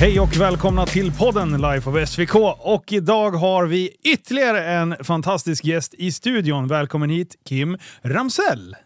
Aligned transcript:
Hej 0.00 0.20
och 0.20 0.36
välkomna 0.36 0.86
till 0.86 1.12
podden 1.12 1.60
Life 1.60 1.90
of 1.90 2.08
SVK. 2.08 2.34
Och 2.58 2.92
idag 2.92 3.30
har 3.30 3.66
vi 3.66 3.96
ytterligare 4.02 4.64
en 4.64 5.04
fantastisk 5.04 5.64
gäst 5.64 5.94
i 5.94 6.12
studion. 6.12 6.68
Välkommen 6.68 7.10
hit 7.10 7.36
Kim 7.44 7.78
Ramsell. 8.02 8.76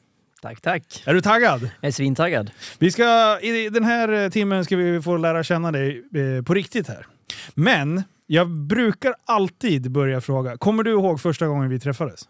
Tack, 0.43 0.61
tack. 0.61 1.03
Är 1.07 1.15
du 1.15 1.21
taggad? 1.21 1.71
Jag 1.81 1.89
är 1.89 1.93
svintaggad. 1.93 2.51
Vi 2.79 2.91
ska, 2.91 3.39
I 3.41 3.69
den 3.69 3.85
här 3.85 4.31
timmen 4.31 4.65
ska 4.65 4.77
vi 4.77 5.03
få 5.03 5.17
lära 5.17 5.43
känna 5.43 5.73
dig 5.73 6.03
eh, 6.15 6.45
på 6.45 6.55
riktigt 6.55 6.89
här. 6.89 7.07
Men 7.55 8.03
jag 8.27 8.49
brukar 8.51 9.15
alltid 9.25 9.91
börja 9.91 10.21
fråga, 10.21 10.57
kommer 10.57 10.83
du 10.83 10.91
ihåg 10.91 11.21
första 11.21 11.47
gången 11.47 11.69
vi 11.69 11.81
träffades? 11.81 12.21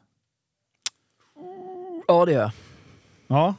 Ja, 2.08 2.24
det 2.24 2.32
gör 2.32 2.40
jag. 2.40 2.50
Ja, 3.26 3.54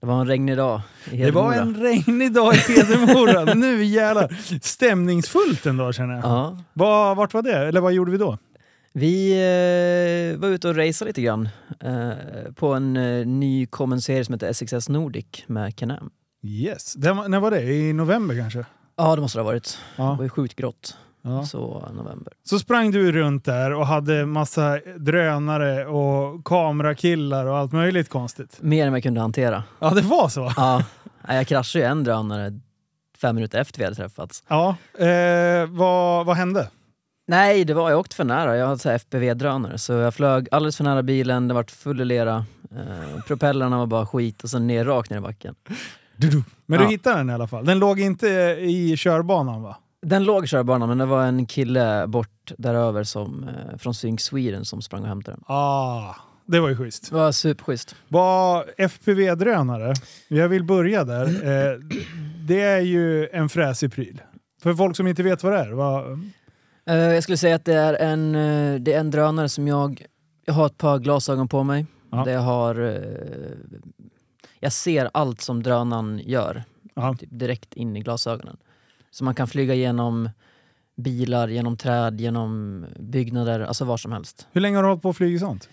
Det 0.00 0.06
var 0.06 0.20
en 0.20 0.26
regnig 0.26 0.56
dag 0.56 0.80
i 1.12 1.16
det 1.16 1.30
var 1.30 1.52
Hedemora. 1.52 1.54
en 1.54 1.82
regnig 1.82 2.32
dag 2.32 2.54
i 2.54 2.58
Hedemora. 2.58 3.44
nu 3.54 3.84
jävlar. 3.84 4.36
Stämningsfullt 4.62 5.64
dag 5.64 5.94
känner 5.94 6.14
jag. 6.14 6.24
Ja. 6.24 6.58
Var, 6.72 7.14
vart 7.14 7.34
var 7.34 7.42
det? 7.42 7.56
Eller 7.68 7.80
vad 7.80 7.92
gjorde 7.92 8.10
vi 8.10 8.18
då? 8.18 8.38
Vi 8.92 9.32
eh, 9.32 10.40
var 10.40 10.48
ute 10.48 10.68
och 10.68 10.76
raceade 10.76 11.04
lite 11.10 11.22
grann 11.22 11.48
eh, 11.80 12.52
på 12.54 12.74
en 12.74 12.96
eh, 12.96 13.26
nykommen 13.26 14.00
serie 14.00 14.24
som 14.24 14.32
heter 14.32 14.52
SXS 14.52 14.88
Nordic 14.88 15.26
med 15.46 15.76
Can-Am. 15.76 16.10
Yes. 16.42 16.94
Det 16.94 17.14
när 17.28 17.40
var 17.40 17.50
det? 17.50 17.62
I 17.62 17.92
november 17.92 18.34
kanske? 18.40 18.64
Ja, 18.96 19.14
det 19.16 19.20
måste 19.22 19.38
det 19.38 19.42
ha 19.42 19.46
varit. 19.50 19.78
Det 19.96 20.02
Ja. 20.02 20.14
var 20.14 20.22
ju 20.24 20.28
sjukt 20.30 20.56
grått. 20.56 20.96
Ja. 21.30 21.44
Så 21.44 21.88
november. 21.92 22.32
Så 22.44 22.58
sprang 22.58 22.90
du 22.90 23.12
runt 23.12 23.44
där 23.44 23.72
och 23.74 23.86
hade 23.86 24.26
massa 24.26 24.78
drönare 24.96 25.86
och 25.86 26.44
kamerakillar 26.44 27.46
och 27.46 27.56
allt 27.58 27.72
möjligt 27.72 28.08
konstigt. 28.08 28.56
Mer 28.60 28.86
än 28.86 28.92
jag 28.92 29.02
kunde 29.02 29.20
hantera. 29.20 29.62
Ja, 29.78 29.90
det 29.90 30.02
var 30.02 30.28
så? 30.28 30.52
Ja, 30.56 30.82
jag 31.28 31.46
kraschade 31.46 31.84
ju 31.84 31.90
en 31.90 32.04
drönare 32.04 32.60
fem 33.20 33.34
minuter 33.34 33.58
efter 33.58 33.78
vi 33.78 33.84
hade 33.84 33.96
träffats. 33.96 34.44
Ja. 34.48 34.76
Eh, 34.98 35.66
vad, 35.68 36.26
vad 36.26 36.36
hände? 36.36 36.68
Nej, 37.26 37.64
det 37.64 37.74
var, 37.74 37.90
jag 37.90 37.98
åkte 38.00 38.16
för 38.16 38.24
nära. 38.24 38.56
Jag 38.56 38.66
hade 38.66 38.94
FPV-drönare 38.94 39.78
så 39.78 39.92
jag 39.92 40.14
flög 40.14 40.48
alldeles 40.50 40.76
för 40.76 40.84
nära 40.84 41.02
bilen, 41.02 41.48
det 41.48 41.54
var 41.54 41.64
full 41.64 42.00
i 42.00 42.04
lera. 42.04 42.44
Eh, 42.70 43.22
propellrarna 43.26 43.78
var 43.78 43.86
bara 43.86 44.06
skit 44.06 44.42
och 44.42 44.50
sen 44.50 44.66
ner 44.66 44.84
rakt 44.84 45.10
ner 45.10 45.16
i 45.18 45.20
backen. 45.20 45.54
Men 46.66 46.78
du 46.78 46.84
Ja. 46.84 46.90
hittade 46.90 47.16
den 47.16 47.30
i 47.30 47.32
alla 47.32 47.46
fall. 47.46 47.64
Den 47.64 47.78
låg 47.78 48.00
inte 48.00 48.26
i 48.60 48.94
körbanan 48.98 49.62
va? 49.62 49.76
Den 50.02 50.24
låg 50.24 50.44
i 50.44 50.46
körbanan 50.46 50.88
men 50.88 50.98
det 50.98 51.06
var 51.06 51.24
en 51.26 51.46
kille 51.46 52.06
bort 52.06 52.52
däröver 52.58 53.04
som, 53.04 53.48
eh, 53.48 53.76
från 53.78 53.94
Sync 53.94 54.20
Sweden 54.22 54.64
som 54.64 54.82
sprang 54.82 55.02
och 55.02 55.08
hämtade 55.08 55.36
den. 55.36 55.44
Ah, 55.46 56.14
det 56.46 56.60
var 56.60 56.68
ju 56.68 56.76
schysst. 56.76 57.10
Det 57.10 57.16
var 57.16 57.32
superschysst. 57.32 57.96
Vad 58.08 58.64
FPV-drönare, 58.78 59.94
jag 60.28 60.48
vill 60.48 60.64
börja 60.64 61.04
där. 61.04 61.24
Eh, 61.26 61.78
det 62.48 62.60
är 62.62 62.80
ju 62.80 63.28
en 63.28 63.48
fräsig 63.48 63.92
pryl. 63.92 64.22
För 64.62 64.74
folk 64.74 64.96
som 64.96 65.06
inte 65.06 65.22
vet 65.22 65.42
vad 65.42 65.52
det 65.52 65.58
är. 65.58 65.70
Vad, 65.70 66.20
Eh, 66.88 66.96
jag 66.96 67.22
skulle 67.22 67.38
säga 67.38 67.54
att 67.56 67.64
det 67.64 67.74
är 67.74 67.94
en, 67.94 68.34
eh, 68.34 68.80
det 68.80 68.92
är 68.92 69.00
en 69.00 69.10
drönare 69.10 69.48
som 69.48 69.68
jag... 69.68 70.06
Jag 70.44 70.54
har 70.54 70.66
ett 70.66 70.78
par 70.78 70.98
glasögon 70.98 71.48
på 71.48 71.62
mig. 71.62 71.86
Ja. 72.10 72.24
Det 72.24 72.32
har... 72.34 72.80
eh, 72.80 73.58
jag 74.60 74.72
ser 74.72 75.10
allt 75.14 75.40
som 75.40 75.62
drönaren 75.62 76.20
gör. 76.24 76.64
Typ 77.18 77.28
direkt 77.32 77.74
in 77.74 77.96
i 77.96 78.00
glasögonen. 78.00 78.56
Så 79.10 79.24
man 79.24 79.34
kan 79.34 79.48
flyga 79.48 79.74
genom 79.74 80.30
bilar, 80.96 81.48
genom 81.48 81.76
träd, 81.76 82.20
genom 82.20 82.84
byggnader, 82.98 83.60
alltså 83.60 83.84
var 83.84 83.96
som 83.96 84.12
helst. 84.12 84.46
hur 84.52 84.60
länge 84.60 84.76
har 84.76 84.82
du 84.82 84.88
hållit 84.88 85.02
på 85.02 85.10
att 85.10 85.16
flyga 85.16 85.38
sånt? 85.38 85.68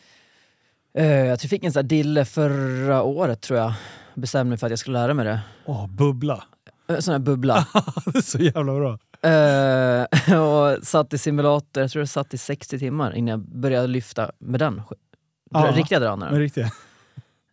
Eh, 0.98 1.06
jag 1.08 1.40
fick 1.42 1.64
en 1.64 1.72
sån 1.74 1.80
här 1.80 1.88
dille 1.90 2.26
förra 2.26 3.04
året 3.04 3.42
tror 3.42 3.60
jag. 3.60 3.74
Bestämde 4.14 4.50
mig 4.50 4.58
för 4.58 4.68
att 4.68 4.72
jag 4.72 4.80
skulle 4.80 5.00
lära 5.00 5.14
mig 5.14 5.26
det. 5.26 5.40
Åh, 5.66 5.88
bubbla. 5.88 6.44
En 6.88 7.02
sån 7.02 7.12
här 7.12 7.20
bubbla. 7.20 7.68
det 8.06 8.18
är 8.18 8.22
så 8.22 8.38
jävla 8.38 8.74
bra. 8.76 8.98
Eh, 9.32 10.40
och 10.42 10.84
satt 10.88 11.14
i 11.14 11.18
simulator, 11.18 11.84
jag 11.84 11.92
tror 11.92 12.02
jag 12.02 12.10
satt 12.10 12.34
i 12.34 12.38
60 12.38 12.80
timmar 12.80 13.16
innan 13.16 13.28
jag 13.28 13.40
började 13.40 13.88
lyfta 13.88 14.32
med 14.40 14.60
den. 14.60 14.82
Ja, 15.52 15.72
Riktiga 15.76 16.00
drönaren. 16.00 16.40
riktigt. 16.40 16.66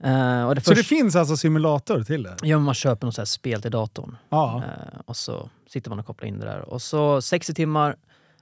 Eh, 0.05 0.45
och 0.47 0.55
det 0.55 0.61
Så 0.61 0.71
det 0.71 0.77
först, 0.77 0.89
finns 0.89 1.17
alltså 1.17 1.37
simulator 1.37 2.03
till 2.03 2.23
det? 2.23 2.37
ja, 2.43 2.59
man 2.59 2.75
köper 2.75 3.07
något 3.07 3.29
spel 3.29 3.63
till 3.63 3.71
datorn. 3.71 4.17
Ja. 4.29 4.63
Eh, 4.67 5.01
och 5.05 5.17
så 5.17 5.51
sitter 5.69 5.91
man 5.91 5.99
och 5.99 6.07
kopplar 6.07 6.29
in 6.29 6.39
det 6.39 6.47
där. 6.47 6.61
Och 6.61 6.83
så 6.83 7.23
60 7.23 7.55
timmar, 7.55 7.97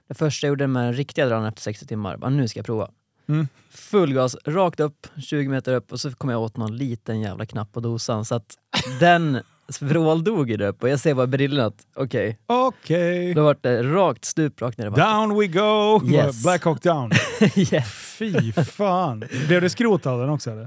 det 0.07 0.13
första 0.13 0.47
jag 0.47 0.49
gjorde 0.51 0.67
med 0.67 0.83
den 0.83 0.93
riktiga 0.93 1.25
drönaren 1.25 1.47
efter 1.47 1.61
60 1.61 1.87
timmar, 1.87 2.17
bara, 2.17 2.29
nu 2.29 2.47
ska 2.47 2.59
jag 2.59 2.65
prova. 2.65 2.89
Mm. 3.29 3.47
Full 3.69 4.13
gas, 4.13 4.37
rakt 4.45 4.79
upp, 4.79 5.07
20 5.21 5.49
meter 5.49 5.73
upp 5.73 5.91
och 5.91 5.99
så 5.99 6.11
kom 6.11 6.29
jag 6.29 6.41
åt 6.41 6.57
någon 6.57 6.77
liten 6.77 7.21
jävla 7.21 7.45
knapp 7.45 7.71
på 7.73 7.79
dosan 7.79 8.25
så 8.25 8.35
att 8.35 8.55
den 8.99 9.39
vråldog 9.79 10.59
där 10.59 10.67
uppe 10.67 10.85
och 10.85 10.89
jag 10.89 10.99
ser 10.99 11.13
bara 11.13 11.23
i 11.23 11.27
brillorna 11.27 11.65
att 11.65 11.87
okej, 11.95 12.39
Okej. 12.45 13.33
då 13.33 13.43
vart 13.43 13.63
det 13.63 13.83
rakt 13.83 14.25
stup 14.25 14.61
rakt 14.61 14.77
ner 14.77 14.85
i 14.85 14.89
backen. 14.89 15.29
Down 15.29 15.39
we 15.39 15.47
go! 15.47 16.01
Yes. 16.13 16.43
Black 16.43 16.63
Hawk 16.63 16.81
Down. 16.81 17.11
yes. 17.55 18.15
Fy 18.17 18.51
fan. 18.51 19.23
Blev 19.47 19.61
det 19.61 19.69
skrot 19.69 20.05
av 20.05 20.19
den 20.19 20.29
också 20.29 20.51
eller? 20.51 20.63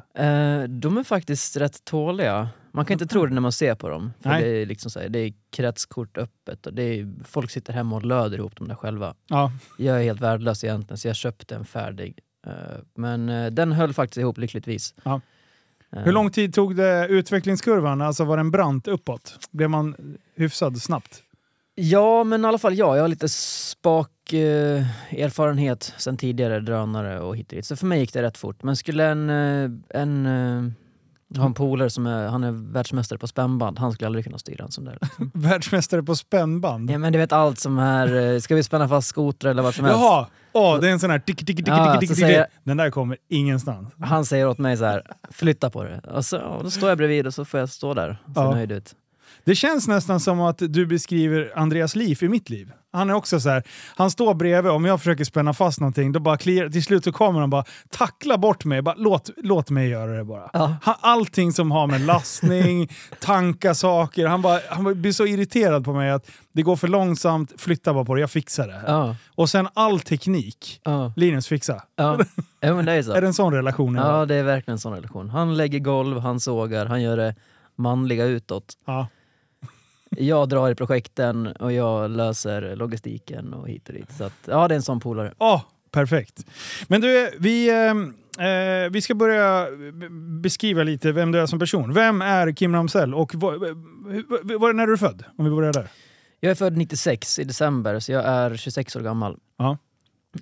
Eh, 0.62 0.68
de 0.68 0.98
är 0.98 1.04
faktiskt 1.04 1.56
rätt 1.56 1.84
tåliga. 1.84 2.48
Man 2.72 2.84
kan 2.84 2.94
inte 2.94 3.06
tro 3.06 3.26
det 3.26 3.34
när 3.34 3.40
man 3.40 3.52
ser 3.52 3.74
på 3.74 3.88
dem. 3.88 4.12
För 4.20 4.28
Nej. 4.30 4.42
det 4.42 4.48
är 4.48 4.66
liksom 4.66 4.90
så 4.90 5.00
här, 5.00 5.08
det 5.08 5.18
är 5.18 5.32
kretskort 5.52 6.18
öppet 6.18 6.66
och 6.66 6.74
det 6.74 6.82
är, 6.82 7.14
folk 7.24 7.50
sitter 7.50 7.72
hemma 7.72 7.96
och 7.96 8.04
löder 8.04 8.38
ihop 8.38 8.56
dem 8.56 8.68
där 8.68 8.74
själva. 8.74 9.14
Ja. 9.28 9.52
Jag 9.78 9.98
är 9.98 10.02
helt 10.02 10.20
värdelös 10.20 10.64
egentligen 10.64 10.98
så 10.98 11.08
jag 11.08 11.16
köpte 11.16 11.54
en 11.54 11.64
färdig. 11.64 12.18
Eh, 12.46 12.52
men 12.94 13.28
eh, 13.28 13.50
den 13.50 13.72
höll 13.72 13.92
faktiskt 13.92 14.18
ihop 14.18 14.38
lyckligtvis. 14.38 14.94
Ja. 15.02 15.20
Hur 15.96 16.12
lång 16.12 16.30
tid 16.30 16.54
tog 16.54 16.76
det 16.76 17.06
utvecklingskurvan? 17.08 18.00
Alltså 18.00 18.24
var 18.24 18.36
den 18.36 18.50
brant 18.50 18.88
uppåt? 18.88 19.38
Blev 19.50 19.70
man 19.70 20.16
hyfsad 20.36 20.82
snabbt? 20.82 21.22
Ja, 21.74 22.24
men 22.24 22.44
i 22.44 22.48
alla 22.48 22.58
fall 22.58 22.74
ja. 22.74 22.96
Jag 22.96 23.02
har 23.02 23.08
lite 23.08 23.28
spak 23.28 24.32
eh, 24.32 24.82
erfarenhet 25.18 25.94
sen 25.98 26.16
tidigare, 26.16 26.60
drönare 26.60 27.20
och 27.20 27.36
hit 27.36 27.52
och 27.52 27.56
dit. 27.56 27.66
Så 27.66 27.76
för 27.76 27.86
mig 27.86 28.00
gick 28.00 28.12
det 28.12 28.22
rätt 28.22 28.38
fort. 28.38 28.62
Men 28.62 28.76
skulle 28.76 29.04
en, 29.04 29.30
eh, 29.30 29.70
en 30.00 30.26
eh, 30.26 30.72
jag 31.34 31.40
har 31.40 31.46
en 31.46 31.54
polare 31.54 31.90
som 31.90 32.06
är, 32.06 32.26
han 32.28 32.44
är 32.44 32.50
världsmästare 32.72 33.18
på 33.18 33.26
spännband, 33.26 33.78
han 33.78 33.92
skulle 33.92 34.06
aldrig 34.06 34.24
kunna 34.24 34.38
styra 34.38 34.64
en 34.64 34.70
sån 34.70 34.84
där. 34.84 34.98
Världsmästare 35.34 36.02
på 36.02 36.16
spännband? 36.16 36.90
Ja 36.90 36.98
men 36.98 37.12
du 37.12 37.18
vet 37.18 37.32
allt 37.32 37.58
som 37.58 37.78
är, 37.78 38.32
eh, 38.34 38.38
ska 38.40 38.54
vi 38.54 38.62
spänna 38.62 38.88
fast 38.88 39.08
skotrar 39.08 39.50
eller 39.50 39.62
vad 39.62 39.74
som 39.74 39.84
helst? 39.84 40.00
Jaha! 40.00 40.26
Åh, 40.52 40.80
det 40.80 40.88
är 40.88 40.92
en 40.92 41.00
sån 41.00 41.10
här 41.10 41.18
tick, 41.18 41.36
tick, 41.38 41.56
tick, 41.56 41.68
Ja, 41.68 41.92
tick, 41.92 42.00
tick, 42.00 42.16
tick, 42.18 42.26
säger- 42.26 42.46
Den 42.64 42.76
där 42.76 42.90
kommer 42.90 43.16
ingenstans. 43.28 43.94
Han 44.00 44.24
säger 44.24 44.48
åt 44.48 44.58
mig 44.58 44.76
så 44.76 44.84
här, 44.84 45.02
flytta 45.30 45.70
på 45.70 45.82
det. 45.84 46.00
Och 46.00 46.24
så, 46.24 46.36
ja, 46.36 46.60
då 46.62 46.70
står 46.70 46.88
jag 46.88 46.98
bredvid 46.98 47.26
och 47.26 47.34
så 47.34 47.44
får 47.44 47.60
jag 47.60 47.68
stå 47.68 47.94
där 47.94 48.10
och 48.26 48.34
se 48.34 48.40
Ja. 48.40 48.50
nöjd 48.54 48.72
ut. 48.72 48.94
Det 49.44 49.54
känns 49.54 49.88
nästan 49.88 50.20
som 50.20 50.40
att 50.40 50.58
du 50.58 50.86
beskriver 50.86 51.52
Andreas 51.56 51.96
liv 51.96 52.18
i 52.22 52.28
mitt 52.28 52.50
liv. 52.50 52.72
Han 52.94 53.10
är 53.10 53.14
också 53.14 53.40
så 53.40 53.48
här, 53.48 53.62
han 53.96 54.10
står 54.10 54.34
bredvid, 54.34 54.72
om 54.72 54.84
jag 54.84 54.98
försöker 55.00 55.24
spänna 55.24 55.52
fast 55.54 55.80
någonting, 55.80 56.12
då 56.12 56.20
bara 56.20 56.36
kliar, 56.36 56.68
till 56.68 56.84
slut 56.84 57.04
så 57.04 57.12
kommer 57.12 57.40
han 57.40 57.50
bara 57.50 57.64
tackla 57.90 58.38
bort 58.38 58.64
mig, 58.64 58.82
bara, 58.82 58.94
låt, 58.98 59.30
låt 59.36 59.70
mig 59.70 59.88
göra 59.88 60.16
det 60.16 60.24
bara. 60.24 60.50
Ja. 60.52 60.76
Han, 60.82 60.94
allting 61.00 61.52
som 61.52 61.70
har 61.70 61.86
med 61.86 62.00
lastning, 62.00 62.88
tanka 63.20 63.74
saker, 63.74 64.26
han, 64.26 64.42
bara, 64.42 64.60
han 64.70 65.00
blir 65.02 65.12
så 65.12 65.26
irriterad 65.26 65.84
på 65.84 65.92
mig 65.92 66.10
att 66.10 66.30
det 66.52 66.62
går 66.62 66.76
för 66.76 66.88
långsamt, 66.88 67.52
flytta 67.58 67.94
bara 67.94 68.04
på 68.04 68.14
det, 68.14 68.20
jag 68.20 68.30
fixar 68.30 68.68
det. 68.68 68.82
Ja, 68.86 69.16
Och 69.34 69.50
sen 69.50 69.68
all 69.74 70.00
teknik, 70.00 70.80
ja, 70.84 71.12
Linus 71.16 71.48
fixa. 71.48 71.82
ja. 71.96 72.18
ja 72.60 72.74
men 72.74 72.84
det 72.84 72.92
är 72.92 73.02
så. 73.02 73.12
Är 73.14 73.20
det 73.20 73.26
en 73.26 73.34
sån 73.34 73.52
relation? 73.52 73.94
Ja 73.94 74.26
det 74.26 74.34
är 74.34 74.42
verkligen 74.42 74.74
en 74.74 74.78
sån 74.78 74.94
relation. 74.94 75.30
Han 75.30 75.56
lägger 75.56 75.78
golv, 75.78 76.18
han 76.18 76.40
sågar, 76.40 76.86
han 76.86 77.02
gör 77.02 77.16
det 77.16 77.34
manliga 77.76 78.24
utåt. 78.24 78.64
ja. 78.86 79.06
Jag 80.18 80.48
drar 80.48 80.70
i 80.70 80.74
projekten 80.74 81.46
och 81.46 81.72
jag 81.72 82.10
löser 82.10 82.76
logistiken 82.76 83.54
och 83.54 83.68
hit 83.68 83.88
och 83.88 83.94
dit. 83.94 84.12
Så 84.18 84.24
att, 84.24 84.32
ja 84.44 84.68
det 84.68 84.74
är 84.74 84.76
en 84.76 84.82
sån 84.82 85.00
polare. 85.00 85.34
Åh, 85.38 85.62
perfekt. 85.90 86.46
Men 86.88 87.00
du, 87.00 87.30
vi, 87.38 87.68
eh, 87.68 88.46
eh, 88.46 88.90
vi 88.90 89.00
ska 89.00 89.14
börja 89.14 89.66
beskriva 90.42 90.82
lite 90.82 91.12
vem 91.12 91.32
du 91.32 91.40
är 91.40 91.46
som 91.46 91.58
person. 91.58 91.94
Vem 91.94 92.22
är 92.22 92.52
Kim 92.52 92.74
Ramsell 92.74 93.14
och 93.14 93.34
var, 93.34 93.52
var, 93.56 94.58
var, 94.58 94.72
när 94.72 94.82
är 94.82 94.86
du 94.86 94.98
född? 94.98 95.24
Om 95.38 95.44
vi 95.44 95.50
börjar 95.50 95.72
där. 95.72 95.88
Jag 96.40 96.50
är 96.50 96.54
född 96.54 96.76
96 96.76 97.38
i 97.38 97.44
december 97.44 98.00
så 98.00 98.12
jag 98.12 98.24
är 98.24 98.56
26 98.56 98.96
år 98.96 99.00
gammal. 99.00 99.38
Ja. 99.56 99.78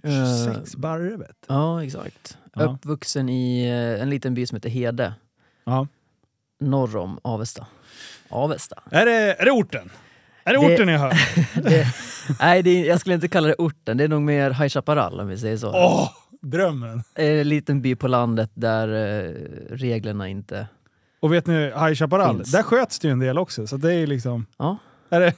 Eh, 0.03 0.47
26 0.55 0.77
barre 0.77 1.17
vet 1.17 1.47
Ja, 1.47 1.85
exakt. 1.85 2.39
Ja. 2.55 2.63
Uppvuxen 2.65 3.29
i 3.29 3.65
eh, 3.65 4.03
en 4.03 4.11
liten 4.11 4.35
by 4.35 4.47
som 4.47 4.57
heter 4.57 4.69
Hede, 4.71 5.15
ja. 5.65 5.87
norr 6.61 6.97
om 6.97 7.19
Avesta. 7.23 7.67
Avesta. 8.33 8.83
är, 8.91 9.07
det, 9.07 9.13
är 9.41 9.45
det 9.45 9.51
orten? 9.51 9.91
Är 10.45 10.53
det, 10.55 10.61
Det- 10.69 10.75
orten 10.75 10.89
jag 10.89 10.99
hör? 10.99 11.13
Det, 11.63 11.87
nej, 12.41 12.63
det 12.63 12.81
jag 12.87 13.01
skulle 13.01 13.15
inte 13.15 13.29
kalla 13.29 13.49
det 13.49 13.55
orten, 13.55 13.97
det 13.97 14.05
är 14.05 14.09
nog 14.09 14.23
mer 14.23 14.51
High 14.51 14.69
Chaparral 14.69 15.21
om 15.21 15.29
vi 15.29 15.39
säger 15.39 15.57
så. 15.57 15.69
Åh, 15.75 16.09
drömmen! 16.43 17.03
En 17.15 17.49
liten 17.49 17.83
by 17.83 17.95
på 17.97 18.09
landet 18.09 18.51
där 18.55 18.89
eh, 18.89 19.31
reglerna 19.71 20.29
inte... 20.29 20.67
Och 21.21 21.33
vet 21.33 21.47
ni, 21.47 21.55
High 21.65 21.95
Chaparral, 21.95 22.37
Finns. 22.37 22.53
där 22.53 22.63
sköts 22.63 22.99
det 22.99 23.09
ju 23.09 23.13
en 23.13 23.19
del 23.19 23.39
också. 23.39 23.67
Så 23.67 23.77
det 23.77 23.95
är 23.95 24.07
liksom... 24.07 24.47
Ja. 24.59 24.77
Är 25.11 25.21
det, 25.21 25.35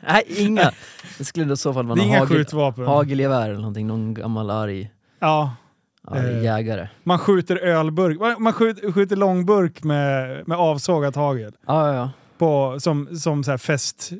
nej, 0.08 0.22
inga. 0.28 0.72
Det 1.18 1.24
skulle 1.24 1.52
i 1.52 1.56
så 1.56 1.74
fall 1.74 1.86
vara 1.86 1.94
någon 1.96 2.08
hagel, 2.10 2.26
skjutvapen. 2.26 2.86
hagelgevär 2.86 3.44
eller 3.50 3.58
någonting, 3.58 3.86
någon 3.86 4.14
gammal 4.14 4.50
arg, 4.50 4.90
Ja, 5.20 5.54
arg 6.06 6.36
Eh. 6.36 6.44
jägare. 6.44 6.88
man 7.04 7.18
skjuter 7.18 7.56
ölburk. 7.56 8.38
Man- 8.38 8.52
skjuter, 8.52 8.92
skjuter 8.92 9.16
långburk 9.16 9.82
med, 9.84 10.42
med 10.48 10.58
avsågat 10.58 11.16
hagel. 11.16 11.52
Ja, 11.66 11.88
ja, 11.88 11.94
ja. 11.94 12.10
på, 12.38 12.80
som, 12.80 13.16
som 13.18 13.44
så 13.44 13.58
fest. 13.58 14.12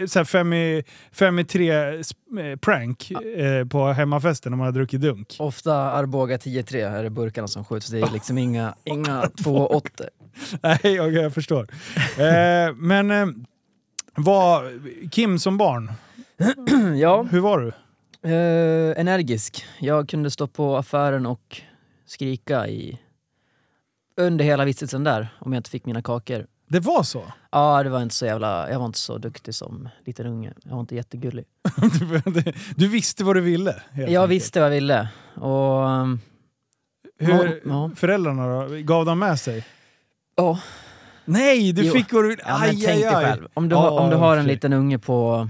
eh, 0.00 0.06
Så 0.06 0.24
fem, 0.24 0.52
i, 0.52 0.84
fem 1.12 1.38
i 1.38 1.44
tre 1.44 1.72
eh, 1.72 2.56
prank 2.60 3.10
eh, 3.10 3.64
på 3.66 3.86
hemmafesten 3.92 4.52
när 4.52 4.56
man 4.56 4.64
har 4.64 4.72
druckit 4.72 5.00
dunk. 5.00 5.36
Ofta 5.38 5.74
Arboga 5.74 6.36
10-3 6.36 6.96
är 6.96 7.02
det 7.02 7.10
burkarna 7.10 7.48
som 7.48 7.64
skjuts. 7.64 7.86
Det 7.88 7.98
är 8.00 8.12
liksom 8.12 8.38
inga, 8.38 8.74
inga 8.84 9.22
2-8. 9.22 9.80
Nej, 10.62 10.78
jag, 10.82 11.12
jag 11.12 11.34
förstår. 11.34 11.66
eh, 12.18 12.74
men 12.76 13.10
eh, 13.10 13.26
vad, 14.16 14.62
Kim 15.10 15.38
som 15.38 15.58
barn, 15.58 15.92
ja, 17.00 17.22
hur 17.30 17.40
var 17.40 17.58
du? 17.60 17.72
Eh, 18.26 19.00
energisk. 19.00 19.64
Jag 19.80 20.08
kunde 20.08 20.30
stå 20.30 20.46
på 20.46 20.76
affären 20.76 21.26
och 21.26 21.60
skrika 22.06 22.68
i 22.68 22.98
under 24.16 24.44
hela 24.44 24.64
vistelsen 24.64 25.04
där 25.04 25.28
om 25.38 25.52
jag 25.52 25.60
inte 25.60 25.70
fick 25.70 25.86
mina 25.86 26.02
kakor. 26.02 26.46
Det 26.68 26.80
var 26.80 27.02
så? 27.02 27.24
Ja, 27.52 27.82
det 27.82 27.90
var 27.90 28.02
inte 28.02 28.14
så 28.14 28.26
jävla... 28.26 28.70
Jag 28.70 28.78
var 28.78 28.86
inte 28.86 28.98
så 28.98 29.18
duktig 29.18 29.54
som 29.54 29.88
liten 30.06 30.26
unge. 30.26 30.52
Jag 30.64 30.72
var 30.72 30.80
inte 30.80 30.94
jättegullig. 30.94 31.44
du, 31.98 32.22
du 32.76 32.88
visste 32.88 33.24
vad 33.24 33.36
du 33.36 33.40
ville? 33.40 33.82
Jag 33.94 34.04
enkelt. 34.08 34.30
visste 34.30 34.60
vad 34.60 34.66
jag 34.68 34.74
ville. 34.74 35.08
Och... 35.34 35.82
um, 35.86 36.20
Hur, 37.18 37.62
Ja. 37.64 37.90
Föräldrarna 37.96 38.46
då? 38.46 38.68
Gav 38.82 39.04
de 39.06 39.18
med 39.18 39.40
sig? 39.40 39.66
Ja, 40.36 40.58
Nej, 41.24 41.72
du 41.72 41.82
Jo. 41.82 41.92
fick 41.92 42.12
vad 42.12 42.24
du 42.24 42.28
ville! 42.28 42.42
ja 42.46 42.58
Aj, 42.60 42.70
tänk 42.70 42.88
aj, 42.88 42.96
dig 42.96 43.04
aj. 43.14 43.24
själv. 43.24 43.48
Om 43.54 43.68
du, 43.68 43.76
har, 43.76 43.90
om 44.00 44.10
du 44.10 44.16
har 44.16 44.36
en 44.36 44.46
liten 44.46 44.72
unge 44.72 44.98
på 44.98 45.48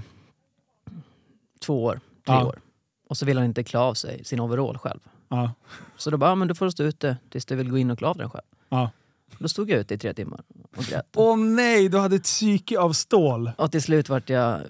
två 1.65 1.83
år, 1.83 1.99
tre 2.27 2.35
år 2.35 2.59
och 3.09 3.17
så 3.17 3.25
vill 3.25 3.37
han 3.37 3.45
inte 3.45 3.63
klä 3.63 3.79
av 3.79 3.93
sig 3.93 4.23
sin 4.25 4.39
overall 4.39 4.77
själv. 4.77 4.99
Ja. 5.29 5.51
Så 5.97 6.09
då 6.09 6.17
bara, 6.17 6.29
ja, 6.31 6.35
men 6.35 6.47
då 6.47 6.55
får 6.55 6.65
du 6.65 6.71
stå 6.71 6.83
ute 6.83 7.17
tills 7.29 7.45
du 7.45 7.55
vill 7.55 7.69
gå 7.71 7.77
in 7.77 7.91
och 7.91 7.97
klä 7.97 8.07
av 8.07 8.17
den 8.17 8.29
själv. 8.29 8.45
Ja. 8.69 8.91
Då 9.39 9.47
stod 9.47 9.69
jag 9.69 9.79
ute 9.79 9.93
i 9.93 9.97
tre 9.97 10.13
timmar 10.13 10.41
och 10.77 10.83
grät. 10.83 11.05
Åh 11.15 11.37
nej, 11.37 11.89
du 11.89 11.97
hade 11.97 12.15
ett 12.15 12.23
psyke 12.23 12.79
av 12.79 12.93
stål. 12.93 13.51
Och 13.57 13.71
till 13.71 13.81
slut 13.81 14.09
vart 14.09 14.29
jag 14.29 14.61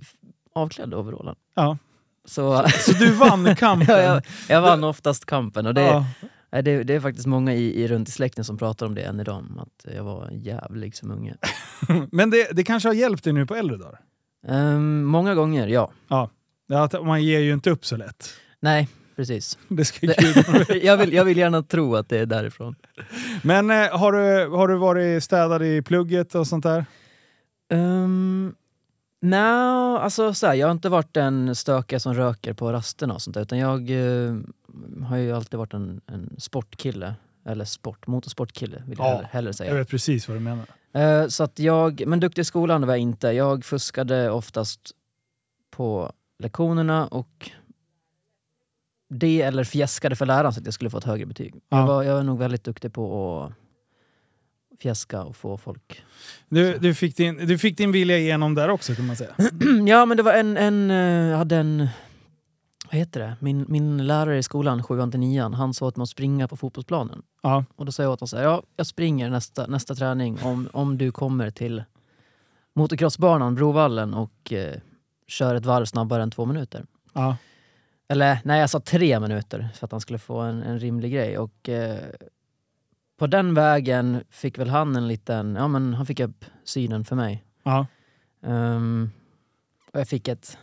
avklädd 0.53 0.93
overallen. 0.93 1.35
Ja. 1.55 1.77
Så 2.25 2.63
Så 2.79 2.91
du 2.91 3.11
vann 3.13 3.55
kampen? 3.57 3.87
ja, 3.95 4.01
jag, 4.01 4.21
jag 4.49 4.61
vann 4.61 4.83
oftast 4.83 5.25
kampen. 5.25 5.65
Och 5.65 5.73
det, 5.73 5.81
Ja. 5.81 6.61
Det, 6.61 6.83
det 6.83 6.93
är 6.93 6.99
faktiskt 6.99 7.27
många 7.27 7.53
i, 7.53 7.83
i 7.83 7.87
runt 7.87 8.09
i 8.09 8.11
släkten 8.11 8.43
som 8.43 8.57
pratar 8.57 8.85
om 8.85 8.95
det 8.95 9.01
än 9.01 9.19
idag, 9.19 9.43
att 9.59 9.93
jag 9.95 10.03
var 10.03 10.29
jävlig 10.31 10.95
som 10.95 11.11
unge. 11.11 11.35
Men 12.11 12.29
det, 12.29 12.47
det 12.51 12.63
kanske 12.63 12.89
har 12.89 12.93
hjälpt 12.93 13.23
dig 13.23 13.33
nu 13.33 13.45
på 13.45 13.55
äldre 13.55 13.77
dagar? 13.77 13.99
Ehm, 14.47 15.03
många 15.05 15.35
gånger, 15.35 15.67
ja. 15.67 15.91
Ja. 16.07 16.29
Ja 16.67 16.83
att 16.83 17.05
man 17.05 17.23
ger 17.23 17.39
ju 17.39 17.53
inte 17.53 17.69
upp 17.69 17.85
så 17.85 17.97
lätt. 17.97 18.29
Nej, 18.59 18.87
precis. 19.15 19.57
Det 19.69 19.85
ska 19.85 20.07
Det- 20.07 20.79
jag, 20.83 20.97
vill, 20.97 21.13
jag 21.13 21.25
vill 21.25 21.37
gärna 21.37 21.63
tro 21.63 21.95
att 21.95 22.09
det 22.09 22.17
är 22.17 22.25
därifrån. 22.25 22.75
Men 23.43 23.71
eh, 23.71 23.97
har, 23.97 24.11
du, 24.11 24.49
har 24.55 24.67
du 24.67 24.75
varit 24.77 25.23
städad 25.23 25.63
i 25.63 25.81
plugget 25.81 26.35
och 26.35 26.47
sånt 26.47 26.63
där? 26.63 26.85
Um, 27.73 28.55
Nej, 29.19 29.97
alltså 29.97 30.33
så 30.33 30.47
här, 30.47 30.53
jag 30.53 30.67
har 30.67 30.71
inte 30.71 30.89
varit 30.89 31.13
den 31.13 31.55
stökiga 31.55 31.99
som 31.99 32.13
röker 32.13 32.53
på 32.53 32.71
rasterna 32.73 33.13
och 33.13 33.21
sånt 33.21 33.33
där, 33.33 33.41
utan 33.41 33.57
jag 33.57 33.89
eh, 33.89 34.35
har 35.05 35.17
ju 35.17 35.31
alltid 35.31 35.57
varit 35.59 35.73
en, 35.73 36.01
en 36.07 36.35
sportkille. 36.37 37.15
Eller 37.45 37.65
sport, 37.65 38.07
motorsportkille 38.07 38.83
vill 38.87 38.97
jag 38.99 39.07
Ja, 39.07 39.11
hellre, 39.13 39.27
hellre 39.31 39.49
Jag 39.49 39.55
säga. 39.55 39.73
vet 39.73 39.89
precis 39.89 40.27
vad 40.27 40.37
du 40.37 40.41
menar. 40.41 40.65
Eh, 40.93 41.27
så 41.27 41.43
att 41.43 41.59
jag, 41.59 42.03
men 42.07 42.19
duktig 42.19 42.41
i 42.41 42.45
skolan 42.45 42.81
var 42.87 42.93
jag 42.93 42.99
inte. 43.01 43.27
Jag 43.27 43.65
fuskade 43.65 44.29
oftast 44.31 44.79
på 45.71 46.11
lektionerna 46.39 47.07
och 47.07 47.51
det 49.09 49.41
eller 49.41 49.63
fjäskade 49.63 50.15
för 50.15 50.25
läraren 50.25 50.53
så 50.53 50.59
att 50.59 50.65
jag 50.65 50.73
skulle 50.73 50.89
få 50.89 50.97
ett 50.97 51.03
högre 51.03 51.25
betyg. 51.25 51.55
Ja. 51.69 51.79
Jag, 51.79 51.87
var, 51.87 52.03
jag 52.03 52.15
var 52.15 52.23
nog 52.23 52.39
väldigt 52.39 52.63
duktig 52.63 52.93
på 52.93 53.43
att 53.43 53.53
fjäska 54.81 55.23
och 55.23 55.35
få 55.35 55.57
folk... 55.57 56.03
Du, 56.49 56.77
du, 56.77 56.93
fick 56.93 57.17
din, 57.17 57.37
du 57.37 57.57
fick 57.57 57.77
din 57.77 57.91
vilja 57.91 58.17
igenom 58.17 58.55
där 58.55 58.69
också 58.69 58.95
kan 58.95 59.07
man 59.07 59.15
säga. 59.15 59.35
ja 59.87 60.05
men 60.05 60.17
det 60.17 60.23
var 60.23 60.33
en, 60.33 60.57
en 60.57 60.91
eh, 60.91 61.29
jag 61.29 61.37
hade 61.37 61.55
en, 61.55 61.87
vad 62.85 62.95
heter 62.95 63.19
det, 63.19 63.35
min, 63.39 63.65
min 63.67 64.07
lärare 64.07 64.37
i 64.37 64.43
skolan, 64.43 64.83
7 64.83 65.11
till 65.11 65.19
9 65.19 65.49
han 65.49 65.73
sa 65.73 65.85
åt 65.85 65.95
mig 65.95 66.03
att 66.03 66.09
springa 66.09 66.47
på 66.47 66.57
fotbollsplanen. 66.57 67.21
Ja. 67.41 67.65
Och 67.75 67.85
då 67.85 67.91
sa 67.91 68.03
jag 68.03 68.11
åt 68.11 68.19
honom 68.19 68.27
så 68.27 68.37
här, 68.37 68.43
ja 68.43 68.63
jag 68.75 68.87
springer 68.87 69.29
nästa, 69.29 69.67
nästa 69.67 69.95
träning 69.95 70.39
om, 70.43 70.69
om 70.73 70.97
du 70.97 71.11
kommer 71.11 71.49
till 71.49 71.83
motocrossbanan, 72.75 73.55
Brovallen 73.55 74.13
och 74.13 74.53
eh, 74.53 74.75
kör 75.27 75.55
ett 75.55 75.65
varv 75.65 75.85
snabbare 75.85 76.23
än 76.23 76.31
två 76.31 76.45
minuter. 76.45 76.85
Ja. 77.13 77.37
Eller 78.09 78.39
nej, 78.43 78.59
jag 78.59 78.69
sa 78.69 78.79
tre 78.79 79.19
minuter 79.19 79.69
för 79.75 79.85
att 79.85 79.91
han 79.91 80.01
skulle 80.01 80.19
få 80.19 80.39
en, 80.39 80.63
en 80.63 80.79
rimlig 80.79 81.13
grej. 81.13 81.37
Och 81.37 81.69
eh, 81.69 81.99
på 83.19 83.27
den 83.27 83.53
vägen 83.53 84.23
fick 84.29 84.57
väl 84.57 84.69
han 84.69 84.95
en 84.95 85.07
liten, 85.07 85.55
ja 85.55 85.67
men 85.67 85.93
han 85.93 86.05
fick 86.05 86.19
upp 86.19 86.45
synen 86.63 87.05
för 87.05 87.15
mig. 87.15 87.43
Ja. 87.63 87.85
Ehm, 88.45 89.11
och 89.93 89.99
jag 89.99 90.07
fick 90.07 90.27
ett 90.27 90.57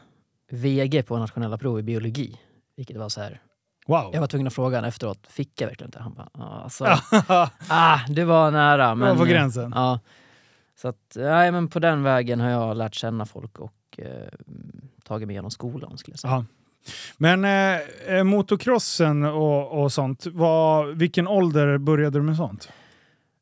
VG 0.51 1.03
på 1.03 1.19
nationella 1.19 1.59
prov 1.59 1.79
i 1.79 1.83
biologi. 1.83 2.41
Vilket 2.77 2.97
var 2.97 3.09
så 3.09 3.21
här, 3.21 3.41
Wow. 3.87 4.11
jag 4.13 4.21
var 4.21 4.27
tvungen 4.27 4.47
att 4.47 4.55
fråga 4.55 4.77
honom 4.77 4.89
efteråt, 4.89 5.27
fick 5.27 5.61
jag 5.61 5.69
verkligen 5.69 5.89
inte? 5.89 5.99
Han 6.01 6.15
bara, 6.15 6.29
"Ja, 6.35 6.61
alltså, 6.65 6.85
ah, 7.69 7.99
det 8.09 8.25
var 8.25 8.51
nära. 8.51 8.95
Men, 8.95 9.09
var 9.09 9.17
på 9.17 9.31
gränsen. 9.31 9.73
Ja. 9.75 10.01
Så 10.77 10.89
att, 10.89 11.17
nej, 11.17 11.53
men 11.53 11.69
på 11.69 11.79
den 11.79 12.03
vägen 12.03 12.41
har 12.41 12.51
jag 12.51 12.77
lärt 12.77 12.95
känna 12.95 13.27
folk 13.27 13.59
och 13.59 13.73
eh, 13.99 14.29
tagit 15.05 15.27
mig 15.29 15.35
igenom 15.35 15.51
skolan 15.51 15.99
skulle 15.99 16.13
jag 16.13 16.21
säga. 16.21 16.47
Men 17.17 17.45
eh, 17.45 17.81
eh, 18.17 18.25
motocrossen 18.25 19.25
och, 19.25 19.83
och 19.83 19.93
sånt, 19.93 20.27
vad, 20.27 20.97
vilken 20.97 21.29
ålder 21.29 21.79
började 21.79 22.19
du 22.19 22.23
med 22.23 22.37
sånt? 22.37 22.69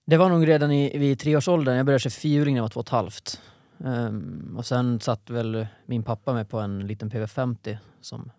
Det 0.05 0.17
var 0.17 0.29
nog 0.29 0.49
redan 0.49 0.73
i, 0.73 0.99
vid 0.99 1.19
treårsåldern. 1.19 1.77
Jag 1.77 1.87
började 1.87 2.01
köra 2.01 2.11
fyrhjuling 2.11 2.55
när 2.55 2.59
jag 2.59 2.65
var 2.65 2.69
två 2.69 2.81
och 2.81 2.87
ett 2.87 2.91
halvt. 2.91 3.41
Ehm, 3.85 4.55
och 4.57 4.67
sen 4.67 5.01
satt 5.01 5.31
väl 5.31 5.67
min 5.87 6.03
pappa 6.03 6.33
med 6.33 6.49
på 6.49 6.59
en 6.59 6.87
liten 6.87 7.11
PV50 7.11 7.77
som, 8.01 8.31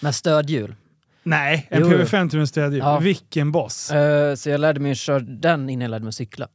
med 0.00 0.14
stödhjul. 0.14 0.74
Nej, 1.22 1.66
en 1.70 1.80
Jo, 1.80 1.88
jo. 1.92 1.98
PV50 1.98 2.36
med 2.36 2.48
stödhjul. 2.48 2.82
Ja. 2.84 2.98
Vilken 2.98 3.52
boss! 3.52 3.90
Eh, 3.90 4.34
så 4.34 4.50
jag 4.50 4.60
lärde 4.60 4.80
mig 4.80 4.92
att 4.92 4.98
köra 4.98 5.20
den 5.20 5.70
innan 5.70 5.82
jag 5.82 5.90
lärde 5.90 6.04
mig 6.04 6.08
att 6.08 6.14
cykla. 6.14 6.48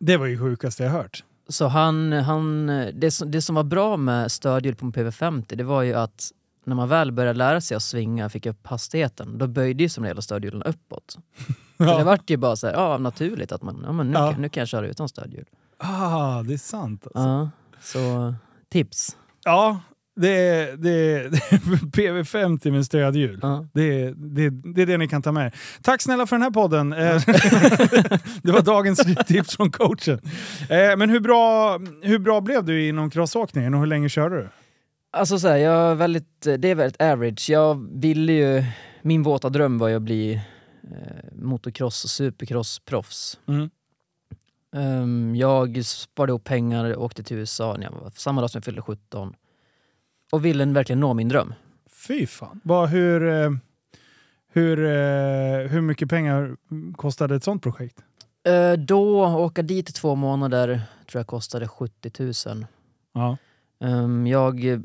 Det 0.00 0.16
var 0.16 0.26
ju 0.26 0.38
sjukaste 0.38 0.82
jag 0.82 0.90
hört. 0.90 1.24
Så 1.48 1.66
han, 1.66 2.12
han, 2.12 2.66
det, 2.94 3.10
som, 3.10 3.30
det 3.30 3.42
som 3.42 3.54
var 3.54 3.62
bra 3.64 3.96
med 3.96 4.32
stödhjul 4.32 4.74
på 4.74 4.86
en 4.86 4.92
PV50 4.92 5.56
det 5.56 5.64
var 5.64 5.82
ju 5.82 5.94
att 5.94 6.30
när 6.64 6.74
man 6.74 6.88
väl 6.88 7.12
började 7.12 7.38
lära 7.38 7.60
sig 7.60 7.76
att 7.76 7.82
svinga 7.82 8.24
och 8.26 8.32
fick 8.32 8.46
upp 8.46 8.66
hastigheten, 8.66 9.38
då 9.38 9.46
böjde 9.46 9.82
ju 9.82 9.88
som 9.88 10.04
regel 10.04 10.22
stödhjulen 10.22 10.62
uppåt. 10.62 11.16
Så 11.76 11.82
det 11.84 11.90
Ja. 11.90 12.04
vart 12.04 12.30
ju 12.30 12.36
bara 12.36 12.56
så 12.56 12.66
här, 12.66 12.74
ja, 12.74 12.98
naturligt 12.98 13.52
att 13.52 13.62
man, 13.62 13.82
ja, 13.86 13.92
men 13.92 14.06
nu, 14.06 14.12
Ja. 14.18 14.32
kan, 14.32 14.42
nu 14.42 14.48
kan 14.48 14.60
jag 14.60 14.68
köra 14.68 14.86
utan 14.86 15.08
stödhjul. 15.08 15.44
Ah, 15.78 16.42
det 16.42 16.54
är 16.54 16.58
sant 16.58 17.06
alltså. 17.06 17.28
Ja, 17.28 17.50
så 17.82 18.34
tips. 18.68 19.16
Ja, 19.44 19.80
det 20.16 20.28
är, 20.28 20.76
det 20.76 20.90
är, 20.90 21.30
det 21.30 22.06
är 22.06 22.12
PV50 22.12 22.70
med 22.70 22.86
stödhjul. 22.86 23.38
Ja. 23.42 23.66
Det 23.74 24.02
är, 24.02 24.14
det, 24.16 24.50
det 24.74 24.82
är 24.82 24.86
det 24.86 24.98
ni 24.98 25.08
kan 25.08 25.22
ta 25.22 25.32
med 25.32 25.46
er. 25.46 25.54
Tack 25.82 26.02
snälla 26.02 26.26
för 26.26 26.36
den 26.36 26.42
här 26.42 26.50
podden. 26.50 26.92
Eh, 26.92 26.98
det 28.42 28.52
var 28.52 28.62
dagens 28.62 29.04
tips 29.26 29.56
från 29.56 29.70
coachen. 29.70 30.20
Eh, 30.70 30.96
Men 30.96 31.10
hur 31.10 31.20
bra, 31.20 31.78
hur 32.02 32.18
bra 32.18 32.40
blev 32.40 32.64
du 32.64 32.88
inom 32.88 33.10
crossåkningen 33.10 33.74
och 33.74 33.80
hur 33.80 33.86
länge 33.86 34.08
körde 34.08 34.36
du? 34.36 34.48
Alltså 35.12 35.38
så 35.38 35.48
här, 35.48 35.56
jag 35.56 35.90
är 35.90 35.94
väldigt, 35.94 36.40
det 36.58 36.68
är 36.68 36.74
väldigt 36.74 37.02
average. 37.02 37.50
Jag 37.50 38.00
ville 38.00 38.32
ju, 38.32 38.64
min 39.02 39.22
våta 39.22 39.48
dröm 39.48 39.78
var 39.78 39.88
ju 39.88 39.94
att 39.96 40.02
bli 40.02 40.34
eh, 40.82 41.34
motocross 41.34 42.04
och 42.04 42.10
supercross-proffs. 42.10 43.38
Mm. 43.48 43.70
Ehm, 44.76 45.36
jag 45.36 45.84
sparade 45.84 46.30
ihop 46.30 46.44
pengar 46.44 46.96
och 46.96 47.04
åkte 47.04 47.22
till 47.22 47.36
USA 47.36 47.76
när 47.78 47.84
jag 47.84 47.92
var, 47.92 48.12
samma 48.16 48.40
dag 48.40 48.50
som 48.50 48.58
jag 48.58 48.64
fyllde 48.64 48.82
17. 48.82 49.34
Och 50.36 50.44
ville 50.44 50.64
verkligen 50.64 51.00
nå 51.00 51.14
min 51.14 51.28
dröm. 51.28 51.54
Fy 51.86 52.26
fan. 52.26 52.60
Bara 52.64 52.86
hur, 52.86 53.28
eh, 53.28 53.50
hur, 54.52 54.84
eh, 54.84 55.68
hur 55.68 55.80
mycket 55.80 56.08
pengar 56.08 56.56
kostade 56.96 57.36
ett 57.36 57.44
sånt 57.44 57.62
projekt? 57.62 58.04
Eh, 58.44 58.72
då, 58.72 59.26
åka 59.26 59.62
dit 59.62 59.90
i 59.90 59.92
två 59.92 60.14
månader 60.14 60.82
tror 61.10 61.20
jag 61.20 61.26
kostade 61.26 61.68
70 61.68 62.10
000. 62.46 62.66
Ja. 63.12 63.36
Ehm, 63.80 64.26
jag 64.26 64.82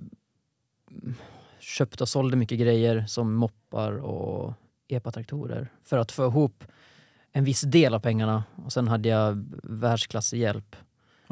köpte 1.60 2.04
och 2.04 2.10
sålde 2.10 2.38
mycket 2.38 2.60
grejer 2.60 3.06
som 3.08 3.34
moppar 3.34 3.92
och 3.92 4.54
epatraktorer 4.88 5.68
för 5.84 5.98
att 5.98 6.12
få 6.12 6.26
ihop 6.26 6.64
en 7.32 7.44
viss 7.44 7.62
del 7.62 7.94
av 7.94 8.00
pengarna. 8.00 8.44
Och 8.66 8.74
sen 8.74 8.88
hade 8.88 9.10
jag 9.10 9.46
världsklassig 9.64 10.40
hjälp 10.40 10.76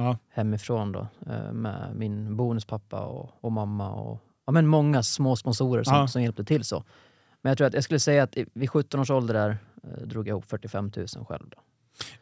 Ja. 0.03 0.17
hemifrån 0.29 0.91
då, 0.91 1.07
eh, 1.29 1.51
med 1.53 1.91
min 1.95 2.35
bonuspappa 2.37 2.99
och, 2.99 3.29
och 3.41 3.51
mamma 3.51 3.91
och 3.91 4.19
ja, 4.45 4.51
men 4.51 4.67
många 4.67 5.03
små 5.03 5.35
sponsorer 5.35 5.83
som, 5.83 5.93
Ja. 5.95 6.07
som 6.07 6.21
hjälpte 6.23 6.43
till 6.43 6.63
så. 6.63 6.83
Men 7.41 7.49
jag 7.49 7.57
tror 7.57 7.67
att 7.67 7.73
jag 7.73 7.83
skulle 7.83 7.99
säga 7.99 8.23
att 8.23 8.37
vid 8.53 8.69
17 8.69 8.99
års 8.99 9.09
ålder 9.11 9.33
där 9.33 9.57
eh, 9.83 10.07
drog 10.07 10.27
jag 10.27 10.31
ihop 10.33 10.49
45 10.49 10.91
000 10.97 11.07
själv. 11.25 11.43
Då. 11.49 11.57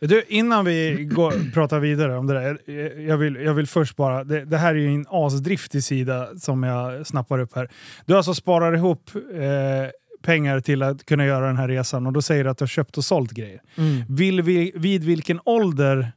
Du, 0.07 0.23
innan 0.27 0.65
vi 0.65 1.05
går, 1.11 1.51
pratar 1.53 1.79
vidare 1.79 2.17
om 2.17 2.27
det 2.27 2.33
där. 2.33 2.71
Jag 3.01 3.17
vill, 3.17 3.35
jag 3.35 3.53
vill 3.53 3.67
först 3.67 3.95
bara, 3.95 4.23
det, 4.23 4.45
det 4.45 4.57
här 4.57 4.75
är 4.75 4.79
ju 4.79 4.95
en 4.95 5.05
asdriftig 5.09 5.83
sida 5.83 6.27
som 6.39 6.63
jag 6.63 7.07
snappar 7.07 7.39
upp 7.39 7.55
här. 7.55 7.69
Du 8.05 8.17
alltså 8.17 8.33
sparar 8.33 8.75
ihop 8.75 9.09
eh, 9.15 9.89
pengar 10.21 10.59
till 10.59 10.83
att 10.83 11.05
kunna 11.05 11.25
göra 11.25 11.47
den 11.47 11.57
här 11.57 11.67
resan 11.67 12.07
och 12.07 12.13
då 12.13 12.21
säger 12.21 12.43
du 12.43 12.49
att 12.49 12.57
du 12.57 12.61
har 12.63 12.67
köpt 12.67 12.97
och 12.97 13.05
sålt 13.05 13.31
grejer. 13.31 13.61
Vill 14.09 14.41
vi, 14.41 14.71
vid 14.75 15.03
vilken 15.03 15.39
ålder 15.45 16.11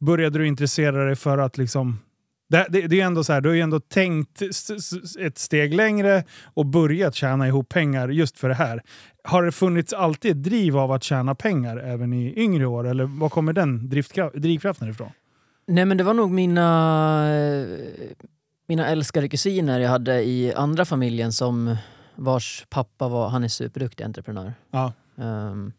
började 0.00 0.38
du 0.38 0.46
intressera 0.46 1.04
dig 1.04 1.16
för 1.16 1.38
att 1.38 1.58
liksom... 1.58 1.98
Det, 2.50 2.66
det, 2.68 2.86
det 2.86 3.00
är 3.00 3.06
ändå 3.06 3.24
så 3.24 3.32
här, 3.32 3.40
du 3.40 3.48
har 3.48 3.56
ju 3.56 3.60
ändå 3.60 3.80
tänkt 3.80 4.42
ett 5.20 5.38
steg 5.38 5.74
längre 5.74 6.24
och 6.54 6.66
börjat 6.66 7.14
tjäna 7.14 7.48
ihop 7.48 7.68
pengar 7.68 8.08
just 8.08 8.38
för 8.38 8.48
det 8.48 8.54
här. 8.54 8.82
Har 9.24 9.42
det 9.44 9.52
funnits 9.52 9.92
alltid 9.92 10.30
ett 10.30 10.42
driv 10.42 10.76
av 10.76 10.92
att 10.92 11.02
tjäna 11.02 11.34
pengar 11.34 11.76
även 11.76 12.12
i 12.12 12.40
yngre 12.42 12.66
år? 12.66 12.86
Eller 12.86 13.04
var 13.04 13.28
kommer 13.28 13.52
den 13.52 13.88
drivkraften 14.34 14.90
ifrån? 14.90 15.10
Nej 15.66 15.84
men 15.84 15.96
det 15.96 16.04
var 16.04 16.14
nog 16.14 16.30
mina, 16.30 17.28
mina 18.66 18.86
älskade 18.86 19.28
kusiner 19.28 19.80
jag 19.80 19.90
hade 19.90 20.22
i 20.22 20.54
andra 20.54 20.84
familjen 20.84 21.32
som 21.32 21.76
vars 22.14 22.66
pappa 22.70 23.08
var, 23.08 23.28
han 23.28 23.44
är 23.44 23.48
superduktig 23.48 24.04
entreprenör. 24.04 24.54
Ja. 24.70 24.92
Ehm, 25.18 25.72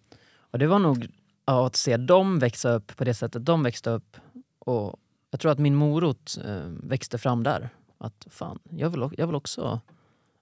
och 0.51 0.59
det 0.59 0.67
var 0.67 0.79
nog 0.79 1.07
ja, 1.49 1.67
att 1.67 1.75
se 1.75 1.97
dem 1.97 2.39
växa 2.39 2.71
upp 2.71 2.97
på 2.97 3.03
det 3.03 3.13
sättet 3.13 3.45
de 3.45 3.63
växte 3.63 3.89
upp. 3.89 4.17
Och 4.59 4.99
jag 5.31 5.39
tror 5.39 5.51
att 5.51 5.59
min 5.59 5.75
morot 5.75 6.37
eh, 6.45 6.61
växte 6.65 7.17
fram 7.17 7.43
där. 7.43 7.69
Att 7.97 8.27
fan, 8.29 8.59
jag 8.69 8.89
vill, 8.89 9.09
jag 9.17 9.27
vill 9.27 9.35
också... 9.35 9.61
Var 9.61 9.79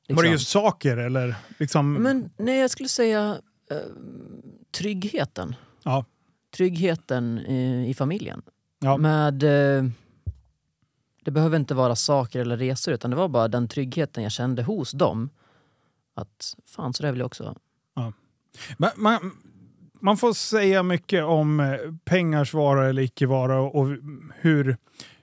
det 0.08 0.14
liksom- 0.14 0.32
just 0.32 0.50
saker 0.50 0.98
eller 0.98 1.36
liksom... 1.58 1.94
Men 1.94 2.30
nej, 2.38 2.60
jag 2.60 2.72
skulle 2.72 2.90
säga 2.90 3.38
eh, 3.72 3.78
tryggheten. 4.72 5.56
Ja. 5.84 6.06
Tryggheten 6.58 7.40
i, 7.40 7.90
i 7.90 7.94
familjen. 7.94 8.42
Ja. 8.80 8.98
Med... 8.98 9.44
Eh, 9.44 9.90
det 11.22 11.32
behöver 11.32 11.58
inte 11.58 11.74
vara 11.74 11.96
saker 11.96 12.40
eller 12.40 12.58
resor 12.58 12.94
utan 12.94 13.12
det 13.12 13.18
var 13.18 13.28
bara 13.28 13.48
den 13.48 13.68
tryggheten 13.68 14.24
jag 14.24 14.32
kände 14.32 14.64
hos 14.64 14.92
dem. 14.92 15.30
Att 16.14 16.56
fan, 16.66 16.94
så 16.94 17.04
där 17.04 17.12
vill 17.12 17.20
jag 17.20 17.26
också. 17.26 17.56
Man, 18.78 18.92
man, 18.96 19.32
man 20.02 20.18
får 20.18 20.34
säga 20.34 20.84
mycket 20.84 21.24
om 21.24 21.60
eh, 21.60 21.76
pengars 22.06 22.54
vara 22.54 22.90
eller 22.90 23.02
icke 23.02 23.26
vara 23.26 23.60
och, 23.60 23.76
och 23.76 23.88
hur, 24.40 24.78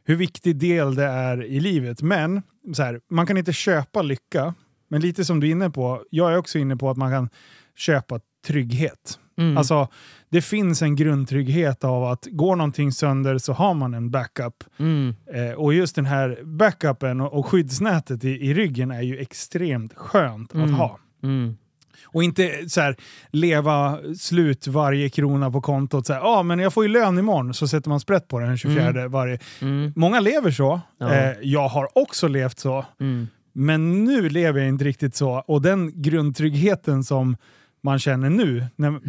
hur 0.04 0.16
viktig 0.16 0.56
del 0.56 0.94
det 0.94 1.04
är 1.04 1.44
i 1.44 1.60
livet. 1.60 2.02
Men 2.02 2.42
så 2.74 2.82
här, 2.82 3.00
man 3.10 3.26
kan 3.26 3.36
inte 3.36 3.52
köpa 3.52 4.02
lycka. 4.02 4.54
Men 4.88 5.00
lite 5.00 5.24
som 5.24 5.40
du 5.40 5.46
är 5.46 5.50
inne 5.50 5.70
på, 5.70 6.02
jag 6.10 6.32
är 6.32 6.36
också 6.38 6.58
inne 6.58 6.76
på 6.76 6.90
att 6.90 6.96
man 6.96 7.10
kan 7.10 7.28
köpa 7.76 8.20
trygghet. 8.46 9.18
Mm. 9.38 9.56
Alltså, 9.58 9.88
det 10.30 10.42
finns 10.42 10.82
en 10.82 10.96
grundtrygghet 10.96 11.84
av 11.84 12.04
att 12.04 12.26
går 12.30 12.56
någonting 12.56 12.92
sönder 12.92 13.38
så 13.38 13.52
har 13.52 13.74
man 13.74 13.94
en 13.94 14.10
backup. 14.10 14.64
mm. 14.78 15.14
Eh, 15.34 15.52
och 15.52 15.74
just 15.74 15.96
den 15.96 16.06
här 16.06 16.38
backupen 16.44 17.20
och, 17.20 17.32
och 17.38 17.46
skyddsnätet 17.46 18.24
i, 18.24 18.28
i 18.28 18.54
ryggen 18.54 18.90
är 18.90 19.02
ju 19.02 19.18
extremt 19.18 19.94
skönt 19.94 20.54
Mm. 20.54 20.64
att 20.72 20.78
ha. 20.78 20.98
Mm. 21.22 21.56
Och 22.04 22.24
inte 22.24 22.68
så 22.68 22.80
här, 22.80 22.96
leva 23.30 23.98
slut 24.18 24.66
varje 24.66 25.08
krona 25.08 25.50
på 25.50 25.60
kontot. 25.60 26.06
Så 26.06 26.12
här, 26.12 26.20
ah, 26.20 26.42
men 26.42 26.58
jag 26.58 26.72
får 26.72 26.84
ju 26.84 26.88
lön 26.90 27.18
imorgon, 27.18 27.54
så 27.54 27.68
sätter 27.68 27.88
man 27.88 28.00
sprätt 28.00 28.28
på 28.28 28.38
den 28.38 28.48
den 28.48 28.58
24 28.58 28.88
Mm. 28.88 29.10
varje. 29.10 29.38
Mm. 29.60 29.92
Många 29.96 30.20
lever 30.20 30.50
så. 30.50 30.80
Ja. 30.98 31.14
Eh, 31.14 31.32
jag 31.42 31.68
har 31.68 31.88
också 31.98 32.28
levt 32.28 32.58
så. 32.58 32.84
Mm. 33.00 33.28
Men 33.52 34.04
nu 34.04 34.28
lever 34.28 34.60
jag 34.60 34.68
inte 34.68 34.84
riktigt 34.84 35.14
så. 35.14 35.30
Och 35.46 35.62
den 35.62 36.02
grundtryggheten 36.02 37.04
som 37.04 37.36
man 37.82 37.98
känner 37.98 38.30
nu, 38.30 38.64
när 38.76 39.00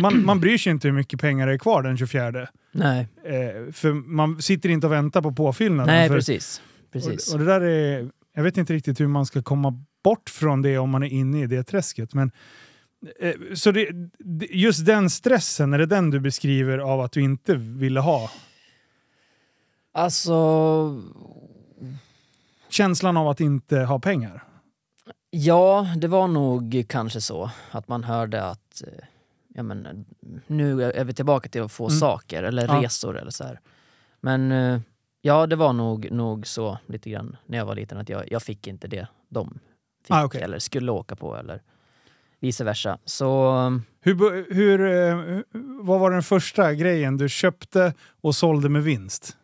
man, 0.00 0.24
man 0.24 0.40
bryr 0.40 0.58
sig 0.58 0.72
inte 0.72 0.88
hur 0.88 0.94
mycket 0.94 1.20
pengar 1.20 1.46
det 1.46 1.52
är 1.52 1.58
kvar 1.58 1.82
den 1.82 1.96
24. 1.96 2.48
Nej, 2.72 3.08
Eh, 3.24 3.72
för 3.72 3.92
man 3.92 4.42
sitter 4.42 4.68
inte 4.68 4.86
och 4.86 4.92
väntar 4.92 5.22
på 5.22 5.32
påfyllnaden. 5.32 5.94
Nej 5.94 6.08
för, 6.08 6.14
precis. 6.14 6.60
precis. 6.92 7.28
Och, 7.28 7.34
och 7.34 7.46
det 7.46 7.52
där 7.52 7.60
är, 7.60 8.10
jag 8.34 8.42
vet 8.42 8.56
inte 8.56 8.72
riktigt 8.72 9.00
hur 9.00 9.06
man 9.06 9.26
ska 9.26 9.42
komma 9.42 9.84
bort 10.06 10.30
från 10.30 10.62
det 10.62 10.78
om 10.78 10.90
man 10.90 11.02
är 11.02 11.08
inne 11.12 11.42
i 11.42 11.46
det 11.46 11.64
träsket. 11.64 12.14
Men, 12.14 12.30
eh, 13.20 13.34
så 13.54 13.70
det, 13.72 13.88
just 14.50 14.86
den 14.86 15.10
stressen, 15.10 15.72
är 15.72 15.78
det 15.78 15.86
den 15.86 16.10
du 16.10 16.20
beskriver 16.20 16.78
av 16.78 17.00
att 17.00 17.12
du 17.12 17.22
inte 17.22 17.54
ville 17.54 18.00
ha? 18.00 18.30
Alltså, 19.92 20.36
Känslan 22.68 23.16
av 23.16 23.28
att 23.28 23.40
inte 23.40 23.78
ha 23.78 23.98
pengar? 23.98 24.42
ja, 25.30 25.86
det 25.96 26.08
var 26.08 26.28
nog 26.28 26.84
kanske 26.88 27.20
så 27.20 27.50
att 27.70 27.88
man 27.88 28.04
hörde 28.04 28.44
att 28.44 28.82
eh, 28.86 29.04
ja, 29.54 29.62
men, 29.62 30.04
nu 30.46 30.82
är 30.82 31.04
vi 31.04 31.14
tillbaka 31.14 31.48
till 31.48 31.62
att 31.62 31.72
få 31.72 31.84
Mm. 31.88 31.98
saker 31.98 32.42
eller 32.42 32.66
Ja. 32.68 32.82
resor 32.82 33.18
eller 33.18 33.30
så 33.30 33.44
här. 33.44 33.60
Men 34.20 34.52
eh, 34.52 34.80
ja, 35.22 35.46
det 35.46 35.56
var 35.56 35.72
nog, 35.72 36.10
nog 36.12 36.46
så 36.46 36.78
lite 36.86 37.10
grann 37.10 37.36
när 37.46 37.58
jag 37.58 37.66
var 37.66 37.74
liten 37.74 37.98
att 37.98 38.08
jag, 38.08 38.32
jag 38.32 38.42
fick 38.42 38.66
inte 38.66 38.88
det 38.88 39.06
de 39.28 39.58
fick 40.06 40.16
Ah, 40.16 40.24
okej. 40.24 40.42
eller 40.42 40.58
skulle 40.58 40.92
åka 40.92 41.16
på 41.16 41.36
eller 41.36 41.62
vice 42.40 42.64
versa. 42.64 42.98
Så 43.04 43.52
Hur, 44.00 44.54
hur, 44.54 44.80
eh, 44.80 45.40
vad 45.84 46.00
var 46.00 46.10
den 46.10 46.22
första 46.22 46.74
grejen 46.74 47.16
du 47.16 47.28
köpte 47.28 47.94
och 48.20 48.34
sålde 48.34 48.68
med 48.68 48.82
vinst? 48.82 49.36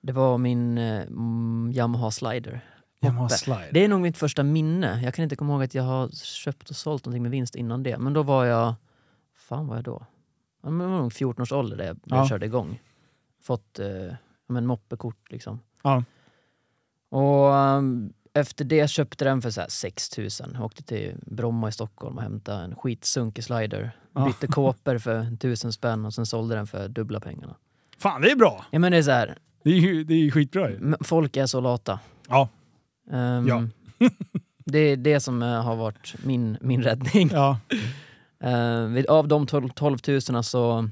det 0.00 0.12
var 0.12 0.38
min 0.38 0.78
mm, 0.78 1.70
Yamaha 1.74 2.10
Slider. 2.10 2.60
Yamaha 3.00 3.22
Hoppe. 3.22 3.34
Slide. 3.34 3.68
Det 3.72 3.84
är 3.84 3.88
nog 3.88 4.00
mitt 4.00 4.18
första 4.18 4.42
minne. 4.42 5.00
Jag 5.04 5.14
kan 5.14 5.22
inte 5.22 5.36
komma 5.36 5.52
ihåg 5.52 5.62
att 5.62 5.74
jag 5.74 5.82
har 5.82 6.08
köpt 6.24 6.70
och 6.70 6.76
sålt 6.76 7.04
någonting 7.06 7.22
med 7.22 7.30
vinst 7.30 7.54
innan 7.54 7.82
det. 7.82 7.98
Men 7.98 8.12
då 8.12 8.22
var 8.22 8.44
jag... 8.44 8.74
fan 9.36 9.66
var 9.66 9.74
jag 9.76 9.84
då? 9.84 10.06
Jag 10.62 10.70
var 10.70 10.86
nog 10.88 11.12
14 11.12 11.42
års 11.42 11.52
ålder 11.52 11.76
när 11.76 11.84
jag 11.86 11.98
Ja. 12.04 12.28
körde 12.28 12.46
igång. 12.46 12.80
Fått 13.42 13.78
eh, 13.78 14.14
men 14.46 14.66
moppekort 14.66 15.30
liksom. 15.30 15.60
Ja. 15.82 16.04
Och 17.08 17.48
um, 17.52 18.12
efter 18.34 18.64
det 18.64 18.90
köpte 18.90 19.24
den 19.24 19.42
för 19.42 19.50
så 19.50 19.60
här 19.60 19.68
6 19.68 20.18
000. 20.18 20.28
Åkte 20.62 20.82
till 20.82 21.14
Bromma 21.26 21.68
i 21.68 21.72
Stockholm 21.72 22.16
och 22.16 22.22
hämtade 22.22 22.64
en 22.64 22.74
skitsunkig 22.76 23.44
slider. 23.44 23.92
Ja. 24.14 24.26
Bytte 24.26 24.46
kåpor 24.46 24.98
för 24.98 25.36
tusen 25.36 25.72
spänn 25.72 26.04
och 26.04 26.14
sen 26.14 26.26
sålde 26.26 26.54
den 26.54 26.66
för 26.66 26.88
dubbla 26.88 27.20
pengarna. 27.20 27.54
Fan, 27.98 28.20
det 28.20 28.30
är 28.30 28.36
bra! 28.36 28.64
Ja 28.70 28.78
men 28.78 28.92
det 28.92 28.98
är 28.98 29.02
så 29.02 29.10
här, 29.10 29.38
Det 29.62 29.70
är 29.70 29.80
ju, 29.80 30.04
det 30.04 30.14
är 30.14 30.30
skitbra 30.30 30.70
ju. 30.70 30.94
folk 31.00 31.36
är 31.36 31.46
så 31.46 31.60
lata. 31.60 32.00
Ja. 32.28 32.48
Ehm, 33.10 33.48
Ja. 33.48 33.62
det 34.64 34.78
är 34.78 34.96
det 34.96 35.20
som 35.20 35.42
eh, 35.42 35.62
har 35.62 35.76
varit 35.76 36.14
min, 36.24 36.56
min 36.60 36.82
räddning. 36.82 37.30
Ja. 37.32 37.58
Eh, 38.40 38.84
vid- 38.86 39.06
av 39.06 39.28
de 39.28 39.46
12, 39.46 39.68
12 39.68 39.98
000 40.30 40.44
så 40.44 40.88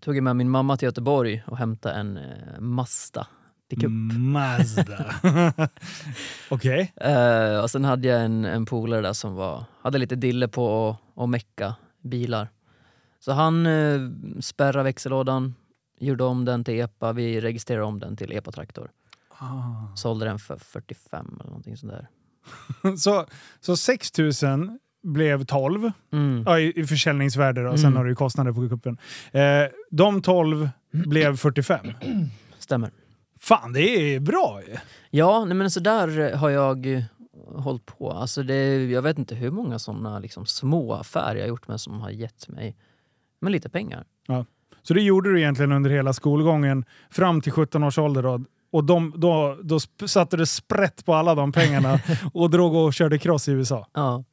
tog 0.00 0.16
jag 0.16 0.24
med 0.24 0.36
min 0.36 0.50
mamma 0.50 0.76
till 0.76 0.86
Göteborg 0.86 1.42
och 1.46 1.58
hämtade 1.58 1.94
en 1.94 2.16
uh, 2.18 2.60
Mazda 2.60 3.26
pickup. 3.68 3.90
Mazda. 4.18 5.14
Okej. 6.50 6.92
Eh, 6.96 7.58
och 7.62 7.70
sen 7.70 7.84
hade 7.84 8.08
jag 8.08 8.24
en, 8.24 8.44
en 8.44 8.66
polare 8.66 9.00
där 9.00 9.12
som 9.12 9.34
var, 9.34 9.64
hade 9.82 9.98
lite 9.98 10.16
dille 10.16 10.48
på 10.48 10.88
att 10.90 11.22
att 11.22 11.28
mecka 11.28 11.74
bilar. 12.02 12.48
Så 13.20 13.32
han 13.32 13.66
uh, 13.66 14.10
spärrade 14.40 14.82
växellådan, 14.82 15.54
gjorde 16.00 16.24
om 16.24 16.44
den 16.44 16.64
till 16.64 16.74
EPA, 16.80 17.12
vi 17.12 17.40
registrerade 17.40 17.84
om 17.86 18.00
den 18.00 18.16
till 18.16 18.32
EPA-traktor. 18.32 18.90
Ah. 19.38 19.96
Sålde 19.96 20.24
den 20.26 20.38
för 20.38 20.56
45 20.58 21.26
eller 21.40 21.44
någonting 21.50 21.76
sånt 21.76 21.92
där. 21.92 22.08
Så, 22.96 23.26
så 23.60 23.76
6 23.76 24.10
000 24.42 24.78
blev 25.02 25.44
12 25.44 25.92
Mm. 26.12 26.42
ja, 26.46 26.58
i, 26.58 26.80
i 26.80 26.84
försäljningsvärde 26.86 27.62
då. 27.64 27.76
Sen 27.76 27.84
Mm. 27.86 27.96
har 27.96 28.04
du 28.04 28.10
ju 28.10 28.14
kostnader 28.16 28.52
på 28.52 28.68
kuppen. 28.68 28.98
Eh, 29.32 29.62
de 29.90 30.22
12 30.22 30.68
blev 30.90 31.36
45. 31.36 31.86
Stämmer. 32.58 32.90
Fan, 33.46 33.72
det 33.72 34.14
är 34.14 34.20
bra 34.20 34.60
ju! 34.66 34.76
Ja, 35.10 35.44
nej 35.44 35.56
men 35.56 35.70
så 35.70 35.80
där 35.80 36.32
har 36.36 36.50
jag 36.50 36.86
eh, 36.86 37.02
hållit 37.54 37.86
på. 37.86 38.10
Alltså 38.10 38.42
det, 38.42 38.84
jag 38.84 39.02
vet 39.02 39.18
inte 39.18 39.34
hur 39.34 39.50
många 39.50 39.78
såna 39.78 40.18
liksom 40.18 40.46
små 40.46 40.94
affärer 40.94 41.34
jag 41.34 41.42
har 41.42 41.48
gjort 41.48 41.68
med 41.68 41.80
som 41.80 42.00
har 42.00 42.10
gett 42.10 42.48
mig 42.48 42.76
men 43.40 43.52
lite 43.52 43.68
pengar. 43.68 44.04
Så 44.82 44.94
det 44.94 45.02
gjorde 45.02 45.32
du 45.32 45.40
egentligen 45.40 45.72
under 45.72 45.90
hela 45.90 46.12
skolgången 46.12 46.84
fram 47.10 47.40
till 47.40 47.52
17 47.52 47.84
års 47.84 47.98
ålder. 47.98 48.22
Då. 48.22 48.44
Och 48.70 48.84
de, 48.84 49.12
då, 49.16 49.58
då 49.62 49.80
satte 50.08 50.36
du 50.36 50.46
sprätt 50.46 51.04
på 51.04 51.14
alla 51.14 51.34
de 51.34 51.52
pengarna 51.52 52.00
och 52.34 52.50
drog 52.50 52.74
och 52.74 52.94
körde 52.94 53.18
cross 53.18 53.48
i 53.48 53.52
USA. 53.52 53.88
Ja, 53.92 54.24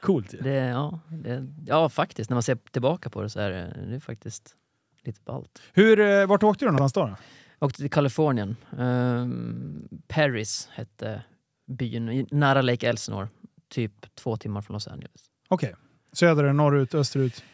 Coolt 0.00 0.34
ju. 0.34 0.38
det, 0.38 0.54
ja, 0.54 1.00
det, 1.08 1.46
ja, 1.66 1.88
faktiskt. 1.88 2.30
När 2.30 2.34
man 2.34 2.42
ser 2.42 2.58
tillbaka 2.72 3.10
på 3.10 3.22
det 3.22 3.30
så 3.30 3.40
är 3.40 3.50
det, 3.50 3.86
det 3.88 3.94
är 3.94 4.00
faktiskt 4.00 4.54
lite 5.02 5.20
ballt. 5.24 5.62
Hur, 5.72 6.00
eh, 6.00 6.26
vart 6.26 6.42
åkte 6.42 6.64
du 6.64 6.70
någonstans 6.70 6.92
då? 6.92 7.06
då? 7.06 7.16
Åkte 7.64 7.78
till 7.78 7.90
Kalifornien. 7.90 8.56
Um, 8.78 9.88
Paris 10.08 10.68
hette 10.72 11.22
byn, 11.66 12.26
nära 12.30 12.62
Lake 12.62 12.88
Elsinore. 12.88 13.28
Typ 13.68 14.14
två 14.14 14.36
timmar 14.36 14.60
från 14.62 14.74
Los 14.74 14.88
Angeles. 14.88 15.24
Okej. 15.48 15.74
Söder, 16.12 16.52
norrut, 16.52 16.94
österut? 16.94 17.44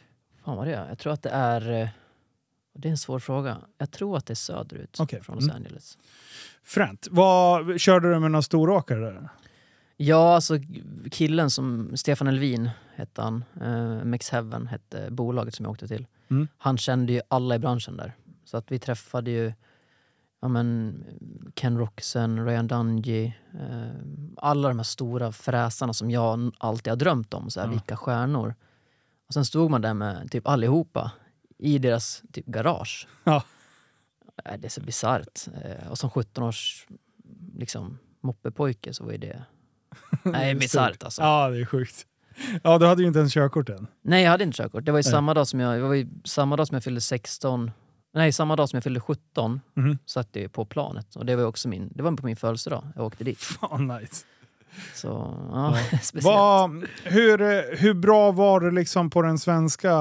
Fan 0.45 0.57
vad 0.57 0.67
det 0.67 0.75
är. 0.75 0.89
Jag 0.89 0.99
tror 0.99 1.13
att 1.13 1.23
det 1.23 1.31
är... 1.31 1.71
eh, 1.83 1.89
Det 2.73 2.89
är 2.89 2.91
en 2.91 2.99
svår 2.99 3.19
fråga. 3.19 3.59
Jag 3.79 3.91
tror 3.91 4.17
att 4.17 4.27
det 4.27 4.33
är 4.33 4.35
söderut 4.35 4.97
Okej. 5.01 5.23
från 5.23 5.35
Los 5.37 5.45
Mm. 5.45 5.57
Angeles. 5.57 5.99
Fränt. 6.63 7.09
Vad, 7.11 7.81
körde 7.81 8.11
du 8.15 8.19
med 8.21 8.31
några 8.31 8.43
storåkare 8.43 9.01
där? 9.01 9.29
Ja, 9.97 10.35
alltså 10.35 10.59
killen 11.11 11.51
som, 11.51 11.97
Stefan 11.97 12.27
Elvin 12.29 12.71
hette 12.95 13.23
han, 13.23 13.45
uh, 13.63 14.05
Mix 14.05 14.31
Heaven 14.31 14.67
hette 14.67 15.11
bolaget 15.11 15.55
som 15.55 15.65
jag 15.65 15.71
åkte 15.73 15.89
till. 15.89 16.07
Mm. 16.31 16.49
Han 16.59 16.79
kände 16.79 17.13
ju 17.13 17.21
alla 17.29 17.55
i 17.55 17.59
branschen 17.59 17.97
där. 17.97 18.13
Så 18.45 18.57
att 18.57 18.73
vi 18.73 18.79
träffade 18.79 19.31
ju 19.31 19.53
ja, 20.41 20.49
men, 20.49 21.05
Ken 21.55 21.79
Roxen, 21.79 22.45
Ryan 22.47 22.67
Dungey, 22.67 23.25
eh, 23.55 23.91
alla 24.37 24.69
de 24.69 24.79
här 24.79 24.85
stora 24.85 25.33
fräsarna 25.33 25.93
som 25.93 26.11
jag 26.11 26.53
alltid 26.59 26.91
har 26.91 26.97
drömt 26.97 27.35
om. 27.35 27.51
Så 27.51 27.61
här, 27.61 27.67
Ja. 27.67 27.71
Vilka 27.71 27.97
stjärnor. 27.97 28.55
Och 29.29 29.35
sen 29.35 29.45
stod 29.45 29.71
man 29.71 29.81
där 29.83 29.95
med 29.95 30.31
typ 30.31 30.49
allihopa 30.49 31.13
i 31.59 31.79
deras 31.79 32.23
typ 32.33 32.47
garage. 32.47 33.09
Ja. 33.25 33.43
Nej, 34.45 34.59
det 34.59 34.67
är 34.67 34.71
så 34.71 34.81
bisarrt. 34.81 35.47
Eh, 35.65 35.91
Och 35.91 35.99
som 35.99 36.11
17-års 36.11 36.87
liksom, 37.57 37.99
moppepojke 38.21 38.95
så 38.95 39.05
var 39.05 39.13
ju 39.13 39.19
det... 39.19 39.45
Nej, 40.23 40.55
bisarrt 40.55 41.03
alltså. 41.05 41.23
Ja, 41.23 41.49
det 41.49 41.61
är 41.61 41.65
sjukt. 41.65 42.07
Ja, 42.63 42.79
du 42.79 42.87
hade 42.87 43.03
ju 43.03 43.09
inte 43.09 43.19
ens 43.19 43.33
körkort 43.35 43.69
än. 43.69 43.87
Nej, 44.03 44.23
jag 44.25 44.31
hade 44.31 44.45
inte 44.45 44.57
körkort. 44.57 44.85
Det 44.85 44.93
var 44.93 44.99
ju 44.99 45.03
Nej. 45.03 45.11
samma 45.13 45.35
dag 45.35 45.49
som 45.49 45.61
jag, 45.61 45.79
det 45.79 45.83
var 45.83 45.95
ju 45.95 46.09
samma 46.25 46.57
dag 46.57 46.67
som 46.67 46.75
jag 46.75 46.85
fyllde 46.85 47.01
16. 47.01 47.71
Nej, 48.13 48.33
samma 48.33 48.57
dag 48.57 48.69
som 48.69 48.77
jag 48.77 48.85
fyllde 48.85 49.01
17 49.01 49.61
Mhm. 49.75 49.99
satt 50.07 50.29
jag 50.33 50.53
på 50.53 50.65
planet. 50.65 51.17
Och 51.17 51.27
det 51.27 51.37
var 51.37 51.45
också 51.45 51.69
min, 51.69 51.91
det 51.95 52.03
var 52.03 52.13
på 52.17 52.27
min 52.27 52.37
födelsedag 52.37 52.85
jag 52.97 53.07
åkte 53.07 53.25
dit. 53.25 53.39
Fan 53.61 53.87
nice. 53.89 54.25
Så 54.95 55.09
ja, 55.53 55.77
speciellt. 56.03 56.25
Vad- 56.25 56.87
hur, 57.05 57.77
hur 57.77 57.95
bra 57.95 58.33
var 58.33 58.61
det 58.61 58.71
liksom 58.71 59.11
på 59.11 59.23
den 59.23 59.39
svenska 59.39 59.97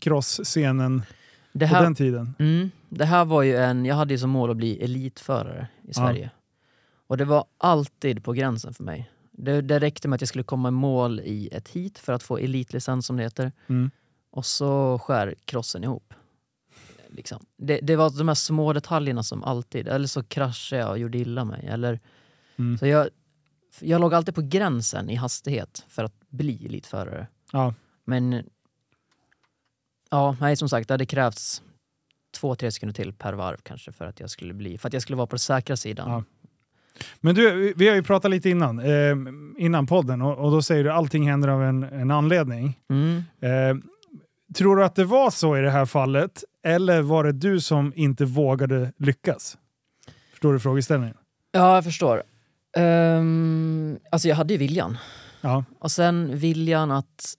crossscenen 0.00 1.02
på 1.52 1.58
den 1.58 1.94
tiden? 1.94 2.34
mm, 2.38 2.70
det 2.88 3.04
här 3.04 3.24
var 3.24 3.42
ju 3.42 3.56
en, 3.56 3.84
jag 3.84 3.94
hade 3.94 4.14
ju 4.14 4.18
som 4.18 4.30
mål 4.30 4.50
att 4.50 4.56
bli 4.56 4.84
elitförare 4.84 5.68
i 5.88 5.94
Sverige. 5.94 6.30
Och 7.06 7.16
det 7.16 7.24
var 7.24 7.44
alltid 7.58 8.24
på 8.24 8.32
gränsen 8.32 8.74
för 8.74 8.84
mig. 8.84 9.10
Det, 9.32 9.60
det 9.60 9.78
räckte 9.78 10.08
med 10.08 10.14
att 10.14 10.20
jag 10.20 10.28
skulle 10.28 10.44
komma 10.44 10.68
i 10.68 10.70
mål 10.72 11.20
i 11.20 11.48
ett 11.52 11.68
heat 11.68 11.98
för 11.98 12.12
att 12.12 12.22
få 12.22 12.36
elitlicens 12.38 13.06
som 13.06 13.16
det 13.16 13.22
heter. 13.22 13.52
Mm. 13.66 13.90
Och 14.30 14.46
så 14.46 14.98
skär 14.98 15.34
crossen 15.44 15.84
ihop. 15.84 16.14
Liksom. 17.14 17.46
Det, 17.58 17.78
det 17.82 17.96
var 17.96 18.18
de 18.18 18.28
här 18.28 18.34
små 18.34 18.72
detaljerna 18.72 19.22
som 19.22 19.44
alltid, 19.44 19.88
eller 19.88 20.06
så 20.06 20.22
kraschade 20.22 20.82
jag 20.82 20.90
och 20.90 20.98
gjorde 20.98 21.18
illa 21.18 21.44
mig. 21.44 21.66
Eller, 21.66 22.00
Mm. 22.56 22.78
så 22.78 22.86
jag, 22.86 23.08
jag 23.80 24.00
låg 24.00 24.14
alltid 24.14 24.34
på 24.34 24.42
gränsen 24.42 25.10
i 25.10 25.14
hastighet 25.14 25.84
för 25.88 26.04
att 26.04 26.14
bli 26.28 26.66
elitförare. 26.66 27.26
Ja. 27.52 27.74
Men 28.04 28.42
ja, 30.10 30.36
nej, 30.40 30.56
som 30.56 30.68
sagt, 30.68 30.88
det 30.88 30.94
hade 30.94 31.06
krävts 31.06 31.62
två, 32.36 32.54
tre 32.54 32.70
sekunder 32.72 32.94
till 32.94 33.12
per 33.12 33.32
varv 33.32 33.56
kanske 33.62 33.92
för 33.92 34.04
att 34.04 34.20
jag 34.20 34.30
skulle 34.30 34.54
bli, 34.54 34.78
för 34.78 34.88
att 34.88 34.92
jag 34.92 35.02
skulle 35.02 35.16
vara 35.16 35.26
på 35.26 35.34
den 35.34 35.38
säkra 35.38 35.76
sidan. 35.76 36.10
Ja. 36.10 36.24
Men 37.20 37.34
du, 37.34 37.72
vi 37.76 37.88
har 37.88 37.94
ju 37.94 38.02
pratat 38.02 38.30
lite 38.30 38.50
innan, 38.50 38.78
eh, 38.78 39.16
innan 39.58 39.86
podden 39.86 40.22
och, 40.22 40.38
och 40.44 40.50
då 40.50 40.62
säger 40.62 40.84
du 40.84 40.90
att 40.90 40.96
allting 40.96 41.28
händer 41.30 41.48
av 41.48 41.62
en, 41.62 41.82
en 41.82 42.10
anledning. 42.10 42.78
Mm. 42.90 43.16
Eh, 43.40 43.76
tror 44.54 44.76
du 44.76 44.84
att 44.84 44.94
det 44.94 45.04
var 45.04 45.30
så 45.30 45.56
i 45.56 45.60
det 45.60 45.70
här 45.70 45.86
fallet? 45.86 46.44
Eller 46.64 47.02
var 47.02 47.24
det 47.24 47.32
du 47.32 47.60
som 47.60 47.92
inte 47.96 48.24
vågade 48.24 48.92
lyckas? 48.98 49.58
Förstår 50.30 50.52
du 50.52 50.60
frågeställningen? 50.60 51.16
Ja, 51.52 51.74
jag 51.74 51.84
förstår. 51.84 52.22
Um, 52.76 53.98
alltså 54.10 54.28
jag 54.28 54.36
hade 54.36 54.54
ju 54.54 54.58
viljan. 54.58 54.98
Ja. 55.40 55.64
Och 55.78 55.90
sen 55.90 56.38
viljan 56.38 56.90
att 56.90 57.34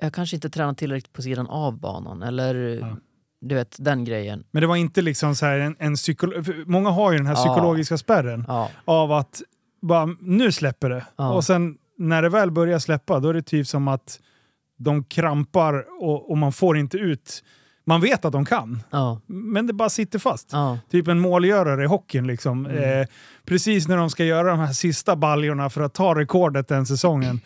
jag 0.00 0.12
kanske 0.14 0.36
inte 0.36 0.50
tränat 0.50 0.78
tillräckligt 0.78 1.12
på 1.12 1.22
sidan 1.22 1.46
av 1.46 1.78
banan 1.80 2.22
eller 2.22 2.54
Ja. 2.54 2.96
du 3.40 3.54
vet 3.54 3.76
den 3.78 4.04
grejen. 4.04 4.44
Men 4.50 4.60
det 4.60 4.66
var 4.66 4.76
inte 4.76 5.02
liksom 5.02 5.34
så 5.34 5.46
här 5.46 5.58
en, 5.58 5.76
en 5.78 5.94
psykolo- 5.94 6.64
Många 6.66 6.90
har 6.90 7.12
ju 7.12 7.18
den 7.18 7.26
här 7.26 7.34
Ja. 7.34 7.44
psykologiska 7.44 7.98
spärren 7.98 8.44
Ja, 8.48 8.70
av 8.84 9.12
att 9.12 9.42
bara, 9.82 10.06
nu 10.20 10.52
släpper 10.52 10.90
det. 10.90 11.04
Och 11.16 11.44
sen 11.44 11.78
när 11.98 12.22
det 12.22 12.28
väl 12.28 12.50
börjar 12.50 12.78
släppa 12.78 13.20
då 13.20 13.28
är 13.28 13.34
det 13.34 13.42
typ 13.42 13.66
som 13.66 13.88
att 13.88 14.20
de 14.76 15.04
krampar 15.04 15.84
och, 16.00 16.30
och 16.30 16.38
man 16.38 16.52
får 16.52 16.78
inte 16.78 16.96
ut... 16.96 17.42
Man 17.88 18.00
vet 18.00 18.24
att 18.24 18.32
de 18.32 18.44
kan, 18.44 18.82
ja, 18.90 19.20
men 19.26 19.66
det 19.66 19.72
bara 19.72 19.88
sitter 19.88 20.18
fast. 20.18 20.48
ja. 20.52 20.78
Typ 20.90 21.08
en 21.08 21.18
målgörare 21.20 21.84
i 21.84 21.86
hockeyn. 21.86 22.26
Liksom. 22.26 22.66
Mm. 22.66 23.00
Eh, 23.00 23.06
precis 23.44 23.88
när 23.88 23.96
de 23.96 24.10
ska 24.10 24.24
göra 24.24 24.50
de 24.50 24.58
här 24.58 24.72
sista 24.72 25.16
baljorna 25.16 25.70
för 25.70 25.80
att 25.80 25.94
ta 25.94 26.14
rekordet 26.14 26.68
den 26.68 26.86
säsongen 26.86 27.40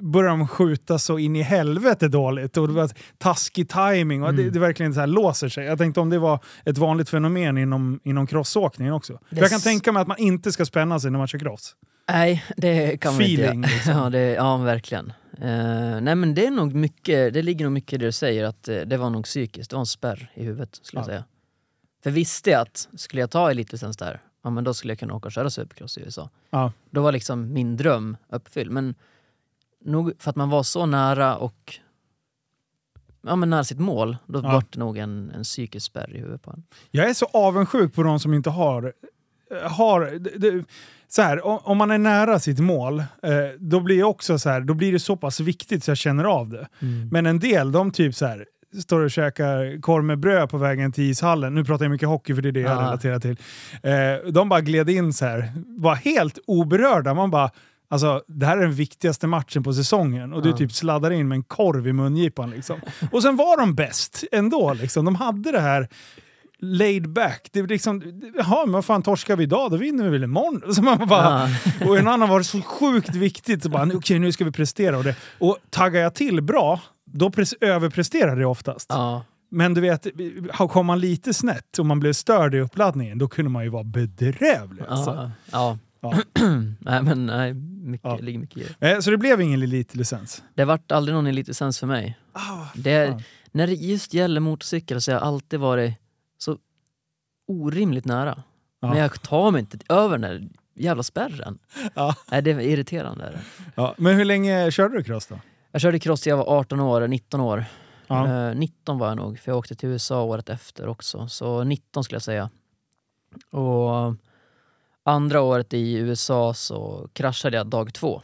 börjar 0.00 0.30
de 0.30 0.48
skjuta 0.48 0.98
så 0.98 1.18
in 1.18 1.36
i 1.36 1.42
helvete 1.42 2.08
dåligt. 2.08 2.56
Och 2.56 2.68
det 2.68 2.74
var 2.74 2.90
taskig 3.18 3.68
timing 3.68 4.22
och 4.22 4.34
det, 4.34 4.42
Mm. 4.42 4.52
det 4.54 4.58
verkligen 4.60 4.94
så 4.94 5.00
här 5.00 5.06
låser 5.06 5.48
sig. 5.48 5.64
Jag 5.66 5.78
tänkte 5.78 6.00
om 6.00 6.10
det 6.10 6.18
var 6.18 6.38
ett 6.64 6.78
vanligt 6.78 7.08
fenomen 7.08 7.58
inom, 7.58 8.00
inom 8.04 8.26
crossåkningen 8.26 8.94
också. 8.94 9.18
Jag 9.30 9.50
kan 9.50 9.60
tänka 9.60 9.92
mig 9.92 10.00
att 10.02 10.08
man 10.08 10.18
inte 10.18 10.52
ska 10.52 10.64
spänna 10.66 11.00
sig 11.00 11.10
när 11.10 11.18
man 11.18 11.28
kör 11.28 11.38
cross. 11.38 11.76
Nej, 12.10 12.44
det 12.56 13.00
kan 13.00 13.12
man 13.14 13.22
Feeling, 13.22 13.54
inte 13.54 13.68
liksom. 13.68 13.92
Ja, 14.02 14.10
det, 14.10 14.20
ja, 14.20 14.56
verkligen. 14.56 15.12
Eh, 15.38 16.00
nej 16.00 16.14
men 16.14 16.34
det 16.34 16.46
är 16.46 16.50
nog 16.50 16.74
mycket, 16.74 17.34
det 17.34 17.42
ligger 17.42 17.64
nog 17.64 17.72
mycket 17.72 17.92
i 17.92 17.96
det 17.96 18.04
du 18.06 18.12
säger 18.12 18.44
att 18.44 18.68
eh, 18.68 18.80
det 18.80 18.96
var 18.96 19.10
nog 19.10 19.24
psykiskt, 19.24 19.70
det 19.70 19.76
var 19.76 19.80
en 19.80 19.86
spärr 19.86 20.30
i 20.34 20.44
huvudet 20.44 20.78
skulle 20.82 21.00
jag 21.00 21.04
Ja. 21.04 21.06
säga. 21.08 21.24
För 22.02 22.10
visste 22.10 22.50
jag 22.50 22.60
att 22.60 22.88
skulle 22.96 23.20
jag 23.22 23.30
ta 23.30 23.50
elitlicens 23.50 23.96
där, 23.96 24.20
ja 24.42 24.50
men 24.50 24.64
då 24.64 24.74
skulle 24.74 24.90
jag 24.90 24.98
kunna 24.98 25.14
åka 25.14 25.26
och 25.28 25.32
köra 25.32 25.50
supercross 25.50 25.98
i 25.98 26.00
USA. 26.00 26.30
Ja. 26.50 26.72
Då 26.90 27.02
var 27.02 27.12
liksom 27.12 27.52
min 27.52 27.76
dröm 27.76 28.16
uppfylld. 28.28 28.70
Men 28.70 28.94
nog 29.84 30.12
för 30.18 30.30
att 30.30 30.36
man 30.36 30.50
var 30.50 30.62
så 30.62 30.86
nära 30.86 31.36
och 31.36 31.78
ja, 33.22 33.36
men 33.36 33.50
nära 33.50 33.64
sitt 33.64 33.78
mål, 33.78 34.16
då 34.26 34.38
Ja. 34.38 34.42
var 34.52 34.64
det 34.70 34.78
nog 34.78 34.98
en, 34.98 35.30
en 35.30 35.42
psykisk 35.42 35.86
spärr 35.86 36.16
i 36.16 36.18
huvudet 36.18 36.42
på 36.42 36.50
en. 36.50 36.64
Jag 36.90 37.10
är 37.10 37.14
så 37.14 37.26
avundsjuk 37.32 37.94
på 37.94 38.02
de 38.02 38.20
som 38.20 38.34
inte 38.34 38.50
har... 38.50 38.92
har 39.62 40.00
det, 40.00 40.38
det, 40.38 40.64
så 41.14 41.22
här, 41.22 41.68
om, 41.68 41.78
man 41.78 41.90
är 41.90 41.98
nära 41.98 42.38
sitt 42.38 42.58
mål, 42.58 42.98
eh, 42.98 43.04
då 43.58 43.80
blir 43.80 44.04
också 44.04 44.38
så 44.38 44.50
här, 44.50 44.60
då 44.60 44.74
blir 44.74 44.92
det 44.92 44.98
så 44.98 45.16
pass 45.16 45.40
viktigt 45.40 45.84
så 45.84 45.90
jag 45.90 45.98
känner 45.98 46.24
av 46.24 46.48
det. 46.48 46.68
Men 47.10 47.26
en 47.26 47.38
del, 47.38 47.72
de 47.72 47.90
typ 47.90 48.14
så 48.14 48.26
här, 48.26 48.46
står 48.82 49.00
och 49.00 49.10
käkar 49.10 49.80
korv 49.80 50.04
med 50.04 50.18
bröd 50.18 50.50
på 50.50 50.58
vägen 50.58 50.92
till 50.92 51.04
ishallen. 51.10 51.54
Nu 51.54 51.64
pratar 51.64 51.84
jag 51.84 51.90
mycket 51.92 52.08
hockey 52.08 52.34
för 52.34 52.42
det 52.42 52.48
är 52.48 52.52
det 52.52 52.60
jag 52.60 52.70
Ja. 52.76 52.80
relaterar 52.80 53.20
till. 53.20 53.36
Eh, 53.82 54.32
de 54.32 54.48
bara 54.48 54.60
gled 54.60 54.90
in 54.90 55.12
så 55.12 55.24
här, 55.26 55.52
var 55.66 55.94
helt 55.94 56.38
oberörda. 56.46 57.14
Man 57.14 57.30
bara, 57.30 57.50
alltså 57.88 58.22
det 58.26 58.46
här 58.46 58.56
är 58.56 58.60
den 58.62 58.72
viktigaste 58.72 59.26
matchen 59.26 59.62
på 59.62 59.72
säsongen 59.72 60.32
och 60.32 60.42
du 60.42 60.48
Ja. 60.50 60.56
typ 60.56 60.72
sladdar 60.72 61.10
in 61.10 61.28
med 61.28 61.36
en 61.36 61.42
korv 61.42 61.86
i 61.88 61.92
mungipan. 61.92 62.50
Liksom. 62.50 62.80
Och 63.12 63.22
sen 63.22 63.36
var 63.36 63.56
de 63.60 63.74
bäst 63.74 64.24
ändå. 64.32 64.74
Liksom. 64.74 65.04
De 65.04 65.14
hade 65.14 65.52
det 65.52 65.60
här 65.60 65.88
laid 66.62 67.08
back. 67.12 67.48
Det 67.52 67.58
är 67.60 67.66
liksom, 67.66 68.02
jaha, 68.38 68.64
men 68.66 68.72
vad 68.72 68.84
fan 68.84 69.02
torskar 69.02 69.36
vi 69.36 69.42
idag? 69.44 69.70
Då 69.70 69.76
vinner 69.76 70.04
vi 70.04 70.10
väl 70.10 70.24
imorgon? 70.24 70.62
Så 70.74 70.82
man 70.82 71.08
bara, 71.08 71.48
Ja. 71.80 71.86
och 71.88 71.98
en 71.98 72.08
annan 72.08 72.28
var 72.28 72.38
det 72.38 72.44
så 72.44 72.60
sjukt 72.62 73.14
viktigt. 73.14 73.62
Så 73.62 73.68
bara, 73.68 73.88
okej 73.94 74.18
nu 74.18 74.32
ska 74.32 74.44
vi 74.44 74.52
prestera. 74.52 74.98
Och, 74.98 75.04
det. 75.04 75.16
och 75.38 75.56
taggar 75.70 76.00
jag 76.00 76.14
till 76.14 76.42
bra, 76.42 76.80
då 77.12 77.28
pres- 77.28 77.54
överpresterar 77.60 78.36
det 78.36 78.46
oftast. 78.46 78.86
Ja. 78.88 79.24
Men 79.50 79.74
du 79.74 79.80
vet, 79.80 80.06
kom 80.70 80.86
man 80.86 81.00
lite 81.00 81.34
snett 81.34 81.78
och 81.78 81.86
man 81.86 82.00
blev 82.00 82.12
störd 82.12 82.54
i 82.54 82.60
uppladdningen, 82.60 83.18
då 83.18 83.28
kunde 83.28 83.50
man 83.50 83.64
ju 83.64 83.68
vara 83.70 83.84
bedrövlig. 83.84 84.84
Alltså. 84.88 85.30
Ja. 85.52 85.78
ja. 86.00 86.14
Nej 86.78 87.02
men 87.02 87.26
nej, 87.26 87.54
mycket, 87.54 88.04
Ja. 88.10 88.16
ligger 88.16 88.38
mycket 88.38 88.56
i 88.56 88.66
det. 88.78 88.90
Eh, 88.92 88.98
Så 89.00 89.10
det 89.10 89.18
blev 89.18 89.40
ingen 89.40 89.62
elitlicens? 89.62 90.42
Det 90.54 90.64
vart 90.64 90.92
aldrig 90.92 91.14
någon 91.14 91.26
elitlicens 91.26 91.78
för 91.78 91.86
mig. 91.86 92.18
Ah, 92.32 92.66
Det, 92.74 93.22
när 93.52 93.66
det 93.66 93.72
just 93.72 94.14
gäller 94.14 94.40
motorcykel 94.40 95.00
så 95.02 95.10
har 95.12 95.18
jag 95.18 95.26
alltid 95.26 95.60
varit 95.60 95.94
orimligt 97.46 98.04
nära. 98.04 98.42
Ja. 98.80 98.88
Men 98.88 98.98
jag 98.98 99.22
tar 99.22 99.50
mig 99.50 99.60
inte 99.60 99.78
över 99.88 100.18
den 100.18 100.30
där 100.30 100.48
jävla 100.74 101.02
spärren. 101.02 101.58
Ja. 101.94 102.14
Nej, 102.30 102.42
det 102.42 102.50
är 102.50 102.60
irriterande. 102.60 103.24
är. 103.24 103.40
Ja. 103.74 103.94
Men 103.98 104.16
hur 104.16 104.24
länge 104.24 104.70
körde 104.70 104.96
du 104.96 105.04
cross 105.04 105.26
då? 105.26 105.40
Jag 105.72 105.80
körde 105.80 105.98
cross 105.98 106.26
jag 106.26 106.36
var 106.36 106.58
18 106.58 106.80
år, 106.80 107.08
19 107.08 107.40
år. 107.40 107.64
Ja. 108.06 108.48
Eh, 108.48 108.54
19 108.54 108.98
var 108.98 109.08
jag 109.08 109.16
nog, 109.16 109.38
för 109.38 109.50
jag 109.50 109.58
åkte 109.58 109.74
till 109.74 109.88
USA 109.88 110.22
året 110.22 110.48
efter 110.48 110.88
också. 110.88 111.28
Så 111.28 111.64
19 111.64 112.04
skulle 112.04 112.14
jag 112.16 112.22
säga. 112.22 112.50
Och 113.50 114.14
andra 115.02 115.40
året 115.40 115.74
i 115.74 115.94
USA 115.94 116.54
så 116.54 117.08
kraschade 117.12 117.56
jag 117.56 117.66
dag 117.66 117.94
två. 117.94 118.22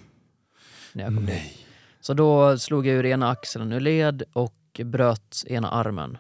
När 0.92 1.04
jag 1.04 1.14
kom. 1.14 1.24
Nej. 1.24 1.56
Så 2.00 2.14
då 2.14 2.58
slog 2.58 2.86
jag 2.86 2.96
ur 2.96 3.06
ena 3.06 3.30
axeln 3.30 3.72
ur 3.72 3.80
led 3.80 4.22
och 4.32 4.80
bröt 4.84 5.44
ena 5.46 5.70
armen. 5.70 6.18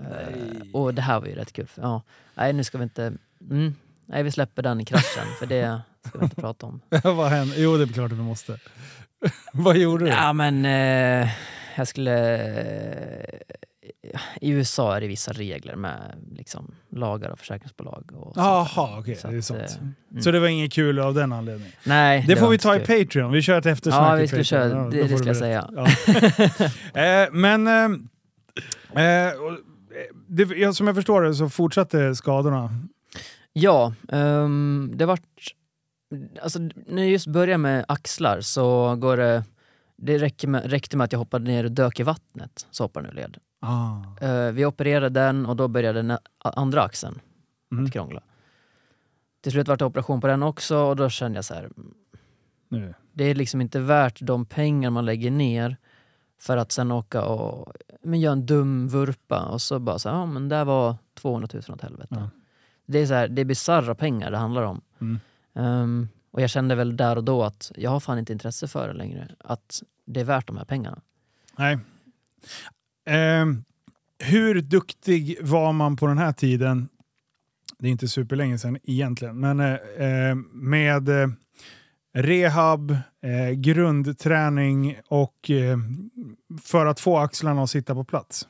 Eh, 0.00 0.62
och 0.72 0.94
det 0.94 1.02
här 1.02 1.20
var 1.20 1.26
ju 1.26 1.34
rätt 1.34 1.52
kul. 1.52 1.68
Ja, 1.74 2.02
nej, 2.34 2.52
nu 2.52 2.64
ska 2.64 2.78
vi 2.78 2.84
inte... 2.84 3.12
Mm, 3.50 3.74
nej, 4.06 4.22
vi 4.22 4.30
släpper 4.30 4.62
den 4.62 4.84
kraschen, 4.84 5.24
för 5.38 5.46
det 5.46 5.80
ska 6.08 6.18
vi 6.18 6.24
inte 6.24 6.36
prata 6.36 6.66
om. 6.66 6.80
Vad 7.04 7.28
hände? 7.30 7.54
Jo, 7.58 7.76
det 7.76 7.82
är 7.84 7.86
klart 7.88 8.12
att 8.12 8.18
vi 8.18 8.22
måste. 8.22 8.58
Vad 9.52 9.76
gjorde 9.76 10.04
du? 10.04 10.10
Ja, 10.10 10.32
men 10.32 10.64
eh, 10.64 11.28
jag 11.76 11.88
skulle... 11.88 12.36
eh, 12.38 13.40
I 14.40 14.50
USA 14.50 14.96
är 14.96 15.00
det 15.00 15.06
vissa 15.06 15.32
regler 15.32 15.76
med 15.76 16.24
liksom, 16.32 16.74
lagar 16.90 17.30
och 17.30 17.38
försäkringsbolag. 17.38 18.10
Och. 18.14 18.32
Jaha, 18.36 18.98
okej. 18.98 19.14
Så 19.16 19.28
det 19.28 19.36
är 19.36 19.40
sånt. 19.40 19.60
eh, 19.60 19.76
mm. 20.10 20.22
Så 20.22 20.30
det 20.30 20.40
var 20.40 20.48
inget 20.48 20.72
kul 20.72 20.98
av 20.98 21.14
den 21.14 21.32
anledningen? 21.32 21.72
Nej, 21.84 22.24
Det, 22.28 22.36
får 22.36 22.42
var 22.46 22.50
vi 22.50 22.58
ta 22.58 22.76
i 22.76 22.84
kul. 22.84 23.04
Patreon. 23.06 23.32
Vi 23.32 23.42
kör 23.42 23.58
ett 23.58 23.66
eftersnack 23.66 24.02
Ja, 24.02 24.18
i 24.18 24.20
vi 24.20 24.28
skulle 24.28 24.44
köra, 24.44 24.68
Ja, 24.68 24.88
det, 24.90 25.02
får 25.02 25.08
det 25.08 25.18
ska 25.18 25.26
jag 25.26 25.36
säga. 25.36 25.70
Ja. 25.76 25.86
eh, 27.24 27.28
men 27.32 27.66
eh, 27.66 29.28
och, 29.28 29.58
det, 30.26 30.74
som 30.76 30.86
jag 30.86 30.96
förstår 30.96 31.22
det 31.22 31.34
så 31.34 31.48
fortsatte 31.48 32.14
skadorna. 32.14 32.70
Ja, 33.52 33.94
ehm, 34.08 34.92
det 34.94 35.06
vart... 35.06 35.54
Alltså, 36.42 36.58
när 36.86 37.02
jag 37.02 37.10
just 37.10 37.26
började 37.26 37.58
med 37.58 37.84
axlar 37.88 38.40
så 38.40 38.96
går 38.96 39.16
det... 39.16 39.44
Det 39.96 40.18
räcker 40.18 40.48
med, 40.48 40.70
räckte 40.70 40.96
med 40.96 41.04
att 41.04 41.12
jag 41.12 41.18
hoppade 41.18 41.44
ner 41.44 41.64
och 41.64 41.72
dök 41.72 42.00
i 42.00 42.02
vattnet, 42.02 42.66
så 42.70 42.84
hoppade 42.84 43.06
den 43.06 43.12
ur 43.12 43.20
led. 43.22 43.36
Ah. 43.60 44.26
Eh, 44.26 44.52
vi 44.52 44.64
opererade 44.64 45.20
den 45.20 45.46
och 45.46 45.56
då 45.56 45.68
började 45.68 46.02
den 46.02 46.18
andra 46.38 46.82
axeln 46.82 47.20
Mm. 47.72 47.84
att 47.84 47.92
krångla. 47.92 48.22
Till 49.40 49.52
slut 49.52 49.68
vart 49.68 49.78
det 49.78 49.84
operation 49.84 50.20
på 50.20 50.26
den 50.26 50.42
också 50.42 50.76
och 50.78 50.96
då 50.96 51.08
kände 51.08 51.38
jag 51.38 51.44
så 51.44 51.54
här, 51.54 51.70
Nu. 52.68 52.94
det 53.12 53.24
är 53.24 53.34
liksom 53.34 53.60
inte 53.60 53.80
värt 53.80 54.18
de 54.20 54.46
pengar 54.46 54.90
man 54.90 55.04
lägger 55.04 55.30
ner 55.30 55.76
För 56.40 56.56
att 56.56 56.72
sen 56.72 56.92
åka 56.92 57.24
och 57.24 57.72
men 58.06 58.20
göra 58.20 58.32
en 58.32 58.46
dum 58.46 58.88
vurpa 58.88 59.44
och 59.44 59.62
så 59.62 59.78
bara 59.78 59.98
så 59.98 60.08
här, 60.08 60.16
ja 60.16 60.26
men 60.26 60.48
det 60.48 60.64
var 60.64 60.96
200 61.14 61.48
000 61.52 61.62
åt 61.68 61.82
helvete. 61.82 62.08
Ja. 62.10 62.30
Det 62.86 62.98
är, 62.98 63.06
så 63.06 63.14
här, 63.14 63.28
det 63.28 63.40
är 63.40 63.44
bisarra 63.44 63.94
pengar 63.94 64.30
det 64.30 64.36
handlar 64.36 64.62
om. 64.62 64.80
Mm. 65.00 65.18
Ehm, 65.54 66.08
och 66.30 66.42
jag 66.42 66.50
kände 66.50 66.74
väl 66.74 66.96
där 66.96 67.16
och 67.16 67.24
då 67.24 67.42
att 67.42 67.72
jag 67.74 67.90
har 67.90 68.00
fan 68.00 68.18
inte 68.18 68.32
intresse 68.32 68.68
för 68.68 68.88
det 68.88 68.94
längre. 68.94 69.28
Att 69.38 69.82
det 70.04 70.20
är 70.20 70.24
värt 70.24 70.46
de 70.46 70.56
här 70.56 70.64
pengarna. 70.64 71.00
Nej. 71.58 71.78
Ehm, 73.06 73.64
hur 74.18 74.60
duktig 74.62 75.38
var 75.42 75.72
man 75.72 75.96
på 75.96 76.06
den 76.06 76.18
här 76.18 76.32
tiden? 76.32 76.88
Det 77.78 77.86
är 77.86 77.92
inte 77.92 78.08
superlänge 78.08 78.58
sedan 78.58 78.78
egentligen, 78.84 79.40
men 79.40 79.60
eh, 79.60 80.34
med 80.52 81.08
eh, 81.08 81.28
rehab, 82.16 82.90
eh, 83.22 83.50
grundträning 83.50 84.96
och 85.08 85.50
eh, 85.50 85.78
för 86.62 86.86
att 86.86 87.00
få 87.00 87.18
axlarna 87.18 87.62
att 87.62 87.70
sitta 87.70 87.94
på 87.94 88.04
plats. 88.04 88.48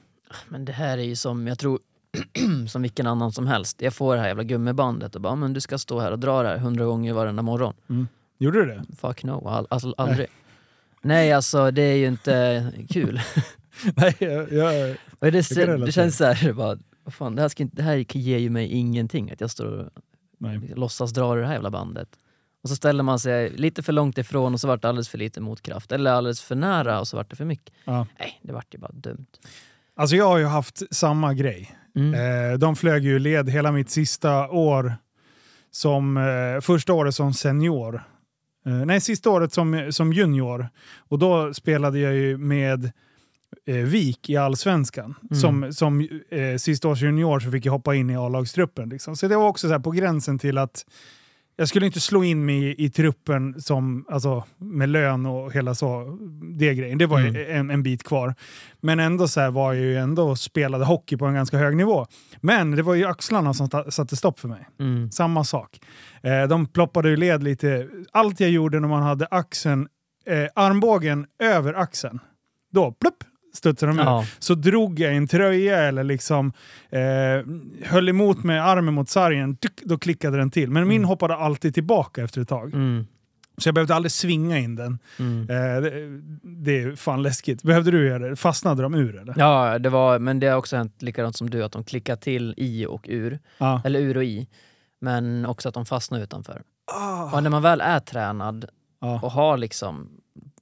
Men 0.48 0.64
det 0.64 0.72
här 0.72 0.98
är 0.98 1.02
ju 1.02 1.16
som, 1.16 1.46
jag 1.46 1.58
tror, 1.58 1.78
som 2.68 2.82
vilken 2.82 3.06
annan 3.06 3.32
som 3.32 3.46
helst. 3.46 3.82
Jag 3.82 3.94
får 3.94 4.14
det 4.14 4.20
här 4.20 4.28
jävla 4.28 4.42
gummibandet 4.42 5.14
och 5.14 5.20
bara, 5.20 5.34
men 5.34 5.52
du 5.52 5.60
ska 5.60 5.78
stå 5.78 6.00
här 6.00 6.12
och 6.12 6.18
dra 6.18 6.42
det 6.42 6.48
här 6.48 6.58
hundra 6.58 6.84
gånger 6.84 7.12
varenda 7.12 7.42
morgon. 7.42 7.74
Gjorde 8.38 8.64
du 8.64 8.66
det? 8.66 8.84
Fuck 9.00 9.24
no, 9.24 9.48
all, 9.48 9.66
alltså 9.70 9.94
aldrig. 9.96 10.26
Nej 11.02 11.32
alltså 11.32 11.70
det 11.70 11.82
är 11.82 11.96
ju 11.96 12.06
inte 12.06 12.66
kul. 12.88 13.20
Nej, 13.96 14.16
jag, 14.18 14.52
jag, 14.52 14.96
Och 15.18 15.32
det, 15.32 15.40
relatera. 15.40 15.76
det 15.76 15.92
känns 15.92 16.16
så 16.16 16.24
här, 16.24 16.52
bara, 16.52 16.78
fan, 17.10 17.36
det, 17.36 17.42
här 17.42 17.48
ska 17.48 17.64
det 17.72 17.82
här 17.82 18.16
ger 18.16 18.38
ju 18.38 18.50
mig 18.50 18.66
ingenting 18.66 19.30
att 19.30 19.40
jag 19.40 19.50
står 19.50 19.66
och 19.66 19.90
nej. 20.38 20.72
låtsas 20.76 21.12
dra 21.12 21.34
det 21.34 21.46
här 21.46 21.52
jävla 21.52 21.70
bandet. 21.70 22.08
Och 22.66 22.70
så 22.70 22.76
ställer 22.76 23.02
man 23.02 23.18
sig 23.18 23.50
lite 23.50 23.82
för 23.82 23.92
långt 23.92 24.18
ifrån 24.18 24.54
och 24.54 24.60
så 24.60 24.68
vart 24.68 24.82
det 24.82 24.88
alldeles 24.88 25.08
för 25.08 25.18
lite 25.18 25.40
motkraft. 25.40 25.92
Eller 25.92 26.10
alldeles 26.10 26.42
för 26.42 26.54
nära 26.54 27.00
och 27.00 27.08
så 27.08 27.16
vart 27.16 27.30
det 27.30 27.36
för 27.36 27.44
mycket. 27.44 27.74
Ja. 27.84 28.06
Nej, 28.18 28.40
det 28.42 28.52
vart 28.52 28.74
ju 28.74 28.78
bara 28.78 28.92
dumt. 28.92 29.26
Alltså 29.96 30.16
jag 30.16 30.28
har 30.28 30.38
ju 30.38 30.44
haft 30.44 30.94
samma 30.94 31.34
grej. 31.34 31.76
Mm. 31.96 32.14
Eh, 32.14 32.58
de 32.58 32.76
flög 32.76 33.04
ju 33.04 33.18
led 33.18 33.50
hela 33.50 33.72
mitt 33.72 33.90
sista 33.90 34.48
år 34.48 34.94
som 35.70 36.16
eh, 36.16 36.60
första 36.60 36.92
året 36.92 37.14
som 37.14 37.34
senior. 37.34 38.02
Eh, 38.66 38.72
nej, 38.72 39.00
sista 39.00 39.30
året 39.30 39.52
som, 39.52 39.92
som 39.92 40.12
junior. 40.12 40.68
Och 40.96 41.18
då 41.18 41.54
spelade 41.54 41.98
jag 41.98 42.14
ju 42.14 42.38
med 42.38 42.92
Vik 43.66 44.30
i 44.30 44.36
Allsvenskan. 44.36 45.14
Mm. 45.30 45.40
Som, 45.40 45.72
som 45.72 46.08
eh, 46.30 46.56
sista 46.56 46.88
års 46.88 47.02
junior 47.02 47.40
så 47.40 47.50
fick 47.50 47.66
jag 47.66 47.72
hoppa 47.72 47.94
in 47.94 48.10
i 48.10 48.16
A-lagstruppen. 48.16 48.88
Liksom. 48.88 49.16
Så 49.16 49.28
det 49.28 49.36
var 49.36 49.48
också 49.48 49.66
så 49.66 49.72
här 49.72 49.80
på 49.80 49.90
gränsen 49.90 50.38
till 50.38 50.58
att 50.58 50.84
jag 51.56 51.68
skulle 51.68 51.86
inte 51.86 52.00
slå 52.00 52.24
in 52.24 52.44
mig 52.46 52.64
i, 52.64 52.84
i 52.84 52.90
truppen 52.90 53.60
som, 53.60 54.04
alltså, 54.08 54.44
med 54.58 54.88
lön 54.88 55.26
och 55.26 55.52
hela 55.52 55.74
så, 55.74 56.18
det 56.58 56.74
grejen. 56.74 56.98
Det 56.98 57.06
var 57.06 57.18
ju 57.20 57.26
Mm. 57.28 57.56
en, 57.60 57.70
en 57.70 57.82
bit 57.82 58.02
kvar. 58.02 58.34
Men 58.80 59.00
ändå 59.00 59.28
så 59.28 59.40
här 59.40 59.50
var 59.50 59.72
jag 59.72 59.82
ju 59.82 59.96
ändå 59.96 60.36
spelade 60.36 60.84
hockey 60.84 61.16
på 61.16 61.26
en 61.26 61.34
ganska 61.34 61.56
hög 61.58 61.76
nivå. 61.76 62.06
Men 62.40 62.70
det 62.70 62.82
var 62.82 62.94
ju 62.94 63.04
axlarna 63.04 63.54
som 63.54 63.68
ta- 63.68 63.90
satte 63.90 64.16
stopp 64.16 64.40
för 64.40 64.48
mig. 64.48 64.68
Mm. 64.80 65.10
Samma 65.10 65.44
sak. 65.44 65.80
Eh, 66.22 66.42
de 66.48 66.66
ploppade 66.66 67.08
ju 67.10 67.16
led 67.16 67.42
lite. 67.42 67.88
Allt 68.12 68.40
jag 68.40 68.50
gjorde 68.50 68.80
när 68.80 68.88
man 68.88 69.02
hade 69.02 69.26
axeln, 69.30 69.88
eh, 70.26 70.46
armbågen 70.54 71.26
över 71.42 71.74
axeln, 71.74 72.18
då 72.72 72.92
plupp, 72.92 73.24
studsade 73.56 73.92
de. 73.92 73.98
Ja. 73.98 74.24
Så 74.38 74.54
drog 74.54 75.00
jag 75.00 75.12
i 75.12 75.16
en 75.16 75.28
tröja 75.28 75.78
eller 75.78 76.04
liksom 76.04 76.52
eh, 76.90 77.00
höll 77.84 78.08
emot 78.08 78.44
med 78.44 78.66
armen 78.68 78.94
mot 78.94 79.08
sargen, 79.08 79.56
tyck, 79.56 79.82
då 79.84 79.98
klickade 79.98 80.36
den 80.38 80.50
till. 80.50 80.70
Men 80.70 80.88
min 80.88 80.96
Mm. 80.96 81.08
hoppade 81.08 81.36
alltid 81.36 81.74
tillbaka 81.74 82.24
efter 82.24 82.40
ett 82.40 82.48
tag. 82.48 82.74
Mm. 82.74 83.06
Så 83.58 83.68
jag 83.68 83.74
behövde 83.74 83.94
aldrig 83.94 84.12
svinga 84.12 84.58
in 84.58 84.74
den. 84.76 84.98
Mm. 85.18 85.40
Eh, 85.50 85.82
det, 85.82 86.20
det 86.42 86.82
är 86.82 86.96
fan 86.96 87.22
läskigt. 87.22 87.62
Behövde 87.62 87.90
du 87.90 88.06
göra 88.08 88.18
det? 88.28 88.36
Fastnade 88.36 88.82
de 88.82 88.94
ur 88.94 89.16
eller? 89.20 89.34
Ja, 89.38 89.78
det 89.78 89.88
var, 89.88 90.18
men 90.18 90.40
det 90.40 90.46
har 90.46 90.56
också 90.58 90.76
hänt 90.76 91.02
likadant 91.02 91.36
som 91.36 91.50
du, 91.50 91.64
att 91.64 91.72
de 91.72 91.84
klickar 91.84 92.16
till 92.16 92.54
i 92.56 92.86
och 92.86 93.06
ur. 93.08 93.38
Ja. 93.58 93.80
Eller 93.84 94.00
ur 94.00 94.16
och 94.16 94.24
i. 94.24 94.48
Men 95.00 95.46
också 95.46 95.68
att 95.68 95.74
de 95.74 95.86
fastnar 95.86 96.20
utanför. 96.20 96.62
Ah. 96.92 97.36
Och 97.36 97.42
när 97.42 97.50
man 97.50 97.62
väl 97.62 97.80
är 97.80 98.00
tränad 98.00 98.64
Ja. 99.00 99.20
och 99.22 99.30
har 99.32 99.56
liksom, 99.56 100.08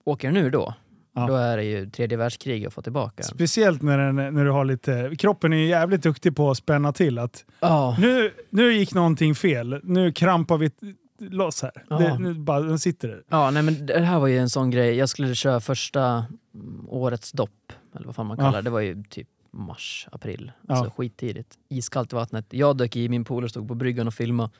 åker 0.04 0.28
den 0.28 0.36
ur 0.36 0.50
då, 0.50 0.74
Ja. 1.16 1.26
då 1.26 1.34
är 1.36 1.56
det 1.56 1.64
ju 1.64 1.90
tredje 1.90 2.18
världskrig 2.18 2.66
att 2.66 2.72
få 2.74 2.82
tillbaka. 2.82 3.22
Speciellt 3.22 3.82
när, 3.82 3.98
den, 3.98 4.16
när 4.34 4.44
du 4.44 4.50
har 4.50 4.64
lite... 4.64 5.16
Kroppen 5.18 5.52
är 5.52 5.56
ju 5.56 5.66
jävligt 5.66 6.02
duktig 6.02 6.36
på 6.36 6.50
att 6.50 6.56
spänna 6.56 6.92
till. 6.92 7.18
Att 7.18 7.44
Ja, 7.60 7.96
nu, 8.00 8.32
nu 8.50 8.72
gick 8.72 8.94
någonting 8.94 9.34
fel. 9.34 9.80
Nu 9.82 10.12
krampar 10.12 10.58
vi 10.58 10.70
loss 11.18 11.62
här. 11.62 11.72
Ja. 11.88 11.98
Det, 11.98 12.18
nu 12.18 12.34
bara, 12.34 12.60
den 12.60 12.78
sitter 12.78 13.08
där. 13.08 13.22
ja 13.28 13.50
nej, 13.50 13.62
men 13.62 13.86
det 13.86 14.00
här 14.00 14.18
var 14.18 14.26
ju 14.26 14.38
en 14.38 14.50
sån 14.50 14.70
grej. 14.70 14.94
Jag 14.94 15.08
skulle 15.08 15.34
köra 15.34 15.60
första 15.60 16.24
årets 16.88 17.32
dopp, 17.32 17.72
eller 17.96 18.06
vad 18.06 18.14
fan 18.14 18.26
man 18.26 18.36
Ja. 18.38 18.44
kallar 18.44 18.58
det. 18.58 18.62
Det 18.62 18.70
var 18.70 18.80
ju 18.80 19.02
typ 19.10 19.28
mars, 19.50 20.08
april. 20.12 20.52
Ja. 20.68 20.74
Alltså 20.74 20.90
skittidigt. 20.96 21.54
Iskallt 21.68 22.12
i 22.12 22.16
vattnet. 22.16 22.46
Jag 22.50 22.76
dök 22.76 22.96
i, 22.96 23.08
min 23.08 23.24
polare 23.24 23.48
stod 23.50 23.68
på 23.68 23.74
bryggan 23.74 24.06
och 24.06 24.14
filmade. 24.14 24.50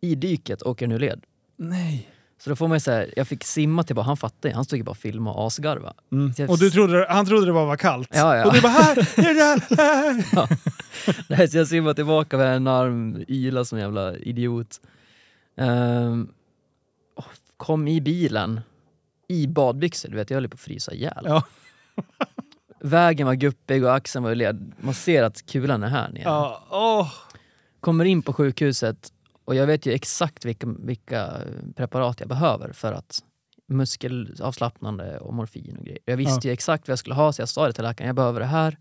I 0.00 0.14
dyket 0.14 0.62
åker 0.62 0.86
nu 0.86 0.98
led. 0.98 1.20
Nej. 1.56 2.08
Så 2.38 2.50
då 2.50 2.56
får 2.56 2.68
man 2.68 2.76
ju 2.76 2.80
säga, 2.80 3.12
jag 3.16 3.28
fick 3.28 3.44
simma 3.44 3.82
tillbaka, 3.82 4.06
han 4.06 4.16
fattade 4.16 4.54
han 4.54 4.64
stod 4.64 4.76
ju 4.76 4.82
bara 4.82 4.90
och 4.90 4.96
filmade 4.98 5.36
och 5.38 5.46
asgarva. 5.46 5.94
Mm. 6.12 6.32
Jag- 6.36 6.50
Och 6.50 6.58
du 6.58 6.70
trodde, 6.70 7.06
han 7.08 7.26
trodde 7.26 7.46
det 7.46 7.52
bara 7.52 7.64
var 7.66 7.76
kallt. 7.76 8.08
Ja, 8.14 8.36
ja. 8.36 8.46
Och 8.46 8.52
du 8.52 8.60
bara 8.60 8.72
här, 8.72 8.98
är 8.98 9.34
det 9.34 9.42
här, 9.42 9.76
här. 10.36 10.48
Nej, 11.28 11.48
så 11.48 11.56
jag 11.56 11.68
simmade 11.68 11.94
tillbaka 11.94 12.36
med 12.36 12.56
en 12.56 12.66
arm, 12.66 13.24
yla 13.28 13.64
som 13.64 13.78
en 13.78 13.82
jävla 13.82 14.16
idiot. 14.16 14.80
Och 17.14 17.24
kom 17.56 17.88
i 17.88 18.00
bilen, 18.00 18.60
i 19.28 19.46
badbyxor, 19.46 20.08
du 20.08 20.16
vet 20.16 20.30
jag 20.30 20.36
höll 20.36 20.48
på 20.48 20.54
att 20.54 20.60
frysa 20.60 20.92
ihjäl. 20.94 21.22
Ja. 21.24 21.42
Vägen 22.80 23.26
var 23.26 23.34
guppig 23.34 23.84
och 23.84 23.94
axeln 23.94 24.22
var 24.24 24.34
led. 24.34 24.72
Man 24.80 24.94
ser 24.94 25.22
att 25.22 25.46
kulan 25.46 25.82
är 25.82 25.88
här 25.88 26.08
nere. 26.10 26.22
Ja, 26.22 26.62
åh. 26.70 27.12
Kommer 27.80 28.04
in 28.04 28.22
på 28.22 28.32
sjukhuset 28.32 29.12
och 29.46 29.54
jag 29.54 29.66
vet 29.66 29.86
ju 29.86 29.92
exakt 29.92 30.44
vilka, 30.44 30.66
vilka 30.78 31.32
preparat 31.76 32.20
jag 32.20 32.28
behöver 32.28 32.72
för 32.72 32.92
att 32.92 33.18
muskelavslappnande 33.68 35.18
och 35.18 35.34
morfin 35.34 35.76
och 35.78 35.84
grejer. 35.84 35.98
Jag 36.04 36.16
visste 36.16 36.48
ju 36.48 36.52
exakt 36.52 36.88
vad 36.88 36.92
jag 36.92 36.98
skulle 36.98 37.14
ha 37.14 37.32
så 37.32 37.42
jag 37.42 37.48
sa 37.48 37.66
det 37.66 37.72
till 37.72 37.84
läkaren, 37.84 38.06
jag 38.06 38.16
behöver 38.16 38.40
det 38.40 38.46
här. 38.46 38.76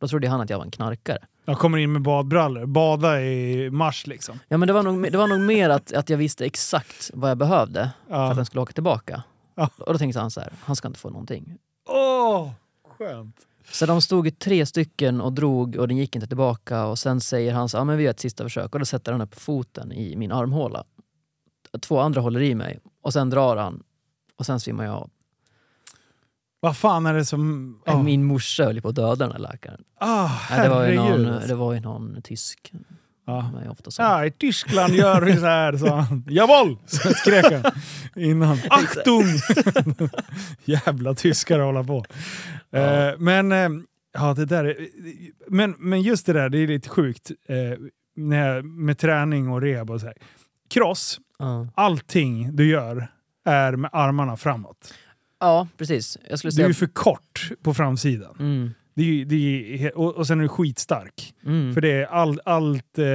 Då 0.00 0.08
trodde 0.08 0.28
han 0.28 0.40
att 0.40 0.50
jag 0.50 0.58
var 0.58 0.64
en 0.64 0.70
knarkare. 0.70 1.18
Jag 1.44 1.58
kommer 1.58 1.78
in 1.78 1.92
med 1.92 2.02
badbrallor. 2.02 2.66
Bada 2.66 3.20
i 3.20 3.70
mars 3.70 4.06
liksom. 4.06 4.38
Ja 4.48 4.56
men 4.56 4.66
det 4.66 4.72
var 4.72 4.82
nog, 4.82 5.12
det 5.12 5.18
var 5.18 5.26
nog 5.26 5.40
mer 5.40 5.70
att, 5.70 5.92
att 5.92 6.10
jag 6.10 6.16
visste 6.18 6.46
exakt 6.46 7.10
vad 7.14 7.30
jag 7.30 7.38
behövde 7.38 7.90
för 8.08 8.14
att 8.14 8.28
Ja. 8.28 8.34
den 8.34 8.46
skulle 8.46 8.60
åka 8.60 8.72
tillbaka. 8.72 9.22
Ja. 9.54 9.70
Och 9.78 9.92
då 9.92 9.98
tänkte 9.98 10.20
han 10.20 10.30
så 10.30 10.40
här, 10.40 10.52
han 10.60 10.76
ska 10.76 10.88
inte 10.88 11.00
få 11.00 11.10
någonting. 11.10 11.56
Åh, 11.88 12.50
skönt. 12.98 13.36
Så 13.70 13.86
de 13.86 14.02
stod 14.02 14.26
ju 14.26 14.30
tre 14.30 14.66
stycken 14.66 15.20
och 15.20 15.32
drog 15.32 15.76
och 15.76 15.88
den 15.88 15.96
gick 15.96 16.14
inte 16.16 16.26
tillbaka 16.28 16.84
och 16.86 16.98
sen 16.98 17.20
säger 17.20 17.52
han 17.52 17.68
så 17.68 17.76
ja 17.76 17.84
men 17.84 17.96
vi 17.96 18.04
gör 18.04 18.10
ett 18.10 18.20
sista 18.20 18.44
försök 18.44 18.72
och 18.72 18.78
då 18.78 18.84
sätter 18.84 19.12
han 19.12 19.20
upp 19.20 19.40
foten 19.40 19.92
i 19.92 20.16
min 20.16 20.32
armhåla. 20.32 20.84
Två 21.80 22.00
andra 22.00 22.20
håller 22.20 22.42
i 22.42 22.54
mig 22.54 22.78
och 23.02 23.12
sen 23.12 23.30
drar 23.30 23.56
han 23.56 23.82
och 24.38 24.46
sen 24.46 24.60
svimmar 24.60 24.84
jag 24.84 24.94
av. 24.94 25.10
Vad 26.60 26.76
fan 26.76 27.06
är 27.06 27.14
det 27.14 27.24
som... 27.24 27.80
åh. 27.86 28.02
Min 28.02 28.24
morsa 28.24 28.64
höll 28.64 28.80
på 28.80 28.88
att 28.88 28.94
döda 28.94 29.16
den 29.16 29.32
här 29.32 29.38
läkaren. 29.38 29.84
Ah, 30.00 30.30
det, 30.62 30.68
var 30.68 30.86
ju 30.86 30.96
någon, 30.96 31.48
det 31.48 31.54
var 31.54 31.72
ju 31.72 31.80
någon 31.80 32.22
tysk. 32.22 32.72
Ja. 33.26 33.50
Ja, 33.98 34.26
i 34.26 34.30
Tyskland 34.30 34.94
gör 34.94 35.20
vi 35.20 35.36
så 35.36 35.46
här, 35.46 35.76
sa 35.76 35.96
han. 36.00 36.24
Jawohl! 36.28 36.78
Skrek 37.16 37.44
han 37.52 37.72
innan. 38.16 38.58
Achtung! 38.70 39.24
Jävla 40.64 41.14
tyskar 41.14 41.58
hålla 41.58 41.84
på. 41.84 42.04
Ja. 42.72 43.08
Eh, 43.10 43.18
men, 43.18 43.52
eh, 43.52 43.68
ja, 44.14 44.34
det 44.34 44.44
där 44.44 44.64
är, 44.64 44.76
men, 45.48 45.74
men 45.78 46.02
just 46.02 46.26
det 46.26 46.32
där, 46.32 46.48
det 46.48 46.58
är 46.58 46.66
lite 46.66 46.88
sjukt. 46.88 47.30
Eh, 47.48 47.56
när, 48.16 48.62
med 48.62 48.98
träning 48.98 49.48
och 49.48 49.60
rehab 49.62 49.90
och 49.90 50.00
så 50.00 50.06
här. 50.06 50.16
Cross, 50.70 51.20
Ja. 51.38 51.68
allting 51.74 52.56
du 52.56 52.66
gör 52.68 53.08
är 53.44 53.76
med 53.76 53.90
armarna 53.92 54.36
framåt. 54.36 54.94
ja, 55.40 55.68
precis. 55.78 56.18
Jag 56.28 56.38
skulle 56.38 56.50
Du 56.50 56.62
är 56.62 56.66
säga... 56.66 56.74
för 56.74 56.86
kort 56.86 57.50
på 57.62 57.74
framsidan. 57.74 58.36
Mm, 58.38 58.70
Det 58.94 59.02
är, 59.02 59.24
det 59.24 59.84
är, 59.86 59.98
och, 59.98 60.14
och 60.16 60.26
sen 60.26 60.38
är 60.38 60.42
du 60.42 60.48
skitstark. 60.48 61.34
mm. 61.46 61.74
För 61.74 61.80
det 61.80 61.92
är 61.92 62.04
all, 62.06 62.40
allt 62.44 62.98
eh, 62.98 63.06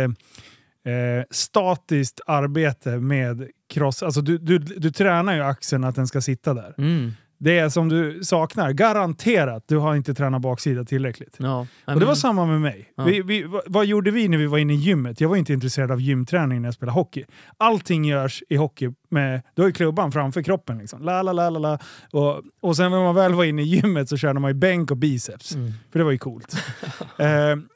eh, 0.94 1.24
statiskt 1.32 2.22
arbete 2.26 2.90
med 3.00 3.50
cross. 3.70 4.04
Alltså 4.04 4.22
du, 4.22 4.38
du, 4.38 4.58
du 4.60 4.92
tränar 4.92 5.36
ju 5.36 5.42
axeln 5.42 5.84
att 5.84 5.96
den 5.96 6.08
ska 6.08 6.22
sitta 6.22 6.54
där. 6.54 6.74
Mm. 6.78 7.12
Det 7.40 7.60
är 7.60 7.70
som 7.70 7.90
du 7.90 8.24
saknar. 8.24 8.72
Garanterat, 8.72 9.64
du 9.68 9.78
har 9.78 9.96
inte 9.96 10.14
tränat 10.14 10.42
baksida 10.42 10.84
tillräckligt. 10.84 11.36
Ja. 11.40 11.68
Och 11.86 12.00
det 12.00 12.06
var 12.06 12.16
samma 12.16 12.46
med 12.46 12.62
mig. 12.62 12.94
Ja. 12.96 13.04
Vi, 13.04 13.22
vi, 13.22 13.44
vad, 13.44 13.62
vad 13.68 13.86
gjorde 13.86 14.12
vi 14.12 14.28
när 14.28 14.38
vi 14.38 14.46
var 14.46 14.58
inne 14.58 14.74
i 14.74 14.76
gymmet? 14.76 15.22
Jag 15.22 15.30
var 15.30 15.36
inte 15.36 15.54
intresserad 15.54 15.92
av 15.92 16.02
gymträning 16.02 16.62
när 16.62 16.68
jag 16.68 16.74
spelade 16.74 16.96
hockey. 16.96 17.26
Allting 17.58 18.06
görs 18.06 18.44
i 18.50 18.56
hockey 18.56 18.90
med, 19.10 19.42
du 19.56 19.62
har 19.62 19.70
ju 19.70 19.74
klubban 19.74 20.12
framför 20.12 20.44
kroppen. 20.44 20.78
Liksom. 20.78 21.02
La, 21.02 21.22
la, 21.22 21.34
la, 21.34 21.50
la, 21.50 21.60
la. 21.60 21.80
Och, 22.12 22.42
och 22.62 22.76
sen 22.76 22.92
när 22.92 23.04
man 23.04 23.16
väl 23.16 23.34
var 23.34 23.44
inne 23.44 23.62
i 23.62 23.66
gymmet 23.66 24.10
så 24.10 24.18
körde 24.18 24.40
man 24.40 24.50
ju 24.50 24.56
bänk 24.56 24.92
och 24.92 24.98
biceps. 24.98 25.56
Mm. 25.56 25.72
För 25.92 26.00
det 26.00 26.06
var 26.06 26.12
ju 26.12 26.18
coolt. 26.18 26.56
eh, 27.18 27.28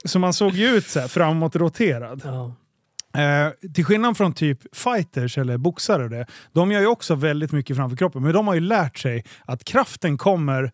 så 0.06 0.20
man 0.20 0.34
såg 0.34 0.52
ju 0.52 0.68
ut 0.68 0.88
så 0.88 1.00
här 1.00 1.08
framåtroterad. 1.08 2.22
Ja. 2.26 2.56
Eh, 3.14 3.72
till 3.74 3.86
skillnad 3.86 4.18
från 4.18 4.34
typ 4.34 4.76
fighters 4.76 5.38
eller 5.38 5.58
boxare, 5.58 6.08
det, 6.08 6.26
de 6.52 6.72
gör 6.72 6.82
ju 6.82 6.88
också 6.88 7.16
väldigt 7.16 7.52
mycket 7.52 7.78
framför 7.78 7.98
kroppen. 7.98 8.24
Men 8.24 8.34
de 8.34 8.48
har 8.48 8.54
ju 8.54 8.60
lärt 8.60 8.98
sig 8.98 9.26
att 9.46 9.64
kraften 9.64 10.18
kommer 10.18 10.72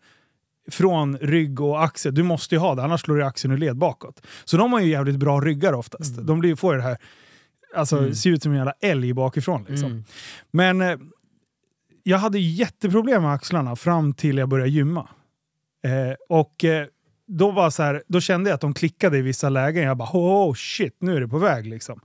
från 0.70 1.18
rygg 1.18 1.60
och 1.60 1.84
axel. 1.84 2.14
Du 2.14 2.22
måste 2.22 2.54
ju 2.54 2.58
ha 2.58 2.74
det, 2.74 2.82
annars 2.82 3.00
slår 3.00 3.16
du 3.16 3.24
axeln 3.24 3.54
ur 3.54 3.58
led 3.58 3.76
bakåt. 3.76 4.22
Så 4.44 4.56
de 4.56 4.72
har 4.72 4.80
ju 4.80 4.88
jävligt 4.88 5.16
bra 5.16 5.40
ryggar 5.40 5.72
oftast. 5.72 6.12
Mm. 6.12 6.26
De 6.26 6.38
blir, 6.40 6.56
får 6.56 6.74
ju 6.74 6.78
det 6.80 6.84
här, 6.86 6.98
alltså 7.76 7.98
Mm. 7.98 8.14
ser 8.14 8.30
ut 8.30 8.42
som 8.42 8.52
en 8.52 8.58
jävla 8.58 8.74
älg 8.80 9.12
bakifrån. 9.12 9.64
Liksom. 9.68 9.90
Mm. 9.90 10.04
Men 10.50 10.80
eh, 10.80 10.96
jag 12.02 12.18
hade 12.18 12.38
jätteproblem 12.38 13.22
med 13.22 13.32
axlarna 13.32 13.76
fram 13.76 14.14
till 14.14 14.38
jag 14.38 14.48
började 14.48 14.70
gymma. 14.70 15.08
Eh, 15.84 16.14
och 16.28 16.64
eh, 16.64 16.86
då, 17.28 17.50
var 17.50 17.70
så 17.70 17.82
här, 17.82 18.02
då 18.08 18.20
kände 18.20 18.50
jag 18.50 18.54
att 18.54 18.60
de 18.60 18.74
klickade 18.74 19.18
i 19.18 19.22
vissa 19.22 19.48
lägen. 19.48 19.84
Jag 19.84 19.96
bara 19.96 20.10
oh 20.12 20.54
shit, 20.54 20.96
nu 21.00 21.16
är 21.16 21.20
det 21.20 21.28
på 21.28 21.38
väg 21.38 21.66
liksom. 21.66 22.00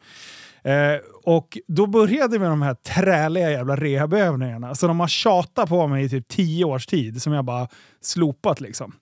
Eh, 0.64 1.00
och 1.24 1.58
då 1.68 1.88
började 1.88 2.40
med 2.40 2.50
de 2.50 2.62
här 2.62 2.74
träliga 2.74 3.52
jävla 3.52 3.76
rehabövningarna. 3.76 4.76
Så 4.76 4.88
de 4.88 5.00
har 5.00 5.08
tjatat 5.08 5.70
på 5.70 5.88
mig 5.88 6.06
i 6.06 6.10
typ 6.10 6.28
tio 6.28 6.66
års 6.66 6.86
tid 6.86 7.22
som 7.22 7.34
jag 7.34 7.46
bara 7.46 7.68
slopat 8.02 8.62
liksom. 8.62 8.96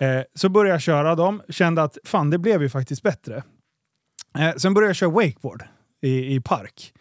Eh, 0.00 0.20
så 0.34 0.48
började 0.48 0.74
jag 0.74 0.82
köra 0.82 1.14
dem, 1.14 1.42
kände 1.48 1.82
att 1.82 1.98
fan 2.04 2.30
det 2.30 2.38
blev 2.38 2.62
ju 2.62 2.68
faktiskt 2.68 3.02
bättre. 3.02 3.42
Eh, 4.38 4.52
sen 4.56 4.74
började 4.74 4.88
jag 4.88 4.96
köra 4.96 5.10
wakeboard 5.10 5.62
i, 6.02 6.34
i 6.34 6.40
park. 6.40 6.92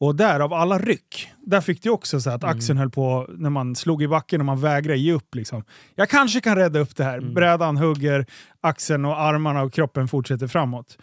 Och 0.00 0.16
där 0.16 0.40
av 0.40 0.52
alla 0.52 0.78
ryck, 0.78 1.32
där 1.40 1.60
fick 1.60 1.82
du 1.82 1.90
också 1.90 2.20
så 2.20 2.30
att 2.30 2.44
axeln 2.44 2.78
höll 2.78 2.90
på 2.90 3.26
när 3.38 3.50
man 3.50 3.76
slog 3.76 4.02
i 4.02 4.08
backen 4.08 4.40
och 4.40 4.44
man 4.46 4.60
vägrade 4.60 4.98
ge 4.98 5.12
upp. 5.12 5.34
Liksom. 5.34 5.64
Jag 5.94 6.08
kanske 6.08 6.40
kan 6.40 6.56
rädda 6.56 6.80
upp 6.80 6.96
det 6.96 7.04
här. 7.04 7.20
Brädan 7.20 7.76
hugger, 7.76 8.26
axeln 8.60 9.04
och 9.04 9.20
armarna 9.20 9.62
och 9.62 9.72
kroppen 9.72 10.08
fortsätter 10.08 10.46
framåt. 10.46 10.98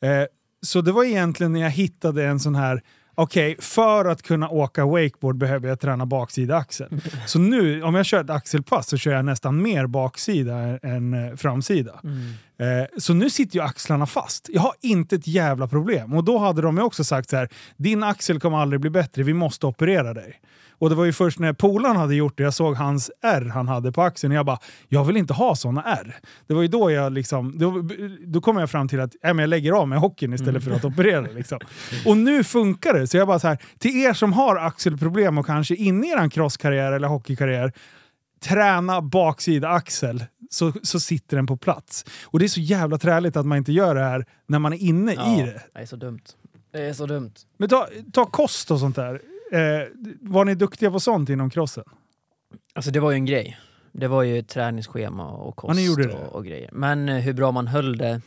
Eh, 0.00 0.24
så 0.62 0.80
det 0.80 0.92
var 0.92 1.04
egentligen 1.04 1.52
när 1.52 1.60
jag 1.60 1.70
hittade 1.70 2.24
en 2.24 2.40
sån 2.40 2.54
här 2.54 2.82
Okej, 3.22 3.56
för 3.58 4.04
att 4.04 4.22
kunna 4.22 4.48
åka 4.48 4.86
wakeboard 4.86 5.36
behöver 5.36 5.68
jag 5.68 5.80
träna 5.80 6.06
baksida 6.06 6.56
axel. 6.56 7.00
Så 7.26 7.38
nu, 7.38 7.82
om 7.82 7.94
jag 7.94 8.06
kör 8.06 8.20
ett 8.20 8.30
axelpass 8.30 8.88
så 8.88 8.96
kör 8.96 9.12
jag 9.12 9.24
nästan 9.24 9.62
mer 9.62 9.86
baksida 9.86 10.78
än 10.82 11.14
eh, 11.14 11.36
framsida. 11.36 12.00
Mm. 12.04 12.82
Eh, 12.82 12.88
så 12.98 13.14
nu 13.14 13.30
sitter 13.30 13.56
ju 13.56 13.62
axlarna 13.62 14.06
fast. 14.06 14.48
Jag 14.52 14.60
har 14.60 14.72
inte 14.80 15.16
ett 15.16 15.26
jävla 15.26 15.68
problem. 15.68 16.14
Och 16.14 16.24
då 16.24 16.38
hade 16.38 16.62
de 16.62 16.76
ju 16.76 16.82
också 16.82 17.04
sagt 17.04 17.30
så 17.30 17.36
här, 17.36 17.48
din 17.76 18.02
axel 18.02 18.40
kommer 18.40 18.58
aldrig 18.58 18.80
bli 18.80 18.90
bättre, 18.90 19.22
vi 19.22 19.34
måste 19.34 19.66
operera 19.66 20.14
dig. 20.14 20.40
Och 20.80 20.90
det 20.90 20.94
var 20.94 21.04
ju 21.04 21.12
först 21.12 21.38
när 21.38 21.52
polaren 21.52 21.96
hade 21.96 22.14
gjort 22.14 22.36
det, 22.36 22.42
jag 22.42 22.54
såg 22.54 22.74
hans 22.74 23.10
R 23.22 23.50
han 23.54 23.68
hade 23.68 23.92
på 23.92 24.02
axeln, 24.02 24.32
och 24.32 24.38
jag 24.38 24.46
bara, 24.46 24.58
jag 24.88 25.04
vill 25.04 25.16
inte 25.16 25.32
ha 25.34 25.56
såna 25.56 25.82
R. 25.82 26.16
Det 26.46 26.54
var 26.54 26.62
ju 26.62 26.68
då 26.68 26.90
jag 26.90 27.12
liksom, 27.12 27.58
då, 27.58 27.82
då 28.26 28.40
kom 28.40 28.56
jag 28.56 28.70
fram 28.70 28.88
till 28.88 29.00
att 29.00 29.14
äh, 29.14 29.34
men 29.34 29.38
jag 29.38 29.48
lägger 29.48 29.72
av 29.72 29.88
med 29.88 29.98
hockeyn 29.98 30.32
istället 30.32 30.64
för 30.64 30.70
att 30.70 30.84
operera. 30.84 31.20
Liksom. 31.20 31.58
Och 32.06 32.16
nu 32.16 32.44
funkar 32.44 32.94
det. 32.94 33.06
Så 33.06 33.16
jag 33.16 33.28
bara 33.28 33.38
så 33.38 33.48
här, 33.48 33.58
till 33.78 33.96
er 33.96 34.12
som 34.12 34.32
har 34.32 34.56
axelproblem 34.56 35.38
och 35.38 35.46
kanske 35.46 35.74
inne 35.74 36.06
i 36.06 36.10
er 36.10 36.28
crosskarriär 36.30 36.92
eller 36.92 37.08
hockeykarriär, 37.08 37.72
träna 38.42 39.00
baksida 39.00 39.68
axel 39.68 40.24
så, 40.50 40.72
så 40.82 41.00
sitter 41.00 41.36
den 41.36 41.46
på 41.46 41.56
plats. 41.56 42.04
Och 42.24 42.38
det 42.38 42.46
är 42.46 42.48
så 42.48 42.60
jävla 42.60 42.98
träligt 42.98 43.36
att 43.36 43.46
man 43.46 43.58
inte 43.58 43.72
gör 43.72 43.94
det 43.94 44.04
här 44.04 44.26
när 44.48 44.58
man 44.58 44.72
är 44.72 44.76
inne 44.76 45.14
Ja, 45.14 45.38
i 45.38 45.42
det. 45.42 45.62
Det 45.74 45.80
är 45.80 45.86
så 45.86 45.96
dumt. 45.96 46.22
Det 46.72 46.82
är 46.82 46.92
så 46.92 47.06
dumt. 47.06 47.32
Men 47.58 47.68
ta, 47.68 47.88
ta 48.12 48.24
kost 48.24 48.70
och 48.70 48.80
sånt 48.80 48.96
där. 48.96 49.20
Eh, 49.52 49.88
var 50.20 50.44
ni 50.44 50.54
duktiga 50.54 50.90
på 50.90 51.00
sånt 51.00 51.28
inom 51.28 51.50
crossen? 51.50 51.84
Alltså 52.74 52.90
det 52.90 53.00
var 53.00 53.10
ju 53.10 53.14
en 53.14 53.24
grej. 53.26 53.58
Det 53.92 54.08
var 54.08 54.22
ju 54.22 54.42
träningsschema 54.42 55.30
och 55.30 55.56
kost 55.56 55.80
Ja, 55.80 56.18
och, 56.18 56.34
och 56.34 56.44
grejer. 56.44 56.70
Men 56.72 57.08
eh, 57.08 57.16
hur 57.16 57.32
bra 57.32 57.52
man 57.52 57.66
höll 57.66 57.96
det, 57.98 58.20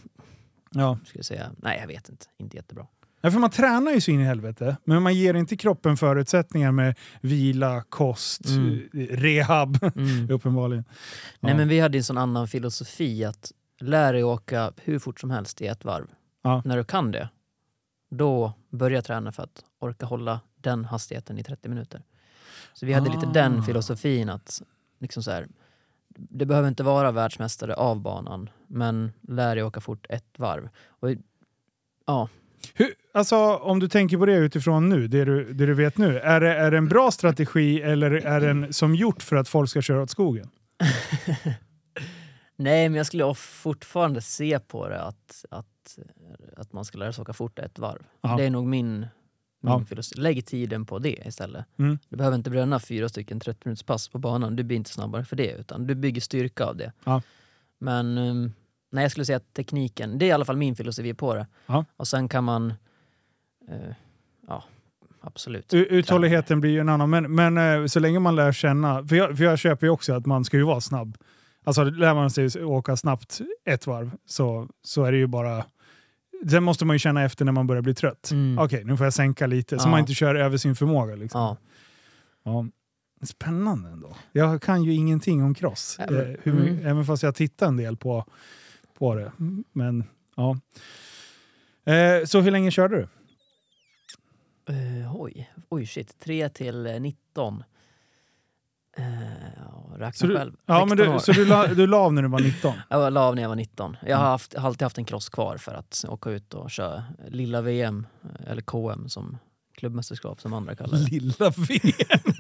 Ja. 0.71 0.97
skulle 1.05 1.19
jag 1.19 1.25
säga, 1.25 1.51
nej 1.57 1.77
jag 1.79 1.87
vet 1.87 2.09
inte. 2.09 2.25
Inte 2.37 2.57
jättebra. 2.57 2.87
ja. 3.21 3.31
För 3.31 3.39
man 3.39 3.49
tränar 3.49 3.91
ju 3.91 4.01
så 4.01 4.11
in 4.11 4.19
i 4.19 4.23
helvete, 4.23 4.77
men 4.83 5.03
man 5.03 5.13
ger 5.13 5.33
inte 5.33 5.57
kroppen 5.57 5.97
förutsättningar 5.97 6.71
med 6.71 6.95
vila, 7.21 7.83
kost, 7.89 8.45
Mm. 8.49 8.89
eh, 8.93 8.99
rehab. 9.17 9.77
Mm. 9.95 10.29
Uppenbarligen. 10.29 10.83
Nej 11.39 11.51
Ja. 11.51 11.57
men 11.57 11.67
vi 11.67 11.79
hade 11.79 11.97
en 11.97 12.03
sån 12.03 12.17
annan 12.17 12.47
filosofi 12.47 13.25
att 13.25 13.51
lära 13.79 14.11
dig 14.11 14.23
åka 14.23 14.71
hur 14.83 14.99
fort 14.99 15.19
som 15.19 15.31
helst 15.31 15.61
i 15.61 15.67
ett 15.67 15.85
varv. 15.85 16.07
Ja. 16.43 16.61
När 16.65 16.77
du 16.77 16.83
kan 16.83 17.11
det, 17.11 17.29
då 18.11 18.53
börja 18.69 19.01
träna 19.01 19.31
för 19.31 19.43
att 19.43 19.63
orka 19.79 20.05
hålla 20.05 20.39
den 20.63 20.85
hastigheten 20.85 21.37
i 21.37 21.43
30 21.43 21.69
minuter. 21.69 22.01
Så 22.73 22.85
vi 22.85 22.93
hade 22.93 23.09
lite 23.09 23.27
Ah. 23.27 23.31
den 23.31 23.63
filosofin 23.63 24.29
att 24.29 24.61
liksom 24.99 25.23
så 25.23 25.31
här, 25.31 25.47
det 26.15 26.45
behöver 26.45 26.67
inte 26.67 26.83
vara 26.83 27.11
världsmästare 27.11 27.73
av 27.73 28.01
banan, 28.01 28.49
men 28.67 29.11
lär 29.21 29.55
dig 29.55 29.63
åka 29.63 29.81
fort 29.81 30.05
ett 30.09 30.39
varv. 30.39 30.69
Och, 30.87 31.09
ja, 32.05 32.29
Hur, 32.73 32.93
alltså, 33.13 33.35
om 33.55 33.79
du 33.79 33.87
tänker 33.87 34.17
på 34.17 34.25
det 34.25 34.35
utifrån 34.35 34.89
nu, 34.89 35.07
det 35.07 35.25
du, 35.25 35.53
det 35.53 35.65
du 35.65 35.73
vet 35.73 35.97
nu. 35.97 36.19
Är 36.19 36.41
det, 36.41 36.55
är 36.55 36.71
det 36.71 36.77
en 36.77 36.87
bra 36.87 37.11
strategi 37.11 37.81
eller 37.81 38.11
är 38.11 38.41
den 38.41 38.73
som 38.73 38.95
gjort 38.95 39.21
för 39.23 39.35
att 39.35 39.47
folk 39.47 39.69
ska 39.69 39.81
köra 39.81 40.01
åt 40.01 40.09
skogen? 40.09 40.49
Nej, 42.55 42.89
men 42.89 42.97
jag 42.97 43.05
skulle 43.05 43.33
fortfarande 43.35 44.21
se 44.21 44.59
på 44.59 44.89
det 44.89 45.01
att, 45.01 45.45
att, 45.51 45.99
att 46.57 46.73
man 46.73 46.85
ska 46.85 46.97
lära 46.97 47.13
sig 47.13 47.21
åka 47.21 47.33
fort 47.33 47.59
ett 47.59 47.79
varv. 47.79 48.03
Ja. 48.21 48.35
Det 48.37 48.43
är 48.43 48.49
nog 48.49 48.67
min 48.67 49.07
Ja. 49.65 49.83
Lägg 50.15 50.45
tiden 50.45 50.85
på 50.85 50.99
det 50.99 51.17
istället. 51.25 51.65
Mm. 51.79 51.97
Du 52.09 52.15
behöver 52.17 52.35
inte 52.37 52.49
bränna 52.49 52.79
fyra 52.79 53.09
stycken 53.09 53.39
30 53.39 53.59
minuters 53.63 53.83
pass 53.83 54.07
på 54.07 54.17
banan. 54.19 54.55
Du 54.55 54.63
blir 54.63 54.77
inte 54.77 54.89
snabbare 54.89 55.25
för 55.25 55.35
det, 55.35 55.51
utan 55.51 55.87
du 55.87 55.95
bygger 55.95 56.21
styrka 56.21 56.65
av 56.65 56.77
det. 56.77 56.91
Ja. 57.03 57.21
Men 57.79 58.17
um, 58.17 58.53
nej, 58.91 59.01
jag 59.03 59.11
skulle 59.11 59.25
säga 59.25 59.37
att 59.37 59.53
tekniken, 59.53 60.17
det 60.17 60.25
är 60.25 60.27
i 60.27 60.31
alla 60.31 60.45
fall 60.45 60.57
min 60.57 60.75
filosofi 60.75 61.13
på 61.13 61.33
det. 61.35 61.47
Ja. 61.65 61.85
Och 61.97 62.07
sen 62.07 62.29
kan 62.29 62.43
man, 62.43 62.73
eh, 63.69 63.95
ja, 64.47 64.63
absolut. 65.21 65.73
U- 65.73 65.87
Uthålligheten 65.89 66.61
blir 66.61 66.71
ju 66.71 66.79
en 66.79 66.89
annan, 66.89 67.09
men, 67.09 67.35
men 67.35 67.57
eh, 67.81 67.85
så 67.87 67.99
länge 67.99 68.19
man 68.19 68.35
lär 68.35 68.51
känna, 68.51 69.07
för 69.07 69.15
jag, 69.15 69.37
för 69.37 69.43
jag 69.43 69.59
köper 69.59 69.87
ju 69.87 69.91
också 69.91 70.13
att 70.13 70.25
man 70.25 70.45
ska 70.45 70.57
ju 70.57 70.63
vara 70.63 70.81
snabb. 70.81 71.17
Alltså 71.65 71.83
lär 71.83 72.13
man 72.13 72.31
sig 72.31 72.63
åka 72.63 72.95
snabbt 72.97 73.41
ett 73.65 73.87
varv 73.87 74.11
så, 74.25 74.67
så 74.83 75.03
är 75.03 75.11
det 75.11 75.17
ju 75.17 75.27
bara... 75.27 75.65
Sen 76.49 76.63
måste 76.63 76.85
man 76.85 76.95
ju 76.95 76.99
känna 76.99 77.23
efter 77.23 77.45
när 77.45 77.51
man 77.51 77.67
börjar 77.67 77.81
bli 77.81 77.93
trött. 77.93 78.31
Mm. 78.31 78.57
Okej, 78.59 78.83
nu 78.83 78.97
får 78.97 79.05
jag 79.05 79.13
sänka 79.13 79.47
lite, 79.47 79.79
så 79.79 79.87
Ja. 79.87 79.91
man 79.91 79.99
inte 79.99 80.13
kör 80.13 80.35
över 80.35 80.57
sin 80.57 80.75
förmåga. 80.75 81.15
Liksom. 81.15 81.41
Ja. 81.41 81.57
Ja. 82.43 82.65
Spännande 83.25 83.89
ändå. 83.89 84.15
Jag 84.31 84.61
kan 84.61 84.83
ju 84.83 84.93
ingenting 84.93 85.43
om 85.43 85.53
cross, 85.55 85.95
Ja, 85.99 86.05
men- 86.09 86.19
eh, 86.31 86.37
hur, 86.43 86.67
mm. 86.67 86.85
även 86.85 87.05
fast 87.05 87.23
jag 87.23 87.35
tittar 87.35 87.67
en 87.67 87.77
del 87.77 87.97
på, 87.97 88.25
på 88.97 89.15
det. 89.15 89.31
Men 89.73 90.03
ja. 90.35 90.57
Eh, 91.93 92.25
så 92.25 92.39
hur 92.41 92.51
länge 92.51 92.71
körde 92.71 92.95
du? 92.95 93.07
Eh, 94.73 95.15
oj, 95.15 95.53
oj 95.69 95.85
shit. 95.85 96.19
3 96.19 96.49
till 96.49 96.85
eh, 96.87 96.99
19. 97.01 97.63
Uh, 98.99 99.93
räkna 99.97 100.11
Så 100.13 100.27
du, 100.27 100.37
själv. 100.37 100.53
ja, 100.65 100.85
men 100.85 100.97
16 100.97 101.13
du, 101.13 101.19
så 101.19 101.31
du 101.31 101.45
la, 101.45 101.67
du 101.67 101.87
la 101.87 101.97
av 101.97 102.13
när 102.13 102.21
du 102.21 102.27
var 102.27 102.39
19? 102.39 102.73
Jag 102.89 103.13
la 103.13 103.21
av 103.21 103.35
när 103.35 103.41
jag 103.41 103.49
var 103.49 103.55
19. 103.55 103.97
Jag 104.01 104.09
Mm. 104.09 104.19
har 104.21 104.29
haft, 104.31 104.55
alltid 104.55 104.81
haft 104.81 104.97
en 104.97 105.05
cross 105.05 105.29
kvar 105.29 105.57
för 105.57 105.73
att 105.73 106.05
åka 106.07 106.29
ut 106.29 106.53
och 106.53 106.71
köra 106.71 107.03
lilla 107.27 107.61
VM, 107.61 108.07
eller 108.47 108.61
KM 108.61 109.09
som 109.09 109.37
klubbmästerskap 109.77 110.41
som 110.41 110.53
andra 110.53 110.75
kallar 110.75 110.97
det. 110.97 111.03
Lilla 111.11 111.49
VM! 111.49 112.33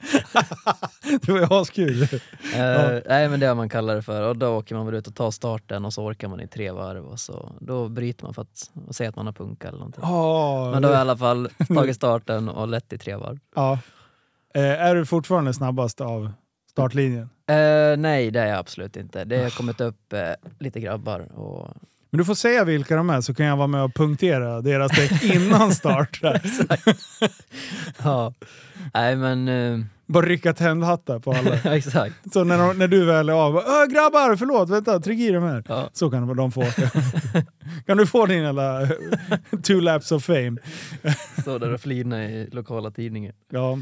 det 1.22 1.28
var 1.32 1.38
ju 1.38 1.46
askul. 1.50 2.02
Eh, 2.02 3.00
nej 3.08 3.28
men 3.28 3.40
det 3.40 3.46
är 3.46 3.50
vad 3.50 3.56
man 3.56 3.68
kallar 3.68 3.94
det 3.94 4.02
för 4.02 4.22
och 4.28 4.36
då 4.36 4.48
åker 4.56 4.74
man 4.74 4.86
väl 4.86 4.94
ut 4.94 5.06
och 5.06 5.14
tar 5.14 5.30
starten 5.30 5.84
och 5.84 5.92
så 5.92 6.04
orkar 6.04 6.28
man 6.28 6.40
i 6.40 6.48
tre 6.48 6.70
varv 6.70 7.04
och 7.06 7.20
så 7.20 7.52
då 7.60 7.88
bryter 7.88 8.24
man 8.24 8.34
för 8.34 8.42
att 8.42 8.70
och 8.86 8.94
säga 8.94 9.08
att 9.10 9.16
man 9.16 9.26
har 9.26 9.32
punka 9.32 9.68
eller 9.68 9.78
någonting. 9.78 10.00
Ja, 10.04 10.70
Men 10.72 10.82
då 10.82 10.88
har 10.88 10.92
jag 10.94 10.98
i 11.00 11.00
alla 11.00 11.16
fall 11.16 11.48
tagit 11.68 11.96
starten 11.96 12.48
och 12.48 12.68
lett 12.68 12.92
i 12.92 12.98
tre 12.98 13.16
varv. 13.16 13.38
ja. 13.54 13.78
Eh, 14.54 14.62
är 14.62 14.94
du 14.94 15.06
fortfarande 15.06 15.54
snabbast 15.54 16.00
av 16.00 16.32
startlinjen? 16.70 17.30
Eh, 17.48 17.96
nej 17.98 18.30
det 18.30 18.40
är 18.40 18.46
jag 18.46 18.58
absolut 18.58 18.96
inte. 18.96 19.24
Det 19.24 19.42
har 19.42 19.50
kommit 19.50 19.80
upp 19.80 20.12
eh, 20.12 20.20
lite 20.58 20.80
grabbar 20.80 21.20
och 21.38 21.74
Men 22.10 22.18
du 22.18 22.24
får 22.24 22.34
säga 22.34 22.64
vilka 22.64 22.96
de 22.96 23.10
är 23.10 23.20
så 23.20 23.34
kan 23.34 23.46
jag 23.46 23.56
vara 23.56 23.66
med 23.66 23.82
och 23.82 23.94
punktera 23.94 24.60
deras 24.60 24.92
däck 24.92 25.22
innan 25.34 25.72
start. 25.74 26.20
ja. 28.02 28.34
Nej 28.94 29.16
men 29.16 29.48
eh, 29.48 29.80
Bara 30.08 30.26
rycka 30.26 30.52
tändhattar 30.52 31.18
på 31.18 31.32
alla. 31.32 31.54
exakt. 31.76 32.14
Så 32.32 32.44
när, 32.44 32.58
de, 32.58 32.78
när 32.78 32.88
du 32.88 33.04
väl 33.04 33.28
är 33.28 33.32
av, 33.32 33.52
bara, 33.52 33.64
"Åh, 33.66 33.86
grabbar 33.86 34.36
förlåt, 34.36 34.70
vänta, 34.70 35.00
tryck 35.00 35.18
i 35.20 35.30
de 35.30 35.42
här. 35.42 35.64
Ja. 35.68 35.90
Så 35.92 36.10
kan 36.10 36.36
de 36.36 36.52
få 36.52 36.64
kan 37.86 37.96
du 37.96 38.06
få 38.06 38.26
din 38.26 38.42
jävla 38.42 38.88
two 39.62 39.80
laps 39.80 40.12
of 40.12 40.24
fame? 40.24 40.56
Står 41.40 41.58
där 41.58 41.74
och 41.74 41.80
flinar 41.80 42.20
i 42.22 42.48
lokala 42.52 42.90
tidningen. 42.90 43.34
Ja. 43.50 43.78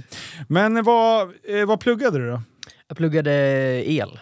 Men 0.48 0.84
vad, 0.84 1.22
eh, 1.22 1.66
vad 1.66 1.80
pluggade 1.80 2.18
du 2.18 2.30
då? 2.30 2.42
Jag 2.88 2.96
pluggade 2.96 3.32
el. 3.90 4.18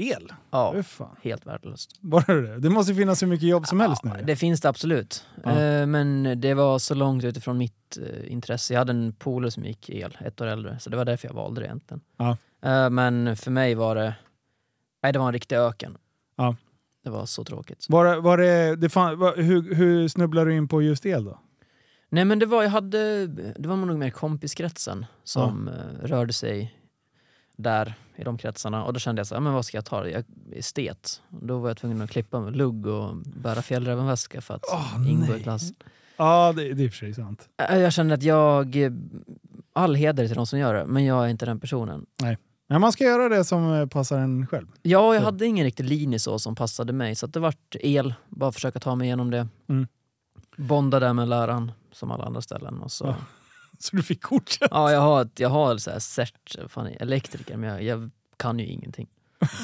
El? 0.00 0.32
Ja, 0.50 0.82
fan. 0.82 1.16
helt 1.22 1.46
värdelöst. 1.46 1.90
Var 2.00 2.24
det 2.26 2.40
det? 2.46 2.58
Det 2.58 2.70
måste 2.70 2.94
finnas 2.94 3.22
hur 3.22 3.26
mycket 3.26 3.48
jobb 3.48 3.66
som 3.66 3.80
helst 3.80 4.04
nu. 4.04 4.10
Ja, 4.18 4.22
det 4.24 4.36
finns 4.36 4.60
det 4.60 4.68
absolut. 4.68 5.24
Ja. 5.44 5.60
Eh, 5.60 5.86
Men 5.86 6.40
det 6.40 6.54
var 6.54 6.78
så 6.78 6.94
långt 6.94 7.24
utifrån 7.24 7.58
mitt 7.58 7.98
eh, 8.02 8.32
intresse. 8.32 8.74
Jag 8.74 8.78
hade 8.80 8.92
en 8.92 9.12
polare 9.12 9.50
som 9.50 9.64
gick 9.64 9.90
el, 9.90 10.18
ett 10.20 10.40
år 10.40 10.46
äldre, 10.46 10.78
så 10.78 10.90
det 10.90 10.96
var 10.96 11.04
därför 11.04 11.28
jag 11.28 11.34
valde 11.34 11.60
det 11.60 11.66
egentligen. 11.66 12.00
Ja. 12.16 12.36
Eh, 12.62 12.90
Men 12.90 13.36
för 13.36 13.50
mig 13.50 13.74
var 13.74 13.94
det, 13.94 14.14
nej 15.02 15.12
det 15.12 15.18
var 15.18 15.26
en 15.26 15.32
riktig 15.32 15.56
öken. 15.56 15.98
Ja. 16.36 16.56
Det 17.04 17.10
var 17.10 17.26
så 17.26 17.44
tråkigt. 17.44 17.86
Var, 17.88 18.04
det- 18.04 18.20
var 18.20 18.38
det, 18.38 18.76
det 18.76 18.88
fan, 18.88 19.18
var, 19.18 19.36
hur, 19.36 19.74
hur 19.74 20.08
snubblade 20.08 20.50
du 20.50 20.56
in 20.56 20.68
på 20.68 20.82
just 20.82 21.06
el 21.06 21.24
då? 21.24 21.38
Nej 22.12 22.24
men 22.24 22.38
det 22.38 22.46
var, 22.46 22.62
jag 22.62 22.70
hade, 22.70 23.26
det 23.26 23.68
var 23.68 23.76
nog 23.76 23.98
mer 23.98 24.10
kompiskretsen 24.10 25.06
som 25.24 25.68
eh, 25.68 26.06
rörde 26.06 26.32
sig 26.32 26.74
där 27.62 27.94
i 28.16 28.24
de 28.24 28.38
kretsarna. 28.38 28.84
Och 28.84 28.92
då 28.92 29.00
kände 29.00 29.20
jag 29.20 29.26
så 29.26 29.34
här, 29.34 29.40
men 29.40 29.52
vad 29.52 29.64
ska 29.64 29.76
jag 29.76 29.84
ta? 29.84 30.08
Jag 30.08 30.24
är 30.52 30.58
estet. 30.58 31.22
Då 31.28 31.58
var 31.58 31.68
jag 31.70 31.76
tvungen 31.76 32.02
att 32.02 32.10
klippa 32.10 32.40
med 32.40 32.56
lugg 32.56 32.86
och 32.86 33.16
bära 33.16 33.62
fjällrävenväska 33.62 34.40
för 34.40 34.54
att 34.54 34.64
Åh, 34.72 35.10
ingå 35.10 35.26
nej. 35.28 35.40
i 35.40 35.42
klassen. 35.42 35.74
Ja, 36.16 36.52
det, 36.56 36.62
det 36.74 36.82
är 36.82 36.84
i 36.84 36.88
och 36.88 36.92
för 36.92 36.98
sig 36.98 37.14
sant. 37.14 37.48
Jag 37.56 37.92
kände 37.92 38.14
att 38.14 38.22
jag... 38.22 38.76
All 39.72 39.94
heder 39.94 40.26
till 40.26 40.36
de 40.36 40.46
som 40.46 40.58
gör 40.58 40.74
det, 40.74 40.86
men 40.86 41.04
jag 41.04 41.24
är 41.24 41.28
inte 41.28 41.46
den 41.46 41.60
personen. 41.60 42.06
Men 42.68 42.80
man 42.80 42.92
ska 42.92 43.04
göra 43.04 43.28
det 43.28 43.44
som 43.44 43.72
eh, 43.72 43.86
passar 43.86 44.18
en 44.18 44.46
själv. 44.46 44.66
Ja, 44.82 45.14
jag 45.14 45.22
Så. 45.22 45.24
hade 45.24 45.46
ingen 45.46 45.64
riktig 45.64 45.84
linje 45.84 46.18
så 46.18 46.38
som 46.38 46.54
passade 46.54 46.92
mig, 46.92 47.14
så 47.14 47.26
det 47.26 47.40
vart 47.40 47.76
el. 47.80 48.14
Bara 48.28 48.52
försöka 48.52 48.80
ta 48.80 48.94
mig 48.94 49.06
igenom 49.06 49.30
det. 49.30 49.48
Mm. 49.68 49.86
Bonda 50.56 51.00
där 51.00 51.12
med 51.12 51.28
läraren, 51.28 51.72
som 51.92 52.10
alla 52.10 52.24
andra 52.24 52.40
ställen. 52.40 52.80
Och 52.80 52.92
så. 52.92 53.04
Ja. 53.06 53.14
Så 53.82 53.96
du 53.96 54.02
fick 54.02 54.28
fortsätta. 54.28 54.68
Ja, 54.76 54.92
jag 54.92 55.00
har, 55.00 55.28
jag 55.36 55.48
har 55.48 55.76
så 55.78 55.90
här 55.90 55.98
cert, 55.98 56.56
fan, 56.68 56.86
elektriker, 56.86 57.56
men 57.56 57.70
jag, 57.70 57.82
jag 57.82 58.10
kan 58.36 58.58
ju 58.58 58.66
ingenting. 58.66 59.08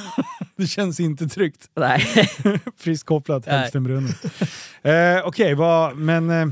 Det 0.57 0.67
känns 0.67 1.01
inte 1.01 1.29
tryggt. 1.29 1.71
Nej. 1.75 2.01
Friskt 2.77 3.07
kopplat, 3.07 3.47
Nej. 3.47 3.59
hälften 3.59 3.85
brunnen. 3.85 4.13
eh, 4.83 5.27
Okej, 5.27 5.55
vad- 5.55 5.97
men... 5.97 6.31
Eh, 6.31 6.47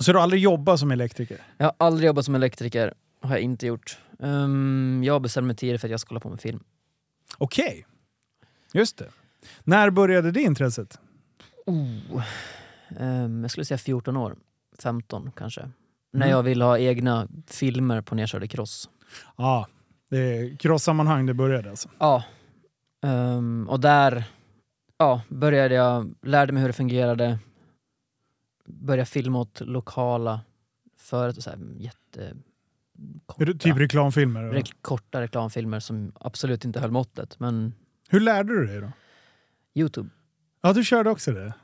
så 0.00 0.12
du 0.12 0.18
har 0.18 0.22
aldrig 0.22 0.42
jobbat 0.42 0.80
som 0.80 0.90
elektriker? 0.90 1.40
Jag 1.58 1.66
har 1.66 1.74
aldrig 1.78 2.06
jobbat 2.06 2.24
som 2.24 2.34
elektriker, 2.34 2.94
har 3.20 3.30
jag 3.30 3.40
inte 3.40 3.66
gjort. 3.66 3.98
Um, 4.18 5.04
jag 5.04 5.22
bestämde 5.22 5.46
mig 5.46 5.56
tidigt 5.56 5.80
för 5.80 5.88
att 5.88 5.90
jag 5.90 6.00
skulle 6.00 6.14
hålla 6.16 6.20
på 6.20 6.28
med 6.30 6.40
film. 6.40 6.62
Okej. 7.38 7.86
Just 8.72 8.96
det. 8.98 9.08
När 9.64 9.90
började 9.90 10.30
det 10.30 10.40
intresset? 10.42 10.98
Oh. 11.66 12.22
Ehm, 13.00 13.42
jag 13.42 13.50
skulle 13.50 13.64
säga 13.64 13.78
14 13.78 14.16
år, 14.16 14.36
15 14.78 15.30
kanske. 15.36 15.68
När 16.16 16.26
Mm. 16.26 16.30
jag 16.36 16.42
ville 16.42 16.64
ha 16.64 16.78
egna 16.78 17.28
filmer 17.46 18.00
på 18.00 18.14
nedkörd 18.14 18.50
cross. 18.50 18.90
Ja, 19.36 19.66
det 20.10 20.18
är 20.18 20.56
cross-sammanhang 20.56 21.26
det 21.26 21.34
började 21.34 21.70
alltså. 21.70 21.88
Ja. 21.98 22.24
Ehm, 23.02 23.68
och 23.68 23.80
där 23.80 24.24
ja, 24.98 25.22
började 25.28 25.74
jag, 25.74 26.14
lärde 26.22 26.52
mig 26.52 26.60
hur 26.62 26.68
det 26.68 26.72
fungerade. 26.72 27.38
Började 28.66 29.06
filma 29.06 29.38
åt 29.38 29.60
lokala 29.60 30.40
företag, 30.98 31.42
så 31.42 31.50
här 31.50 31.58
jätte... 31.78 32.36
Det 33.38 33.54
Typ 33.58 33.76
reklamfilmer? 33.76 34.42
Rek- 34.52 34.74
korta 34.82 35.20
reklamfilmer 35.20 35.80
som 35.80 36.12
absolut 36.20 36.64
inte 36.64 36.80
höll 36.80 36.90
måttet. 36.90 37.40
Men 37.40 37.74
Hur 38.08 38.20
lärde 38.20 38.60
du 38.60 38.66
dig 38.66 38.80
då? 38.80 38.92
Youtube. 39.74 40.08
Ja, 40.62 40.72
du 40.72 40.84
körde 40.84 41.10
också 41.10 41.32
det? 41.32 41.54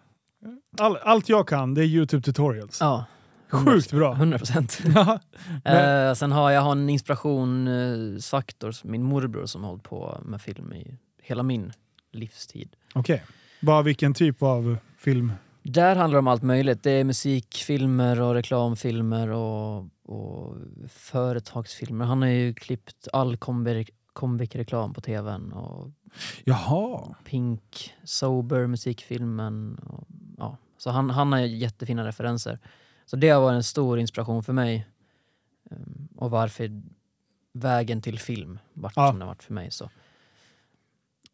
All, 0.79 0.97
allt 0.97 1.29
jag 1.29 1.49
kan, 1.49 1.75
det 1.75 1.81
är 1.83 1.87
YouTube 1.87 2.23
tutorials. 2.23 2.81
Ja, 2.81 3.05
Sjukt 3.53 3.93
bra. 3.93 4.13
100 4.13 4.39
procent. 4.39 4.81
Eh, 5.65 6.15
sen 6.15 6.33
har 6.33 6.51
jag 6.51 6.61
har 6.63 6.73
en 6.73 6.89
inspirationsfaktor, 6.89 8.75
min 8.85 9.03
morbror 9.03 9.47
som 9.47 9.63
har 9.63 9.71
hållit 9.71 9.85
på 9.85 10.21
med 10.25 10.43
film 10.43 10.73
i 10.73 10.99
hela 11.23 11.43
min 11.43 11.73
livstid. 12.13 12.77
Okej. 12.95 13.25
Vad, 13.61 13.85
vilken 13.85 14.15
typ 14.15 14.43
av 14.43 14.77
film? 14.99 15.33
Där 15.63 15.97
handlar 15.97 16.17
det 16.17 16.19
om 16.19 16.29
allt 16.29 16.43
möjligt. 16.43 16.83
Det 16.83 16.91
är 16.91 17.05
musikfilmer 17.05 18.21
och 18.21 18.35
reklamfilmer 18.35 19.29
och, 19.29 19.87
och 20.05 20.57
företagsfilmer. 20.89 22.05
Han 22.05 22.23
har 22.23 22.29
ju 22.29 22.55
klippt 22.55 23.09
all 23.13 23.37
Comviq- 23.37 23.91
Comviq-reklam 24.13 24.95
på 24.95 25.01
tvn 25.01 25.53
och 25.53 25.91
Jaha. 26.45 27.15
Pink, 27.25 27.93
Sober, 28.05 28.67
musikfilmen. 28.67 29.75
Och, 29.75 30.09
ja. 30.39 30.57
Så 30.79 30.91
han, 30.91 31.11
han 31.11 31.33
har 31.33 31.39
jättefina 31.39 32.07
referenser. 32.07 32.59
Så 33.13 33.17
det 33.17 33.29
har 33.29 33.41
varit 33.41 33.55
en 33.57 33.63
stor 33.65 33.99
inspiration 33.99 34.43
för 34.43 34.53
mig. 34.53 34.87
Ehm, 35.71 36.09
Och 36.17 36.31
varför 36.31 36.83
vägen 37.53 38.03
till 38.03 38.19
film 38.19 38.59
vart 38.75 38.93
Ja. 38.97 39.09
som 39.09 39.19
den 39.19 39.29
vart 39.29 39.43
för 39.43 39.55
mig. 39.55 39.71
Så. 39.71 39.91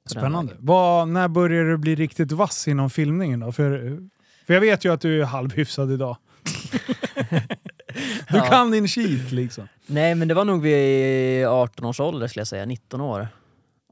Spännande. 0.07 0.57
Vad, 0.59 1.09
när 1.09 1.29
började 1.29 1.71
du 1.71 1.77
bli 1.79 1.95
riktigt 1.95 2.33
vass 2.33 2.69
inom 2.69 2.91
filmningen 2.91 3.41
då? 3.41 3.53
För, 3.53 3.99
för 4.47 4.55
jag 4.55 4.61
vet 4.61 4.85
ju 4.85 4.93
att 4.93 5.01
du 5.01 5.21
är 5.21 5.25
halvhyfsad 5.27 5.93
idag. 5.93 6.17
Du 8.31 8.37
Ja. 8.37 8.45
kan 8.51 8.71
din 8.71 8.89
shit 8.89 9.33
liksom. 9.33 9.69
Nej 9.87 10.15
men 10.15 10.29
det 10.29 10.35
var 10.35 10.45
nog 10.45 10.63
vid 10.63 11.47
18 11.47 11.85
års 11.87 12.01
ålder 12.01 12.27
skulle 12.27 12.41
jag 12.41 12.49
säga, 12.49 12.67
19 12.67 13.01
år. 13.01 13.29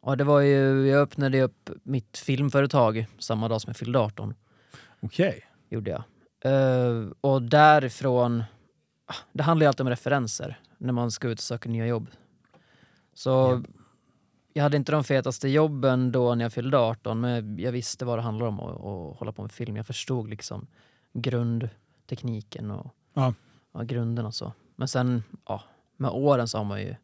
Och 0.01 0.17
det 0.17 0.25
var 0.25 0.41
ju, 0.41 0.87
jag 0.89 1.01
öppnade 1.03 1.43
upp 1.43 1.71
mitt 1.83 2.19
filmföretag 2.19 3.07
samma 3.19 3.49
dag 3.49 3.61
som 3.61 3.69
jag 3.71 3.77
fyllde 3.77 3.99
18. 3.99 4.35
Okej. 5.01 5.45
gjorde 5.71 5.91
jag. 5.91 6.03
Eh, 6.47 7.11
och 7.21 7.43
därifrån, 7.43 8.45
ah, 9.07 9.15
det 9.33 9.43
handlar 9.43 9.65
ju 9.65 9.69
alltid 9.69 9.81
om 9.81 9.89
referenser 9.89 10.61
när 10.79 10.93
man 10.93 11.11
ska 11.11 11.29
ut 11.29 11.39
och 11.39 11.43
söka 11.45 11.69
nya 11.69 11.87
jobb. 11.87 12.09
Så 13.15 13.63
jag 14.53 14.63
hade 14.63 14.77
inte 14.77 14.93
de 14.93 15.05
fetaste 15.05 15.49
jobben 15.49 16.13
då 16.13 16.35
när 16.35 16.45
jag 16.45 16.53
fyllde 16.53 16.79
18 16.79 17.21
men 17.21 17.59
jag 17.59 17.73
visste 17.73 18.05
vad 18.05 18.19
det 18.19 18.23
handlar 18.23 18.47
om 18.47 18.61
att 18.61 18.75
att 18.77 19.19
hålla 19.19 19.33
på 19.33 19.43
med 19.43 19.53
film. 19.53 19.77
Jag 19.77 19.87
förstod 19.87 20.31
liksom 20.31 20.67
grundtekniken 21.13 22.71
och 22.71 22.95
Ja. 23.15 23.35
ja, 23.73 23.83
grunderna 23.83 24.29
och 24.29 24.35
så. 24.35 24.53
Men 24.77 24.89
sen, 24.89 25.23
ja, 25.47 25.63
med 25.97 26.11
åren 26.11 26.49
så 26.49 26.59
har 26.59 26.65
man 26.65 26.81
ju 26.81 26.95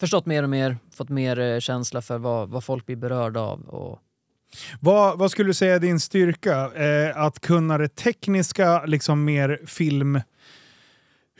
förstått 0.00 0.26
mer 0.26 0.42
och 0.42 0.50
mer, 0.50 0.78
fått 0.90 1.08
mer 1.08 1.38
eh, 1.38 1.60
känsla 1.60 2.02
för 2.02 2.18
vad, 2.18 2.48
vad 2.48 2.64
folk 2.64 2.86
blir 2.86 2.96
berörda 2.96 3.40
av. 3.40 3.60
Och, 3.68 3.98
vad, 4.80 5.18
vad 5.18 5.30
skulle 5.30 5.48
du 5.48 5.54
säga 5.54 5.74
är 5.74 5.80
din 5.80 6.00
styrka? 6.00 6.72
Eh, 6.74 7.16
att 7.16 7.40
kunna 7.40 7.78
det 7.78 7.88
tekniska, 7.88 8.84
liksom 8.84 9.24
mer 9.24 9.60
film, 9.66 10.20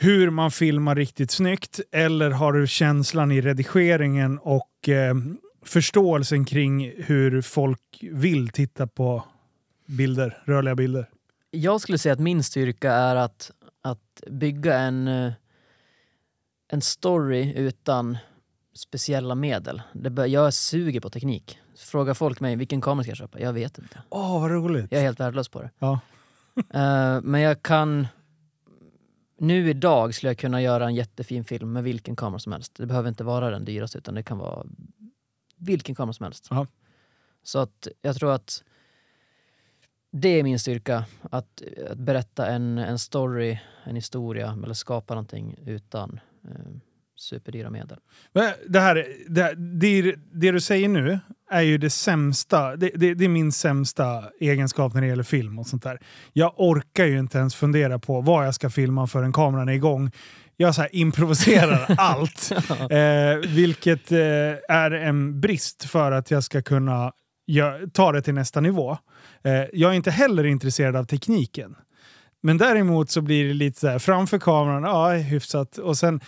hur 0.00 0.30
man 0.30 0.50
filmar 0.50 0.94
riktigt 0.94 1.30
snyggt? 1.30 1.80
Eller 1.92 2.30
har 2.30 2.52
du 2.52 2.66
känslan 2.66 3.32
i 3.32 3.40
redigeringen 3.40 4.38
och 4.38 4.88
eh, 4.88 5.14
förståelsen 5.64 6.44
kring 6.44 6.92
hur 6.96 7.42
folk 7.42 7.98
vill 8.00 8.48
titta 8.48 8.86
på 8.86 9.24
bilder, 9.86 10.42
rörliga 10.44 10.74
bilder? 10.74 11.08
Jag 11.50 11.80
skulle 11.80 11.98
säga 11.98 12.12
att 12.12 12.20
min 12.20 12.42
styrka 12.42 12.92
är 12.92 13.16
att, 13.16 13.50
att 13.82 14.22
bygga 14.30 14.78
en, 14.78 15.08
eh, 15.08 15.32
en 16.68 16.80
story 16.80 17.52
utan 17.56 18.18
speciella 18.74 19.34
medel. 19.34 19.82
Det 19.92 20.10
bör, 20.10 20.26
jag 20.26 20.54
suger 20.54 21.00
på 21.00 21.10
teknik. 21.10 21.58
Frågar 21.78 22.14
folk 22.14 22.40
mig 22.40 22.56
vilken 22.56 22.80
kamera 22.80 23.02
ska 23.02 23.10
jag 23.10 23.16
köpa? 23.16 23.40
Jag 23.40 23.52
vet 23.52 23.78
inte. 23.78 24.02
Åh, 24.08 24.40
vad 24.40 24.50
roligt! 24.50 24.92
Jag 24.92 25.00
är 25.00 25.04
helt 25.04 25.20
värdelös 25.20 25.48
på 25.48 25.62
det. 25.62 25.70
Ja. 25.78 26.00
Eh, 26.56 27.20
men 27.22 27.40
jag 27.40 27.62
kan... 27.62 28.06
Nu 29.40 29.70
idag 29.70 30.14
skulle 30.14 30.30
jag 30.30 30.38
kunna 30.38 30.62
göra 30.62 30.86
en 30.86 30.94
jättefin 30.94 31.44
film 31.44 31.72
med 31.72 31.84
vilken 31.84 32.16
kamera 32.16 32.38
som 32.38 32.52
helst. 32.52 32.74
Det 32.76 32.86
behöver 32.86 33.08
inte 33.08 33.24
vara 33.24 33.50
den 33.50 33.64
dyraste 33.64 33.98
utan 33.98 34.14
det 34.14 34.22
kan 34.22 34.38
vara 34.38 34.66
vilken 35.56 35.94
kamera 35.94 36.12
som 36.12 36.24
helst. 36.24 36.46
Ja. 36.50 36.66
Så 37.42 37.58
att 37.58 37.88
jag 38.02 38.16
tror 38.16 38.32
att 38.32 38.64
det 40.10 40.28
är 40.28 40.42
min 40.42 40.58
styrka. 40.58 41.04
Att, 41.30 41.62
att 41.90 41.98
berätta 41.98 42.46
en, 42.46 42.78
en 42.78 42.98
story, 42.98 43.58
en 43.84 43.94
historia 43.94 44.58
eller 44.64 44.74
skapa 44.74 45.14
någonting 45.14 45.56
utan 45.66 46.20
eh, 46.44 46.87
superdyra 47.18 47.70
medel. 47.70 47.98
Det, 48.68 48.80
här, 48.80 49.06
det, 49.28 49.54
det, 49.54 50.14
det 50.32 50.50
du 50.50 50.60
säger 50.60 50.88
nu 50.88 51.20
är 51.50 51.60
ju 51.60 51.78
det 51.78 51.90
sämsta. 51.90 52.76
Det, 52.76 52.90
det, 52.94 53.14
det 53.14 53.24
är 53.24 53.28
min 53.28 53.52
sämsta 53.52 54.24
egenskap 54.40 54.94
när 54.94 55.00
det 55.00 55.06
gäller 55.06 55.22
film 55.22 55.58
och 55.58 55.66
sånt 55.66 55.82
där. 55.82 55.98
Jag 56.32 56.54
orkar 56.56 57.04
ju 57.04 57.18
inte 57.18 57.38
ens 57.38 57.54
fundera 57.54 57.98
på 57.98 58.20
vad 58.20 58.46
jag 58.46 58.54
ska 58.54 58.70
filma 58.70 59.06
förrän 59.06 59.32
kameran 59.32 59.68
är 59.68 59.72
igång. 59.72 60.10
Jag 60.56 60.74
så 60.74 60.86
improviserar 60.92 61.94
allt. 61.98 62.52
Eh, 62.90 63.50
vilket 63.54 64.12
eh, 64.12 64.18
är 64.68 64.90
en 64.90 65.40
brist 65.40 65.84
för 65.84 66.12
att 66.12 66.30
jag 66.30 66.44
ska 66.44 66.62
kunna 66.62 67.12
gö- 67.50 67.90
ta 67.90 68.12
det 68.12 68.22
till 68.22 68.34
nästa 68.34 68.60
nivå. 68.60 68.98
Eh, 69.44 69.64
jag 69.72 69.90
är 69.90 69.94
inte 69.96 70.10
heller 70.10 70.44
intresserad 70.44 70.96
av 70.96 71.04
tekniken. 71.04 71.74
Men 72.42 72.58
däremot 72.58 73.10
så 73.10 73.20
blir 73.20 73.48
det 73.48 73.54
lite 73.54 73.80
så 73.80 73.88
här 73.88 73.98
framför 73.98 74.38
kameran, 74.38 74.82
ja 74.82 75.10
hyfsat. 75.10 75.78
Och 75.78 75.98
sen 75.98 76.20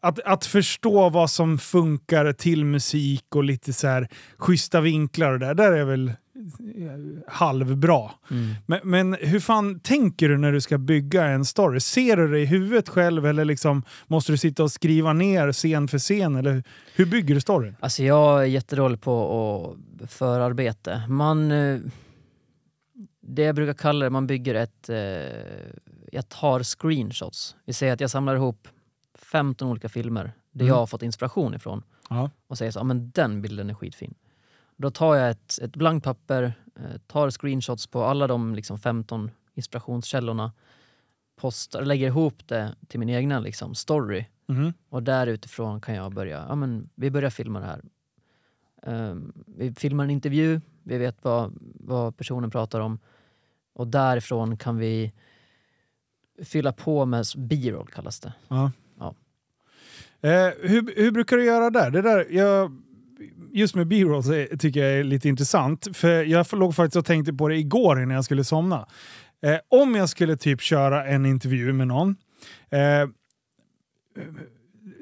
att, 0.00 0.20
att 0.20 0.46
förstå 0.46 1.08
vad 1.10 1.30
som 1.30 1.58
funkar 1.58 2.32
till 2.32 2.64
musik 2.64 3.24
och 3.34 3.44
lite 3.44 3.72
så 3.72 3.86
här 3.86 4.08
schyssta 4.38 4.80
vinklar 4.80 5.32
och 5.32 5.38
där, 5.38 5.54
där 5.54 5.72
är 5.72 5.84
väl 5.84 6.08
eh, 6.08 6.14
halvbra. 7.32 8.10
Mm. 8.30 8.54
Men, 8.66 8.80
men 8.84 9.16
hur 9.20 9.40
fan 9.40 9.80
tänker 9.80 10.28
du 10.28 10.38
när 10.38 10.52
du 10.52 10.60
ska 10.60 10.78
bygga 10.78 11.24
en 11.24 11.44
story? 11.44 11.80
Ser 11.80 12.16
du 12.16 12.28
det 12.28 12.40
i 12.40 12.44
huvudet 12.46 12.88
själv 12.88 13.26
eller 13.26 13.44
liksom 13.44 13.82
måste 14.06 14.32
du 14.32 14.36
sitta 14.38 14.62
och 14.62 14.72
skriva 14.72 15.12
ner 15.12 15.52
scen 15.52 15.88
för 15.88 15.98
scen? 15.98 16.36
Eller 16.36 16.62
hur 16.94 17.06
bygger 17.06 17.34
du 17.34 17.40
storyn? 17.40 17.76
Alltså 17.80 18.02
jag 18.02 18.42
är 18.42 18.46
jättedålig 18.46 19.00
på 19.00 19.76
förarbete. 20.08 21.02
Man... 21.08 21.50
eh, 21.52 21.78
Det 23.22 23.42
jag 23.42 23.54
brukar 23.54 23.74
kalla 23.74 24.04
det, 24.04 24.10
man 24.10 24.26
bygger 24.26 24.54
ett... 24.54 24.88
eh, 24.88 24.96
Jag 26.12 26.28
tar 26.28 26.62
screenshots. 26.62 27.56
Vi 27.66 27.72
säger 27.72 27.92
att 27.92 28.00
jag 28.00 28.10
samlar 28.10 28.36
ihop 28.36 28.68
15 29.32 29.68
olika 29.68 29.88
filmer 29.88 30.32
där 30.52 30.60
Mm. 30.64 30.68
jag 30.68 30.74
har 30.74 30.86
fått 30.86 31.02
inspiration 31.02 31.54
ifrån 31.54 31.82
Ja. 32.10 32.30
och 32.46 32.58
säger 32.58 32.72
så 32.72 32.78
ja 32.78 32.84
men 32.84 33.10
den 33.10 33.42
bilden 33.42 33.70
är 33.70 33.74
skitfin. 33.74 34.14
Då 34.76 34.90
tar 34.90 35.14
jag 35.14 35.30
ett, 35.30 35.58
ett 35.62 35.76
blankt 35.76 36.04
papper, 36.04 36.52
eh, 36.76 36.98
tar 37.06 37.30
screenshots 37.30 37.86
på 37.86 38.04
alla 38.04 38.26
de 38.26 38.54
liksom 38.54 38.78
15 38.78 39.30
inspirationskällorna, 39.54 40.52
postar, 41.36 41.82
lägger 41.84 42.06
ihop 42.06 42.48
det 42.48 42.74
till 42.88 43.00
min 43.00 43.08
egna 43.08 43.40
liksom, 43.40 43.74
story. 43.74 44.24
Mhm. 44.46 44.72
Och 44.88 45.02
där 45.02 45.26
utifrån 45.26 45.80
kan 45.80 45.94
jag 45.94 46.12
börja, 46.14 46.44
ja 46.48 46.54
men 46.54 46.88
vi 46.94 47.10
börjar 47.10 47.30
filma 47.30 47.60
det 47.60 47.66
här. 47.66 47.82
Ehm, 48.82 49.32
vi 49.46 49.74
filmar 49.74 50.04
en 50.04 50.10
intervju, 50.10 50.60
vi 50.82 50.98
vet 50.98 51.24
vad, 51.24 51.58
vad 51.74 52.16
personen 52.16 52.50
pratar 52.50 52.80
om. 52.80 52.98
Och 53.72 53.86
därifrån 53.86 54.56
kan 54.56 54.76
vi 54.76 55.12
fylla 56.44 56.72
på 56.72 57.06
med 57.06 57.24
b-roll 57.36 57.86
kallas 57.86 58.20
det. 58.20 58.32
Ja. 58.48 58.70
Eh, 60.22 60.30
hur, 60.62 61.02
hur 61.02 61.10
brukar 61.10 61.36
du 61.36 61.44
göra 61.44 61.70
där? 61.70 61.90
Det 61.90 62.02
där 62.02 62.26
jag, 62.30 62.72
just 63.52 63.74
med 63.74 63.86
b-rolls 63.86 64.26
tycker 64.58 64.80
jag 64.80 64.92
är 64.98 65.04
lite 65.04 65.28
intressant. 65.28 65.96
För 65.96 66.22
jag 66.24 66.46
låg 66.52 66.74
faktiskt 66.74 66.96
och 66.96 67.04
tänkte 67.06 67.32
på 67.32 67.48
det 67.48 67.56
igår 67.56 68.02
innan 68.02 68.14
jag 68.14 68.24
skulle 68.24 68.44
somna. 68.44 68.86
Eh, 69.42 69.56
om 69.68 69.94
jag 69.94 70.08
skulle 70.08 70.36
typ 70.36 70.60
köra 70.60 71.06
en 71.06 71.26
intervju 71.26 71.72
med 71.72 71.86
någon. 71.88 72.16
Eh, 72.70 73.08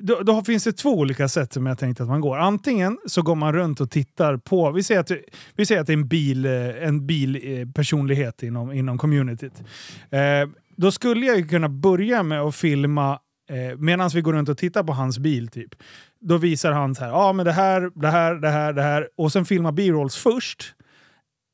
då, 0.01 0.21
då 0.21 0.45
finns 0.45 0.65
det 0.65 0.73
två 0.73 0.91
olika 0.99 1.29
sätt 1.29 1.53
som 1.53 1.67
jag 1.67 1.79
tänkte 1.79 2.03
att 2.03 2.09
man 2.09 2.21
går. 2.21 2.37
Antingen 2.39 2.99
så 3.07 3.23
går 3.23 3.35
man 3.35 3.53
runt 3.53 3.81
och 3.81 3.91
tittar 3.91 4.37
på, 4.37 4.71
vi 4.71 4.83
säger 4.83 5.01
att, 5.01 5.07
det- 5.07 5.23
vi 5.57 5.67
säger 5.67 5.81
att 5.81 5.87
det 5.87 5.93
är 5.93 5.97
en 5.97 6.09
bil, 6.09 6.45
eh, 6.47 6.53
en 6.89 7.07
bilpersonlighet 7.07 8.43
inom, 8.43 8.73
inom 8.73 8.99
communityt. 8.99 9.53
Eh, 10.11 10.49
då 10.77 10.91
skulle 10.91 11.27
jag 11.27 11.51
kunna 11.51 11.69
börja 11.69 12.23
med 12.23 12.41
att 12.41 12.55
filma 12.57 13.19
eh, 13.49 13.77
medan 13.79 14.11
vi 14.15 14.21
går 14.21 14.33
runt 14.33 14.49
och 14.49 14.59
tittar 14.59 14.83
på 14.83 14.93
hans 14.93 15.19
bil. 15.19 15.49
typ. 15.49 15.75
Då 16.21 16.37
visar 16.37 16.73
han 16.73 16.95
så 16.95 17.05
här, 17.05 17.11
ja 17.11 17.33
men 17.33 17.47
det 17.47 17.53
här, 17.53 17.91
det 17.95 18.09
här, 18.09 18.35
det 18.35 18.51
här, 18.51 18.73
det 18.73 18.83
här. 18.83 19.09
Och 19.17 19.33
sen 19.33 19.45
filma 19.45 19.73
b-rolls 19.73 20.17
först. 20.17 20.75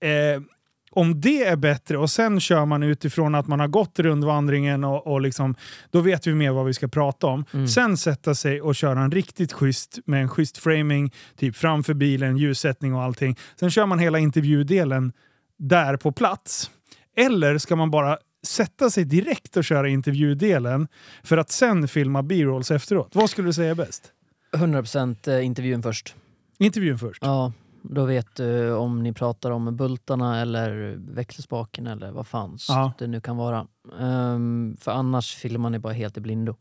Eh, 0.05 0.42
om 0.90 1.20
det 1.20 1.45
är 1.45 1.57
bättre 1.57 1.99
och 1.99 2.11
sen 2.11 2.40
kör 2.40 2.64
man 2.64 2.82
utifrån 2.82 3.34
att 3.34 3.47
man 3.47 3.61
har 3.61 3.68
gått 3.68 3.99
rundvandringen 3.99 4.84
och, 4.84 5.07
och 5.07 5.20
liksom, 5.20 5.55
då 5.90 6.01
vet 6.01 6.26
vi 6.26 6.34
mer 6.34 6.51
vad 6.51 6.66
vi 6.66 6.74
ska 6.74 6.88
prata 6.88 7.26
om. 7.26 7.45
Mm. 7.53 7.68
Sen 7.68 7.97
sätta 7.97 8.34
sig 8.34 8.61
och 8.61 8.74
köra 8.74 9.01
en 9.01 9.11
riktigt 9.11 9.53
schysst 9.53 9.99
med 10.07 10.22
en 10.22 10.28
schysst 10.28 10.59
framing, 10.59 11.12
typ 11.36 11.57
framför 11.57 11.95
bilen, 11.95 12.36
ljussättning 12.36 12.95
och 12.95 13.03
allting. 13.03 13.36
Sen 13.61 13.70
kör 13.70 13.86
man 13.86 13.99
hela 13.99 14.18
intervjudelen 14.18 15.12
där 15.59 15.97
på 15.97 16.12
plats. 16.12 16.70
Eller 17.16 17.59
ska 17.59 17.76
man 17.76 17.90
bara 17.90 18.18
sätta 18.47 18.90
sig 18.90 19.05
direkt 19.05 19.57
och 19.57 19.64
köra 19.64 19.88
intervjudelen 19.88 20.88
för 21.22 21.36
att 21.36 21.51
sen 21.51 21.88
filma 21.88 22.22
b-rolls 22.22 22.70
efteråt? 22.70 23.11
Vad 23.14 23.30
skulle 23.30 23.49
du 23.49 23.53
säga 23.53 23.70
är 23.70 23.74
bäst? 23.74 24.12
100% 24.57 25.40
intervjun 25.40 25.82
först. 25.82 26.14
Intervjun 26.59 26.99
först. 26.99 27.22
Ja, 27.24 27.53
då 27.82 28.05
vet 28.05 28.34
du 28.36 28.72
om 28.72 29.03
ni 29.03 29.12
pratar 29.12 29.51
om 29.51 29.76
bultarna 29.76 30.40
eller 30.40 30.97
växelspaken 31.14 31.86
eller 31.86 32.11
vad 32.11 32.26
fan 32.26 32.59
Ja. 32.68 32.92
det 32.99 33.07
nu 33.07 33.20
kan 33.20 33.36
vara. 33.36 33.66
Ehm, 34.01 34.76
för 34.80 34.90
annars 34.92 35.34
filmar 35.34 35.70
ni 35.70 35.78
bara 35.78 35.92
helt 35.92 36.16
i 36.16 36.20
blindo. 36.20 36.57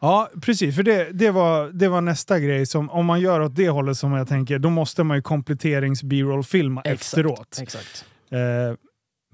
Ja, 0.00 0.30
precis. 0.42 0.76
För 0.76 0.82
det, 0.82 1.10
det, 1.12 1.30
var, 1.30 1.68
det 1.68 1.88
var 1.88 2.00
nästa 2.00 2.38
grej. 2.40 2.66
som 2.66 2.90
Om 2.90 3.06
man 3.06 3.20
gör 3.20 3.40
åt 3.40 3.56
det 3.56 3.68
hållet 3.68 3.96
som 3.96 4.12
jag 4.12 4.28
tänker, 4.28 4.58
då 4.58 4.70
måste 4.70 5.02
man 5.04 5.16
ju 5.16 5.22
kompletterings 5.22 6.02
b-roll 6.02 6.44
filma 6.44 6.82
efteråt. 6.82 7.58
Exakt. 7.62 8.04
Eh, 8.30 8.38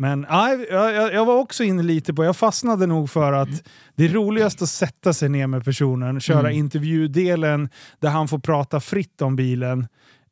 men 0.01 0.27
jag, 0.71 0.95
jag, 0.95 1.15
jag 1.15 1.25
var 1.25 1.35
också 1.37 1.65
inne 1.65 1.83
lite 1.83 2.15
på, 2.15 2.25
jag 2.25 2.37
fastnade 2.37 2.87
nog 2.87 3.11
för 3.11 3.33
att 3.33 3.49
det 3.95 4.05
är 4.05 4.09
roligast 4.09 4.63
att 4.63 4.69
sätta 4.69 5.13
sig 5.13 5.29
ner 5.29 5.47
med 5.47 5.65
personen, 5.65 6.21
köra 6.21 6.39
Mm. 6.41 6.53
intervjudelen 6.53 7.69
där 7.99 8.09
han 8.09 8.29
får 8.29 8.39
prata 8.39 8.81
fritt 8.81 9.23
om 9.23 9.37
bilen 9.37 9.87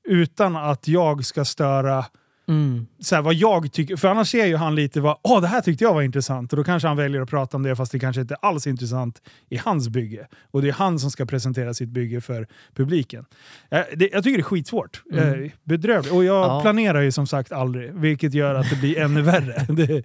utan 0.09 0.57
att 0.57 0.89
jag 0.89 1.25
ska 1.25 1.45
störa 1.45 2.05
Mm. 2.49 2.87
så 3.01 3.15
här, 3.15 3.23
vad 3.23 3.35
jag 3.35 3.73
tycker. 3.73 3.97
För 3.97 4.09
annars 4.09 4.29
ser 4.31 4.47
ju 4.47 4.57
han 4.57 4.75
lite 4.75 5.01
vad, 5.01 5.17
åh 5.23 5.41
det 5.41 5.47
här 5.49 5.61
tyckte 5.61 5.85
jag 5.85 5.95
var 5.95 6.03
intressant 6.03 6.53
och 6.53 6.57
då 6.57 6.65
kanske 6.65 6.89
han 6.89 6.97
väljer 6.97 7.21
att 7.21 7.31
prata 7.31 7.57
om 7.57 7.63
det 7.63 7.77
fast 7.77 7.93
det 7.93 7.99
kanske 7.99 8.21
inte 8.21 8.35
alls 8.35 8.67
är 8.67 8.71
intressant 8.71 9.23
i 9.49 9.57
hans 9.57 9.89
bygge. 9.89 10.27
Och 10.51 10.63
det 10.63 10.69
är 10.69 10.73
han 10.73 10.99
som 10.99 11.11
ska 11.11 11.27
presentera 11.27 11.75
sitt 11.75 11.89
bygge 11.89 12.21
för 12.21 12.47
publiken. 12.75 13.25
Jag, 13.69 13.85
det, 13.97 14.09
jag 14.13 14.25
tycker 14.25 14.37
det 14.39 14.41
är 14.41 14.45
skitsvårt. 14.45 15.03
Mm. 15.13 15.45
Eh, 15.45 15.51
bedrövligt. 15.65 16.13
Och 16.13 16.25
jag 16.25 16.47
Ja. 16.47 16.61
planerar 16.63 17.01
ju 17.01 17.13
som 17.13 17.27
sagt 17.27 17.53
aldrig, 17.53 17.95
vilket 17.95 18.35
gör 18.35 18.55
att 18.55 18.71
det 18.71 18.77
blir 18.77 18.99
ännu 18.99 19.23
värre. 19.23 19.67
Det, 19.75 20.03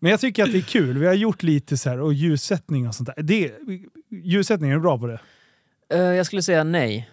men 0.00 0.10
jag 0.10 0.20
tycker 0.20 0.44
att 0.44 0.52
det 0.52 0.58
är 0.58 0.62
kul. 0.62 0.98
Vi 0.98 1.06
har 1.06 1.14
gjort 1.14 1.42
lite 1.42 1.76
så 1.76 1.90
här, 1.90 2.00
och 2.00 2.12
ljussättning 2.14 2.88
och 2.88 2.94
sånt 2.94 3.10
där. 3.16 3.22
Det, 3.22 3.52
ljussättning, 4.10 4.70
är 4.70 4.74
du 4.74 4.80
bra 4.80 4.98
på 4.98 5.06
det? 5.06 5.18
Eh, 5.94 6.00
jag 6.00 6.26
skulle 6.26 6.42
säga 6.42 6.64
nej. 6.64 7.10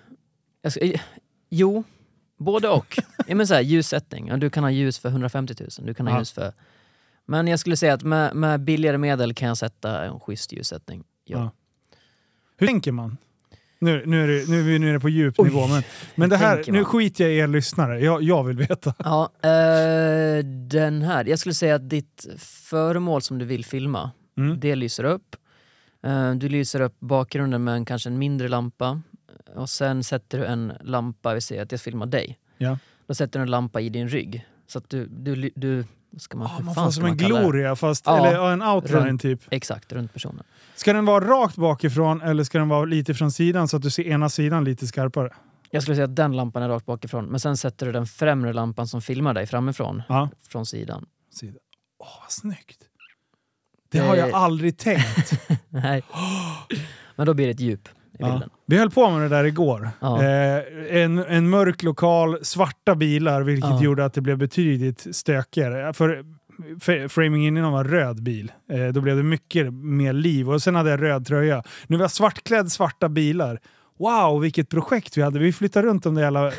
Ska, 0.67 0.79
eh, 0.79 1.01
jo, 1.49 1.83
både 2.43 2.69
och. 2.69 2.99
ja, 3.27 3.35
men 3.35 3.47
så 3.47 3.53
här, 3.53 3.61
ljussättning. 3.61 4.27
Ja, 4.27 4.37
du 4.37 4.49
kan 4.49 4.63
ha 4.63 4.71
ljus 4.71 4.99
för 4.99 5.09
150 5.09 5.55
000. 5.59 5.69
Du 5.87 5.93
kan 5.93 6.07
ha 6.07 6.13
Ja. 6.13 6.19
ljus 6.19 6.31
för... 6.31 6.53
Men 7.25 7.47
jag 7.47 7.59
skulle 7.59 7.77
säga 7.77 7.93
att 7.93 8.03
med, 8.03 8.35
med 8.35 8.59
billigare 8.61 8.97
medel 8.97 9.33
kan 9.33 9.47
jag 9.47 9.57
sätta 9.57 10.05
en 10.05 10.19
schysst 10.19 10.51
ljussättning. 10.53 11.03
Ja. 11.25 11.37
Ja. 11.37 11.51
Hur 12.57 12.67
tänker 12.67 12.91
man? 12.91 13.17
Nu, 13.79 14.03
nu, 14.05 14.23
är, 14.23 14.27
det, 14.27 14.49
nu 14.49 14.59
är 14.59 14.63
vi 14.63 14.79
nere 14.79 14.99
på 14.99 15.09
djup 15.09 15.35
Oj, 15.37 15.47
nivå, 15.49 15.67
men, 15.67 15.83
men 16.15 16.29
det 16.29 16.37
här, 16.37 16.63
nu 16.67 16.83
skiter 16.85 17.23
jag 17.23 17.33
i 17.33 17.37
er 17.37 17.47
lyssnare. 17.47 17.99
Jag, 17.99 18.23
jag 18.23 18.43
vill 18.43 18.57
veta. 18.57 18.93
Ja, 19.03 19.23
eh, 19.41 20.45
den 20.45 21.01
här. 21.01 21.25
Jag 21.25 21.39
skulle 21.39 21.53
säga 21.53 21.75
att 21.75 21.89
ditt 21.89 22.27
föremål 22.39 23.21
som 23.21 23.37
du 23.39 23.45
vill 23.45 23.65
filma, 23.65 24.11
Mm. 24.37 24.59
det 24.59 24.75
lyser 24.75 25.03
upp. 25.03 25.35
Eh, 26.03 26.31
du 26.31 26.49
lyser 26.49 26.81
upp 26.81 26.99
bakgrunden 26.99 27.63
med 27.63 27.73
en, 27.73 27.85
kanske 27.85 28.09
en 28.09 28.17
mindre 28.17 28.47
lampa. 28.47 29.01
Och 29.55 29.69
sen 29.69 30.03
sätter 30.03 30.39
du 30.39 30.45
en 30.45 30.73
lampa, 30.81 31.33
vi 31.33 31.41
säger 31.41 31.61
att 31.63 31.71
jag 31.71 31.81
filmar 31.81 32.05
dig. 32.05 32.39
Ja. 32.57 32.77
Då 33.07 33.13
sätter 33.13 33.39
du 33.39 33.43
en 33.43 33.51
lampa 33.51 33.81
i 33.81 33.89
din 33.89 34.09
rygg. 34.09 34.47
Så 34.67 34.77
att 34.77 34.89
du, 34.89 35.05
du, 35.07 35.51
du 35.55 35.85
ska 36.17 36.37
man, 36.37 36.47
hur 36.57 36.63
man 36.63 36.75
får 36.75 36.91
som 36.91 37.05
en 37.05 37.17
det? 37.17 37.25
gloria, 37.25 37.75
fast, 37.75 38.05
Ja. 38.05 38.27
eller 38.27 38.51
en 38.51 38.61
outline 38.61 39.05
Runt. 39.07 39.21
typ. 39.21 39.41
Exakt, 39.51 39.91
runt 39.93 40.13
personen. 40.13 40.43
Ska 40.75 40.93
den 40.93 41.05
vara 41.05 41.25
rakt 41.27 41.55
bakifrån 41.55 42.21
eller 42.21 42.43
ska 42.43 42.57
den 42.59 42.69
vara 42.69 42.85
lite 42.85 43.13
från 43.13 43.31
sidan 43.31 43.67
så 43.67 43.77
att 43.77 43.83
du 43.83 43.89
ser 43.89 44.03
ena 44.07 44.29
sidan 44.29 44.63
lite 44.63 44.87
skarpare? 44.87 45.29
Jag 45.71 45.81
skulle 45.83 45.95
säga 45.95 46.05
att 46.05 46.15
den 46.15 46.31
lampan 46.35 46.63
är 46.63 46.69
rakt 46.69 46.85
bakifrån, 46.85 47.25
men 47.25 47.39
sen 47.39 47.57
sätter 47.57 47.85
du 47.85 47.91
den 47.91 48.07
främre 48.07 48.53
lampan 48.53 48.87
som 48.87 49.01
filmar 49.01 49.33
dig 49.33 49.47
framifrån, 49.47 50.01
Ja. 50.09 50.29
från 50.49 50.65
sidan. 50.65 51.05
Sida. 51.31 51.59
Åh, 51.99 52.07
vad 52.21 52.31
snyggt! 52.31 52.79
Det 53.91 53.99
har 53.99 54.15
jag 54.15 54.29
Det- 54.29 54.35
aldrig 54.35 54.77
tänkt. 54.77 55.33
Nej. 55.69 56.03
Men 57.15 57.25
då 57.25 57.33
blir 57.33 57.45
det 57.45 57.51
ett 57.51 57.59
djup 57.59 57.89
i 58.13 58.15
Ja. 58.19 58.31
bilden. 58.31 58.49
Vi 58.65 58.77
höll 58.77 58.89
på 58.91 59.09
med 59.09 59.21
det 59.21 59.29
där 59.37 59.43
igår. 59.43 59.89
Ja. 59.99 60.23
Eh, 60.23 60.63
en, 60.89 61.17
en 61.17 61.49
mörk 61.49 61.83
lokal, 61.83 62.37
svarta 62.45 62.95
bilar, 62.95 63.41
vilket 63.41 63.69
Ja. 63.69 63.83
gjorde 63.83 64.05
att 64.05 64.13
det 64.13 64.21
blev 64.21 64.37
betydligt 64.37 65.07
stökigare. 65.15 65.93
För, 65.93 66.23
framingen 67.07 67.57
innan 67.57 67.71
var 67.71 67.83
röd 67.83 68.23
bil. 68.23 68.51
Eh, 68.71 68.87
då 68.87 69.01
blev 69.01 69.17
det 69.17 69.23
mycket 69.23 69.73
mer 69.73 70.13
liv. 70.13 70.49
Och 70.49 70.61
sen 70.61 70.75
hade 70.75 70.89
jag 70.89 71.01
röd 71.01 71.25
tröja. 71.27 71.63
Nu 71.87 71.97
var 71.97 72.03
jag 72.03 72.11
svartklädd 72.11 72.71
svarta 72.71 73.09
bilar. 73.09 73.59
Wow, 73.99 74.41
vilket 74.41 74.69
projekt 74.69 75.17
vi 75.17 75.21
hade. 75.21 75.39
Vi 75.39 75.53
flyttade 75.53 75.87
runt 75.87 76.03
de 76.03 76.15
där 76.15 76.21
jävla 76.21 76.47
eh, 76.47 76.53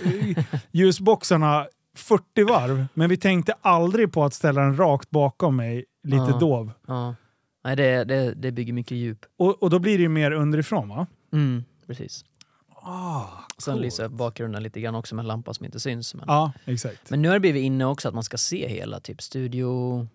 ljusboxarna 0.73 1.67
40 1.97 2.45
varv. 2.45 2.87
Men 2.95 3.09
vi 3.11 3.17
tänkte 3.17 3.55
aldrig 3.61 4.13
på 4.13 4.25
att 4.25 4.35
ställa 4.35 4.61
den 4.61 4.77
rakt 4.77 5.11
bakom 5.11 5.57
mig, 5.57 5.85
lite 6.05 6.17
Ja. 6.31 6.39
dov. 6.41 6.73
Ja. 6.89 7.15
Nej, 7.65 7.77
det, 7.77 8.05
det, 8.05 8.35
det 8.35 8.53
bygger 8.53 8.73
mycket 8.73 8.97
djup. 8.97 9.19
Och, 9.39 9.63
och 9.63 9.71
då 9.71 9.79
blir 9.79 9.97
det 9.99 10.03
ju 10.03 10.09
mer 10.09 10.31
underifrån 10.31 10.89
va? 10.89 11.07
Mm, 11.35 11.65
precis. 11.87 12.25
Ah, 12.87 13.27
Sen 13.59 13.79
lyser 13.79 14.09
bakgrunden 14.09 14.63
lite 14.63 14.81
grann 14.81 14.95
också 14.95 15.15
med 15.15 15.23
en 15.23 15.27
lampa 15.27 15.55
som 15.55 15.65
inte 15.67 15.81
syns. 15.81 16.15
Men, 16.15 16.25
Ja, 16.29 16.53
exakt. 16.65 17.11
men 17.11 17.23
nu 17.23 17.29
har 17.29 17.35
det 17.35 17.41
blivit 17.41 17.63
inne 17.63 17.85
också 17.85 18.09
att 18.09 18.15
man 18.15 18.25
ska 18.25 18.37
se 18.37 18.69
hela 18.69 19.01
typ 19.01 19.23
studio 19.23 20.07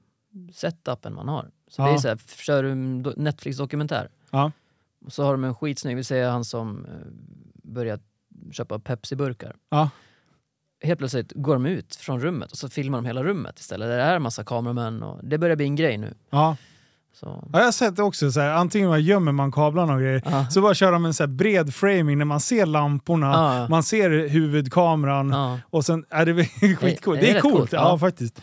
setupen 0.53 1.13
man 1.15 1.27
har. 1.27 1.51
Så 1.67 1.81
Ja. 1.81 1.85
det 1.87 1.93
är 1.93 1.97
så 1.97 2.07
här, 2.07 2.17
kör 2.37 2.63
du 2.63 2.71
en 2.71 3.05
do- 3.05 3.13
Netflix-dokumentär 3.17 4.09
Ja. 4.31 4.51
så 5.07 5.23
har 5.23 5.31
de 5.31 5.43
en 5.43 5.55
skitsnygg, 5.55 5.95
vi 5.95 6.03
säger 6.03 6.29
han 6.29 6.45
som 6.45 6.85
eh, 6.85 6.91
börjar 7.63 7.99
köpa 8.51 8.79
Pepsi-burkar. 8.79 9.55
Ja. 9.69 9.89
Helt 10.81 10.97
plötsligt 10.99 11.31
går 11.35 11.53
de 11.53 11.65
ut 11.65 11.95
från 11.95 12.19
rummet 12.19 12.51
och 12.51 12.57
så 12.57 12.69
filmar 12.69 12.97
de 12.97 13.05
hela 13.05 13.23
rummet 13.23 13.59
istället. 13.59 13.87
Det 13.87 13.93
är 14.01 14.15
en 14.15 14.21
massa 14.21 14.43
kameramän 14.43 15.03
och 15.03 15.19
det 15.25 15.37
börjar 15.37 15.55
bli 15.55 15.65
en 15.65 15.75
grej 15.75 15.97
nu. 15.97 16.13
Så, 17.13 17.25
Ja, 17.53 17.59
jag 17.59 17.65
har 17.65 17.71
sett 17.71 17.95
det 17.95 18.03
också, 18.03 18.31
så 18.31 18.39
här, 18.39 18.49
antingen 18.53 18.89
man 18.89 19.01
gömmer 19.01 19.31
man 19.31 19.51
kablarna 19.51 19.93
och 19.93 19.99
grejer, 19.99 20.21
ja. 20.25 20.45
så 20.49 20.61
bara 20.61 20.73
kör 20.73 20.91
de 20.91 21.05
en 21.05 21.13
så 21.13 21.27
bred 21.27 21.73
framing 21.73 22.17
när 22.17 22.25
man 22.25 22.39
ser 22.39 22.65
lamporna, 22.65 23.27
Ja. 23.31 23.67
man 23.69 23.83
ser 23.83 24.27
huvudkameran 24.27 25.35
och 25.63 25.85
sen 25.85 26.05
är 26.09 26.25
det 26.25 26.45
skitcoolt. 26.77 27.19
Det 27.21 27.29
är 27.29 27.33
Det 27.33 27.37
är 27.37 27.41
coolt, 27.41 27.55
coolt, 27.55 27.73
ja, 27.73 27.97
faktiskt. 27.97 28.41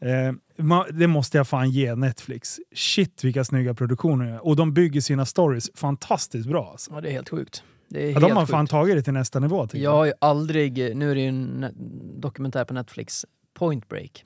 Eh, 0.00 0.62
man, 0.64 0.84
det 0.98 1.06
måste 1.06 1.36
jag 1.38 1.48
fan 1.48 1.70
ge 1.70 1.94
Netflix. 1.94 2.58
Shit 2.74 3.24
vilka 3.24 3.44
snygga 3.44 3.74
produktioner 3.74 4.24
de 4.24 4.30
gör. 4.30 4.46
Och 4.46 4.56
de 4.56 4.72
bygger 4.74 5.00
sina 5.00 5.26
stories 5.26 5.70
fantastiskt 5.74 6.48
bra. 6.48 6.68
Alltså. 6.70 6.90
ja, 6.94 7.00
det 7.00 7.08
är 7.08 7.12
helt 7.12 7.28
sjukt. 7.28 7.62
Det 7.88 8.08
är 8.08 8.12
Ja, 8.12 8.20
de 8.20 8.32
har 8.32 8.40
sjukt. 8.40 8.50
fan 8.50 8.66
tagit 8.66 8.96
det 8.96 9.02
till 9.02 9.12
nästa 9.12 9.38
nivå. 9.40 9.66
tycker 9.66 9.84
Jag 9.84 9.90
har 9.92 10.04
ju 10.04 10.12
aldrig, 10.20 10.96
nu 10.96 11.10
är 11.10 11.14
det 11.14 11.20
ju 11.20 11.28
en 11.28 11.66
dokumentär 12.20 12.64
på 12.64 12.74
Netflix, 12.74 13.24
Point 13.58 13.88
Break. 13.88 14.24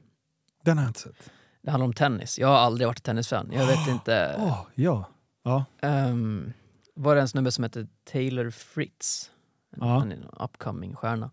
Den 0.65 0.79
har 0.79 0.85
jag 0.85 0.91
inte 0.91 1.01
sett. 1.01 1.31
Det 1.63 1.71
handlar 1.71 1.85
om 1.87 1.93
tennis. 1.93 2.39
Jag 2.39 2.49
har 2.49 2.55
aldrig 2.57 2.87
varit 2.89 3.03
tennisfan. 3.03 3.51
Jag 3.53 3.67
vet 3.67 3.89
inte. 3.89 4.37
Åh, 4.39 4.67
ja. 4.75 5.05
Ja. 5.45 5.65
Um, 5.83 6.53
var 6.95 7.15
det 7.15 7.21
en 7.21 7.29
snubbe 7.29 7.53
som 7.53 7.65
hette 7.65 7.87
Taylor 8.13 8.51
Fritz? 8.51 9.31
Ja. 9.77 9.87
Han 9.99 10.13
är 10.13 10.17
en 10.17 10.25
upcoming 10.41 10.95
stjärna. 10.97 11.31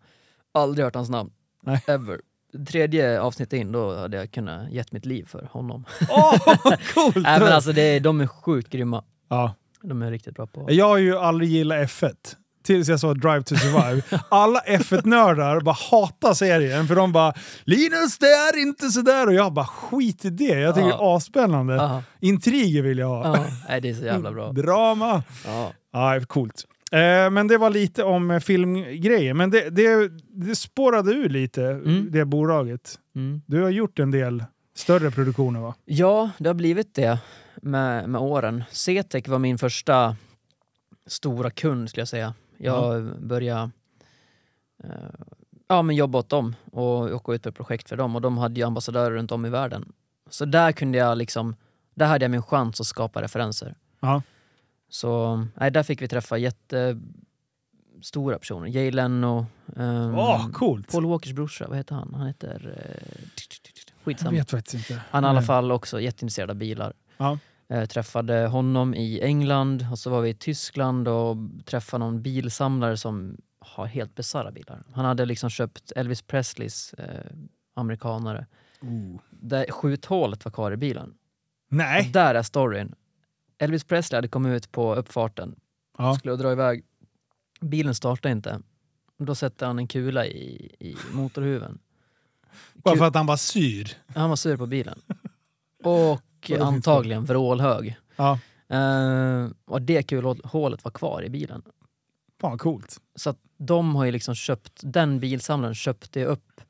Aldrig 0.52 0.86
hört 0.86 0.96
hans 0.96 1.10
namn. 1.10 1.32
Nej. 1.64 1.84
Ever. 1.88 2.22
tredje 2.68 3.22
avsnittet 3.22 3.54
in, 3.54 3.72
då 3.72 3.96
hade 3.96 4.18
jag 4.18 4.32
kunnat 4.32 4.72
gett 4.72 4.92
mitt 4.92 5.06
liv 5.06 5.26
för 5.26 5.50
honom. 5.52 5.86
Åh, 6.10 6.38
coolt! 6.94 7.16
Nej 7.16 7.40
men 7.40 7.54
alltså 7.54 7.72
det, 7.72 8.00
de 8.00 8.22
är 8.22 8.28
sjukt 8.28 8.70
grymma. 8.70 9.04
ja. 9.28 9.56
De 9.82 10.02
är 10.02 10.12
riktigt 10.12 10.36
bra 10.36 10.48
på... 10.48 10.66
Jag 10.72 10.88
har 10.88 10.98
ju 10.98 11.18
aldrig 11.18 11.50
gillat 11.50 11.78
F1. 11.78 12.36
Tills 12.70 12.90
jag 12.90 13.00
såg 13.00 13.20
Drive 13.22 13.44
to 13.44 13.56
Survive. 13.56 14.02
Alla 14.30 14.60
F1-nördar 14.60 15.62
bara 15.62 15.76
hatar 15.92 16.34
serien 16.34 16.88
för 16.88 16.96
de 16.96 17.12
bara 17.12 17.34
“Linus, 17.64 18.18
det 18.18 18.26
är 18.26 18.58
inte 18.62 18.90
sådär” 18.90 19.28
och 19.28 19.34
jag 19.34 19.54
bara 19.54 19.66
“Skit 19.66 20.26
i 20.26 20.30
det, 20.30 20.44
jag 20.60 20.76
tycker 20.76 20.88
det 20.88 20.94
är 20.94 21.16
asspännande”. 21.18 21.74
Ja, 21.74 22.04
Intriger 22.22 22.82
vill 22.82 22.98
jag 22.98 23.08
ha. 23.08 23.38
ja. 23.38 23.46
Nej, 23.70 23.82
det 23.82 23.90
är 23.90 23.94
så 23.94 24.04
jävla 24.06 24.32
bra. 24.32 24.52
Drama! 24.52 25.24
Ja. 25.46 25.72
Ja, 25.94 26.22
coolt. 26.28 26.66
Eh, 26.92 27.30
men 27.32 27.48
det 27.48 27.58
var 27.58 27.70
lite 27.70 28.04
om 28.04 28.32
eh, 28.32 28.40
filmgrejer. 28.40 29.34
Men 29.34 29.50
det, 29.52 29.70
det, 29.70 30.12
det 30.34 30.56
spårade 30.56 31.12
ur 31.12 31.30
lite, 31.30 31.64
Mm. 31.64 32.08
det 32.12 32.26
bolaget. 32.26 32.96
Mm. 33.16 33.42
Du 33.46 33.62
har 33.62 33.70
gjort 33.70 34.00
en 34.00 34.12
del 34.12 34.44
större 34.76 35.12
produktioner 35.12 35.60
va? 35.60 35.76
Ja, 35.86 36.30
det 36.38 36.50
har 36.50 36.54
blivit 36.54 36.96
det 36.96 37.18
med, 37.62 38.10
med 38.10 38.22
åren. 38.22 38.64
CTEC 38.72 39.28
var 39.28 39.40
min 39.40 39.58
första 39.58 40.16
stora 41.08 41.52
kund 41.52 41.90
skulle 41.90 42.02
jag 42.02 42.08
säga. 42.08 42.34
Jag 42.62 43.22
började 43.22 43.72
eh, 44.84 44.90
ja, 45.68 45.82
men 45.82 45.96
jobba 45.96 46.20
åt 46.20 46.30
dem 46.30 46.56
och 46.72 47.00
åka 47.00 47.34
ut 47.34 47.44
på 47.44 47.52
projekt 47.52 47.90
för 47.90 47.98
dem 47.98 48.16
och 48.16 48.22
de 48.22 48.38
hade 48.38 48.60
ju 48.60 48.66
ambassadörer 48.66 49.12
runt 49.12 49.32
om 49.32 49.46
i 49.46 49.50
världen. 49.50 49.92
Så 50.30 50.46
där 50.46 50.72
kunde 50.72 50.98
jag 50.98 51.18
liksom, 51.18 51.56
där 51.96 52.06
hade 52.06 52.24
jag 52.24 52.32
min 52.32 52.44
chans 52.44 52.82
att 52.82 52.88
skapa 52.88 53.22
referenser. 53.22 53.76
Ja. 54.00 54.22
Så 54.90 55.36
nej, 55.56 55.72
där 55.72 55.84
fick 55.84 56.02
vi 56.02 56.08
träffa 56.08 56.38
jättestora 56.38 58.40
personer. 58.40 58.68
Jay 58.68 58.92
Leno, 58.92 59.46
ehm, 59.76 60.16
Åh, 60.16 60.50
coolt! 60.50 60.92
Paul 60.92 61.06
Walkers 61.06 61.34
brorsa, 61.34 61.68
vad 61.68 61.78
heter 61.78 61.96
han? 61.96 62.14
Han 62.14 62.28
heter... 62.28 62.74
Eh, 62.78 63.20
jag 64.06 64.16
skitsamma. 64.16 64.32
vet 64.32 64.52
faktiskt 64.52 64.74
inte. 64.74 65.02
Han 65.10 65.24
är 65.24 65.28
i 65.28 65.30
alla 65.30 65.42
fall 65.42 65.72
också 65.72 66.02
jätteintresserad 66.02 66.50
av 66.50 66.56
bilar. 66.56 66.94
Ja. 67.18 67.38
Eh, 67.70 67.86
träffade 67.86 68.48
honom 68.48 68.94
i 68.96 69.22
England 69.22 69.88
och 69.92 70.00
så 70.00 70.10
var 70.10 70.22
vi 70.22 70.30
i 70.30 70.34
Tyskland 70.34 71.08
och 71.08 71.38
träffade 71.66 72.06
någon 72.06 72.22
bilsamlare 72.22 72.98
som 72.98 73.38
har 73.60 73.86
helt 73.86 74.16
bisarra 74.16 74.52
bilar. 74.52 74.84
Han 74.94 75.06
hade 75.06 75.26
liksom 75.26 75.50
köpt 75.50 75.92
Elvis 75.96 76.22
Presleys 76.22 76.94
eh, 76.94 77.32
amerikanare. 77.74 78.46
Oh. 78.82 79.20
Där 79.30 79.72
skjuthålet 79.72 80.46
var 80.46 80.52
kvar 80.52 80.72
i 80.72 80.78
bilen. 80.78 81.10
Och 81.10 81.16
Nej! 81.76 82.10
där 82.14 82.36
är 82.36 82.44
storyn. 82.44 82.96
Elvis 83.58 83.84
Presley 83.84 84.18
hade 84.18 84.28
kommit 84.28 84.50
ut 84.58 84.72
på 84.72 84.96
uppfarten, 84.96 85.56
Ja. 85.98 86.16
skulle 86.16 86.36
dra 86.36 86.52
iväg. 86.52 86.84
Bilen 87.62 87.96
startade 87.96 88.32
inte. 88.32 88.60
Då 89.18 89.36
sätter 89.36 89.66
han 89.66 89.80
en 89.80 89.88
kula 89.88 90.26
i, 90.26 90.76
i 90.80 90.96
motorhuven. 91.14 91.80
Bara 92.74 92.96
för 92.98 93.06
att 93.06 93.16
han 93.16 93.26
var 93.26 93.38
syr. 93.38 93.98
Han 94.16 94.30
var 94.30 94.36
sur 94.36 94.58
på 94.58 94.66
bilen. 94.66 95.02
Och 95.84 96.22
finns 96.48 96.62
antagligen 96.62 97.26
vrålhög. 97.26 97.96
Ja. 98.16 98.40
Eh, 98.70 99.48
och 99.66 99.82
det 99.82 100.04
kulhålet 100.04 100.84
var 100.84 100.92
kvar 100.92 101.24
i 101.24 101.30
bilen. 101.30 101.62
Fan 102.42 102.58
coolt. 102.58 102.98
Så 103.16 103.36
de 103.58 103.96
har 103.96 104.06
ju 104.06 104.12
liksom 104.12 104.36
köpt, 104.36 104.80
den 104.84 105.20
bilsamlaren 105.20 105.76
köpte 105.76 106.26
upp 106.26 106.62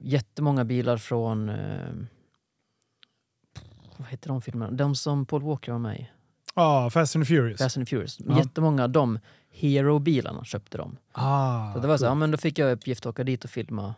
jättemånga 0.00 0.64
bilar 0.64 0.96
från, 0.96 1.48
eh, 1.48 1.92
vad 3.96 4.08
heter 4.08 4.28
de 4.28 4.42
filmerna? 4.42 4.70
De 4.72 4.94
som 4.94 5.26
Paul 5.26 5.42
Walker 5.42 5.72
var 5.72 5.78
med 5.78 6.00
i. 6.00 6.10
Ja, 6.54 6.90
Fast 6.90 7.16
and 7.16 7.26
Furious. 7.28 7.58
Fast 7.60 7.76
and 7.76 7.88
Furious. 7.88 8.20
Ja. 8.20 8.38
Jättemånga 8.38 8.84
av 8.84 8.90
de 8.90 9.18
Hero-bilarna 9.52 10.44
köpte 10.44 10.78
de. 10.78 10.96
Ah, 11.12 11.72
Så 11.72 11.78
det 11.78 11.88
var 11.88 11.96
så, 11.96 12.04
ja, 12.04 12.14
men 12.14 12.30
då 12.30 12.36
fick 12.38 12.58
jag 12.58 12.72
uppgift 12.72 13.06
att 13.06 13.10
åka 13.10 13.24
dit 13.24 13.44
och 13.44 13.50
filma 13.50 13.94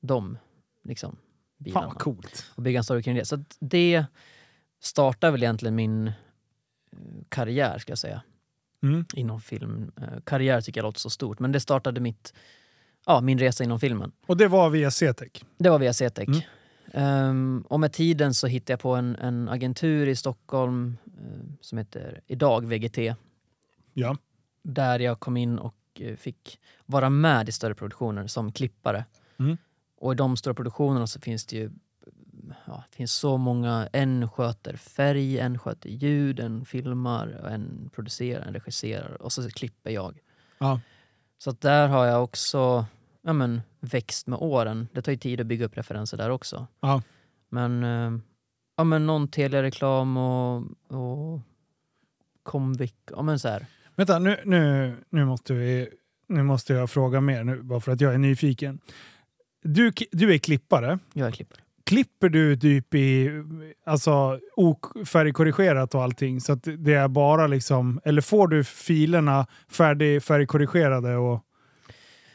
de 0.00 0.38
liksom, 0.84 1.16
Fan 1.58 1.64
bilarna. 1.64 1.86
vad 1.86 1.98
coolt. 1.98 2.52
och 2.54 2.62
bygga 2.62 2.78
en 2.78 2.84
story 2.84 3.02
kring 3.02 3.14
det. 3.16 3.24
Så 3.24 3.44
det 3.60 4.04
startar 4.80 5.30
väl 5.30 5.42
egentligen 5.42 5.74
min 5.74 6.06
eh, 6.08 6.12
karriär, 7.28 7.78
ska 7.78 7.90
jag 7.90 7.98
säga, 7.98 8.22
Mm. 8.82 9.04
inom 9.14 9.40
film. 9.40 9.92
Eh, 10.00 10.20
Karriär 10.24 10.60
tycker 10.60 10.78
jag 10.80 10.84
låter 10.84 11.00
så 11.00 11.10
stort, 11.10 11.38
men 11.38 11.52
det 11.52 11.60
startade 11.60 12.00
mitt, 12.00 12.34
ja, 13.06 13.20
min 13.20 13.38
resa 13.38 13.64
inom 13.64 13.80
filmen. 13.80 14.12
Och 14.26 14.36
det 14.36 14.48
var 14.48 14.70
via 14.70 14.90
CTEC. 14.90 15.30
Det 15.58 15.70
var 15.70 15.78
via 15.78 15.92
CTEC. 15.92 16.28
Mm. 16.28 16.40
Ehm, 16.92 17.64
och 17.68 17.80
med 17.80 17.92
tiden 17.92 18.34
så 18.34 18.46
hittade 18.46 18.72
jag 18.72 18.80
på 18.80 18.94
en, 18.94 19.16
en 19.16 19.48
agentur 19.48 20.06
i 20.08 20.16
Stockholm 20.16 20.96
eh, 21.06 21.40
som 21.60 21.78
heter 21.78 22.20
idag 22.26 22.66
VGT, 22.66 23.14
Ja. 23.92 24.16
där 24.62 24.98
jag 24.98 25.20
kom 25.20 25.36
in 25.36 25.58
och 25.58 25.74
fick 26.16 26.60
vara 26.86 27.10
med 27.10 27.48
i 27.48 27.52
större 27.52 27.74
produktioner 27.74 28.26
som 28.26 28.52
klippare. 28.52 29.04
Mm. 29.38 29.56
Och 29.96 30.12
i 30.12 30.14
de 30.14 30.36
stora 30.36 30.54
produktionerna 30.54 31.06
så 31.06 31.20
finns 31.20 31.46
det 31.46 31.56
ju 31.56 31.70
ja, 32.66 32.84
det 32.90 32.96
finns 32.96 33.12
så 33.12 33.36
många. 33.36 33.88
En 33.92 34.28
sköter 34.28 34.76
färg, 34.76 35.38
en 35.38 35.58
sköter 35.58 35.88
ljud, 35.88 36.40
en 36.40 36.64
filmar, 36.64 37.26
en 37.28 37.90
producerar, 37.94 38.46
en 38.46 38.54
regisserar 38.54 39.22
och 39.22 39.32
så 39.32 39.50
klipper 39.50 39.90
jag. 39.90 40.18
Ja. 40.58 40.80
Så 41.38 41.50
där 41.50 41.88
har 41.88 42.06
jag 42.06 42.24
också 42.24 42.86
ja, 43.22 43.32
men, 43.32 43.62
växt 43.80 44.26
med 44.26 44.38
åren. 44.38 44.88
Det 44.92 45.02
tar 45.02 45.12
ju 45.12 45.18
tid 45.18 45.40
att 45.40 45.46
bygga 45.46 45.66
upp 45.66 45.76
referenser 45.76 46.16
där 46.16 46.30
också. 46.30 46.66
Ja. 46.80 47.02
Men, 47.48 47.84
eh, 47.84 48.20
ja, 48.76 48.84
men 48.84 49.06
någon 49.06 49.28
Telia-reklam 49.28 50.16
och, 50.16 50.56
och 50.88 51.40
Comviq. 52.42 52.94
Ja, 53.10 53.22
men 53.22 53.38
så 53.38 53.48
här. 53.48 53.66
Vänta, 53.94 54.18
nu, 54.18 54.40
nu, 54.44 54.94
nu, 55.10 55.24
måste 55.24 55.54
vi, 55.54 55.88
nu 56.26 56.42
måste 56.42 56.72
jag 56.72 56.90
fråga 56.90 57.20
mer, 57.20 57.44
nu, 57.44 57.62
bara 57.62 57.80
för 57.80 57.92
att 57.92 58.00
jag 58.00 58.14
är 58.14 58.18
nyfiken. 58.18 58.78
Du, 59.66 59.92
du 60.12 60.34
är 60.34 60.38
klippare. 60.38 60.98
Jag 61.12 61.26
är 61.28 61.32
klippare. 61.32 61.60
Klipper 61.84 62.28
du 62.28 62.56
typ 62.56 62.94
i 62.94 63.30
alltså, 63.84 64.40
färgkorrigerat 65.06 65.94
och 65.94 66.02
allting? 66.02 66.40
Så 66.40 66.52
att 66.52 66.62
det 66.78 66.94
är 66.94 67.08
bara 67.08 67.46
liksom, 67.46 68.00
eller 68.04 68.22
får 68.22 68.48
du 68.48 68.64
filerna 68.64 69.46
färdig 69.68 70.22
färgkorrigerade 70.22 71.16
och, 71.16 71.32
och 71.34 71.42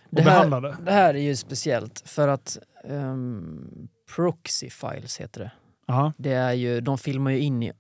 Det 0.10 0.22
här- 0.22 0.30
behandlade? 0.32 0.78
Det 0.86 0.92
här 0.92 1.14
är 1.14 1.20
ju 1.20 1.36
speciellt 1.36 2.04
för 2.06 2.28
att 2.28 2.58
um, 2.84 3.88
proxy 4.16 4.70
files 4.70 5.18
heter 5.22 5.40
det. 5.42 5.52
Ja. 5.86 6.14
det 6.18 6.32
är 6.34 6.54
ju, 6.54 6.82
de 6.82 6.98
filmar 6.98 7.32
ju 7.32 7.40
in 7.40 7.64
i 7.64 7.72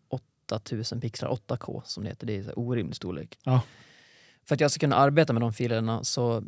8000 0.50 1.02
pixlar, 1.02 1.30
8K 1.30 1.82
som 1.86 2.04
det 2.04 2.10
heter. 2.10 2.28
Det 2.28 2.38
är 2.38 2.44
här 2.44 2.60
orimlig 2.60 2.96
storlek. 2.96 3.38
Ja. 3.44 3.62
För 4.48 4.56
att 4.56 4.62
jag 4.62 4.72
ska 4.72 4.80
kunna 4.80 4.96
arbeta 4.96 5.34
med 5.34 5.42
de 5.42 5.54
filerna 5.54 6.04
så 6.04 6.44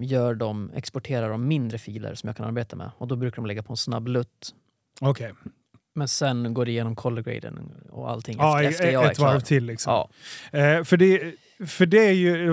gör 0.00 0.34
de, 0.34 0.70
exporterar 0.74 1.30
de 1.30 1.48
mindre 1.48 1.78
filer 1.78 2.14
som 2.14 2.26
jag 2.26 2.36
kan 2.36 2.46
arbeta 2.46 2.76
med. 2.76 2.90
Och 2.98 3.08
då 3.08 3.16
brukar 3.16 3.36
de 3.36 3.46
lägga 3.46 3.62
på 3.62 3.72
en 3.72 3.76
snabb 3.76 4.08
lutt. 4.08 4.54
Okej. 5.00 5.32
Men 5.94 6.08
sen 6.08 6.54
går 6.54 6.64
det 6.64 6.70
igenom 6.70 6.96
color 6.96 7.22
graden 7.22 7.72
och 7.90 8.10
allting 8.10 8.36
Ja, 8.38 8.62
efter, 8.62 8.90
jag 8.90 9.10
ett 9.10 9.18
varv 9.18 9.40
till 9.40 9.64
liksom. 9.64 9.92
Ja. 9.92 10.08
Eh, 10.58 10.84
för, 10.84 10.96
det, 10.96 11.34
för 11.66 11.86
det 11.86 12.08
är 12.08 12.12
ju 12.12 12.52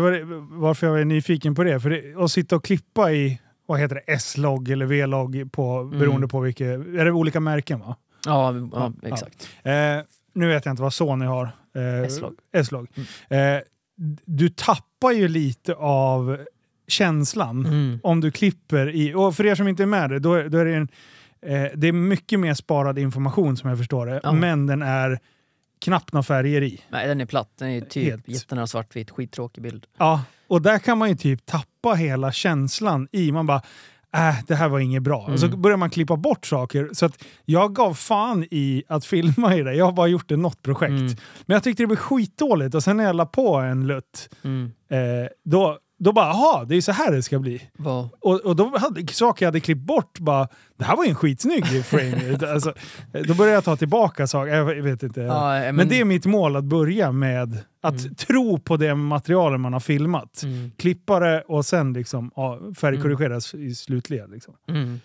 varför 0.51 0.88
jag 0.88 1.01
är 1.01 1.05
nyfiken 1.05 1.55
på 1.55 1.64
det. 1.64 1.80
För 1.80 1.89
det, 1.89 2.16
att 2.24 2.32
sitta 2.32 2.55
och 2.55 2.64
klippa 2.64 3.12
i 3.12 3.39
vad 3.66 3.80
heter 3.80 3.95
det, 3.95 4.01
S-logg 4.14 4.70
eller 4.70 4.86
V-logg 4.86 5.51
på, 5.51 5.84
beroende 5.84 6.28
på 6.28 6.39
vilka, 6.39 6.66
är 6.66 7.05
det 7.05 7.12
olika 7.12 7.39
märken 7.39 7.80
va? 7.80 7.95
Ja, 8.26 8.53
ja, 8.55 8.70
Ja, 8.74 8.93
exakt. 9.07 9.49
Eh, 9.64 9.74
nu 10.34 10.47
vet 10.47 10.66
jag 10.66 10.74
inte 10.74 10.82
vad 10.82 10.93
Sony 10.93 11.26
har. 11.26 11.43
Eh, 11.76 12.01
S-log. 12.01 12.34
S-log. 12.51 12.88
Eh, 13.30 13.57
du 14.26 14.49
tappar 14.49 15.12
ju 15.12 15.28
lite 15.28 15.76
av 15.76 16.38
känslan 16.92 17.66
Mm. 17.66 18.00
om 18.04 18.22
du 18.22 18.32
klipper 18.32 18.90
i, 18.96 19.14
och 19.14 19.36
för 19.36 19.46
er 19.46 19.56
som 19.56 19.68
inte 19.68 19.84
är 19.84 19.88
med 19.88 20.10
det, 20.10 20.20
då, 20.20 20.34
är- 20.34 20.50
då 20.50 20.58
är 20.58 20.66
det 20.66 20.76
en, 20.76 20.88
eh, 21.46 21.72
det 21.76 21.88
är 21.88 21.92
mycket 21.92 22.40
mer 22.40 22.54
sparad 22.54 23.00
information 23.00 23.58
som 23.58 23.70
jag 23.70 23.78
förstår 23.78 24.06
det, 24.06 24.20
Ja. 24.24 24.32
men 24.32 24.68
den 24.68 24.82
är 24.82 25.20
knappt 25.82 26.14
några 26.14 26.24
färger 26.24 26.62
i. 26.62 26.82
Nej, 26.90 27.08
den 27.08 27.22
är 27.22 27.26
platt. 27.26 27.52
Den 27.60 27.70
är 27.70 27.82
typ 27.82 28.04
Helt. 28.10 28.28
jättenära 28.30 28.68
svartvit, 28.68 29.10
skittråkig 29.12 29.64
bild. 29.64 29.86
Ja, 29.98 30.22
och 30.48 30.62
där 30.62 30.80
kan 30.80 30.98
man 30.98 31.10
ju 31.10 31.16
typ 31.16 31.46
tappa 31.46 31.94
hela 31.94 32.32
känslan 32.32 33.08
i. 33.12 33.32
Man 33.32 33.46
bara, 33.48 33.62
äh, 34.16 34.36
det 34.48 34.56
här 34.56 34.70
var 34.70 34.80
inget 34.80 35.04
bra. 35.04 35.18
Och 35.32 35.40
så 35.40 35.46
Mm. 35.46 35.62
börjar 35.62 35.78
man 35.78 35.90
klippa 35.90 36.16
bort 36.16 36.46
saker. 36.46 36.90
Så 36.94 37.06
att 37.06 37.24
jag 37.46 37.76
gav 37.76 37.94
fan 37.94 38.44
i 38.52 38.84
att 38.88 39.06
filma 39.06 39.56
i 39.56 39.62
det. 39.64 39.74
Jag 39.76 39.86
har 39.86 39.92
bara 39.92 40.08
gjort 40.08 40.30
det 40.30 40.38
något 40.38 40.62
projekt. 40.62 40.90
Mm. 40.90 41.06
Men 41.46 41.54
jag 41.56 41.64
tyckte 41.64 41.84
det 41.84 41.88
blev 41.88 41.98
skitdåligt 41.98 42.76
och 42.76 42.84
sen 42.84 42.98
när 42.98 43.04
jag 43.04 43.16
la 43.16 43.26
på 43.26 43.56
en 43.58 43.88
lutt, 43.88 44.30
Mm. 44.44 44.72
eh, 44.92 44.98
då, 45.46 45.78
då 46.00 46.12
bara, 46.12 46.26
jaha, 46.26 46.66
det 46.66 46.76
är 46.76 46.82
så 46.82 46.91
här 46.91 47.12
det 47.12 47.24
ska 47.24 47.39
bli. 47.39 47.62
Vad? 47.78 48.10
Och, 48.20 48.41
och 48.41 48.56
då 48.56 48.78
hade 48.78 49.08
saker 49.08 49.45
jag 49.45 49.47
hade 49.47 49.60
klippt 49.60 49.82
bort, 49.82 50.20
bara, 50.20 50.47
det 50.78 50.84
här 50.84 50.95
var 50.95 51.04
ju 51.04 51.10
en 51.10 51.16
skitsnygg 51.16 51.86
frame. 51.86 52.38
alltså, 52.54 52.74
eh, 53.14 53.22
då 53.22 53.34
började 53.34 53.54
jag 53.56 53.64
ta 53.64 53.76
tillbaka 53.76 54.28
saker. 54.28 54.52
Jag 54.56 54.84
vet 54.84 55.04
inte. 55.04 55.22
Ja, 55.22 55.50
men- 55.60 55.76
men, 55.76 55.88
det 55.89 56.00
är 56.00 56.06
mitt 56.06 56.26
mål 56.26 56.56
att 56.56 56.64
börja 56.64 57.12
med 57.12 57.58
att 57.84 58.02
Mm. 58.02 58.16
tro 58.16 58.60
på 58.60 58.78
det 58.78 58.95
materialen 58.95 59.62
man 59.62 59.74
har 59.74 59.80
filmat. 59.80 60.43
Mm. 60.43 60.72
Klippa 60.78 61.20
det 61.20 61.41
och 61.47 61.66
sen 61.66 61.93
liksom, 61.93 62.32
ja, 62.36 62.60
färgkorrigeras 62.78 63.54
i 63.54 63.76
slutled. 63.76 64.32
Liksom. 64.32 64.54
Mm. 64.70 65.00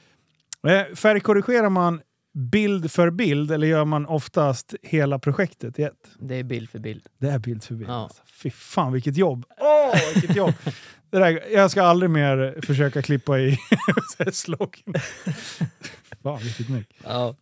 Eh, 0.67 0.95
färgkorrigerar 0.95 1.69
man 1.71 2.01
bild 2.35 2.91
för 2.91 3.11
bild 3.11 3.51
eller 3.51 3.67
gör 3.67 3.85
man 3.85 4.07
oftast 4.07 4.75
hela 4.83 5.19
projektet 5.19 5.79
i 5.79 5.83
ett? 5.83 6.11
Det 6.19 6.35
är 6.35 6.43
bild 6.45 6.71
för 6.71 6.79
bild. 6.79 7.07
Det 7.19 7.29
är 7.29 7.39
bild 7.39 7.65
för 7.65 7.75
bild. 7.75 7.91
Ja. 7.91 7.95
Alltså. 7.95 8.23
Fy 8.43 8.51
fan 8.51 8.93
vilket 8.93 9.17
jobb! 9.17 9.45
Åh, 9.61 9.99
vilket 10.15 10.37
jobb! 10.37 10.55
Det 11.11 11.19
där, 11.21 11.43
jag 11.53 11.71
ska 11.71 11.83
aldrig 11.83 12.11
mer 12.11 12.61
försöka 12.67 13.03
klippa 13.03 13.39
i 13.39 13.59
slogan. 14.33 14.95
Fan, 16.23 16.39
vilket 16.39 16.69
myck. 16.69 16.97
Ja. 17.05 17.37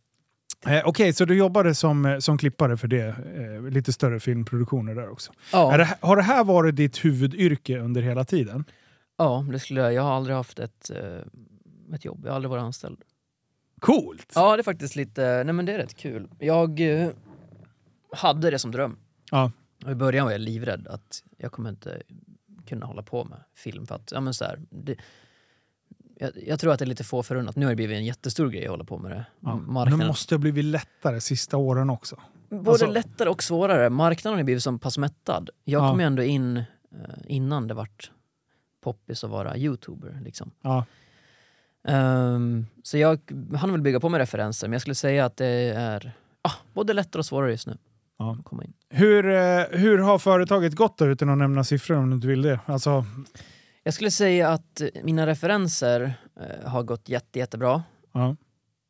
Eh, 0.66 0.82
Okej, 0.84 1.12
så 1.12 1.24
du 1.24 1.36
jobbade 1.36 1.74
som, 1.74 2.06
eh, 2.06 2.18
som 2.18 2.38
klippare 2.38 2.76
för 2.76 2.88
det. 2.88 3.06
Eh, 3.36 3.70
lite 3.70 3.92
större 3.92 4.20
filmproduktioner 4.20 4.94
där 4.94 5.10
också. 5.10 5.32
Ja. 5.52 5.76
Det, 5.76 5.96
har 6.00 6.16
det 6.16 6.22
här 6.22 6.44
varit 6.44 6.76
ditt 6.76 7.04
huvudyrke 7.04 7.78
under 7.78 8.02
hela 8.02 8.24
tiden? 8.24 8.64
ja, 9.18 9.46
det 9.52 9.58
skulle 9.58 9.80
jag. 9.80 9.92
Jag 9.92 10.02
har 10.02 10.12
aldrig 10.12 10.36
haft 10.36 10.58
ett, 10.58 10.90
eh, 10.90 11.94
ett 11.94 12.04
jobb. 12.04 12.20
Jag 12.24 12.30
har 12.30 12.36
aldrig 12.36 12.50
varit 12.50 12.62
anställd. 12.62 12.98
Coolt! 13.82 14.32
Ja, 14.34 14.56
det 14.56 14.60
är 14.60 14.64
faktiskt 14.64 14.96
lite... 14.96 15.42
Nej 15.44 15.52
men 15.54 15.66
det 15.66 15.72
är 15.72 15.78
rätt 15.78 15.96
kul. 15.96 16.28
Jag 16.38 16.80
eh, 16.80 17.10
hade 18.12 18.50
det 18.50 18.58
som 18.58 18.70
dröm. 18.70 18.96
Ja. 19.30 19.52
Och 19.84 19.90
I 19.90 19.94
början 19.94 20.24
var 20.24 20.32
jag 20.32 20.40
livrädd 20.40 20.86
att 20.88 21.22
jag 21.38 21.52
kommer 21.52 21.70
inte 21.70 22.02
kunna 22.66 22.86
hålla 22.86 23.02
på 23.02 23.24
med 23.24 23.38
film. 23.56 23.86
För 23.86 23.94
att, 23.94 24.12
ja, 24.12 24.20
men 24.20 24.34
så 24.34 24.44
här, 24.44 24.60
det, 24.70 24.96
jag, 26.16 26.30
jag 26.46 26.60
tror 26.60 26.72
att 26.72 26.78
det 26.78 26.84
är 26.84 26.86
lite 26.86 27.04
få 27.04 27.22
förunnat. 27.22 27.56
Nu 27.56 27.66
har 27.66 27.70
det 27.72 27.76
blivit 27.76 27.96
en 27.96 28.04
jättestor 28.04 28.48
grej 28.48 28.64
att 28.64 28.70
hålla 28.70 28.84
på 28.84 28.98
med 28.98 29.10
det. 29.10 29.24
Ja. 29.40 29.56
Men 29.56 29.72
Marknaden, 29.72 29.98
det 30.00 30.06
måste 30.06 30.34
ha 30.34 30.38
blivit 30.38 30.64
lättare 30.64 31.20
sista 31.20 31.56
åren 31.56 31.90
också. 31.90 32.16
Både 32.48 32.70
alltså- 32.70 32.86
lättare 32.86 33.28
och 33.28 33.42
svårare. 33.42 33.90
Marknaden 33.90 34.38
har 34.38 34.44
blivit 34.44 34.62
så 34.62 34.78
pass 34.78 34.98
mättad. 34.98 35.50
Jag 35.64 35.82
Ja. 35.82 35.90
kom 35.90 36.00
ju 36.00 36.06
ändå 36.06 36.22
in 36.22 36.56
eh, 36.56 36.64
innan 37.26 37.68
det 37.68 37.74
vart 37.74 38.10
poppis 38.80 39.24
att 39.24 39.30
vara 39.30 39.56
youtuber. 39.56 40.20
Liksom. 40.24 40.50
Ja. 40.62 40.84
Ehm, 41.88 42.66
så 42.82 42.98
jag 42.98 43.18
hann 43.56 43.72
väl 43.72 43.80
bygga 43.82 44.00
på 44.00 44.08
med 44.08 44.18
referenser, 44.18 44.68
men 44.68 44.72
jag 44.72 44.80
skulle 44.80 44.94
säga 44.94 45.24
att 45.24 45.36
det 45.36 45.46
är 45.76 46.12
ah, 46.42 46.52
både 46.74 46.92
lättare 46.92 47.20
och 47.20 47.26
svårare 47.26 47.50
just 47.50 47.66
nu. 47.66 47.76
Ja. 48.18 48.38
Komma 48.44 48.64
in. 48.64 48.72
Hur, 48.90 49.26
eh, 49.30 49.64
hur 49.70 49.98
har 49.98 50.18
företaget 50.18 50.74
gått 50.74 50.98
då, 50.98 51.06
utan 51.06 51.28
att 51.30 51.38
nämna 51.38 51.64
siffror 51.64 51.96
om 51.96 52.10
du 52.10 52.14
inte 52.16 52.26
vill 52.28 52.42
det? 52.42 52.60
Alltså, 52.66 53.04
Jag 53.82 53.94
skulle 53.94 54.10
säga 54.10 54.48
att 54.48 54.82
mina 55.04 55.26
referenser 55.26 56.14
eh, 56.40 56.68
har 56.70 56.82
gått 56.82 57.08
jätte, 57.08 57.38
jättebra. 57.38 57.82
ja. 58.12 58.36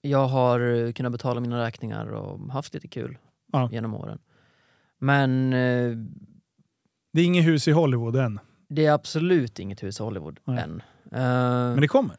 Jag 0.05 0.27
har 0.27 0.93
kunnat 0.93 1.13
betala 1.13 1.41
mina 1.41 1.65
räkningar 1.67 2.07
och 2.07 2.53
haft 2.53 2.75
lite 2.75 2.89
kul 2.89 3.19
Ja. 3.53 3.69
genom 3.73 3.95
åren. 3.95 4.19
Men 4.99 5.53
eh, 5.53 5.97
Det 7.13 7.21
är 7.21 7.25
inget 7.25 7.45
hus 7.47 7.69
i 7.69 7.71
Hollywood 7.73 8.17
än, 8.17 8.41
det 8.69 8.87
är 8.87 8.93
absolut 8.93 9.59
inget 9.59 9.83
hus 9.83 10.01
i 10.01 10.03
Hollywood 10.03 10.41
Nej. 10.45 10.59
än. 10.63 10.83
Eh, 11.13 11.21
men 11.73 11.81
det 11.81 11.89
kommer. 11.89 12.17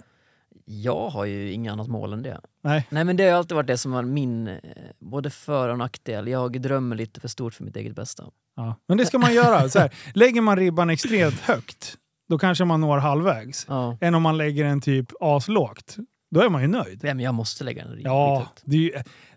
Jag 0.66 1.10
har 1.10 1.26
ju 1.26 1.52
inget 1.52 1.74
annat 1.74 1.88
mål 1.88 2.14
än 2.14 2.24
det. 2.24 2.42
Nej. 2.64 2.88
Nej 2.90 3.04
men 3.04 3.18
det 3.18 3.30
har 3.30 3.38
alltid 3.38 3.56
varit 3.56 3.68
det 3.68 3.78
som 3.78 3.92
var 3.92 4.04
min 4.04 4.48
eh, 4.48 4.58
både 5.00 5.30
för 5.30 5.70
och 5.70 5.78
nackdel. 5.78 6.28
Jag 6.28 6.62
drömmer 6.62 6.96
lite 6.96 7.20
för 7.20 7.28
stort 7.28 7.54
för 7.54 7.64
mitt 7.64 7.76
eget 7.76 7.96
bästa. 7.96 8.24
Ja. 8.56 8.76
Men 8.88 8.98
det 8.98 9.06
ska 9.06 9.18
man 9.18 9.34
göra. 9.34 9.70
Så 9.70 9.80
här, 9.80 9.94
lägger 10.14 10.42
man 10.42 10.58
ribban 10.58 10.90
extremt 10.90 11.40
högt, 11.40 11.98
då 12.30 12.38
kanske 12.38 12.66
man 12.66 12.82
når 12.82 12.98
halvvägs. 12.98 13.66
Ja. 13.70 13.98
Än 14.02 14.16
om 14.16 14.22
man 14.24 14.38
lägger 14.38 14.64
den 14.64 14.82
typ 14.82 15.12
aslågt. 15.20 15.98
Då 16.32 16.42
är 16.42 16.50
man 16.50 16.62
ju 16.62 16.68
nöjd. 16.68 17.00
Nej, 17.04 17.14
men 17.14 17.26
jag 17.26 17.34
måste 17.34 17.64
lägga 17.64 17.82
en 17.84 17.90
riktigt 17.90 18.06
Ja, 18.06 18.40
högt. 18.40 18.62
det 18.66 18.76
är 18.76 18.80
ju, 18.80 18.92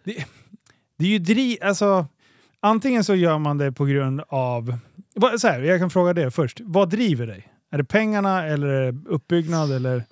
det, 0.05 0.25
det 0.99 1.05
är 1.05 1.11
ju 1.11 1.19
dri, 1.19 1.59
alltså, 1.63 2.07
Antingen 2.61 3.05
så 3.05 3.15
gör 3.15 3.39
man 3.39 3.59
det 3.59 3.73
på 3.73 3.85
grund 3.85 4.23
av... 4.29 4.79
Så 5.39 5.49
här, 5.49 5.61
jag 5.61 5.81
kan 5.81 5.91
fråga 5.91 6.13
det 6.13 6.31
först. 6.31 6.61
Vad 6.65 6.91
driver 6.91 7.27
dig? 7.27 7.49
Är 7.71 7.79
det 7.79 7.85
pengarna 7.85 8.47
eller 8.47 8.99
uppbyggnad? 9.09 9.73
Eller 9.73 10.05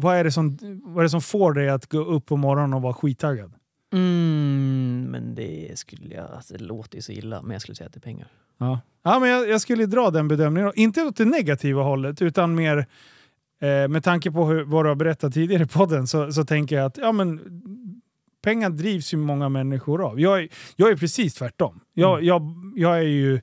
vad, 0.00 0.16
är 0.16 0.24
det 0.24 0.32
som, 0.32 0.58
vad 0.84 0.98
är 0.98 1.02
det 1.02 1.10
som 1.10 1.20
får 1.22 1.52
dig 1.52 1.68
att 1.68 1.86
gå 1.86 1.98
upp 1.98 2.26
på 2.26 2.36
morgonen 2.36 2.74
och 2.74 2.82
vara 2.82 2.94
skittaggad? 2.94 3.52
Mm, 3.92 5.06
men 5.10 5.34
det 5.34 5.78
skulle 5.78 6.14
jag... 6.14 6.30
Alltså, 6.30 6.54
det 6.54 6.64
låter 6.64 6.96
ju 6.96 7.02
så 7.02 7.12
illa, 7.12 7.42
men 7.42 7.50
jag 7.52 7.62
skulle 7.62 7.76
säga 7.76 7.86
att 7.86 7.92
det 7.92 7.98
är 7.98 8.00
pengar. 8.00 8.28
Ja, 8.58 8.80
ja 9.02 9.18
men 9.18 9.28
jag, 9.30 9.48
jag 9.48 9.60
skulle 9.60 9.86
dra 9.86 10.10
den 10.10 10.28
bedömningen. 10.28 10.72
Inte 10.74 11.02
åt 11.02 11.16
det 11.16 11.24
negativa 11.24 11.82
hållet, 11.82 12.22
utan 12.22 12.54
mer 12.54 12.78
eh, 13.60 13.88
med 13.88 14.04
tanke 14.04 14.30
på 14.30 14.46
hur, 14.46 14.64
vad 14.64 14.84
du 14.84 14.88
har 14.88 14.94
berättat 14.96 15.34
tidigare 15.34 15.62
i 15.62 15.66
podden 15.66 16.06
så, 16.06 16.32
så 16.32 16.44
tänker 16.44 16.76
jag 16.76 16.84
att 16.86 16.96
ja, 16.96 17.12
men, 17.12 17.40
pengar 18.42 18.70
drivs 18.70 19.14
ju 19.14 19.18
många 19.18 19.48
människor 19.48 20.02
av. 20.06 20.20
Jag, 20.20 20.42
är- 20.42 20.48
jag 20.76 20.90
är 20.90 20.96
precis 20.96 21.34
tvärtom. 21.34 21.80
Jag, 21.94 22.12
Mm. 22.14 22.26
jag, 22.26 22.42
jag, 22.76 22.98
är 22.98 23.02
ju, 23.08 23.40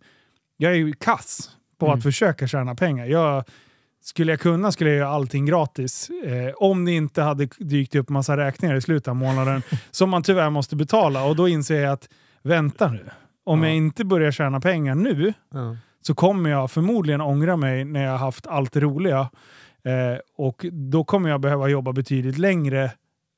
jag 0.57 0.71
är 0.71 0.75
ju 0.75 0.93
kass 0.93 1.49
på 1.77 1.85
Mm. 1.85 1.97
att 1.97 2.03
försöka 2.03 2.47
tjäna 2.47 2.75
pengar. 2.75 3.05
Jag, 3.05 3.43
skulle 4.03 4.31
jag 4.31 4.39
kunna 4.39 4.71
skulle 4.71 4.89
jag 4.89 4.97
göra 4.99 5.09
allting 5.09 5.45
gratis. 5.45 6.09
Eh, 6.25 6.53
om 6.55 6.85
det 6.85 6.91
inte 6.91 7.21
hade 7.21 7.47
dykt 7.57 7.95
upp 7.95 8.09
massa 8.09 8.37
räkningar 8.37 8.75
i 8.75 8.81
slutet 8.81 9.07
av 9.07 9.15
månaden 9.15 9.61
som 9.91 10.09
man 10.09 10.23
tyvärr 10.23 10.49
måste 10.49 10.75
betala. 10.75 11.23
Och 11.25 11.35
då 11.35 11.47
inser 11.47 11.81
jag 11.81 11.93
att 11.93 12.09
vänta 12.43 12.87
nu. 12.91 13.09
Om 13.45 13.59
Ja. 13.63 13.67
jag 13.67 13.75
inte 13.75 14.05
börjar 14.05 14.31
tjäna 14.31 14.59
pengar 14.59 14.95
nu 14.95 15.33
Ja. 15.53 15.77
så 16.01 16.15
kommer 16.15 16.49
jag 16.49 16.71
förmodligen 16.71 17.21
ångra 17.21 17.57
mig 17.57 17.85
när 17.85 18.03
jag 18.03 18.11
har 18.11 18.17
haft 18.17 18.47
allt 18.47 18.73
det 18.73 18.79
roliga. 18.79 19.19
Eh, 19.83 20.19
och 20.37 20.65
då 20.71 21.03
kommer 21.03 21.29
jag 21.29 21.41
behöva 21.41 21.67
jobba 21.67 21.93
betydligt 21.93 22.37
längre 22.37 22.91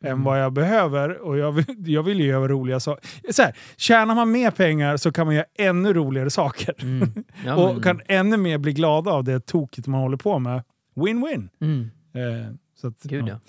än 0.03 0.11
Mm. 0.11 0.23
vad 0.23 0.41
jag 0.41 0.53
behöver. 0.53 1.17
Och 1.17 1.37
jag 1.37 1.51
vill, 1.51 1.65
jag 1.93 2.03
vill 2.03 2.19
ju 2.19 2.25
göra 2.25 2.47
roliga 2.47 2.79
saker. 2.79 3.31
Så 3.31 3.41
här, 3.41 3.55
tjänar 3.77 4.15
man 4.15 4.31
mer 4.31 4.51
pengar 4.51 4.97
så 4.97 5.11
kan 5.11 5.25
man 5.25 5.35
göra 5.35 5.45
ännu 5.57 5.93
roligare 5.93 6.29
saker. 6.29 6.75
Mm. 6.81 7.09
Ja, 7.45 7.55
och 7.67 7.73
men- 7.73 7.83
kan 7.83 8.01
ännu 8.07 8.37
mer 8.37 8.57
bli 8.57 8.73
glada 8.73 9.11
av 9.11 9.23
det 9.23 9.39
toket 9.45 9.87
man 9.87 10.01
håller 10.01 10.17
på 10.17 10.39
med. 10.39 10.63
Win-win. 10.95 11.49
Mm. 11.61 11.91
Eh, 12.13 12.53
så 12.81 12.87
att, 12.87 13.03
Gud 13.03 13.23
ja. 13.27 13.27
ja. 13.29 13.39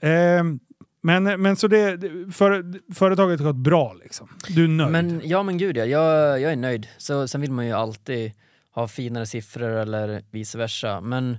Ja, 0.00 0.08
ehm, 0.08 0.60
men, 1.02 1.24
men 1.42 1.56
så 1.56 1.68
det, 1.68 2.00
för, 2.32 2.64
företaget 2.94 3.40
har 3.40 3.46
gått 3.46 3.56
bra 3.56 3.92
liksom. 4.02 4.28
Du 4.48 4.64
är 4.64 4.68
nöjd? 4.68 4.90
Men, 4.92 5.20
ja 5.24 5.42
men 5.42 5.58
gud 5.58 5.76
ja, 5.76 5.84
jag, 5.84 6.40
jag 6.40 6.52
är 6.52 6.56
nöjd. 6.56 6.88
Så, 6.98 7.28
sen 7.28 7.40
vill 7.40 7.52
man 7.52 7.66
ju 7.66 7.72
alltid 7.72 8.32
ha 8.74 8.88
finare 8.88 9.26
siffror 9.26 9.68
eller 9.70 10.22
vice 10.30 10.58
versa. 10.58 11.00
Men 11.00 11.36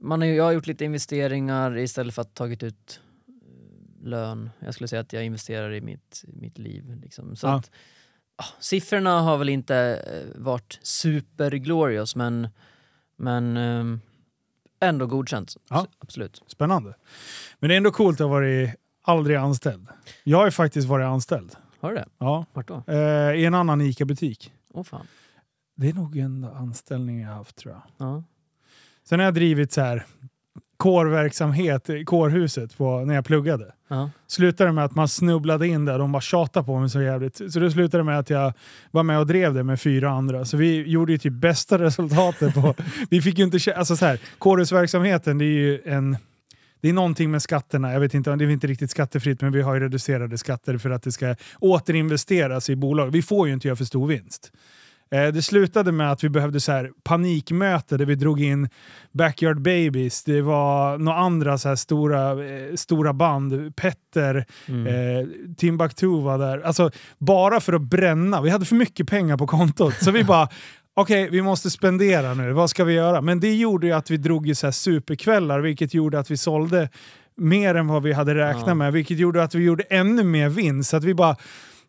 man 0.00 0.20
har 0.20 0.28
ju, 0.28 0.34
jag 0.34 0.44
har 0.44 0.52
gjort 0.52 0.66
lite 0.66 0.84
investeringar 0.84 1.78
istället 1.78 2.14
för 2.14 2.22
att 2.22 2.34
tagit 2.34 2.62
ut 2.62 3.00
eh, 3.00 3.11
lön. 4.02 4.50
Jag 4.58 4.74
skulle 4.74 4.88
säga 4.88 5.00
att 5.00 5.12
jag 5.12 5.24
investerar 5.24 5.72
i 5.72 5.80
mitt, 5.80 6.24
mitt 6.28 6.58
liv. 6.58 6.96
Liksom. 7.02 7.36
Så 7.36 7.46
Ja. 7.46 7.54
att, 7.56 7.70
ah, 8.36 8.44
siffrorna 8.60 9.20
har 9.20 9.38
väl 9.38 9.48
inte 9.48 9.76
eh, 9.76 10.40
varit 10.42 10.78
superglorious 10.82 12.16
men, 12.16 12.48
men 13.16 13.56
ehm, 13.56 14.00
ändå 14.80 15.06
godkänt. 15.06 15.56
Ja. 15.70 15.86
Absolut. 15.98 16.42
Spännande. 16.46 16.94
Men 17.58 17.68
det 17.68 17.74
är 17.74 17.76
ändå 17.76 17.90
coolt 17.90 18.20
att 18.20 18.24
ha 18.24 18.28
varit 18.34 18.70
aldrig 19.02 19.36
anställd. 19.36 19.88
Jag 20.24 20.38
har 20.38 20.44
ju 20.44 20.50
faktiskt 20.50 20.88
varit 20.88 21.04
anställd. 21.04 21.56
Har 21.80 21.90
du 21.90 21.96
det? 21.96 22.08
Ja. 22.18 22.46
Vart 22.52 22.68
då? 22.68 22.84
Eh, 22.86 23.32
I 23.34 23.44
en 23.44 23.54
annan 23.54 23.80
ICA-butik. 23.80 24.52
Åh 24.74 24.84
fan. 24.84 25.06
Det 25.76 25.88
är 25.88 25.92
nog 25.94 26.16
en 26.16 26.44
anställning 26.44 27.20
jag 27.20 27.30
haft 27.30 27.56
tror 27.56 27.74
jag. 27.74 27.82
Ja. 27.96 28.24
Sen 29.04 29.18
har 29.18 29.24
jag 29.24 29.34
drivit 29.34 29.72
så 29.72 29.80
här 29.80 30.06
kårverksamhet 30.82 31.90
i 31.90 32.04
kårhuset 32.04 32.76
på, 32.78 33.04
när 33.04 33.14
jag 33.14 33.24
pluggade. 33.24 33.72
Ja. 33.88 34.10
Slutade 34.26 34.72
med 34.72 34.84
att 34.84 34.94
man 34.94 35.08
snubblade 35.08 35.66
in 35.68 35.84
där. 35.84 35.98
De 35.98 36.12
bara 36.12 36.20
tjatade 36.20 36.66
på 36.66 36.78
mig 36.78 36.90
så 36.90 37.02
jävligt. 37.02 37.52
Så 37.52 37.60
det 37.60 37.70
slutade 37.70 38.04
med 38.04 38.18
att 38.18 38.30
jag 38.30 38.52
var 38.90 39.02
med 39.02 39.18
och 39.18 39.26
drev 39.26 39.54
det 39.54 39.62
med 39.62 39.80
fyra 39.80 40.10
andra. 40.10 40.44
Så 40.44 40.56
vi 40.56 40.82
gjorde 40.82 41.12
ju 41.12 41.18
typ 41.18 41.32
bästa 41.32 41.78
resultatet 41.82 42.54
på... 42.54 42.74
vi 43.10 43.22
fick 43.22 43.38
ju 43.38 43.44
inte... 43.44 43.74
Alltså 43.74 43.96
så 43.96 44.06
här, 44.06 44.18
kårhusverksamheten 44.38 45.38
det 45.38 45.44
är 45.44 45.46
ju 45.46 45.80
en... 45.84 46.16
Det 46.80 46.88
är 46.88 46.92
någonting 46.92 47.30
med 47.30 47.42
skatterna, 47.42 47.92
jag 47.92 48.00
vet 48.00 48.14
inte, 48.14 48.36
det 48.36 48.44
är 48.44 48.50
inte 48.50 48.66
riktigt 48.66 48.90
skattefritt 48.90 49.40
men 49.40 49.52
vi 49.52 49.62
har 49.62 49.74
ju 49.74 49.80
reducerade 49.80 50.38
skatter 50.38 50.78
för 50.78 50.90
att 50.90 51.02
det 51.02 51.12
ska 51.12 51.34
återinvesteras 51.58 52.70
i 52.70 52.76
bolag. 52.76 53.10
Vi 53.10 53.22
får 53.22 53.46
ju 53.48 53.54
inte 53.54 53.68
göra 53.68 53.76
för 53.76 53.84
stor 53.84 54.06
vinst. 54.06 54.52
Eh, 55.12 55.26
Det 55.32 55.42
slutade 55.42 55.92
med 55.92 56.12
att 56.12 56.24
vi 56.24 56.28
behövde 56.28 56.60
så 56.60 56.72
här 56.72 56.90
panikmöte 57.04 57.96
där 57.96 58.04
vi 58.04 58.14
drog 58.14 58.40
in 58.42 58.68
Backyard 59.12 59.60
Babies, 59.62 60.24
det 60.24 60.40
var 60.42 60.98
några 60.98 61.18
andra 61.18 61.58
så 61.58 61.68
här 61.68 61.76
stora, 61.76 62.30
eh, 62.30 62.74
stora 62.74 63.12
band, 63.12 63.76
Petter, 63.76 64.46
Mm. 64.68 64.86
eh, 64.86 65.26
Timbuktu 65.56 66.06
var 66.20 66.38
där. 66.38 66.60
Alltså 66.60 66.90
bara 67.18 67.60
för 67.60 67.72
att 67.72 67.82
bränna. 67.82 68.40
Vi 68.42 68.50
hade 68.50 68.64
för 68.64 68.74
mycket 68.76 69.08
pengar 69.08 69.36
på 69.36 69.46
kontot. 69.46 69.94
Så 70.00 70.10
vi 70.10 70.24
bara, 70.34 70.48
okej 70.94 71.28
vi 71.30 71.42
måste 71.42 71.70
spendera 71.70 72.34
nu, 72.34 72.52
vad 72.52 72.70
ska 72.70 72.84
vi 72.84 72.92
göra? 72.94 73.20
Men 73.20 73.40
det 73.40 73.54
gjorde 73.54 73.86
ju 73.86 73.92
att 73.92 74.10
vi 74.10 74.16
drog 74.16 74.56
så 74.56 74.66
här 74.66 74.72
superkvällar, 74.72 75.60
vilket 75.60 75.94
gjorde 75.94 76.18
att 76.18 76.30
vi 76.30 76.36
sålde 76.36 76.88
mer 77.36 77.74
än 77.74 77.86
vad 77.86 78.02
vi 78.02 78.12
hade 78.12 78.34
räknat 78.34 78.64
Ja. 78.66 78.74
med, 78.74 78.92
vilket 78.92 79.18
gjorde 79.18 79.42
att 79.42 79.54
vi 79.54 79.64
gjorde 79.64 79.82
ännu 79.82 80.22
mer 80.24 80.48
vinst. 80.48 80.90
Så 80.90 80.96
att 80.96 81.04
vi 81.04 81.14
bara, 81.14 81.36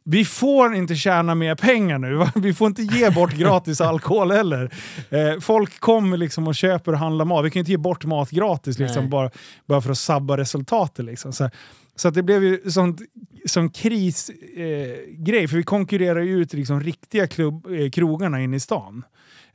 vi 0.03 0.25
får 0.25 0.75
inte 0.75 0.95
tjäna 0.95 1.35
mer 1.35 1.55
pengar 1.55 1.97
nu. 1.97 2.27
Vi 2.35 2.53
får 2.53 2.67
inte 2.67 2.81
ge 2.81 3.09
bort 3.09 3.33
gratis 3.33 3.81
alkohol 3.81 4.31
heller. 4.31 4.73
Eh, 5.09 5.39
folk 5.39 5.79
kommer 5.79 6.17
liksom 6.17 6.47
och 6.47 6.55
köper 6.55 6.91
och 6.91 6.97
handlar 6.97 7.25
mat. 7.25 7.45
Vi 7.45 7.51
kan 7.51 7.59
inte 7.59 7.71
ge 7.71 7.77
bort 7.77 8.05
mat 8.05 8.29
gratis 8.29 8.79
liksom, 8.79 9.09
bara, 9.09 9.31
bara 9.65 9.81
för 9.81 9.91
att 9.91 9.97
sabba 9.97 10.37
resultatet. 10.37 11.05
Liksom. 11.05 11.33
Så, 11.33 11.49
så 11.95 12.07
att 12.07 12.13
det 12.13 12.23
blev 12.23 12.43
ju 12.43 12.71
sånt 12.71 13.01
som 13.45 13.69
krisgrej, 13.69 15.43
eh, 15.43 15.47
för 15.47 15.55
vi 15.55 15.63
konkurrerar 15.63 16.21
ju 16.21 16.41
ut 16.41 16.53
liksom 16.53 16.81
riktiga 16.81 17.27
klubb, 17.27 17.67
eh, 17.67 17.89
krogarna 17.89 18.41
in 18.41 18.53
i 18.53 18.59
stan. 18.59 19.03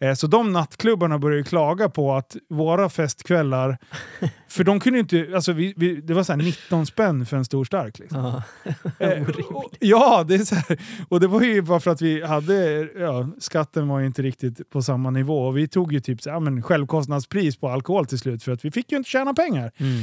Eh, 0.00 0.14
så 0.14 0.26
de 0.26 0.52
nattklubbarna 0.52 1.18
började 1.18 1.42
klaga 1.42 1.88
på 1.88 2.14
att 2.14 2.36
våra 2.48 2.88
festkvällar, 2.88 3.78
för 4.48 4.64
de 4.64 4.80
kunde 4.80 4.98
inte, 4.98 5.30
alltså 5.34 5.52
vi, 5.52 5.74
vi, 5.76 6.00
det 6.00 6.14
var 6.14 6.22
så 6.22 6.32
här 6.32 6.42
19 6.42 6.86
spänn 6.86 7.26
för 7.26 7.36
en 7.36 7.44
stor 7.44 7.64
stark. 7.64 7.98
Liksom. 7.98 8.24
Ja. 8.24 8.42
Eh, 8.98 9.28
och, 9.50 9.70
ja, 9.80 10.24
det 10.28 10.34
är 10.34 10.38
så 10.38 10.54
här, 10.54 10.78
och 11.08 11.20
det 11.20 11.26
var 11.26 11.42
ju 11.42 11.62
bara 11.62 11.80
för 11.80 11.90
att 11.90 12.02
vi 12.02 12.22
hade, 12.22 12.88
ja, 12.98 13.28
skatten 13.38 13.88
var 13.88 14.00
ju 14.00 14.06
inte 14.06 14.22
riktigt 14.22 14.70
på 14.70 14.82
samma 14.82 15.10
nivå. 15.10 15.46
Och 15.46 15.56
vi 15.56 15.68
tog 15.68 15.92
ju 15.92 16.00
typ 16.00 16.22
så, 16.22 16.28
ja, 16.28 16.40
men 16.40 16.62
självkostnadspris 16.62 17.56
på 17.56 17.68
alkohol 17.68 18.06
till 18.06 18.18
slut 18.18 18.42
för 18.42 18.52
att 18.52 18.64
vi 18.64 18.70
fick 18.70 18.92
ju 18.92 18.98
inte 18.98 19.10
tjäna 19.10 19.34
pengar. 19.34 19.72
Mm. 19.76 19.96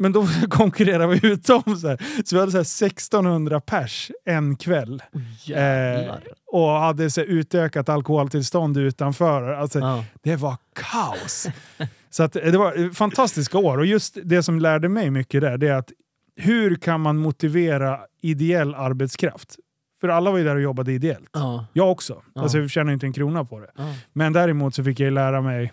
Men 0.00 0.12
då 0.12 0.26
konkurrerade 0.50 1.06
vi 1.06 1.28
ut 1.28 1.46
dem. 1.46 1.62
Så, 1.66 1.96
så 2.24 2.36
vi 2.36 2.40
hade 2.40 2.52
så 2.52 2.58
här 2.58 2.86
1600 2.86 3.60
pers 3.60 4.10
en 4.24 4.56
kväll. 4.56 5.02
Jävlar. 5.44 6.22
och 6.52 6.68
hade 6.68 7.10
så 7.10 7.20
utökat 7.20 7.88
alkoholtillstånd 7.88 8.76
utanför. 8.76 9.52
Alltså, 9.52 9.78
Ja. 9.78 10.04
Det 10.22 10.36
var 10.36 10.56
kaos! 10.74 11.46
så 12.10 12.22
att, 12.22 12.32
det 12.32 12.58
var 12.58 12.94
fantastiska 12.94 13.58
år. 13.58 13.78
Och 13.78 13.86
just 13.86 14.18
det 14.24 14.42
som 14.42 14.58
lärde 14.58 14.88
mig 14.88 15.10
mycket 15.10 15.40
där, 15.40 15.58
det 15.58 15.68
är 15.68 15.74
att 15.74 15.90
hur 16.36 16.74
kan 16.76 17.00
man 17.00 17.16
motivera 17.16 18.00
ideell 18.22 18.74
arbetskraft? 18.74 19.56
För 20.00 20.08
alla 20.08 20.30
var 20.30 20.38
ju 20.38 20.44
där 20.44 20.54
och 20.56 20.62
jobbade 20.62 20.92
ideellt. 20.92 21.30
Ja. 21.32 21.66
Jag 21.72 21.90
också. 21.90 22.22
Ja. 22.34 22.42
Alltså, 22.42 22.58
jag 22.58 22.70
tjänar 22.70 22.92
inte 22.92 23.06
en 23.06 23.12
krona 23.12 23.44
på 23.44 23.60
det. 23.60 23.70
Ja. 23.76 23.94
Men 24.12 24.32
däremot 24.32 24.74
så 24.74 24.84
fick 24.84 25.00
jag 25.00 25.12
lära 25.12 25.40
mig 25.40 25.72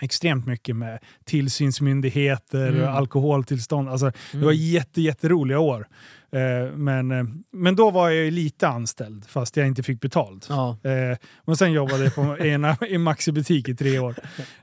extremt 0.00 0.46
mycket 0.46 0.76
med 0.76 0.98
tillsynsmyndigheter 1.24 2.68
Mm. 2.68 2.82
och 2.82 2.88
alkoholtillstånd. 2.88 3.88
Alltså, 3.88 4.12
Det 4.32 4.38
var 4.38 4.52
jätte, 4.52 5.02
jätteroliga 5.02 5.58
år. 5.58 5.88
Eh, 6.32 6.72
men, 6.76 7.10
eh, 7.10 7.24
men 7.52 7.76
då 7.76 7.90
var 7.90 8.10
jag 8.10 8.32
lite 8.32 8.68
anställd 8.68 9.24
fast 9.26 9.56
jag 9.56 9.66
inte 9.66 9.82
fick 9.82 10.00
betalt. 10.00 10.46
Ja. 10.48 10.78
Eh, 10.82 11.18
men 11.44 11.56
sen 11.56 11.72
jobbade 11.72 12.04
jag 12.04 12.14
på 12.14 12.38
i 12.44 12.50
en, 12.50 12.64
i 12.88 12.98
Maxi-butik 12.98 13.68
i 13.68 13.74
tre 13.76 13.98
år. 13.98 14.14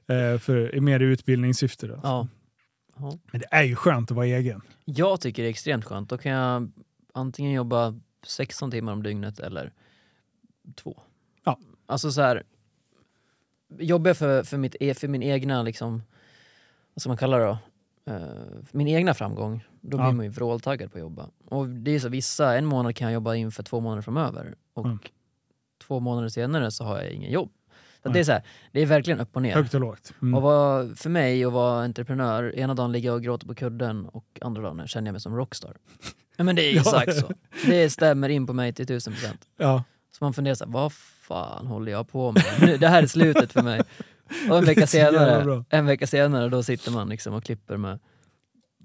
Eh, 0.08 0.40
för, 0.40 0.80
mer 0.80 1.00
i 1.00 1.04
utbildningssyfte. 1.06 1.88
Då. 1.88 2.00
Ja. 2.04 2.28
Ja. 2.98 3.18
Men 3.32 3.42
det 3.42 3.48
är 3.52 3.64
ju 3.64 3.76
skönt 3.76 4.12
att 4.12 4.16
vara 4.18 4.26
egen. 4.28 4.62
Jag 4.86 5.22
tycker 5.22 5.44
det 5.44 5.48
är 5.48 5.52
extremt 5.52 5.86
skönt. 5.86 6.10
Då 6.10 6.18
kan 6.18 6.32
jag 6.32 6.72
antingen 7.14 7.52
jobba 7.52 8.00
16 8.26 8.72
timmar 8.72 8.94
om 8.94 9.04
dygnet 9.04 9.40
eller 9.40 9.72
två. 10.84 11.00
Ja. 11.46 11.60
Alltså 11.86 12.12
så 12.12 12.22
här. 12.22 12.44
Jobbar 13.80 14.10
jag 14.10 14.18
för, 14.18 14.44
för, 14.44 14.58
mitt, 14.58 14.76
e- 14.80 14.94
för 14.94 15.08
min 15.08 15.24
egna, 15.24 15.64
liksom, 15.64 16.04
vad 16.94 17.02
ska 17.02 17.10
man 17.10 17.18
kalla 17.18 17.38
det 17.38 17.46
då? 17.46 17.58
Eh, 18.06 18.22
min 18.72 18.88
egna 18.88 19.14
framgång, 19.14 19.66
då 19.82 19.98
blir 19.98 20.08
Ja. 20.08 20.12
man 20.12 20.26
ju 20.26 20.32
vråltaggad 20.32 20.92
på 20.92 20.98
att 20.98 21.02
jobba. 21.02 21.30
Och 21.46 21.68
det 21.70 21.92
är 21.92 22.00
så 22.00 22.10
vissa, 22.10 22.56
en 22.58 22.66
månad 22.66 22.96
kan 22.96 23.06
jag 23.08 23.14
jobba 23.14 23.36
in 23.36 23.52
för 23.52 23.64
två 23.64 23.80
månader 23.80 24.02
framöver 24.02 24.56
och 24.74 24.86
Mm. 24.86 25.00
två 25.88 26.00
månader 26.00 26.30
senare 26.30 26.72
så 26.72 26.84
har 26.84 26.98
jag 27.02 27.12
ingen 27.12 27.32
jobb. 27.32 27.52
Så 28.04 28.10
Nej. 28.10 28.14
det, 28.14 28.20
är 28.20 28.24
så 28.24 28.32
här, 28.32 28.44
det 28.72 28.82
är 28.82 28.86
verkligen 28.86 29.20
upp 29.20 29.36
och 29.36 29.42
ner. 29.42 29.54
Högt 29.56 29.74
och 29.74 29.80
lågt. 29.82 30.14
Mm. 30.22 30.34
Och 30.36 30.42
vad, 30.42 30.98
för 31.00 31.10
mig 31.10 31.46
att 31.46 31.54
vara 31.54 31.84
entreprenör, 31.84 32.56
ena 32.56 32.74
dagen 32.74 32.92
ligger 32.92 33.10
jag 33.10 33.16
och 33.16 33.22
gråter 33.24 33.48
på 33.48 33.56
kudden 33.56 34.06
och 34.06 34.26
andra 34.42 34.62
dagen 34.62 34.88
känner 34.88 35.08
jag 35.08 35.12
mig 35.14 35.22
som 35.22 35.36
rockstar. 35.36 35.78
Men 36.38 36.56
det 36.56 36.62
är 36.74 36.78
exakt 36.80 37.16
så. 37.20 37.32
Det 37.68 37.90
stämmer 37.90 38.30
in 38.30 38.48
på 38.48 38.54
mig 38.54 38.74
till 38.74 38.88
tusen 38.88 39.14
procent. 39.14 39.48
Ja. 39.58 39.84
Så 40.12 40.24
man 40.24 40.34
funderar 40.34 40.56
så 40.56 40.66
här, 40.66 40.72
vad 40.72 40.92
fan 41.24 41.68
håller 41.68 41.92
jag 41.92 42.12
på 42.12 42.32
med? 42.32 42.44
Nu, 42.62 42.78
det 42.78 42.88
här 42.88 43.04
är 43.04 43.08
slutet 43.08 43.52
för 43.54 43.62
mig. 43.62 43.82
Och 44.50 44.58
en 44.58 44.66
vecka 44.66 44.88
senare, 44.88 45.64
en 45.70 45.86
vecka 45.86 46.08
senare 46.08 46.50
då 46.50 46.64
sitter 46.64 46.92
man 46.92 47.10
liksom 47.10 47.34
och 47.34 47.44
klipper 47.44 47.78
med 47.78 48.00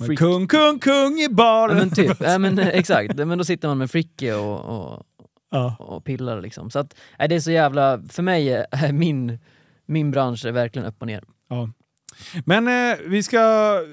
Freak. 0.00 0.18
Kung, 0.18 0.46
kung, 0.46 0.78
kung 0.78 1.18
i 1.18 1.22
Ja 1.22 1.30
baren! 1.30 1.76
men 1.76 1.90
typ, 1.90 2.16
ja, 2.20 2.38
men, 2.38 2.58
eh, 2.58 2.68
exakt. 2.68 3.14
Men 3.16 3.38
då 3.38 3.44
sitter 3.44 3.68
man 3.68 3.78
med 3.78 3.90
Fricky 3.90 4.30
och, 4.32 4.60
och, 4.60 5.02
Ja. 5.50 5.76
och 5.78 6.04
pillar 6.04 6.40
liksom. 6.40 6.70
Så 6.70 6.78
att, 6.78 6.94
nej, 7.18 7.28
det 7.28 7.34
är 7.34 7.40
så 7.40 7.50
jävla, 7.50 8.02
för 8.08 8.22
mig 8.22 8.48
är 8.70 8.92
min, 8.92 9.38
min 9.86 10.10
bransch 10.10 10.44
är 10.44 10.52
verkligen 10.52 10.88
upp 10.88 10.96
och 11.00 11.06
ner. 11.06 11.24
Ja. 11.48 11.70
Men 12.44 12.68
eh, 12.68 12.98
vi 13.06 13.22
ska 13.22 13.38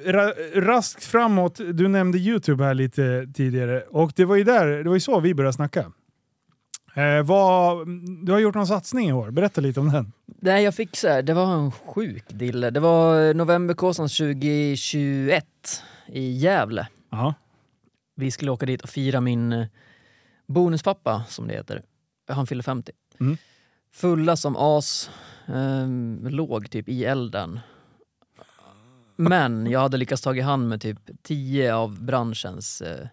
ra 0.05 0.33
raskt 0.55 1.03
framåt. 1.05 1.59
Du 1.73 1.87
nämnde 1.87 2.17
Youtube 2.17 2.63
här 2.63 2.73
lite 2.73 3.27
tidigare 3.33 3.81
och 3.81 4.11
det 4.15 4.25
var 4.25 4.35
ju 4.35 4.43
där, 4.43 4.67
det 4.67 4.89
var 4.89 4.95
ju 4.95 4.99
så 4.99 5.19
vi 5.19 5.33
började 5.33 5.53
snacka. 5.53 5.91
Eh, 6.95 7.23
vad, 7.23 7.87
du 8.25 8.31
har 8.31 8.39
gjort 8.39 8.55
någon 8.55 8.67
satsning 8.67 9.09
i 9.09 9.13
år, 9.13 9.31
berätta 9.31 9.61
lite 9.61 9.79
om 9.79 9.91
den. 9.91 10.11
Nej 10.25 10.63
jag 10.63 10.75
fick 10.75 10.95
så 10.95 11.07
här, 11.07 11.21
det 11.21 11.33
var 11.33 11.53
en 11.53 11.71
sjuk 11.71 12.23
dille. 12.27 12.69
Det 12.69 12.79
var 12.79 13.33
Novemberkåsans 13.33 14.17
2021 14.17 15.45
i 16.07 16.31
Gävle. 16.31 16.87
Ja. 17.09 17.33
Vi 18.15 18.31
skulle 18.31 18.51
åka 18.51 18.65
dit 18.65 18.81
och 18.81 18.89
fira 18.89 19.21
min 19.21 19.53
eh, 19.53 19.67
bonuspappa 20.47 21.23
som 21.27 21.47
det 21.47 21.53
heter. 21.53 21.83
Han 22.27 22.47
fyllde 22.47 22.63
50. 22.63 22.91
Mm. 23.19 23.37
Fulla 23.93 24.35
som 24.35 24.55
as, 24.57 25.09
ehm, 25.47 26.27
låg 26.29 26.69
typ 26.69 26.89
i 26.89 27.05
elden. 27.05 27.59
Men 29.15 29.67
jag 29.67 29.79
hade 29.79 29.97
lyckats 29.97 30.21
ta 30.21 30.35
i 30.35 30.41
hand 30.41 30.69
med 30.69 30.81
typ 30.81 30.99
10 31.23 31.75
av 31.75 32.03
branschens 32.03 32.81
eh, 32.81 33.07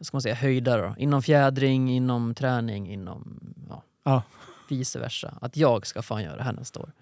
ska 0.00 0.14
man 0.16 0.22
säga, 0.22 0.34
höjdare. 0.34 0.82
Då. 0.82 0.94
Inom 0.98 1.22
fjädring, 1.22 1.90
inom 1.90 2.34
träning, 2.34 2.88
inom 2.92 3.40
ja, 3.68 3.82
Ja. 4.04 4.22
vice 4.68 4.98
versa. 4.98 5.38
Att 5.40 5.56
jag 5.56 5.86
ska 5.86 6.02
fan 6.02 6.22
göra 6.22 6.36
det 6.36 6.42
här 6.42 6.52
nästa 6.52 6.80
år. 6.80 6.92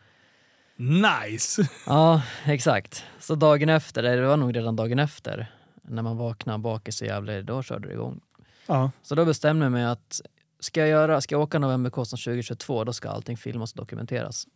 Nice! 0.77 1.69
Ja, 1.87 2.23
exakt. 2.45 3.05
Så 3.21 3.35
dagen 3.35 3.69
efter, 3.69 4.03
eller 4.03 4.23
det 4.23 4.29
var 4.29 4.37
nog 4.37 4.57
redan 4.57 4.77
dagen 4.77 4.99
efter, 4.99 5.53
när 5.83 6.03
man 6.03 6.17
vaknade 6.17 6.59
bakis 6.59 6.97
så 6.97 7.05
jävla, 7.05 7.43
då 7.43 7.63
körde 7.63 7.89
det 7.89 7.95
igång. 7.95 8.21
Ja. 8.67 8.91
Så 9.03 9.15
då 9.15 9.25
bestämde 9.25 9.65
jag 9.65 9.73
mig 9.73 9.85
att 9.85 10.21
ska 10.61 10.81
jag, 10.81 10.89
göra, 10.89 11.21
ska 11.21 11.35
jag 11.35 11.43
åka 11.43 11.59
Novemberkåsan 11.59 12.17
2022, 12.17 12.85
då 12.85 12.93
ska 12.93 13.09
allting 13.11 13.37
filmas 13.37 13.73
och 13.73 13.77
dokumenteras. 13.77 14.47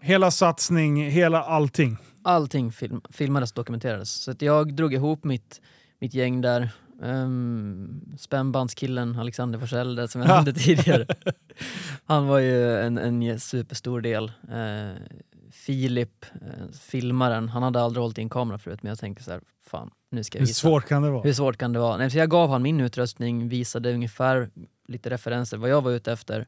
Hela 0.00 0.30
satsning, 0.30 1.10
hela 1.10 1.42
allting. 1.42 1.96
Allting 2.24 2.72
film, 2.72 3.00
filmades 3.10 3.50
och 3.50 3.56
dokumenterades. 3.56 4.10
Så 4.12 4.30
att 4.30 4.42
jag 4.42 4.74
drog 4.74 4.94
ihop 4.94 5.24
mitt, 5.24 5.60
mitt 5.98 6.14
gäng 6.14 6.40
där. 6.40 6.70
Um, 7.02 8.00
spännbandskillen 8.18 9.18
Alexander 9.18 9.58
Forsell, 9.58 10.08
som 10.08 10.20
jag 10.20 10.30
Ja. 10.30 10.34
nämnde 10.34 10.52
tidigare. 10.52 11.06
Han 12.04 12.26
var 12.26 12.38
ju 12.38 12.76
en, 12.78 12.98
en 12.98 13.40
superstor 13.40 14.00
del. 14.00 14.32
Eh, 14.52 15.02
Filip, 15.50 16.24
eh, 16.34 16.72
filmaren, 16.80 17.48
han 17.48 17.62
hade 17.62 17.80
aldrig 17.80 18.02
hållit 18.02 18.18
i 18.18 18.22
en 18.22 18.28
kamera 18.30 18.58
förut 18.58 18.82
men 18.82 18.88
jag 18.90 18.98
tänkte 18.98 19.24
så 19.24 19.30
här, 19.30 19.40
fan 19.66 19.90
nu 20.10 20.24
ska 20.24 20.38
jag 20.38 20.40
Hur 20.40 20.46
visa. 20.46 20.60
svårt 20.68 20.88
kan 20.88 21.02
det 21.02 21.10
vara? 21.10 21.22
Hur 21.22 21.32
svårt 21.32 21.56
kan 21.56 21.72
det 21.72 21.78
vara? 21.78 21.96
Nej, 21.96 22.10
så 22.10 22.18
jag 22.18 22.30
gav 22.30 22.50
han 22.50 22.62
min 22.62 22.80
utrustning, 22.80 23.48
visade 23.48 23.94
ungefär 23.94 24.50
lite 24.88 25.10
referenser 25.10 25.56
vad 25.56 25.70
jag 25.70 25.82
var 25.82 25.90
ute 25.90 26.12
efter. 26.12 26.46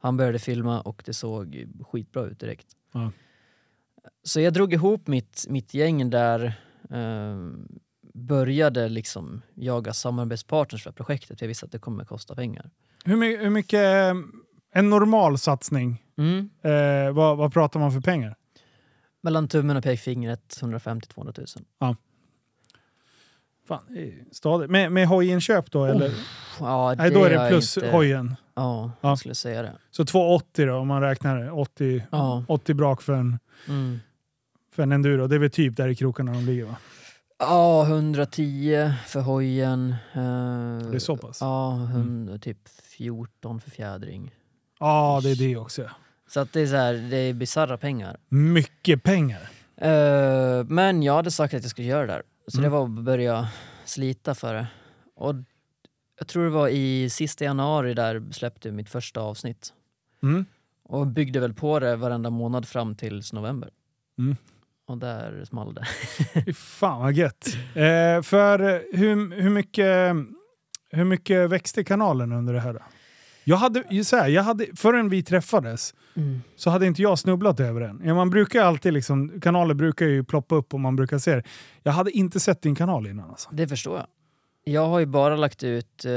Han 0.00 0.16
började 0.16 0.38
filma 0.38 0.80
och 0.80 1.02
det 1.06 1.14
såg 1.14 1.66
skitbra 1.90 2.22
ut 2.24 2.40
direkt. 2.40 2.66
Ja. 2.92 3.10
Så 4.22 4.40
jag 4.40 4.52
drog 4.52 4.72
ihop 4.72 5.06
mitt, 5.06 5.46
mitt 5.48 5.74
gäng 5.74 6.10
där, 6.10 6.44
eh, 6.90 7.36
började 8.14 8.88
liksom 8.88 9.42
jaga 9.54 9.92
samarbetspartners 9.92 10.82
för 10.84 10.92
projektet. 10.92 11.38
för 11.38 11.44
Jag 11.46 11.48
visste 11.48 11.66
att 11.66 11.72
det 11.72 11.78
kommer 11.78 12.04
kosta 12.04 12.34
pengar. 12.34 12.70
Hur, 13.04 13.16
my 13.16 13.36
hur 13.36 13.50
mycket, 13.50 13.80
eh, 13.80 14.14
en 14.74 14.90
normal 14.90 15.38
satsning, 15.38 16.02
Mm. 16.16 16.50
eh, 16.62 17.12
vad, 17.14 17.36
vad 17.36 17.52
pratar 17.52 17.80
man 17.80 17.92
för 17.92 18.00
pengar? 18.00 18.36
Mellan 19.22 19.48
tummen 19.48 19.76
och 19.76 19.84
pekfingret 19.84 20.58
150-200 20.60 21.56
000. 21.80 21.96
Fan, 23.68 23.84
det 23.88 24.00
är 24.08 24.24
stadigt. 24.32 24.70
Med, 24.70 24.92
med 24.92 25.06
hojinköp 25.08 25.70
då 25.70 25.84
eller? 25.84 26.12
Ja, 26.60 26.94
Nej, 26.98 27.10
då 27.10 27.24
är 27.24 27.30
det 27.30 27.48
plus 27.48 27.76
inte- 27.76 27.90
hojen. 27.90 28.36
Ja, 28.54 28.90
Ja. 29.00 29.08
jag 29.08 29.18
skulle 29.18 29.34
säga 29.34 29.62
det. 29.62 29.72
Så 29.90 30.04
280 30.04 30.66
då 30.66 30.74
om 30.76 30.88
man 30.88 31.02
räknar 31.02 31.58
80, 31.58 32.02
Ja. 32.10 32.44
80 32.48 32.74
brak 32.74 33.02
för 33.02 33.12
en, 33.12 33.38
Mm. 33.68 33.98
för 34.72 34.82
en 34.82 34.92
enduro. 34.92 35.26
Det 35.26 35.34
är 35.34 35.38
väl 35.38 35.50
typ 35.50 35.76
där 35.76 35.88
i 35.88 35.94
krokarna 35.94 36.32
de 36.32 36.44
ligger 36.44 36.64
va? 36.64 36.76
Ja, 37.38 37.84
110 37.86 38.90
för 39.06 39.20
hojen. 39.20 39.90
eh, 40.12 40.90
Det 40.90 40.94
är 40.96 40.98
så 40.98 41.16
pass? 41.16 41.38
Ja, 41.40 41.70
hund, 41.70 42.42
typ 42.42 42.68
14 42.82 43.60
för 43.60 43.70
fjädring. 43.70 44.34
Ja, 44.80 45.20
det 45.22 45.30
är 45.30 45.36
det 45.36 45.56
också. 45.56 45.90
Så 46.28 46.40
att 46.40 46.52
det 46.52 46.60
är 46.60 46.66
så 46.66 46.76
här, 46.76 46.94
det 46.94 47.16
är 47.16 47.32
bisarra 47.32 47.78
pengar. 47.78 48.16
Mycket 48.28 49.02
pengar. 49.02 49.50
Eh, 49.76 50.64
men 50.64 51.02
jag 51.02 51.14
hade 51.14 51.30
sagt 51.30 51.54
att 51.54 51.62
jag 51.62 51.70
skulle 51.70 51.88
göra 51.88 52.06
det 52.06 52.12
där. 52.12 52.22
Så 52.48 52.58
Mm. 52.58 52.70
det 52.70 52.76
var 52.76 52.84
att 52.84 53.04
börja 53.04 53.48
slita 53.84 54.34
för 54.34 54.54
det. 54.54 54.66
Och 55.14 55.34
jag 56.18 56.28
tror 56.28 56.44
det 56.44 56.50
var 56.50 56.68
i 56.68 57.10
sista 57.10 57.44
januari 57.44 57.94
där 57.94 58.32
släppte 58.32 58.72
mitt 58.72 58.88
första 58.88 59.20
avsnitt. 59.20 59.72
Mm. 60.22 60.44
Och 60.84 61.06
byggde 61.06 61.40
väl 61.40 61.54
på 61.54 61.78
det 61.80 61.96
varenda 61.96 62.30
månad 62.30 62.68
fram 62.68 62.94
till 62.94 63.22
november. 63.32 63.70
Mm. 64.18 64.36
Och 64.86 64.98
där 64.98 65.44
small 65.44 65.74
det. 65.74 65.84
Fan 66.54 67.00
vad 67.00 67.12
gött. 67.12 67.46
Eh, 67.74 68.22
för 68.22 68.60
eh, 68.60 68.80
hur, 68.92 69.40
hur, 69.40 69.50
mycket, 69.50 70.14
hur 70.90 71.04
mycket 71.04 71.50
växte 71.50 71.84
kanalen 71.84 72.32
under 72.32 72.54
det 72.54 72.60
här? 72.60 72.72
Då? 72.72 72.80
Jag 73.44 73.56
hade, 73.56 73.84
ju 73.90 74.04
så 74.04 74.16
här, 74.16 74.28
jag 74.28 74.42
hade, 74.42 74.66
förrän 74.76 75.08
vi 75.08 75.22
träffades 75.22 75.94
så 76.56 76.70
hade 76.70 76.86
inte 76.86 77.02
jag 77.02 77.18
snubblat 77.18 77.60
över 77.60 77.80
den. 77.80 78.02
Ja, 78.04 78.14
man 78.14 78.30
brukar 78.30 78.62
alltid 78.62 78.92
liksom, 78.92 79.40
kanaler 79.40 79.74
brukar 79.74 80.06
ju 80.06 80.24
ploppa 80.24 80.54
upp 80.54 80.74
och 80.74 80.80
man 80.80 80.96
brukar 80.96 81.18
se 81.18 81.34
det. 81.34 81.42
Jag 81.82 81.92
hade 81.92 82.10
inte 82.10 82.40
sett 82.40 82.62
din 82.62 82.74
kanal 82.74 83.06
innan 83.06 83.30
alltså. 83.30 83.48
Det 83.52 83.68
förstår 83.68 83.96
jag. 83.96 84.06
Jag 84.64 84.86
har 84.86 84.98
ju 84.98 85.06
bara 85.06 85.36
lagt 85.36 85.64
ut 85.64 86.04
eh, 86.04 86.12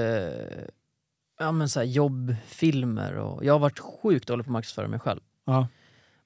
ja, 1.39 1.51
men 1.51 1.69
så 1.69 1.79
här 1.79 1.87
jobbfilmer 1.87 3.13
och 3.13 3.45
jag 3.45 3.53
har 3.53 3.59
varit 3.59 3.79
sjukt 3.79 4.27
dålig 4.27 4.45
på 4.45 4.49
att 4.49 4.53
marknadsföra 4.53 4.87
mig 4.87 4.99
själv. 4.99 5.19
Ja. 5.45 5.67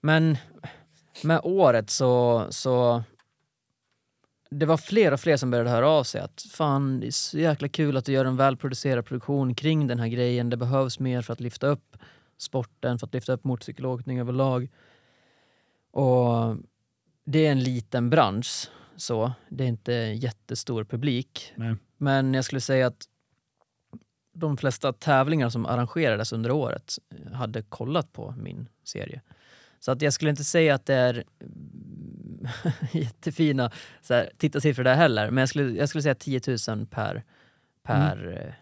Men 0.02 0.38
med 1.24 1.40
året 1.44 1.90
så, 1.90 2.46
så 2.50 3.04
det 4.50 4.66
var 4.66 4.78
fler 4.78 5.12
och 5.12 5.20
fler 5.20 5.38
som 5.38 5.52
började 5.52 5.70
höra 5.70 5.90
av 5.90 6.04
sig 6.04 6.22
att 6.22 6.46
fan 6.52 7.00
det 7.00 7.08
är 7.08 7.12
så 7.12 7.40
jäkla 7.40 7.68
kul 7.68 7.98
att 7.98 8.06
du 8.06 8.12
gör 8.12 8.26
en 8.26 8.38
välproducerad 8.38 9.06
produktion 9.06 9.56
kring 9.56 9.88
den 9.88 10.00
här 10.00 10.08
grejen. 10.08 10.50
Det 10.50 10.58
behövs 10.58 11.00
mer 11.00 11.22
för 11.22 11.34
att 11.34 11.40
lyfta 11.40 11.68
upp 11.68 11.98
sporten, 12.38 13.00
för 13.00 13.08
att 13.08 13.14
lyfta 13.14 13.34
upp 13.34 13.44
motorcykelåkning 13.44 14.20
överlag. 14.20 14.70
Och 15.92 16.58
det 17.26 17.46
är 17.46 17.52
en 17.52 17.64
liten 17.64 18.10
bransch 18.10 18.70
så, 18.96 19.32
det 19.50 19.64
är 19.64 19.68
inte 19.68 19.94
jättestor 19.94 20.84
publik. 20.84 21.54
Nej. 21.56 21.76
Men 21.98 22.34
jag 22.34 22.46
skulle 22.46 22.62
säga 22.62 22.88
att 22.88 23.06
de 24.34 24.58
flesta 24.58 24.94
tävlingar 24.94 25.50
som 25.50 25.66
arrangerades 25.66 26.34
under 26.34 26.52
året 26.52 26.96
hade 27.34 27.62
kollat 27.62 28.14
på 28.14 28.32
min 28.38 28.70
serie. 28.84 29.22
Så 29.82 29.92
att 29.92 30.02
jag 30.02 30.14
skulle 30.14 30.30
inte 30.30 30.44
säga 30.44 30.76
att 30.76 30.86
det 30.86 30.94
är 30.94 31.24
mm, 31.42 32.48
jättefina 32.92 33.72
så 34.02 34.14
här, 34.14 34.30
tittarsiffror 34.38 34.84
där 34.84 34.96
heller, 34.96 35.32
men 35.32 35.42
jag 35.42 35.50
skulle, 35.50 35.72
jag 35.72 35.90
skulle 35.90 36.02
säga 36.02 36.16
10 36.16 36.42
000 36.68 36.86
per, 36.86 37.24
per 37.84 38.46
eh, 38.48 38.54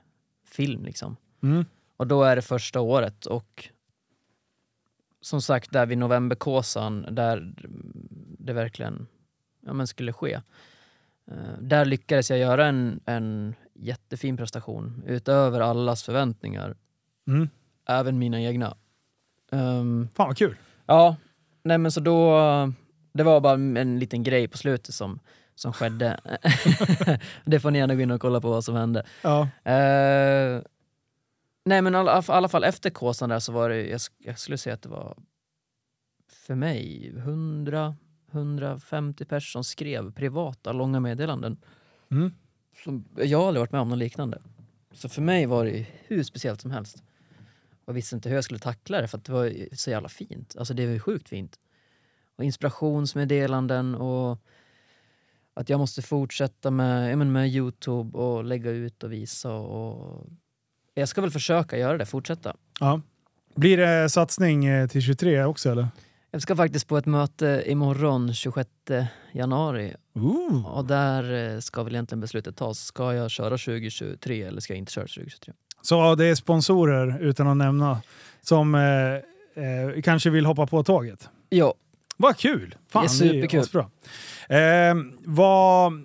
film. 0.45 0.83
Liksom. 0.85 1.15
Mm. 1.43 1.65
Och 1.97 2.07
då 2.07 2.23
är 2.23 2.35
det 2.35 2.41
första 2.41 2.81
året 2.81 3.25
och 3.25 3.69
som 5.21 5.41
sagt 5.41 5.71
där 5.71 5.85
vid 5.85 5.97
novemberkåsan 5.97 7.05
där 7.11 7.53
det 8.39 8.53
verkligen 8.53 9.07
ja, 9.65 9.73
men 9.73 9.87
skulle 9.87 10.13
ske. 10.13 10.33
Eh, 11.31 11.57
där 11.61 11.85
lyckades 11.85 12.29
jag 12.29 12.39
göra 12.39 12.65
en, 12.65 12.99
en 13.05 13.55
jättefin 13.73 14.37
prestation 14.37 15.03
utöver 15.07 15.59
allas 15.59 16.03
förväntningar, 16.03 16.75
Mm. 17.27 17.49
även 17.85 18.19
mina 18.19 18.41
egna. 18.41 18.77
Um, 19.51 20.07
Fan 20.13 20.27
vad 20.27 20.37
kul. 20.37 20.55
Ja, 20.89 21.15
nej 21.63 21.77
men 21.77 21.91
så 21.91 21.99
då... 21.99 22.39
Det 23.13 23.23
var 23.23 23.41
bara 23.41 23.53
en 23.53 23.99
liten 23.99 24.23
grej 24.23 24.47
på 24.47 24.57
slutet 24.57 24.95
som, 24.95 25.19
som 25.55 25.73
skedde. 25.73 26.19
det 27.45 27.59
får 27.59 27.71
ni 27.71 27.79
gärna 27.79 27.95
gå 27.95 28.01
in 28.01 28.11
och 28.11 28.21
kolla 28.21 28.41
på 28.41 28.49
vad 28.49 28.63
som 28.63 28.75
hände. 28.75 29.05
Ja. 29.21 29.41
Eh, 29.63 30.61
nej 31.65 31.81
men 31.81 31.95
i 31.95 31.97
alla, 31.97 32.23
alla 32.27 32.47
fall 32.47 32.63
efter 32.63 32.89
Kåsan 32.89 33.29
där 33.29 33.39
så 33.39 33.51
var 33.51 33.69
det, 33.69 33.87
jag, 33.87 33.99
jag 34.17 34.39
skulle 34.39 34.57
säga 34.57 34.73
att 34.73 34.81
det 34.81 34.89
var 34.89 35.17
för 36.27 36.55
mig 36.55 37.13
100 37.17 37.95
150 38.31 39.25
personer 39.25 39.39
som 39.39 39.63
skrev 39.63 40.11
privata 40.11 40.71
långa 40.71 40.99
meddelanden. 40.99 41.57
Mm. 42.11 42.31
Som, 42.83 43.05
jag 43.15 43.39
har 43.39 43.47
aldrig 43.47 43.59
varit 43.59 43.71
med 43.71 43.81
om 43.81 43.89
något 43.89 43.97
liknande. 43.97 44.41
Så 44.91 45.09
för 45.09 45.21
mig 45.21 45.45
var 45.45 45.65
det 45.65 45.85
hur 46.07 46.23
speciellt 46.23 46.61
som 46.61 46.71
helst. 46.71 47.03
Jag 47.89 47.93
visste 47.93 48.15
inte 48.15 48.29
hur 48.29 48.35
jag 48.35 48.43
skulle 48.43 48.59
tackla 48.59 49.01
det 49.01 49.07
för 49.07 49.17
att 49.17 49.25
det 49.25 49.31
var 49.31 49.75
så 49.75 49.89
jävla 49.89 50.09
fint. 50.09 50.55
Alltså 50.57 50.73
det 50.73 50.85
var 50.85 50.93
ju 50.93 50.99
sjukt 50.99 51.29
fint. 51.29 51.59
Och 52.35 52.43
inspirationsmeddelanden 52.43 53.95
och 53.95 54.39
att 55.53 55.69
jag 55.69 55.79
måste 55.79 56.01
fortsätta 56.01 56.71
med, 56.71 57.17
men 57.17 57.31
med 57.31 57.49
Youtube 57.49 58.17
och 58.17 58.43
lägga 58.43 58.71
ut 58.71 59.03
och 59.03 59.11
visa. 59.11 59.53
Och... 59.53 60.27
Jag 60.93 61.09
ska 61.09 61.21
väl 61.21 61.31
försöka 61.31 61.77
göra 61.77 61.97
det, 61.97 62.05
fortsätta. 62.05 62.55
Ja. 62.79 63.01
Blir 63.55 63.77
det 63.77 64.09
satsning 64.09 64.65
eh, 64.65 64.87
till 64.87 65.01
23 65.01 65.43
också 65.43 65.69
eller? 65.71 65.87
Jag 66.31 66.41
ska 66.41 66.55
faktiskt 66.55 66.87
på 66.87 66.97
ett 66.97 67.05
möte 67.05 67.63
imorgon 67.65 68.33
26 68.33 68.69
januari 69.31 69.95
Ooh. 70.13 70.65
och 70.65 70.85
där 70.85 71.53
eh, 71.53 71.59
ska 71.59 71.83
väl 71.83 71.93
egentligen 71.93 72.21
beslutet 72.21 72.57
tas. 72.57 72.79
Ska 72.79 73.13
jag 73.13 73.31
köra 73.31 73.57
2023 73.57 74.43
eller 74.43 74.61
ska 74.61 74.73
jag 74.73 74.77
inte 74.77 74.91
köra 74.91 75.07
2023? 75.07 75.53
Så 75.81 76.15
det 76.15 76.25
är 76.25 76.35
sponsorer, 76.35 77.17
utan 77.21 77.47
att 77.47 77.57
nämna, 77.57 78.01
som 78.41 78.75
eh, 78.75 78.81
eh, 79.63 80.01
kanske 80.03 80.29
vill 80.29 80.45
hoppa 80.45 80.67
på 80.67 80.83
tåget. 80.83 81.29
Ja, 81.49 81.73
Vad 82.17 82.37
kul! 82.37 82.75
Fan, 82.91 83.01
Det 83.03 83.07
är 83.07 83.09
superkul. 83.09 83.59
asbra. 83.59 83.89
Eh, 84.49 84.95
vad, 85.25 85.93
eh, 85.93 85.99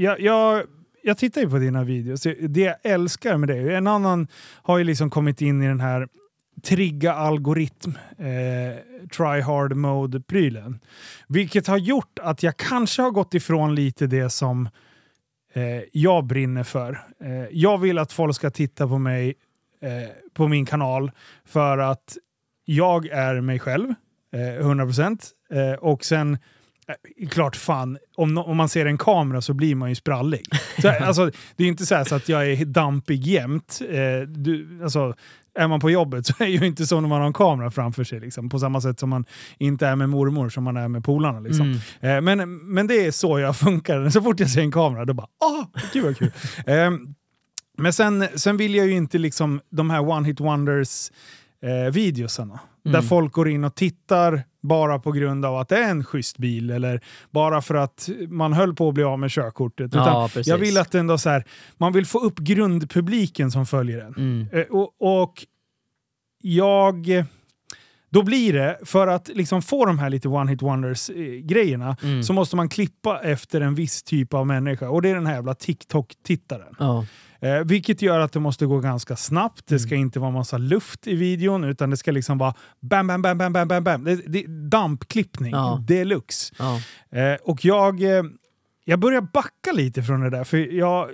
jag, 0.00 0.20
jag, 0.20 0.62
jag 1.02 1.18
tittar 1.18 1.40
ju 1.40 1.50
på 1.50 1.58
dina 1.58 1.84
videos. 1.84 2.22
Det 2.40 2.60
jag 2.60 2.76
älskar 2.82 3.36
med 3.36 3.48
det, 3.48 3.74
en 3.76 3.86
annan 3.86 4.28
har 4.62 4.78
ju 4.78 4.84
liksom 4.84 5.10
kommit 5.10 5.40
in 5.42 5.62
i 5.62 5.66
den 5.68 5.80
här 5.80 6.08
trigga 6.62 7.12
algoritm, 7.14 7.90
eh, 8.18 9.06
try 9.16 9.40
hard 9.40 9.76
mode-prylen. 9.76 10.78
Vilket 11.28 11.66
har 11.66 11.78
gjort 11.78 12.18
att 12.22 12.42
jag 12.42 12.56
kanske 12.56 13.02
har 13.02 13.10
gått 13.10 13.34
ifrån 13.34 13.74
lite 13.74 14.06
det 14.06 14.30
som 14.30 14.68
eh, 15.52 15.82
jag 15.92 16.24
brinner 16.24 16.62
för. 16.62 17.00
Eh, 17.24 17.44
jag 17.50 17.78
vill 17.78 17.98
att 17.98 18.12
folk 18.12 18.36
ska 18.36 18.50
titta 18.50 18.88
på 18.88 18.98
mig 18.98 19.34
eh, 19.82 20.10
på 20.34 20.48
min 20.48 20.66
kanal 20.66 21.10
för 21.44 21.78
att 21.78 22.16
jag 22.64 23.06
är 23.06 23.40
mig 23.40 23.58
själv, 23.58 23.94
eh, 24.32 24.66
100%. 24.66 25.18
Eh, 25.50 25.72
och 25.72 26.04
sen, 26.04 26.38
eh, 26.88 27.28
klart 27.28 27.56
fan, 27.56 27.98
om, 28.16 28.38
no- 28.38 28.44
om 28.44 28.56
man 28.56 28.68
ser 28.68 28.86
en 28.86 28.98
kamera 28.98 29.40
så 29.40 29.54
blir 29.54 29.74
man 29.74 29.88
ju 29.88 29.94
sprallig. 29.94 30.42
Så, 30.82 30.88
alltså, 31.00 31.30
det 31.56 31.64
är 31.64 31.68
inte 31.68 31.86
så, 31.86 32.04
så 32.04 32.14
att 32.14 32.28
jag 32.28 32.52
är 32.52 32.64
dampig 32.64 33.26
jämt. 33.26 33.80
Eh, 33.88 34.20
du, 34.28 34.80
alltså, 34.82 35.14
är 35.54 35.68
man 35.68 35.80
på 35.80 35.90
jobbet 35.90 36.26
så 36.26 36.32
är 36.38 36.46
det 36.46 36.52
ju 36.52 36.66
inte 36.66 36.86
så 36.86 37.00
när 37.00 37.08
man 37.08 37.20
har 37.20 37.26
en 37.26 37.32
kamera 37.32 37.70
framför 37.70 38.04
sig. 38.04 38.20
Liksom, 38.20 38.48
på 38.48 38.58
samma 38.58 38.80
sätt 38.80 39.00
som 39.00 39.10
man 39.10 39.24
inte 39.58 39.86
är 39.86 39.96
med 39.96 40.08
mormor 40.08 40.48
som 40.48 40.64
man 40.64 40.76
är 40.76 40.88
med 40.88 41.04
polarna. 41.04 41.40
Liksom. 41.40 41.80
Mm. 42.00 42.26
Eh, 42.28 42.36
men, 42.36 42.58
men 42.58 42.86
det 42.86 43.06
är 43.06 43.10
så 43.10 43.38
jag 43.38 43.56
funkar. 43.56 44.10
Så 44.10 44.22
fort 44.22 44.40
jag 44.40 44.50
ser 44.50 44.60
en 44.60 44.72
kamera, 44.72 45.04
då 45.04 45.14
bara 45.14 45.26
åh, 45.44 45.64
gud 45.92 46.04
vad 46.04 46.18
kul. 46.18 46.32
eh, 46.66 46.90
men 47.78 47.92
sen, 47.92 48.28
sen 48.34 48.56
vill 48.56 48.74
jag 48.74 48.86
ju 48.86 48.92
inte 48.92 49.18
liksom 49.18 49.60
de 49.70 49.90
här 49.90 50.08
one 50.08 50.26
hit 50.26 50.40
wonders 50.40 51.10
eh, 51.62 51.92
videosarna. 51.92 52.60
Där 52.84 52.90
Mm. 52.90 53.02
folk 53.02 53.32
går 53.32 53.48
in 53.48 53.64
och 53.64 53.74
tittar 53.74 54.42
bara 54.62 54.98
på 54.98 55.12
grund 55.12 55.44
av 55.44 55.56
att 55.56 55.68
det 55.68 55.76
är 55.76 55.90
en 55.90 56.04
schysst 56.04 56.38
bil 56.38 56.70
eller 56.70 57.00
bara 57.30 57.62
för 57.62 57.74
att 57.74 58.08
man 58.28 58.52
höll 58.52 58.74
på 58.74 58.88
att 58.88 58.94
bli 58.94 59.02
av 59.04 59.18
med 59.18 59.30
körkortet. 59.30 59.94
Ja 59.94 60.28
jag 60.44 60.58
vill 60.58 60.78
att 60.78 60.94
ändå 60.94 61.18
så 61.18 61.30
här, 61.30 61.44
man 61.76 61.92
vill 61.92 62.06
få 62.06 62.18
upp 62.18 62.38
grundpubliken 62.38 63.50
som 63.50 63.66
följer 63.66 63.98
den. 63.98 64.14
Mm. 64.16 64.46
Eh, 64.52 64.66
och, 64.76 64.94
och 65.24 65.46
jag... 66.42 67.24
Då 68.12 68.22
blir 68.22 68.52
det, 68.52 68.78
för 68.84 69.06
att 69.06 69.28
liksom 69.28 69.62
få 69.62 69.84
de 69.86 69.98
här 69.98 70.10
lite 70.10 70.28
one-hit 70.28 70.62
wonders-grejerna, 70.62 71.96
Mm. 72.02 72.22
så 72.22 72.32
måste 72.32 72.56
man 72.56 72.68
klippa 72.68 73.20
efter 73.20 73.60
en 73.60 73.74
viss 73.74 74.02
typ 74.02 74.34
av 74.34 74.46
människa. 74.46 74.88
Och 74.88 75.02
det 75.02 75.08
är 75.08 75.14
den 75.14 75.26
här 75.26 75.34
jävla 75.34 75.54
TikTok-tittaren. 75.54 76.74
Ja. 76.78 77.06
Eh, 77.42 77.58
vilket 77.64 78.02
gör 78.02 78.20
att 78.20 78.32
det 78.32 78.40
måste 78.40 78.66
gå 78.66 78.80
ganska 78.80 79.16
snabbt. 79.16 79.66
Det 79.66 79.78
ska 79.78 79.94
Mm. 79.94 80.00
inte 80.06 80.18
vara 80.20 80.30
massa 80.30 80.58
luft 80.58 81.06
i 81.06 81.14
videon, 81.14 81.64
utan 81.64 81.90
det 81.90 81.96
ska 81.96 82.10
liksom 82.10 82.38
vara 82.38 82.54
bam, 82.80 83.06
bam, 83.06 83.22
bam, 83.22 83.38
bam, 83.38 83.52
bam, 83.52 83.68
bam, 83.68 83.84
bam. 83.84 84.04
Det, 84.04 84.16
det, 84.26 84.46
dampklippning 84.46 85.52
Ja. 85.52 85.84
deluxe. 85.86 86.54
Ja. 86.58 86.80
Eh, 87.18 87.34
och 87.44 87.64
jag, 87.64 88.02
eh, 88.02 88.22
jag 88.84 88.98
börjar 88.98 89.20
backa 89.20 89.72
lite 89.72 90.02
från 90.02 90.20
det 90.20 90.30
där, 90.30 90.44
för 90.44 90.56
jag, 90.58 91.10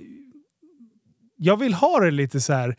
jag 1.36 1.56
vill 1.56 1.74
ha 1.74 2.00
det 2.00 2.10
lite 2.10 2.40
så 2.40 2.52
här. 2.52 2.76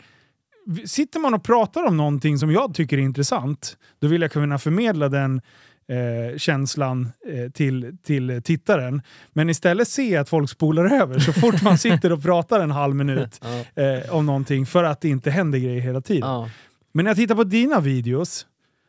Sitter 0.85 1.19
man 1.19 1.33
och 1.33 1.43
pratar 1.43 1.83
om 1.87 1.97
någonting 1.97 2.37
som 2.37 2.51
jag 2.51 2.73
tycker 2.73 2.97
är 2.97 3.01
intressant, 3.01 3.77
då 3.99 4.07
vill 4.07 4.21
jag 4.21 4.31
kunna 4.31 4.57
förmedla 4.59 5.09
den 5.09 5.41
eh, 5.89 6.37
känslan 6.37 7.09
eh, 7.27 7.51
till, 7.51 7.97
till 8.03 8.41
tittaren. 8.43 9.01
Men 9.33 9.49
istället 9.49 9.87
se 9.87 10.17
att 10.17 10.29
folk 10.29 10.49
spolar 10.49 10.93
över 11.01 11.19
så 11.19 11.33
fort 11.33 11.61
man 11.61 11.77
sitter 11.77 12.11
och 12.11 12.23
pratar 12.23 12.59
en 12.59 12.71
halv 12.71 12.95
minut 12.95 13.41
eh, 13.75 14.15
om 14.15 14.25
någonting 14.25 14.65
för 14.65 14.83
att 14.83 15.01
det 15.01 15.09
inte 15.09 15.31
händer 15.31 15.59
grejer 15.59 15.81
hela 15.81 16.01
tiden. 16.01 16.29
Ja. 16.29 16.49
Men 16.91 17.03
när 17.03 17.09
jag 17.09 17.17
tittar 17.17 17.35
på 17.35 17.43
dina 17.43 17.79
videos 17.79 18.47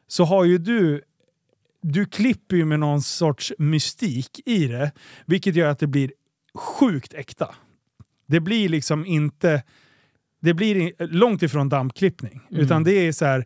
så 0.09 0.25
har 0.25 0.45
ju 0.45 0.59
du 0.59 1.03
du 1.83 2.07
klipper 2.07 2.57
ju 2.57 2.65
med 2.65 2.81
någon 2.81 3.03
sorts 3.03 3.53
mystik 3.59 4.41
i 4.47 4.67
det, 4.67 4.93
vilket 5.27 5.55
gör 5.55 5.69
att 5.69 5.79
det 5.79 5.87
blir 5.87 6.13
sjukt 6.55 7.15
äkta. 7.15 7.55
Det 8.27 8.41
blir 8.41 8.69
liksom 8.69 9.07
inte... 9.07 9.63
Det 10.41 10.55
blir 10.55 10.93
långt 11.07 11.43
ifrån 11.43 11.69
dammklippning, 11.69 12.41
Mm. 12.51 12.63
utan 12.65 12.85
det 12.85 12.93
är 12.93 13.13
så 13.13 13.25
här... 13.25 13.45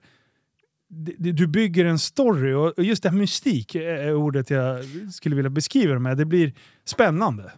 Du 1.19 1.47
bygger 1.47 1.85
en 1.85 1.99
story 1.99 2.55
och 2.55 2.85
just 2.85 3.03
det 3.03 3.09
här 3.09 3.17
mystik 3.17 3.75
är 3.75 4.15
ordet 4.15 4.51
jag 4.51 4.85
skulle 5.13 5.37
vilja 5.37 5.51
beskriva 5.51 5.95
det 5.95 6.01
med. 6.01 6.17
Det 6.17 6.25
blir 6.25 6.53
spännande. 6.85 7.53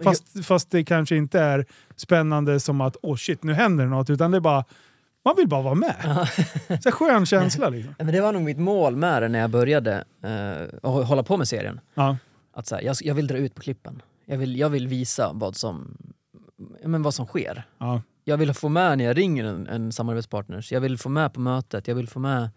Fast, 0.00 0.46
fast 0.46 0.70
det 0.70 0.84
kanske 0.84 1.16
inte 1.16 1.40
är 1.40 1.66
spännande 1.96 2.60
som 2.60 2.80
att 2.80 2.96
åh 3.02 3.16
shit, 3.16 3.42
nu 3.42 3.54
händer 3.54 3.86
något, 3.86 4.10
utan 4.10 4.30
det 4.30 4.36
är 4.36 4.40
bara... 4.40 4.64
Man 5.24 5.34
vill 5.36 5.48
bara 5.48 5.62
vara 5.62 5.74
med. 5.74 5.96
Ja. 6.02 6.26
Så 6.82 6.90
skön 6.90 7.26
känsla 7.26 7.68
liksom. 7.68 7.94
Men 7.98 8.06
det 8.06 8.20
var 8.20 8.32
nog 8.32 8.42
mitt 8.42 8.58
mål 8.58 8.96
med 8.96 9.22
det 9.22 9.28
när 9.28 9.38
jag 9.38 9.50
började 9.50 10.04
att 10.82 11.06
hålla 11.08 11.22
på 11.22 11.36
med 11.36 11.48
serien. 11.48 11.80
Ja. 11.94 12.16
Att 12.52 12.66
så 12.66 12.74
här, 12.74 12.82
jag, 12.82 12.96
jag 13.00 13.14
vill 13.14 13.26
dra 13.26 13.36
ut 13.36 13.54
på 13.54 13.62
klippen. 13.62 14.02
Jag 14.26 14.38
vill, 14.38 14.56
jag 14.56 14.68
vill 14.68 14.88
visa 14.88 15.32
vad 15.34 15.56
som, 15.56 15.96
men 16.84 17.02
vad 17.02 17.14
som 17.14 17.26
sker. 17.26 17.64
Ja. 17.78 18.02
Jag 18.24 18.36
vill 18.36 18.54
få 18.54 18.68
med 18.68 18.98
när 18.98 19.04
jag 19.04 19.16
ringer 19.16 19.44
en, 19.44 19.66
en 19.66 19.92
samarbetspartner. 19.92 20.66
Jag 20.70 20.80
vill 20.80 20.98
få 20.98 21.08
med 21.08 21.32
på 21.32 21.40
mötet. 21.40 21.88
Jag 21.88 21.94
vill 21.94 22.08
få 22.08 22.18
med 22.18 22.50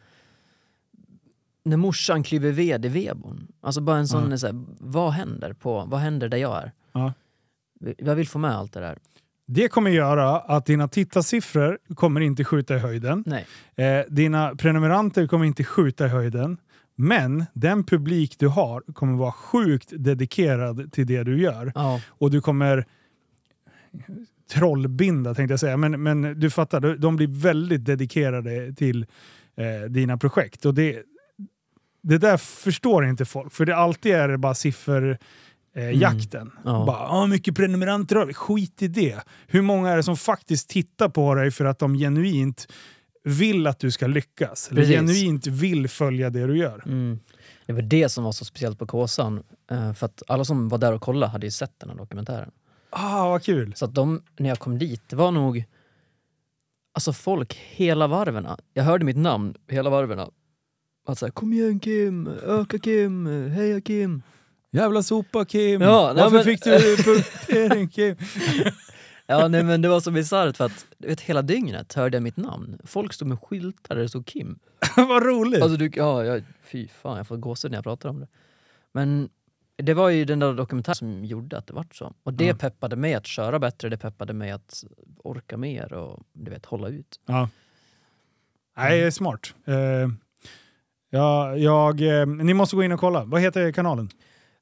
när 1.69 1.77
morsan 1.77 2.23
kliver 2.23 2.51
ved 2.51 2.85
i 2.85 2.89
vedbon. 2.89 3.47
Alltså 3.61 3.81
bara 3.81 3.97
en 3.97 4.07
sån, 4.07 4.31
Ja. 4.31 4.37
så 4.37 4.47
här, 4.47 4.63
vad 4.79 5.11
händer 5.11 5.53
på, 5.53 5.85
vad 5.87 5.99
händer 5.99 6.29
där 6.29 6.37
jag 6.37 6.57
är? 6.63 6.71
Ja. 6.91 7.13
Jag 7.97 8.15
vill 8.15 8.27
få 8.27 8.39
med 8.39 8.51
allt 8.51 8.73
det 8.73 8.79
där. 8.79 8.97
Det 9.45 9.67
kommer 9.69 9.91
göra 9.91 10.39
att 10.39 10.65
dina 10.65 10.87
tittarsiffror 10.87 11.77
kommer 11.95 12.21
inte 12.21 12.43
skjuta 12.43 12.75
i 12.75 12.79
höjden. 12.79 13.23
Nej. 13.25 13.45
Eh, 13.75 14.05
dina 14.09 14.55
prenumeranter 14.55 15.27
kommer 15.27 15.45
inte 15.45 15.63
skjuta 15.63 16.05
i 16.05 16.09
höjden. 16.09 16.57
Men 16.95 17.45
den 17.53 17.83
publik 17.83 18.35
du 18.39 18.47
har 18.47 18.81
kommer 18.93 19.17
vara 19.17 19.31
sjukt 19.31 19.93
dedikerad 19.97 20.91
till 20.91 21.07
det 21.07 21.23
du 21.23 21.41
gör. 21.41 21.71
Ja. 21.75 22.01
Och 22.07 22.31
du 22.31 22.41
kommer 22.41 22.85
trollbinda 24.51 25.33
tänkte 25.33 25.53
jag 25.53 25.59
säga, 25.59 25.77
men, 25.77 26.03
men 26.03 26.39
du 26.39 26.49
fattar, 26.49 26.79
de- 26.79 26.95
de 26.95 27.15
blir 27.15 27.27
väldigt 27.27 27.85
dedikerade 27.85 28.73
till 28.73 29.05
eh, 29.55 29.89
dina 29.89 30.17
projekt. 30.17 30.65
Och 30.65 30.73
det, 30.73 31.03
det 32.01 32.17
där 32.17 32.37
förstår 32.37 33.05
inte 33.05 33.25
folk, 33.25 33.53
för 33.53 33.65
det 33.65 33.75
alltid 33.75 34.11
är 34.11 34.37
bara 34.37 34.53
sifferjakten. 34.53 35.17
Eh, 35.75 35.91
jakten. 35.91 36.51
Ja. 36.65 36.83
Bara, 36.87 37.07
"Ah, 37.09 37.27
mycket 37.27 37.55
prenumeranter 37.55 38.15
har 38.15 38.25
vi, 38.25 38.33
skit 38.33 38.81
i 38.81 38.87
det. 38.87 39.19
Hur 39.47 39.61
många 39.61 39.89
är 39.89 39.97
det 39.97 40.03
som 40.03 40.17
faktiskt 40.17 40.69
tittar 40.69 41.09
på 41.09 41.35
dig 41.35 41.51
för 41.51 41.65
att 41.65 41.79
de 41.79 41.93
genuint 41.97 42.67
vill 43.23 43.67
att 43.67 43.79
du 43.79 43.91
ska 43.91 44.07
lyckas? 44.07 44.67
Eller 44.71 44.81
Precis. 44.81 44.95
genuint 44.95 45.47
vill 45.47 45.87
följa 45.87 46.29
det 46.29 46.47
du 46.47 46.57
gör? 46.57 46.83
Mm. 46.85 47.19
Det 47.65 47.73
var 47.73 47.81
det 47.81 48.09
som 48.09 48.23
var 48.23 48.31
så 48.31 48.45
speciellt 48.45 48.79
på 48.79 48.87
Kåsan. 48.87 49.43
eh, 49.71 49.93
För 49.93 50.05
att 50.05 50.23
alla 50.27 50.45
som 50.45 50.69
var 50.69 50.77
där 50.77 50.93
och 50.93 51.01
kollade 51.01 51.31
hade 51.31 51.47
ju 51.47 51.51
sett 51.51 51.79
den 51.79 51.89
här 51.89 51.97
dokumentären. 51.97 52.51
Ah, 52.89 53.29
vad 53.29 53.43
kul! 53.43 53.73
Så 53.75 53.85
att 53.85 53.95
de, 53.95 54.21
när 54.37 54.49
jag 54.49 54.59
kom 54.59 54.79
dit, 54.79 55.01
det 55.09 55.15
var 55.15 55.31
nog... 55.31 55.65
Alltså 56.93 57.13
folk, 57.13 57.53
hela 57.53 58.07
varven. 58.07 58.47
Jag 58.73 58.83
hörde 58.83 59.05
mitt 59.05 59.17
namn 59.17 59.53
hela 59.67 59.89
varven. 59.89 60.29
Att 61.05 61.19
säga 61.19 61.31
kom 61.31 61.53
igen 61.53 61.79
Kim, 61.79 62.27
öka 62.27 62.79
Kim, 62.79 63.25
heja 63.49 63.81
Kim. 63.81 64.21
Jävla 64.71 65.03
sopa 65.03 65.45
Kim! 65.45 65.81
Ja, 65.81 66.11
nej, 66.15 66.23
Varför 66.23 66.35
men- 66.37 66.43
fick 66.45 66.63
du 66.63 66.97
punktering 67.03 67.87
Kim? 67.89 68.15
Ja 69.31 69.47
nej, 69.47 69.63
men 69.63 69.81
det 69.81 69.87
var 69.89 69.99
så 69.99 70.11
bisarrt 70.11 70.57
för 70.57 70.65
att 70.65 70.85
vet, 70.97 71.21
hela 71.21 71.41
dygnet 71.41 71.93
hörde 71.93 72.15
jag 72.17 72.23
mitt 72.23 72.37
namn. 72.37 72.79
Folk 72.83 73.13
stod 73.13 73.27
med 73.27 73.39
skyltar 73.39 73.95
där 73.95 74.01
det 74.01 74.09
stod 74.09 74.25
Kim. 74.25 74.59
vad 74.95 75.23
roligt! 75.25 75.61
Alltså 75.61 75.77
du, 75.77 75.91
ja, 75.95 76.25
jag, 76.25 76.43
fy 76.63 76.87
fan 76.87 77.17
jag 77.17 77.27
får 77.27 77.37
gåshud 77.37 77.71
när 77.71 77.77
jag 77.77 77.83
pratar 77.83 78.09
om 78.09 78.19
det. 78.19 78.27
Men 78.91 79.29
det 79.75 79.93
var 79.93 80.09
ju 80.09 80.25
den 80.25 80.39
där 80.39 80.53
dokumentären 80.53 80.95
som 80.95 81.25
gjorde 81.25 81.57
att 81.57 81.67
det 81.67 81.73
vart 81.73 81.95
så. 81.95 82.13
Och 82.23 82.33
det 82.33 82.45
Ja. 82.45 82.55
peppade 82.55 82.95
mig 82.95 83.13
att 83.13 83.27
köra 83.27 83.59
bättre, 83.59 83.89
det 83.89 83.97
peppade 83.97 84.33
mig 84.33 84.51
att 84.51 84.83
orka 85.23 85.57
mer 85.57 85.93
och 85.93 86.23
du 86.33 86.51
vet 86.51 86.65
hålla 86.65 86.87
ut. 86.87 87.19
Ja. 87.25 87.49
Nej, 88.77 89.11
smart. 89.11 89.53
Uh, 89.67 90.09
ja, 91.09 91.55
jag, 91.55 92.01
eh, 92.01 92.25
ni 92.25 92.53
måste 92.53 92.75
gå 92.75 92.83
in 92.83 92.91
och 92.91 92.99
kolla. 92.99 93.23
Vad 93.23 93.41
heter 93.41 93.71
kanalen? 93.71 94.09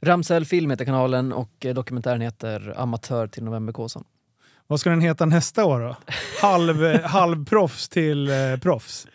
Ramsell 0.01 0.45
Film 0.45 0.71
heter 0.71 0.85
kanalen 0.85 1.33
och 1.33 1.65
eh, 1.65 1.73
dokumentären 1.73 2.21
heter 2.21 2.73
Amatör 2.77 3.27
till 3.27 3.43
Novemberkåsan. 3.43 4.03
Vad 4.67 4.79
ska 4.79 4.89
den 4.89 5.01
heta 5.01 5.25
nästa 5.25 5.65
år 5.65 5.79
då? 5.79 5.95
Halv, 6.41 6.85
eh, 6.85 7.01
halvproffs 7.03 7.89
till 7.89 8.29
eh, 8.29 8.35
proffs? 8.61 9.07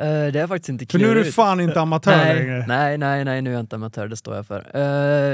Eh, 0.00 0.06
det 0.06 0.40
är 0.40 0.46
faktiskt 0.46 0.68
inte 0.68 0.86
För 0.86 0.98
nu 0.98 1.04
är 1.04 1.08
du 1.08 1.14
klurigt. 1.14 1.34
fan 1.34 1.60
inte 1.60 1.80
amatör 1.80 2.16
nej, 2.16 2.34
längre. 2.34 2.64
nej, 2.68 2.98
nej, 2.98 3.24
nej, 3.24 3.42
nu 3.42 3.50
är 3.50 3.54
jag 3.54 3.60
inte 3.60 3.76
amatör, 3.76 4.08
det 4.08 4.16
står 4.16 4.36
jag 4.36 4.46
för. 4.46 4.70
Uh, 4.76 4.82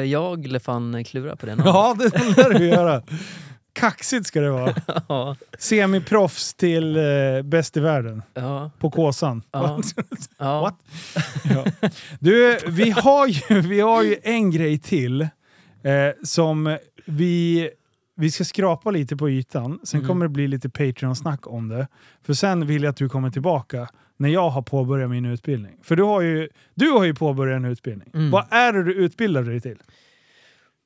jag 0.05 0.47
lär 0.47 0.59
fan 0.59 1.05
klura 1.05 1.37
på 1.37 1.47
det 1.47 1.55
namnet. 1.55 1.75
Ja, 1.75 1.97
det 1.99 2.37
lär 2.37 2.59
du 2.59 2.67
göra. 2.67 3.03
Kaxigt 3.79 4.27
ska 4.27 4.41
det 4.41 4.51
vara. 4.51 4.75
ja. 5.09 5.37
Semiproffs 5.59 6.55
till 6.55 6.97
eh, 6.97 7.03
bäst 7.45 7.77
i 7.77 7.81
världen. 7.81 8.23
ja. 8.35 8.71
På 8.79 8.91
Kåsan. 8.91 9.43
Ja. 9.51 9.81
ja. 10.39 10.61
What? 10.61 10.75
Du, 12.21 12.59
vi 12.67 12.91
har, 12.91 13.27
ju, 13.27 13.61
vi 13.61 13.81
har 13.81 14.03
ju 14.03 14.17
en 14.23 14.51
grej 14.51 14.79
till 14.79 15.21
eh, 15.23 15.29
som 16.23 16.77
vi, 17.07 17.71
vi 18.17 18.31
ska 18.31 18.45
skrapa 18.45 18.91
lite 18.91 19.17
på 19.17 19.31
ytan. 19.31 19.79
Sen 19.85 19.99
Mm. 20.01 20.09
kommer 20.09 20.25
det 20.25 20.29
bli 20.33 20.49
lite 20.49 20.69
Patreon-snack 20.69 21.47
om 21.47 21.69
det. 21.69 21.89
För 22.23 22.35
sen 22.35 22.67
vill 22.67 22.83
jag 22.83 22.91
att 22.91 22.97
du 22.97 23.09
kommer 23.09 23.31
tillbaka 23.31 23.89
när 24.17 24.29
jag 24.29 24.51
har 24.51 24.63
påbörjat 24.63 25.11
min 25.11 25.25
utbildning. 25.25 25.77
För 25.83 25.97
du 25.97 26.03
har 26.03 26.21
ju, 26.21 26.49
du 26.75 26.91
har 26.91 27.05
ju 27.05 27.15
påbörjat 27.15 27.57
en 27.57 27.65
utbildning. 27.65 28.11
Mm. 28.15 28.31
Vad 28.31 28.45
är 28.51 28.73
det 28.73 28.85
du 28.85 28.95
utbildar 28.95 29.43
dig 29.43 29.61
till? 29.61 29.79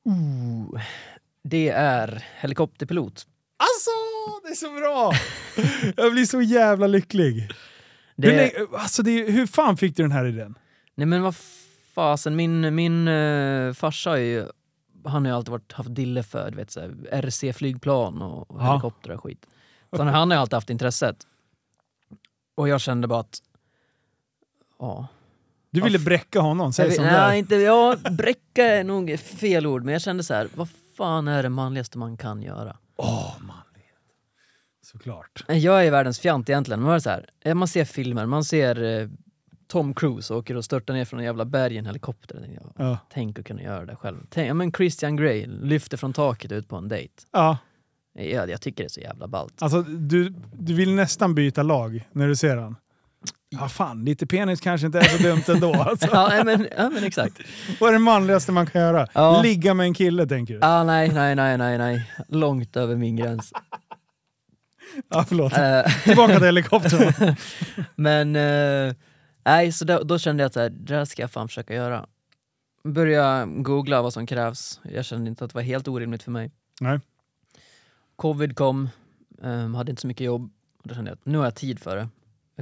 Ooh. 0.04 0.80
Det 1.44 1.68
är 1.68 2.24
helikopterpilot. 2.40 3.26
Alltså, 3.56 3.90
det 4.42 4.48
är 4.48 4.54
så 4.54 4.70
bra! 4.80 5.12
jag 5.96 6.12
blir 6.12 6.24
så 6.24 6.42
jävla 6.42 6.86
lycklig. 6.86 7.50
Det, 8.16 8.28
Hur, 8.30 8.36
länge, 8.36 8.52
alltså 8.72 9.02
det, 9.02 9.30
hur 9.30 9.46
fan 9.46 9.76
fick 9.76 9.96
du 9.96 10.02
den 10.02 10.12
här 10.12 10.24
idén? 10.24 10.54
Nej 10.94 11.06
men 11.06 11.22
vad 11.22 11.36
fasen, 11.94 12.36
min, 12.36 12.74
min 12.74 13.08
uh, 13.08 13.72
farsa 13.74 14.10
har 14.10 14.16
ju, 14.16 14.46
han 15.04 15.24
har 15.24 15.30
ju 15.32 15.36
alltid 15.36 15.50
varit, 15.50 15.72
haft 15.72 15.94
dille 15.94 16.22
för 16.22 16.50
du 16.50 16.56
vet, 16.56 16.70
så 16.70 16.80
RC-flygplan 17.12 18.22
och 18.22 18.46
Ja. 18.58 18.70
helikoptrar 18.70 19.14
och 19.14 19.22
skit. 19.22 19.46
Så 19.90 20.02
han, 20.02 20.14
han 20.14 20.30
har 20.30 20.36
ju 20.36 20.40
alltid 20.40 20.54
haft 20.54 20.70
intresset. 20.70 21.26
Och 22.54 22.68
jag 22.68 22.80
kände 22.80 23.08
bara 23.08 23.20
att, 23.20 23.38
ja. 24.78 25.06
Du 25.70 25.80
ville 25.80 25.98
bräcka 25.98 26.40
honom, 26.40 26.72
säg 26.72 26.92
som 26.92 27.04
nej, 27.04 27.14
är. 27.14 27.32
inte, 27.32 27.54
ja, 27.54 27.96
bräcka 28.10 28.64
är 28.64 28.84
nog 28.84 29.18
fel 29.20 29.66
ord, 29.66 29.84
men 29.84 29.92
jag 29.92 30.02
kände 30.02 30.24
så 30.24 30.34
här, 30.34 30.48
vad 30.54 30.68
fan 30.96 31.28
är 31.28 31.42
det 31.42 31.48
manligaste 31.48 31.98
man 31.98 32.16
kan 32.16 32.42
göra? 32.42 32.76
Åh, 32.96 33.36
manlighet. 33.40 33.98
Såklart. 34.82 35.44
Jag 35.48 35.86
är 35.86 35.90
världens 35.90 36.20
fjant 36.20 36.48
egentligen. 36.48 36.82
Man, 36.82 37.00
så 37.00 37.10
här, 37.10 37.30
eh, 37.40 37.54
man 37.54 37.68
ser 37.68 37.84
filmer, 37.84 38.26
man 38.26 38.44
ser 38.44 39.00
eh, 39.00 39.08
Tom 39.68 39.94
Cruise 39.94 40.34
åker 40.34 40.56
och 40.56 40.64
störtar 40.64 40.94
ner 40.94 41.04
från 41.04 41.20
en 41.20 41.26
jävla 41.26 41.44
berg 41.44 41.74
i 41.74 41.78
en 41.78 41.86
helikopter. 41.86 42.48
Jag 42.54 42.86
ja. 42.86 42.98
Tänk 43.10 43.38
att 43.38 43.44
kunna 43.46 43.62
göra 43.62 43.86
det 43.86 43.96
själv. 43.96 44.16
Tänk, 44.30 44.50
ja, 44.50 44.54
men 44.54 44.72
Christian 44.72 45.16
Grey 45.16 45.46
lyfter 45.46 45.96
från 45.96 46.12
taket 46.12 46.52
ut 46.52 46.68
på 46.68 46.76
en 46.76 46.88
dejt. 46.88 47.14
ja. 47.32 47.58
Ja, 48.14 48.46
jag 48.46 48.60
tycker 48.60 48.84
det 48.84 48.86
är 48.86 48.88
så 48.88 49.00
jävla 49.00 49.28
ballt. 49.28 49.62
Alltså, 49.62 49.82
du, 49.82 50.34
du 50.52 50.74
vill 50.74 50.94
nästan 50.94 51.34
byta 51.34 51.62
lag 51.62 52.08
när 52.12 52.28
du 52.28 52.36
ser 52.36 52.56
han. 52.56 52.76
Ja, 53.48 53.68
fan, 53.68 54.04
lite 54.04 54.26
penis 54.26 54.60
kanske 54.60 54.86
inte 54.86 54.98
är 54.98 55.04
så 55.04 55.22
dumt 55.22 55.42
ändå. 55.48 55.74
Alltså. 55.88 56.08
Ja, 56.12 56.42
men, 56.44 56.68
ja, 56.76 56.90
men 56.90 57.04
exakt. 57.04 57.38
Vad 57.80 57.88
är 57.88 57.92
det 57.92 57.98
manligaste 57.98 58.52
man 58.52 58.66
kan 58.66 58.80
göra? 58.80 59.06
Ja. 59.12 59.42
Ligga 59.42 59.74
med 59.74 59.84
en 59.84 59.94
kille, 59.94 60.26
tänker 60.26 60.54
du? 60.54 60.60
Ah, 60.62 60.84
nej, 60.84 61.08
nej, 61.08 61.34
nej, 61.34 61.58
nej, 61.58 61.78
nej. 61.78 62.10
Långt 62.28 62.76
över 62.76 62.96
min 62.96 63.16
gräns. 63.16 63.52
Ja, 65.08 65.24
förlåt. 65.28 65.52
Eh, 65.58 65.82
Tillbaka 66.04 66.34
till 66.34 66.44
helikoptern. 66.44 67.36
men 67.96 68.36
eh, 68.36 68.94
nej, 69.44 69.72
så 69.72 69.84
då, 69.84 70.02
då 70.02 70.18
kände 70.18 70.42
jag 70.42 70.46
att 70.46 70.54
så 70.54 70.60
här, 70.60 70.70
det 70.70 70.94
här 70.94 71.04
ska 71.04 71.22
jag 71.22 71.30
fan 71.30 71.48
försöka 71.48 71.74
göra. 71.74 72.06
Börja 72.84 73.46
googla 73.46 74.02
vad 74.02 74.12
som 74.12 74.26
krävs. 74.26 74.80
Jag 74.82 75.04
kände 75.04 75.30
inte 75.30 75.44
att 75.44 75.50
det 75.50 75.54
var 75.54 75.62
helt 75.62 75.88
orimligt 75.88 76.22
för 76.22 76.30
mig. 76.30 76.50
Nej. 76.80 77.00
Covid 78.16 78.56
kom, 78.56 78.88
um, 79.38 79.74
hade 79.74 79.90
inte 79.90 80.00
så 80.00 80.06
mycket 80.06 80.24
jobb. 80.24 80.50
Då 80.84 80.94
kände 80.94 81.10
jag 81.10 81.14
att 81.16 81.26
nu 81.26 81.38
har 81.38 81.44
jag 81.44 81.54
tid 81.54 81.78
för 81.78 81.96
det. 81.96 82.08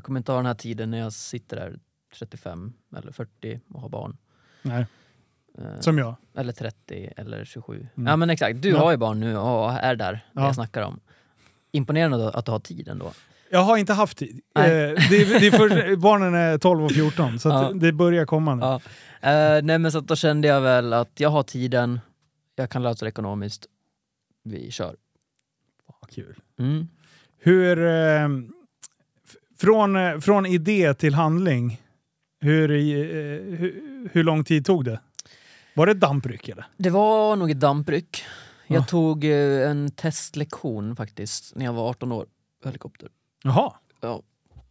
Jag 0.01 0.05
kommer 0.05 0.21
inte 0.21 0.33
ha 0.33 0.37
den 0.37 0.47
här 0.47 0.55
tiden 0.55 0.91
när 0.91 0.99
jag 0.99 1.13
sitter 1.13 1.57
där 1.57 1.79
35 2.19 2.73
eller 2.97 3.13
40 3.13 3.61
och 3.71 3.81
har 3.81 3.89
barn. 3.89 4.17
Nej, 4.63 4.87
Eh, 5.59 5.81
som 5.81 5.99
jag. 5.99 6.15
Eller 6.37 6.53
30 6.53 7.13
eller 7.17 7.45
27. 7.45 7.89
Mm. 7.97 8.07
Ja 8.07 8.17
men 8.17 8.31
exakt, 8.31 8.63
du 8.63 8.69
Ja. 8.71 8.79
har 8.79 8.91
ju 8.91 8.97
barn 8.97 9.21
nu 9.21 9.37
och 9.37 9.71
är 9.73 9.97
där, 9.97 10.27
Ja. 10.33 10.45
jag 10.45 10.55
snackar 10.55 10.83
om. 10.83 11.01
Imponerande 11.73 12.29
att 12.31 12.47
du 12.47 12.53
har 12.53 12.59
tid 12.59 12.89
ändå. 12.89 13.13
Jag 13.51 13.61
har 13.63 13.77
inte 13.77 13.93
haft 13.93 14.19
tid. 14.19 14.41
Eh, 14.55 14.63
det, 14.63 14.95
det 15.11 15.47
är 15.47 15.51
för, 15.51 15.97
barnen 15.97 16.35
är 16.35 16.59
12 16.59 16.85
och 16.85 16.93
14, 16.93 17.39
så 17.39 17.49
Ja. 17.49 17.73
det 17.75 17.93
börjar 17.93 18.27
komma 18.27 18.55
nu. 18.55 18.63
Ja. 18.63 18.75
Eh, 19.31 19.63
nej 19.63 19.79
men 19.79 19.93
så 19.93 19.99
att 19.99 20.07
då 20.09 20.17
kände 20.17 20.49
jag 20.49 20.61
väl 20.61 20.93
att 20.93 21.21
jag 21.21 21.29
har 21.31 21.43
tiden, 21.43 22.01
jag 22.57 22.71
kan 22.71 22.83
lösa 22.83 23.05
det 23.05 23.09
ekonomiskt. 23.09 23.67
Vi 24.45 24.71
kör. 24.71 24.97
Ja, 25.89 25.95
kul. 26.11 26.37
Mm. 26.59 26.89
Hur, 27.39 27.79
eh, 27.87 28.29
från, 29.61 29.97
eh, 29.97 30.19
från 30.19 30.47
idé 30.47 30.95
till 30.95 31.15
handling, 31.15 31.81
hur, 32.41 32.71
eh, 32.71 32.77
hur, 33.59 34.09
hur 34.13 34.25
lång 34.25 34.45
tid 34.45 34.67
tog 34.67 34.85
det? 34.85 35.01
Var 35.75 35.87
det 35.87 35.93
ett 35.93 36.01
dampryck 36.01 36.49
eller? 36.49 36.65
Det 36.77 36.91
var 36.91 37.37
nog 37.37 37.51
ett 37.51 37.61
dampryck. 37.61 38.25
Jag 38.67 38.81
Ja. 38.81 38.85
tog 38.85 39.25
eh, 39.25 39.71
en 39.71 39.91
testlektion 39.91 40.97
faktiskt 40.97 41.57
när 41.57 41.65
jag 41.65 41.73
var 41.73 41.89
18 41.91 42.13
år, 42.13 42.27
helikopter. 42.65 43.09
Jaha. 43.45 43.73
Ja. 44.01 44.23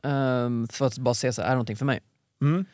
Ehm, 0.04 0.68
för 0.68 0.86
att 0.86 0.98
bara 0.98 1.14
se 1.14 1.34
så 1.34 1.42
här, 1.42 1.48
är 1.48 1.52
det 1.52 1.56
någonting 1.56 1.78
för 1.78 1.86
mig? 1.86 2.00
Mm. 2.42 2.66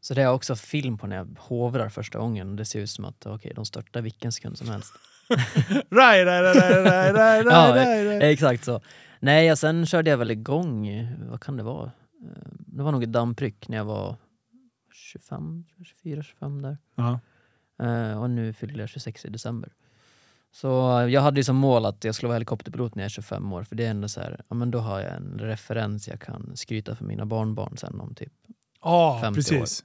Så 0.00 0.14
det 0.14 0.22
är 0.22 0.32
också 0.32 0.56
film 0.56 0.98
på 0.98 1.06
när 1.06 1.16
jag 1.16 1.36
hovrar 1.38 1.88
första 1.88 2.18
gången. 2.18 2.56
Det 2.56 2.64
ser 2.64 2.80
ut 2.80 2.90
som 2.90 3.04
att 3.04 3.26
okej, 3.26 3.52
de 3.54 3.64
störtar 3.64 4.00
vilken 4.02 4.32
sekund 4.32 4.58
som 4.58 4.68
helst. 4.68 4.92
Raj, 5.90 6.24
raj, 6.24 6.42
raj, 6.42 6.54
raj, 6.84 7.12
raj, 7.12 7.42
Ja, 7.44 7.72
raj, 7.76 8.04
raj. 8.06 8.32
Exakt 8.32 8.64
så. 8.64 8.80
Nej, 9.20 9.52
och 9.52 9.58
sen 9.58 9.86
körde 9.86 10.10
jag 10.10 10.18
väl 10.18 10.30
igång, 10.30 11.08
vad 11.30 11.40
kan 11.40 11.56
det 11.56 11.62
vara? 11.62 11.84
Eh, 11.86 12.42
Det 12.58 12.82
var 12.82 12.92
nog 12.92 13.02
ett 13.02 13.12
dampryck 13.12 13.68
när 13.68 13.76
jag 13.76 13.84
var 13.84 14.16
25, 14.92 15.64
24, 15.84 16.22
25 16.22 16.62
där. 16.62 16.78
Ja. 16.94 17.20
Eh, 17.86 18.22
och 18.22 18.30
nu 18.30 18.52
fyller 18.52 18.80
jag 18.80 18.88
26 18.88 19.24
i 19.24 19.28
december. 19.28 19.72
Så 20.52 20.66
jag 21.10 21.20
hade 21.20 21.40
ju 21.40 21.44
som 21.44 21.56
mål 21.56 21.86
att 21.86 22.04
jag 22.04 22.14
skulle 22.14 22.28
vara 22.28 22.34
helikopterpilot 22.36 22.94
när 22.94 23.02
jag 23.02 23.04
är 23.04 23.10
25 23.10 23.52
år, 23.52 23.62
för 23.62 23.76
det 23.76 23.86
är 23.86 23.90
ändå 23.90 24.08
så 24.08 24.20
här, 24.20 24.40
ja 24.48 24.54
men 24.54 24.70
då 24.70 24.78
har 24.78 25.00
jag 25.00 25.12
en 25.14 25.38
referens 25.38 26.08
jag 26.08 26.20
kan 26.20 26.52
skryta 26.56 26.96
för 26.96 27.04
mina 27.04 27.26
barnbarn 27.26 27.76
sen 27.76 28.00
om 28.00 28.14
typ. 28.14 28.32
Ja, 28.82 29.18
50 29.22 29.36
precis. 29.38 29.84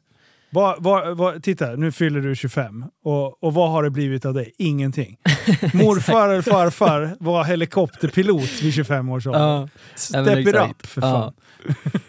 Vad, 0.49 0.83
vad, 0.83 1.17
vad, 1.17 1.43
titta, 1.43 1.75
nu 1.75 1.91
fyller 1.91 2.21
du 2.21 2.35
25. 2.35 2.85
Och, 3.03 3.43
och 3.43 3.53
vad 3.53 3.71
har 3.71 3.83
det 3.83 3.89
blivit 3.89 4.25
av 4.25 4.33
dig? 4.33 4.53
Ingenting. 4.57 5.17
Morfar 5.73 6.29
eller 6.29 6.41
farfar 6.41 7.15
var 7.19 7.43
helikopterpilot 7.43 8.61
vid 8.61 8.73
25 8.73 9.09
års 9.09 9.27
ålder. 9.27 9.39
Ja, 9.39 9.69
Step 9.95 10.25
men 10.25 10.39
it 10.39 10.47
exakt. 10.47 10.71
up 10.71 10.85
för 10.85 11.01
fan. 11.01 11.33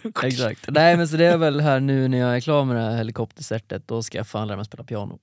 Ja. 0.03 0.27
exakt. 0.27 0.65
Nej 0.67 0.97
men 0.97 1.07
så 1.07 1.17
det 1.17 1.25
är 1.25 1.37
väl 1.37 1.61
här 1.61 1.79
nu 1.79 2.07
när 2.07 2.17
jag 2.17 2.35
är 2.35 2.39
klar 2.39 2.65
med 2.65 2.75
det 2.75 2.81
här 2.81 2.97
helikoptercertet, 2.97 3.87
då 3.87 4.03
ska 4.03 4.17
jag 4.17 4.27
fan 4.27 4.47
lära 4.47 4.57
mig 4.57 4.65
spela 4.65 4.83
piano. 4.83 5.19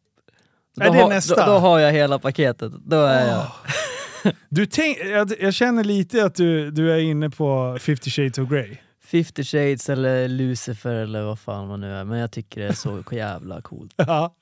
Då, 0.76 0.84
Är 0.84 0.92
det 0.92 1.02
har, 1.02 1.08
nästa? 1.08 1.46
Då, 1.46 1.52
då 1.52 1.58
har 1.58 1.78
jag 1.78 1.92
hela 1.92 2.18
paketet. 2.18 2.72
Då 2.86 2.96
är 2.96 3.28
jag... 3.28 3.46
Du 4.48 4.66
tänk, 4.66 4.98
jag, 4.98 5.32
jag 5.40 5.54
känner 5.54 5.84
lite 5.84 6.24
att 6.24 6.34
du, 6.34 6.70
du 6.70 6.92
är 6.92 6.98
inne 6.98 7.30
på 7.30 7.78
50 7.80 8.10
shades 8.10 8.38
of 8.38 8.48
Grey. 8.48 8.76
50 9.10 9.44
shades 9.44 9.88
eller 9.88 10.28
Lucifer 10.28 10.94
eller 10.94 11.22
vad 11.22 11.38
fan 11.38 11.68
man 11.68 11.80
nu 11.80 11.92
är. 11.92 12.04
Men 12.04 12.18
jag 12.18 12.30
tycker 12.30 12.60
det 12.60 12.66
är 12.66 12.72
så 12.72 13.02
jävla 13.12 13.60
coolt. 13.62 13.94
Ja, 13.96 14.34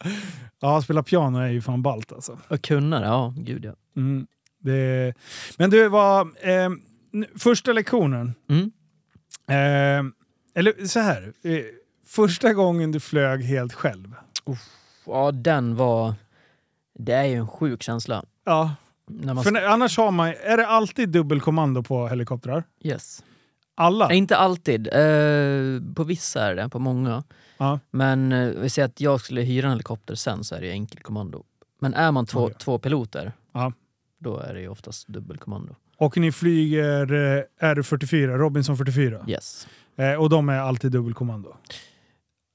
ja 0.60 0.82
spela 0.82 1.02
piano 1.02 1.38
är 1.38 1.48
ju 1.48 1.62
fan 1.62 1.82
ballt 1.82 2.12
alltså. 2.12 2.38
Och 2.48 2.62
kunna 2.62 3.00
det, 3.00 3.06
ja 3.06 3.34
gud 3.36 3.64
ja. 3.64 3.72
Mm, 3.96 4.26
det, 4.58 5.14
men 5.58 5.70
du, 5.70 5.88
var 5.88 6.20
eh, 6.40 6.70
första 7.38 7.72
lektionen, 7.72 8.34
Mm. 8.48 8.70
eh, 9.48 10.12
eller 10.54 10.86
så 10.86 11.00
här. 11.00 11.32
Eh, 11.42 11.60
första 12.06 12.52
gången 12.54 12.92
du 12.92 13.00
flög 13.00 13.42
helt 13.44 13.72
själv. 13.72 14.14
Ja 15.06 15.32
den 15.32 15.76
var... 15.76 16.14
Det 16.98 17.12
är 17.12 17.24
ju 17.24 17.34
en 17.34 17.48
sjuk 17.48 17.82
känsla. 17.82 18.24
Ja, 18.44 18.74
När 19.06 19.34
man 19.34 19.44
för 19.44 19.50
när, 19.50 19.66
annars 19.66 19.96
har 19.98 20.10
man, 20.10 20.28
är 20.28 20.56
det 20.56 20.66
alltid 20.66 21.08
dubbelkommando 21.08 21.82
på 21.82 22.08
helikoptrar? 22.08 22.64
Yes. 22.82 23.22
Alla? 23.78 24.08
Nej, 24.08 24.16
Inte 24.16 24.36
alltid. 24.36 24.86
Eh, 24.86 25.94
på 25.94 26.04
vissa 26.04 26.42
är 26.46 26.54
det, 26.56 26.68
på 26.68 26.78
många. 26.78 27.22
Ja. 27.58 27.80
Men 27.90 28.32
eh, 28.32 28.48
vi 28.48 28.68
säger 28.70 28.86
att 28.86 29.00
jag 29.00 29.20
skulle 29.20 29.40
hyra 29.40 29.66
en 29.66 29.72
helikopter 29.72 30.14
sen 30.14 30.44
så 30.44 30.54
är 30.54 30.60
det 30.60 30.70
enkelkommando. 30.70 31.44
Men 31.80 31.94
är 31.94 32.12
man 32.12 32.26
två, 32.26 32.40
Okej. 32.44 32.56
två 32.58 32.78
piloter, 32.78 33.32
Ja. 33.52 33.72
då 34.20 34.38
är 34.38 34.54
det 34.54 34.60
ju 34.60 34.68
oftast 34.68 35.08
dubbelkommando. 35.08 35.74
Och 35.98 36.16
ni 36.18 36.32
flyger 36.32 37.12
eh, 37.12 37.42
R44, 37.74 38.26
Robinson 38.26 38.76
44. 38.76 39.24
Yes. 39.28 39.66
Eh, 39.96 40.14
och 40.14 40.30
de 40.30 40.48
är 40.48 40.58
alltid 40.58 40.92
dubbelkommando? 40.92 41.56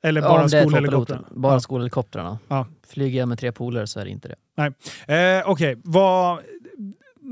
Eller 0.03 0.22
Ja, 0.22 0.28
bara 0.30 0.41
om 0.43 0.47
det 0.49 0.57
är 0.57 0.63
två 0.63 0.69
skolhelikoptrar? 0.69 1.17
piloter. 1.17 1.36
Bara 1.36 1.53
Ja. 1.53 1.59
skolhelikoptrarna. 1.59 2.39
Ja. 2.47 2.67
Flyger 2.88 3.19
jag 3.19 3.28
med 3.30 3.39
tre 3.39 3.51
polare 3.51 3.88
så 3.88 3.99
är 3.99 4.05
det 4.05 4.11
inte 4.11 4.28
det. 4.28 5.38
Eh, 5.39 5.49
Okej, 5.49 5.76
vad... 5.84 6.39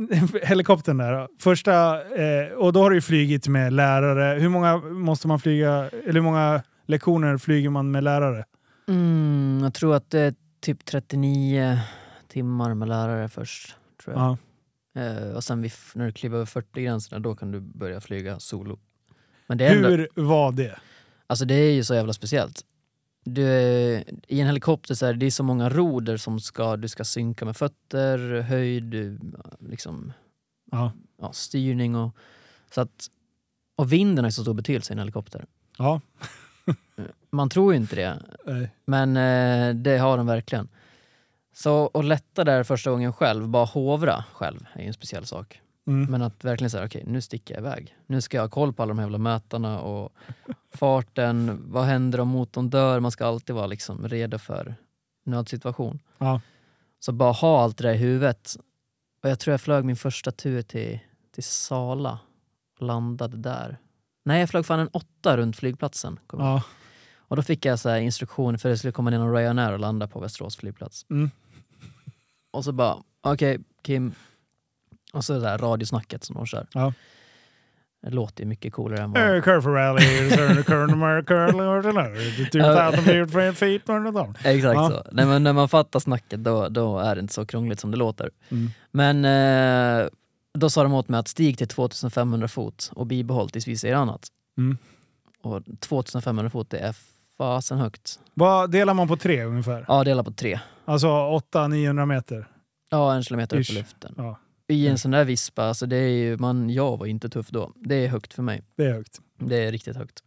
Helikoptern 0.43 0.97
där 0.97 1.13
då. 1.13 1.27
Första, 1.39 2.01
eh, 2.15 2.51
och 2.53 2.73
då 2.73 2.81
har 2.81 2.89
du 2.89 2.95
ju 2.97 3.01
flugit 3.01 3.47
med 3.47 3.73
lärare. 3.73 4.39
Hur 4.39 4.49
många 4.49 4.77
måste 4.77 5.27
man 5.27 5.39
flyga, 5.39 5.89
eller 5.89 6.13
hur 6.13 6.21
många 6.21 6.61
lektioner 6.85 7.37
flyger 7.37 7.69
man 7.69 7.91
med 7.91 8.03
lärare? 8.03 8.45
Mm, 8.87 9.59
jag 9.63 9.73
tror 9.73 9.95
att 9.95 10.09
det 10.09 10.19
är 10.19 10.33
typ 10.61 10.85
39 10.85 11.79
timmar 12.27 12.73
med 12.73 12.87
lärare 12.87 13.29
först. 13.29 13.75
Tror 14.03 14.15
jag. 14.15 14.37
Ja. 14.93 15.01
Eh, 15.01 15.35
och 15.35 15.43
sen 15.43 15.61
vid, 15.61 15.71
när 15.93 16.05
du 16.05 16.11
kliver 16.11 16.35
över 16.35 16.45
40-gränserna 16.45 17.19
då 17.19 17.35
kan 17.35 17.51
du 17.51 17.59
börja 17.59 18.01
flyga 18.01 18.39
solo. 18.39 18.79
Men 19.47 19.57
det 19.57 19.65
är 19.67 19.75
ändå, 19.75 19.89
Hur 19.89 20.23
var 20.23 20.51
det? 20.51 20.79
Alltså 21.27 21.45
det 21.45 21.55
är 21.55 21.71
ju 21.71 21.83
så 21.83 21.93
jävla 21.93 22.13
speciellt. 22.13 22.61
Du, 23.33 23.43
I 24.27 24.39
en 24.41 24.47
helikopter 24.47 24.95
så 24.95 25.05
är 25.05 25.13
det, 25.13 25.19
det 25.19 25.25
är 25.25 25.31
så 25.31 25.43
många 25.43 25.69
roder 25.69 26.17
som 26.17 26.39
ska, 26.39 26.77
du 26.77 26.87
ska 26.87 27.03
synka 27.03 27.45
med 27.45 27.57
fötter, 27.57 28.41
höjd, 28.41 29.19
liksom, 29.59 30.13
Ja. 30.71 30.91
ja, 31.21 31.33
styrning 31.33 31.95
och... 31.95 32.15
Så 32.73 32.81
att, 32.81 33.07
och 33.75 33.93
vinden 33.93 34.23
har 34.25 34.31
så 34.31 34.41
stor 34.41 34.53
betydelse 34.53 34.91
i 34.91 34.93
en 34.93 34.99
helikopter. 34.99 35.45
Ja. 35.77 36.01
Man 37.31 37.49
tror 37.49 37.73
ju 37.73 37.79
inte 37.79 37.95
det, 37.95 38.19
Nej. 38.45 38.69
men 38.85 39.17
eh, 39.17 39.75
det 39.75 39.97
har 39.97 40.17
den 40.17 40.25
verkligen. 40.25 40.67
Så 41.53 41.91
att 41.93 42.05
lätta 42.05 42.43
där 42.43 42.63
första 42.63 42.91
gången 42.91 43.13
själv, 43.13 43.47
bara 43.47 43.65
hovra 43.65 44.23
själv, 44.33 44.65
är 44.73 44.81
ju 44.81 44.87
en 44.87 44.93
speciell 44.93 45.25
sak. 45.25 45.61
Mm. 45.89 46.11
Men 46.11 46.21
att 46.21 46.43
verkligen 46.43 46.69
säga, 46.69 46.85
okej 46.85 47.03
nu 47.07 47.21
sticker 47.21 47.53
jag 47.53 47.61
iväg. 47.61 47.95
Nu 48.07 48.21
ska 48.21 48.37
jag 48.37 48.43
ha 48.43 48.49
koll 48.49 48.73
på 48.73 48.83
alla 48.83 48.89
de 48.89 48.99
här 48.99 49.05
jävla 49.05 49.17
mätarna 49.17 49.79
och 49.79 50.13
farten. 50.73 51.61
Vad 51.65 51.85
händer 51.85 52.19
om 52.19 52.27
motorn 52.27 52.69
dör? 52.69 52.99
Man 52.99 53.11
ska 53.11 53.25
alltid 53.25 53.55
vara 53.55 53.67
liksom 53.67 54.07
redo 54.07 54.37
för 54.37 54.75
nödsituation. 55.25 55.99
Ja. 56.17 56.41
Så 56.99 57.11
bara 57.11 57.31
ha 57.31 57.63
allt 57.63 57.77
det 57.77 57.83
där 57.83 57.93
i 57.93 57.97
huvudet. 57.97 58.55
Och 59.23 59.29
jag 59.29 59.39
tror 59.39 59.51
jag 59.51 59.61
flög 59.61 59.85
min 59.85 59.95
första 59.95 60.31
tur 60.31 60.61
till, 60.61 60.99
till 61.31 61.43
Sala. 61.43 62.19
Landade 62.79 63.37
där. 63.37 63.77
Nej, 64.25 64.39
jag 64.39 64.49
flög 64.49 64.65
fan 64.65 64.79
en 64.79 64.87
åtta 64.87 65.37
runt 65.37 65.57
flygplatsen. 65.57 66.19
Ja. 66.31 66.63
Och 67.17 67.35
då 67.35 67.41
fick 67.41 67.65
jag 67.65 67.79
så 67.79 67.97
instruktioner 67.97 68.57
för 68.57 68.69
det 68.69 68.77
skulle 68.77 68.91
komma 68.91 69.09
ner 69.09 69.19
någon 69.19 69.35
Ryanair 69.35 69.73
och 69.73 69.79
landa 69.79 70.07
på 70.07 70.19
Västerås 70.19 70.57
flygplats. 70.57 71.05
Mm. 71.09 71.31
Och 72.51 72.63
så 72.63 72.71
bara, 72.71 72.97
okej 73.21 73.59
Kim. 73.83 74.13
Och 75.13 75.25
så 75.25 75.33
det 75.33 75.39
där 75.39 75.57
radiosnacket 75.57 76.23
som 76.23 76.35
de 76.35 76.45
kör. 76.45 76.67
Ja. 76.73 76.93
Det 78.01 78.09
låter 78.09 78.43
ju 78.43 78.47
mycket 78.49 78.73
coolare 78.73 79.03
än 79.03 79.11
vad... 79.11 79.43
Curve 79.43 79.61
for 79.61 79.71
rally, 79.73 80.01
curve, 80.29 80.63
curve, 80.63 81.23
curve, 81.23 81.51
2000 83.25 83.55
feet 83.55 83.89
on 83.89 84.05
the 84.05 84.11
down. 84.11 84.35
Exakt 84.43 84.75
Ja. 84.75 84.89
så. 84.89 85.03
Nej, 85.11 85.25
men 85.25 85.43
när 85.43 85.53
man 85.53 85.69
fattar 85.69 85.99
snacket 85.99 86.43
då, 86.43 86.69
då 86.69 86.99
är 86.99 87.15
det 87.15 87.21
inte 87.21 87.33
så 87.33 87.45
krångligt 87.45 87.79
som 87.79 87.91
det 87.91 87.97
låter. 87.97 88.29
Mm. 88.49 88.69
Men 88.91 89.25
eh, 89.25 90.07
då 90.53 90.69
sa 90.69 90.83
de 90.83 90.93
åt 90.93 91.09
mig 91.09 91.19
att 91.19 91.27
stig 91.27 91.57
till 91.57 91.67
2500 91.67 92.47
fot 92.47 92.91
och 92.93 93.05
bibehåll 93.05 93.49
tills 93.49 93.67
vi 93.67 93.77
säger 93.77 93.95
annat. 93.95 94.27
Mm. 94.57 94.77
Och 95.41 95.61
2500 95.79 96.49
fot 96.49 96.69
det 96.69 96.79
är 96.79 96.95
fasen 97.37 97.77
högt. 97.77 98.19
Vad 98.33 98.71
delar 98.71 98.93
man 98.93 99.07
på 99.07 99.17
tre 99.17 99.43
ungefär? 99.43 99.85
Ja, 99.87 100.03
dela 100.03 100.23
på 100.23 100.31
tre. 100.31 100.59
Alltså 100.85 101.07
800-900 101.07 102.05
meter? 102.05 102.47
Ja, 102.89 103.13
en 103.13 103.23
kilometer 103.23 103.57
upp 103.57 103.61
Ish. 103.61 103.71
i 103.71 103.73
luften. 103.73 104.13
Ja, 104.17 104.39
I 104.69 104.81
Mm. 104.81 104.91
en 104.91 104.97
sån 104.97 105.11
där 105.11 105.25
vispa, 105.25 105.63
alltså 105.63 105.85
det 105.85 105.95
är 105.97 106.07
ju, 106.09 106.37
man, 106.37 106.69
jag 106.69 106.97
var 106.97 107.05
inte 107.05 107.29
tuff 107.29 107.49
då. 107.49 107.71
Det 107.75 107.95
är 107.95 108.07
högt 108.07 108.33
för 108.33 108.43
mig. 108.43 108.61
det 108.75 108.85
är 108.85 108.93
högt. 108.93 109.19
Det 109.37 109.55
är 109.63 109.71
riktigt 109.71 109.95
högt. 109.97 110.23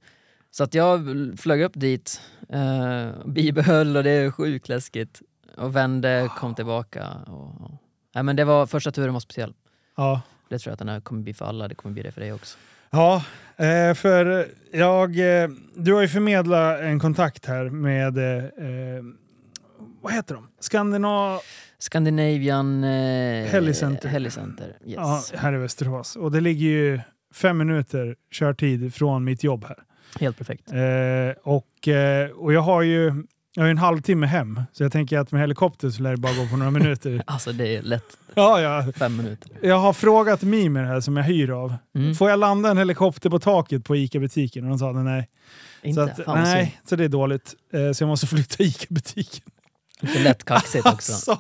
Så 0.51 0.65
att 0.65 0.75
jag 0.75 1.01
flög 1.39 1.63
upp 1.63 1.73
dit, 1.75 2.21
eh, 2.49 3.09
bibehöll 3.27 3.97
och 3.97 4.05
det 4.05 4.11
är 4.11 4.31
sjukt 4.31 4.69
läskigt. 4.69 5.23
Och 5.57 5.77
vände, 5.77 6.31
kom 6.39 6.55
tillbaka. 6.55 7.09
Och, 7.27 7.61
och. 7.65 7.71
Nej, 8.15 8.25
men 8.25 8.37
det 8.37 8.45
var, 8.45 8.67
första 8.67 8.93
turen 8.93 9.13
var 9.13 9.21
speciell. 9.21 9.55
Ja. 9.97 10.23
Det 10.49 10.59
tror 10.59 10.71
jag 10.71 10.73
att 10.73 10.79
den 10.79 10.89
här 10.89 11.01
kommer 11.01 11.23
bli 11.23 11.35
för 11.35 11.45
alla, 11.45 11.69
det 11.69 11.75
kommer 11.75 11.93
bli 11.93 12.03
det 12.03 12.13
för 12.13 12.21
dig 12.21 12.33
också. 12.33 12.59
Ja, 12.91 13.25
eh, 13.57 13.95
för 13.95 14.49
jag... 14.73 15.43
eh, 15.43 15.49
Du 15.75 15.93
har 15.93 16.03
ju 16.03 16.09
förmedlat 16.09 16.81
en 16.81 17.01
kontakt 17.01 17.47
här 17.47 17.65
med... 17.71 18.19
eh, 18.19 19.05
Vad 20.03 20.13
heter 20.13 20.35
de? 20.35 20.49
Skandinav... 20.61 21.41
Scandinavian 21.83 22.85
eh, 22.85 22.91
Helicenter. 23.51 24.09
Helicenter. 24.09 24.77
Yes. 24.87 24.97
Ja, 24.97 25.23
här 25.37 25.53
i 25.53 25.57
Västerås. 25.57 26.17
Och 26.17 26.33
det 26.33 26.41
ligger 26.41 26.67
ju 26.67 27.01
fem 27.35 27.59
minuter 27.59 28.17
körtid 28.33 28.95
från 28.95 29.25
mitt 29.25 29.45
jobb 29.45 29.65
här. 29.65 29.77
Helt 30.21 30.39
perfekt. 30.39 30.73
Eh, 30.73 31.53
och, 31.53 31.89
eh, 31.89 32.31
och 32.31 32.53
jag 32.53 32.61
har 32.61 32.83
ju 32.83 33.25
jag 33.55 33.63
har 33.63 33.71
en 33.71 33.79
halvtimme 33.79 34.27
hem, 34.27 34.61
så 34.73 34.83
jag 34.83 34.93
tänker 34.93 35.19
att 35.19 35.33
med 35.33 35.41
helikopter 35.41 35.91
så 35.91 36.03
lär 36.03 36.11
det 36.11 36.17
bara 36.17 36.33
gå 36.35 36.47
på 36.47 36.57
några 36.57 36.71
minuter. 36.71 37.23
Alltså 37.27 37.53
det 37.53 37.77
är 37.77 37.83
lätt 37.83 38.19
Ja, 38.35 38.61
ja. 38.61 38.93
fem 38.97 39.17
minuter. 39.17 39.51
Jag 39.63 39.79
har 39.79 39.93
frågat 39.93 40.43
Mimer 40.43 40.85
här 40.85 41.01
som 41.01 41.17
jag 41.17 41.25
hyr 41.25 41.51
av. 41.51 41.75
Mm. 41.95 42.15
Får 42.15 42.31
jag 42.31 42.39
landa 42.39 42.71
en 42.71 42.79
helikopter 42.79 43.31
på 43.31 43.39
taket 43.39 43.85
på 43.85 43.97
ICA-butiken? 43.97 44.65
Och 44.65 44.71
de 44.71 44.79
sa 44.79 44.93
nej. 44.93 45.29
Inte? 45.83 46.15
Så 46.15 46.23
att, 46.23 46.37
nej, 46.37 46.81
så 46.85 46.97
det 46.97 47.05
är 47.05 47.09
dåligt. 47.09 47.55
Eh, 47.73 47.93
så 47.93 48.03
jag 48.03 48.09
måste 48.09 48.27
flytta 48.27 48.63
ICA-butiken. 48.63 49.45
Lite 50.03 50.19
lätt 50.19 50.45
kaxigt 50.45 50.87
också. 50.93 51.13
Alltså, 51.13 51.39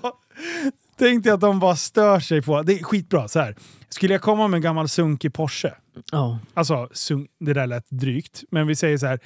tänkte 0.98 1.28
jag 1.28 1.34
att 1.34 1.40
de 1.40 1.58
bara 1.58 1.76
stör 1.76 2.20
sig 2.20 2.42
på... 2.42 2.62
Det 2.62 2.80
är 2.80 2.84
skitbra. 2.84 3.28
Så 3.28 3.40
här. 3.40 3.56
Skulle 3.88 4.14
jag 4.14 4.22
komma 4.22 4.48
med 4.48 4.58
en 4.58 4.62
gammal 4.62 4.88
sunkig 4.88 5.34
Porsche, 5.34 5.74
Ja. 6.12 6.38
alltså 6.54 6.88
sunk, 6.92 7.30
det 7.40 7.52
där 7.52 7.66
lät 7.66 7.86
drygt, 7.90 8.42
men 8.50 8.66
vi 8.66 8.76
säger 8.76 8.98
så 8.98 9.06
här, 9.06 9.18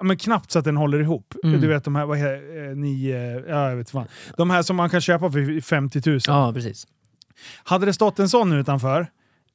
men 0.00 0.16
knappt 0.16 0.50
så 0.50 0.58
att 0.58 0.64
den 0.64 0.76
håller 0.76 1.00
ihop. 1.00 1.34
Mm. 1.44 1.60
Du 1.60 1.66
vet 1.66 1.84
de 1.84 1.96
här, 1.96 2.06
vad 2.06 2.18
heter, 2.18 2.68
eh, 2.70 2.76
nio, 2.76 3.44
ja, 3.48 3.68
jag 3.68 3.76
vet 3.76 3.90
fan. 3.90 4.06
De 4.36 4.50
här 4.50 4.62
som 4.62 4.76
man 4.76 4.90
kan 4.90 5.00
köpa 5.00 5.30
för 5.32 5.60
50 5.60 6.02
000. 6.10 6.20
ja, 6.26 6.52
precis. 6.52 6.86
Hade 7.64 7.86
det 7.86 7.92
stått 7.92 8.18
en 8.18 8.28
sån 8.28 8.52
utanför, 8.52 9.06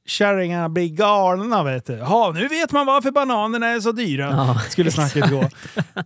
kärringarna 0.08 0.68
blir 0.68 0.88
galna 0.88 1.62
vet 1.64 1.86
du. 1.86 1.92
Ja, 1.92 2.32
nu 2.34 2.48
vet 2.48 2.72
man 2.72 2.86
varför 2.86 3.10
bananerna 3.10 3.66
är 3.66 3.80
så 3.80 3.92
dyra. 3.92 4.24
Ja, 4.30 4.60
Skulle 4.70 4.90
snacket 4.90 5.30
gå. 5.30 5.48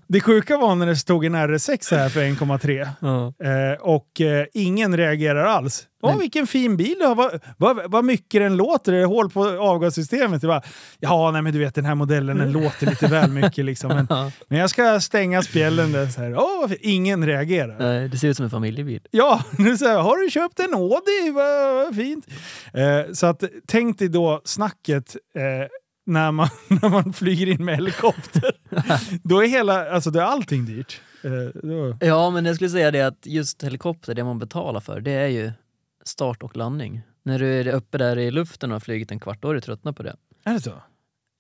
Det 0.09 0.21
sjuka 0.21 0.57
var 0.59 0.75
när 0.75 0.87
det 0.87 0.97
stod 0.97 1.25
en 1.25 1.37
RS6 1.37 1.97
här 1.97 2.09
för 2.09 2.21
1,3 2.21 2.89
Ja. 3.01 3.33
eh, 3.49 3.81
och 3.81 4.21
eh, 4.21 4.47
ingen 4.55 4.97
reagerar 4.97 5.45
alls. 5.45 5.85
Åh, 6.03 6.19
vilken 6.19 6.47
fin 6.47 6.77
bil 6.77 6.95
du 7.01 7.07
har. 7.07 7.15
Vad, 7.15 7.41
vad, 7.57 7.91
vad 7.91 8.05
mycket 8.05 8.41
den 8.41 8.57
låter. 8.57 8.93
Det 8.93 8.99
är 8.99 9.05
hål 9.07 9.31
på 9.31 9.45
avgassystemet. 9.49 10.41
Det 10.41 10.47
bara, 10.47 10.63
ja, 11.01 11.31
nej, 11.31 11.43
men 11.43 11.53
du 11.53 11.59
vet 11.59 11.75
den 11.75 11.85
här 11.85 11.95
modellen 11.95 12.39
den 12.39 12.53
låter 12.53 12.87
lite 12.87 13.07
väl 13.07 13.31
mycket. 13.31 13.65
Liksom. 13.65 13.89
Men, 13.89 14.07
men 14.49 14.59
jag 14.59 14.71
ska 14.71 15.01
stänga 15.01 15.43
spjällen. 15.43 15.93
där, 15.93 16.07
Så 16.07 16.21
här. 16.21 16.31
Varför? 16.31 16.77
ingen 16.81 17.27
reagerar. 17.27 17.77
Nej, 17.79 18.09
Det 18.09 18.19
ser 18.19 18.29
ut 18.29 18.37
som 18.37 18.45
en 18.45 18.51
familjebil. 18.51 19.01
Ja, 19.11 19.45
nu 19.59 19.77
säger 19.77 19.93
jag, 19.93 20.03
har 20.03 20.17
du 20.17 20.31
köpt 20.31 20.59
en 20.61 20.75
Audi? 20.75 21.31
Vad, 21.35 21.75
vad 21.75 21.97
fint. 21.97 22.27
Eh, 22.75 23.13
så 23.13 23.27
att, 23.27 23.45
tänk 23.67 23.99
dig 23.99 24.09
då 24.09 24.41
snacket 24.45 25.17
eh, 25.37 25.69
när, 26.07 26.33
man, 26.33 26.49
när 26.69 26.89
man 26.89 27.13
flyger 27.13 27.47
in 27.49 27.65
med 27.65 27.75
helikopter. 27.75 28.53
då 29.23 29.43
är 29.45 29.49
hela, 29.49 29.91
alltså 29.91 30.11
då 30.11 30.19
är 30.21 30.25
allting 30.25 30.65
dyrt. 30.67 31.01
Eh, 31.25 32.09
Ja, 32.09 32.31
men 32.31 32.45
jag 32.45 32.55
skulle 32.55 32.71
säga 32.71 32.91
det 32.91 33.01
att 33.03 33.27
just 33.27 33.63
helikopter, 33.65 34.15
det 34.15 34.25
man 34.25 34.39
betalar 34.39 34.81
för, 34.81 35.01
det 35.01 35.11
är 35.13 35.27
ju 35.29 35.53
start 36.03 36.43
och 36.43 36.57
landning. 36.57 37.03
När 37.23 37.39
du 37.39 37.61
är 37.61 37.69
uppe 37.69 37.99
där 37.99 38.19
i 38.19 38.31
luften 38.31 38.71
och 38.71 38.75
har 38.75 38.81
flugit 38.81 39.11
en 39.11 39.21
kvart, 39.21 39.43
då 39.43 39.51
är 39.51 39.55
du 39.55 39.61
tröttnat 39.61 39.97
på 39.97 40.03
det. 40.03 40.17
är 40.45 40.53
det 40.53 40.61
så? 40.61 40.83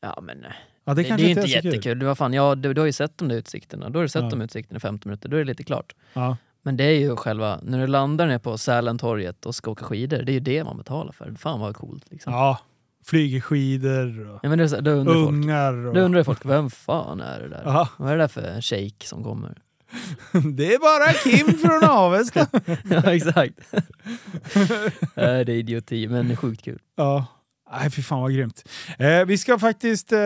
Ja, 0.01 0.19
men 0.23 0.45
Ja, 0.85 0.95
det, 0.95 1.03
det, 1.03 1.17
det, 1.17 1.23
är 1.23 1.29
inte 1.29 1.41
jättekul. 1.43 1.99
Du, 1.99 2.07
vad 2.07 2.19
fan, 2.19 2.33
ja, 2.33 2.55
du, 2.55 2.75
du 2.75 2.81
har 2.81 2.87
ju 2.87 2.93
sett 2.93 3.19
de 3.19 3.29
där 3.29 3.37
utsikterna. 3.37 3.89
Då 3.91 3.99
har 3.99 4.03
du 4.03 4.09
sett 4.09 4.23
Ja. 4.23 4.29
de 4.31 4.41
utsikterna 4.41 4.77
i 4.77 4.81
15 4.81 5.09
minuter, 5.11 5.29
då 5.29 5.37
är 5.37 5.39
det 5.39 5.45
lite 5.45 5.65
klart. 5.65 5.95
Ja. 6.13 6.37
Men 6.63 6.77
det 6.77 6.85
är 6.85 6.99
ju 6.99 7.17
själva, 7.17 7.61
när 7.63 7.79
du 7.81 7.87
landar 7.87 8.27
ner 8.27 8.39
på 8.39 8.59
Sälentorget 8.59 9.47
och 9.47 9.55
ska 9.55 9.71
åka 9.71 9.85
skidor, 9.85 10.23
det 10.23 10.33
är 10.33 10.35
ju 10.35 10.41
det 10.41 10.65
man 10.65 10.77
betalar 10.77 11.13
för. 11.13 11.35
Fan 11.39 11.61
vad 11.61 11.77
coolt 11.77 12.11
liksom. 12.11 12.33
ja, 12.33 12.59
flyger 13.05 13.41
skidor 13.41 14.29
och 14.31 14.41
Ja, 14.43 14.49
men 14.49 14.59
det 14.59 14.65
är 14.65 14.69
så, 14.69 14.81
då 14.81 14.91
undrar 14.91 15.15
folk, 15.15 15.29
ungar. 15.29 15.87
Och, 15.87 15.95
då 15.95 16.01
undrar 16.01 16.23
folk, 16.23 16.47
vem 16.47 16.71
fan 16.71 17.21
är 17.21 17.41
det 17.41 17.49
där? 17.49 17.63
Ja, 17.65 17.89
Vad 17.97 18.09
är 18.13 18.17
det 18.17 18.23
där 18.23 18.29
för 18.29 18.61
shejk 18.61 19.05
som 19.05 19.25
kommer? 19.25 19.62
det 20.55 20.75
är 20.75 20.79
bara 20.79 21.13
Kim 21.13 21.59
från 21.59 21.85
Avesta. 21.91 22.47
ja, 22.91 23.15
exakt. 23.15 23.55
Nej, 25.15 25.45
det 25.45 25.53
är 25.53 25.57
idioti, 25.57 26.09
men 26.09 26.37
sjukt 26.37 26.65
kul. 26.65 26.79
Ja. 26.97 27.27
Nej, 27.73 27.91
fy 27.91 28.03
fan 28.03 28.21
vad 28.21 28.35
grymt. 28.35 28.69
Eh, 28.99 29.25
vi 29.25 29.39
ska 29.39 29.59
faktiskt 29.59 30.13
eh, 30.13 30.19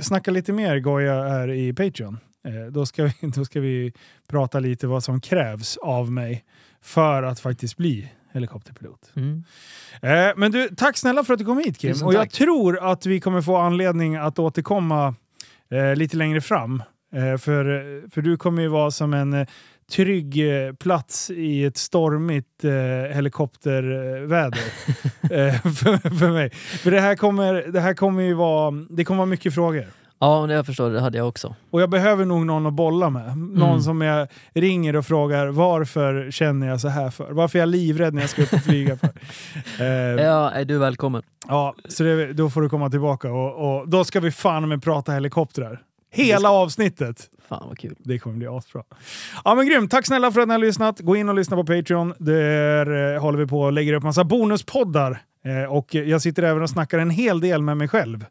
snacka 0.00 0.30
lite 0.30 0.52
mer 0.52 0.78
Goya 0.78 1.28
här 1.28 1.50
i 1.50 1.72
Patreon. 1.72 2.18
Eh, 2.46 2.72
då, 2.72 2.86
ska 2.86 3.04
vi, 3.04 3.12
då 3.34 3.44
ska 3.44 3.60
vi 3.60 3.92
prata 4.28 4.60
lite 4.60 4.86
vad 4.86 5.04
som 5.04 5.20
krävs 5.20 5.76
av 5.76 6.12
mig 6.12 6.44
för 6.82 7.22
att 7.22 7.40
faktiskt 7.40 7.76
bli 7.76 8.12
helikopterpilot. 8.32 9.12
Mm. 9.16 9.44
Eh, 10.02 10.32
men 10.36 10.52
du, 10.52 10.68
tack 10.68 10.96
snälla 10.96 11.24
för 11.24 11.32
att 11.32 11.38
du 11.38 11.44
kom 11.44 11.58
hit 11.58 11.78
Kim. 11.78 11.92
Tusen 11.92 12.06
Och 12.06 12.14
jag 12.14 12.22
tack. 12.22 12.32
tror 12.32 12.90
att 12.90 13.06
vi 13.06 13.20
kommer 13.20 13.42
få 13.42 13.56
anledning 13.56 14.16
att 14.16 14.38
återkomma 14.38 15.14
eh, 15.70 15.96
lite 15.96 16.16
längre 16.16 16.40
fram. 16.40 16.82
Eh, 17.14 17.36
för, 17.38 17.64
för 18.10 18.22
du 18.22 18.36
kommer 18.36 18.62
ju 18.62 18.68
vara 18.68 18.90
som 18.90 19.14
en 19.14 19.32
eh, 19.32 19.46
trygg 19.92 20.50
eh, 20.66 20.72
plats 20.74 21.30
i 21.30 21.64
ett 21.64 21.76
stormigt 21.76 22.64
eh, 22.64 23.14
helikopterväder. 23.16 24.60
eh, 25.22 25.54
för, 25.62 26.18
för 26.18 26.30
mig. 26.30 26.50
För 26.50 26.90
det 26.90 27.00
här 27.00 27.16
kommer, 27.16 27.54
det 27.72 27.80
här 27.80 27.94
kommer 27.94 28.22
ju 28.22 28.34
vara, 28.34 28.70
det 28.90 29.04
kommer 29.04 29.18
vara 29.18 29.26
mycket 29.26 29.54
frågor. 29.54 29.86
Ja, 30.22 30.52
jag 30.52 30.66
förstår, 30.66 30.90
det 30.90 31.00
hade 31.00 31.18
jag 31.18 31.28
också. 31.28 31.54
Och 31.70 31.80
jag 31.82 31.90
behöver 31.90 32.24
nog 32.24 32.46
någon 32.46 32.66
att 32.66 32.72
bolla 32.72 33.10
med. 33.10 33.38
Någon 33.38 33.68
Mm. 33.70 33.80
som 33.80 34.00
jag 34.00 34.28
ringer 34.54 34.96
och 34.96 35.06
frågar 35.06 35.46
varför 35.46 36.30
känner 36.30 36.66
jag 36.68 36.80
så 36.80 36.88
här 36.88 37.10
för? 37.10 37.32
Varför 37.32 37.58
är 37.58 37.62
jag 37.62 37.68
livrädd 37.68 38.14
när 38.14 38.20
jag 38.20 38.30
ska 38.30 38.42
upp 38.42 38.52
och 38.52 38.60
flyga 38.62 38.96
för? 38.96 39.08
Eh, 39.80 40.24
Ja, 40.24 40.50
är 40.50 40.64
du 40.64 40.78
välkommen. 40.78 41.22
Ja, 41.48 41.74
så 41.88 42.02
det, 42.02 42.32
då 42.32 42.50
får 42.50 42.62
du 42.62 42.68
komma 42.68 42.90
tillbaka 42.90 43.32
och, 43.32 43.80
och 43.80 43.88
då 43.88 44.04
ska 44.04 44.20
vi 44.20 44.30
fan 44.30 44.68
med 44.68 44.82
prata 44.82 45.12
helikoptrar. 45.12 45.80
Hela 46.10 46.50
avsnittet! 46.50 47.30
Fan 47.48 47.68
vad 47.68 47.78
kul. 47.78 47.94
Det 47.98 48.18
kommer 48.18 48.36
bli 48.36 48.46
asbra. 48.46 48.82
Ja 49.44 49.54
men 49.54 49.66
grymt! 49.66 49.90
Tack 49.90 50.06
snälla 50.06 50.32
för 50.32 50.40
att 50.40 50.48
ni 50.48 50.54
har 50.54 50.58
lyssnat. 50.58 51.00
Gå 51.00 51.16
in 51.16 51.28
och 51.28 51.34
lyssna 51.34 51.56
på 51.56 51.64
Patreon. 51.64 52.14
Där 52.18 53.14
eh, 53.14 53.20
håller 53.20 53.38
vi 53.38 53.46
på 53.46 53.60
och 53.60 53.72
lägger 53.72 53.92
upp 53.92 54.02
massa 54.02 54.24
bonuspoddar. 54.24 55.22
Eh, 55.44 55.72
och 55.72 55.94
jag 55.94 56.22
sitter 56.22 56.42
även 56.42 56.62
och 56.62 56.70
snackar 56.70 56.98
en 56.98 57.10
hel 57.10 57.40
del 57.40 57.62
med 57.62 57.76
mig 57.76 57.88
själv. 57.88 58.24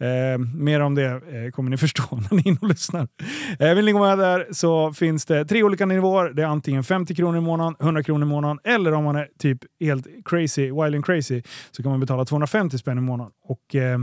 Eh, 0.00 0.38
mer 0.54 0.80
om 0.80 0.94
det 0.94 1.06
eh, 1.06 1.50
kommer 1.52 1.70
ni 1.70 1.76
förstå 1.76 2.02
när 2.10 2.36
ni 2.36 2.42
är 2.42 2.48
inne 2.48 2.58
och 2.62 2.68
lyssnar. 2.68 3.08
Eh, 3.58 3.74
vill 3.74 3.84
ni 3.84 3.92
gå 3.92 3.98
med 3.98 4.18
där 4.18 4.46
så 4.50 4.92
finns 4.92 5.24
det 5.24 5.44
tre 5.44 5.62
olika 5.62 5.86
nivåer. 5.86 6.30
Det 6.30 6.42
är 6.42 6.46
antingen 6.46 6.84
50 6.84 7.14
kronor 7.14 7.38
i 7.38 7.40
månaden, 7.40 7.76
100 7.80 8.02
kronor 8.02 8.26
i 8.26 8.28
månaden 8.28 8.58
eller 8.64 8.92
om 8.92 9.04
man 9.04 9.16
är 9.16 9.28
typ 9.38 9.58
helt 9.80 10.06
crazy, 10.24 10.62
wild 10.62 10.94
and 10.94 11.06
crazy 11.06 11.42
så 11.70 11.82
kan 11.82 11.90
man 11.90 12.00
betala 12.00 12.24
250 12.24 12.78
spänn 12.78 12.98
i 12.98 13.00
månaden. 13.00 13.32
Och, 13.44 13.74
eh, 13.74 13.98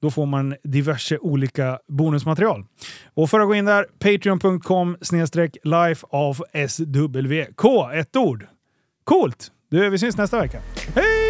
då 0.00 0.10
får 0.10 0.26
man 0.26 0.56
diverse 0.62 1.18
olika 1.18 1.78
bonusmaterial. 1.88 2.64
Och 3.14 3.30
för 3.30 3.40
att 3.40 3.46
gå 3.46 3.54
in 3.54 3.64
där, 3.64 3.86
patreon.com 3.98 4.96
snedstreck 5.00 5.56
Lifeofswk. 5.64 7.64
Ett 7.94 8.16
ord. 8.16 8.46
Coolt! 9.04 9.52
Du, 9.70 9.90
vi 9.90 9.98
syns 9.98 10.16
nästa 10.16 10.40
vecka. 10.40 10.60
Hej! 10.94 11.25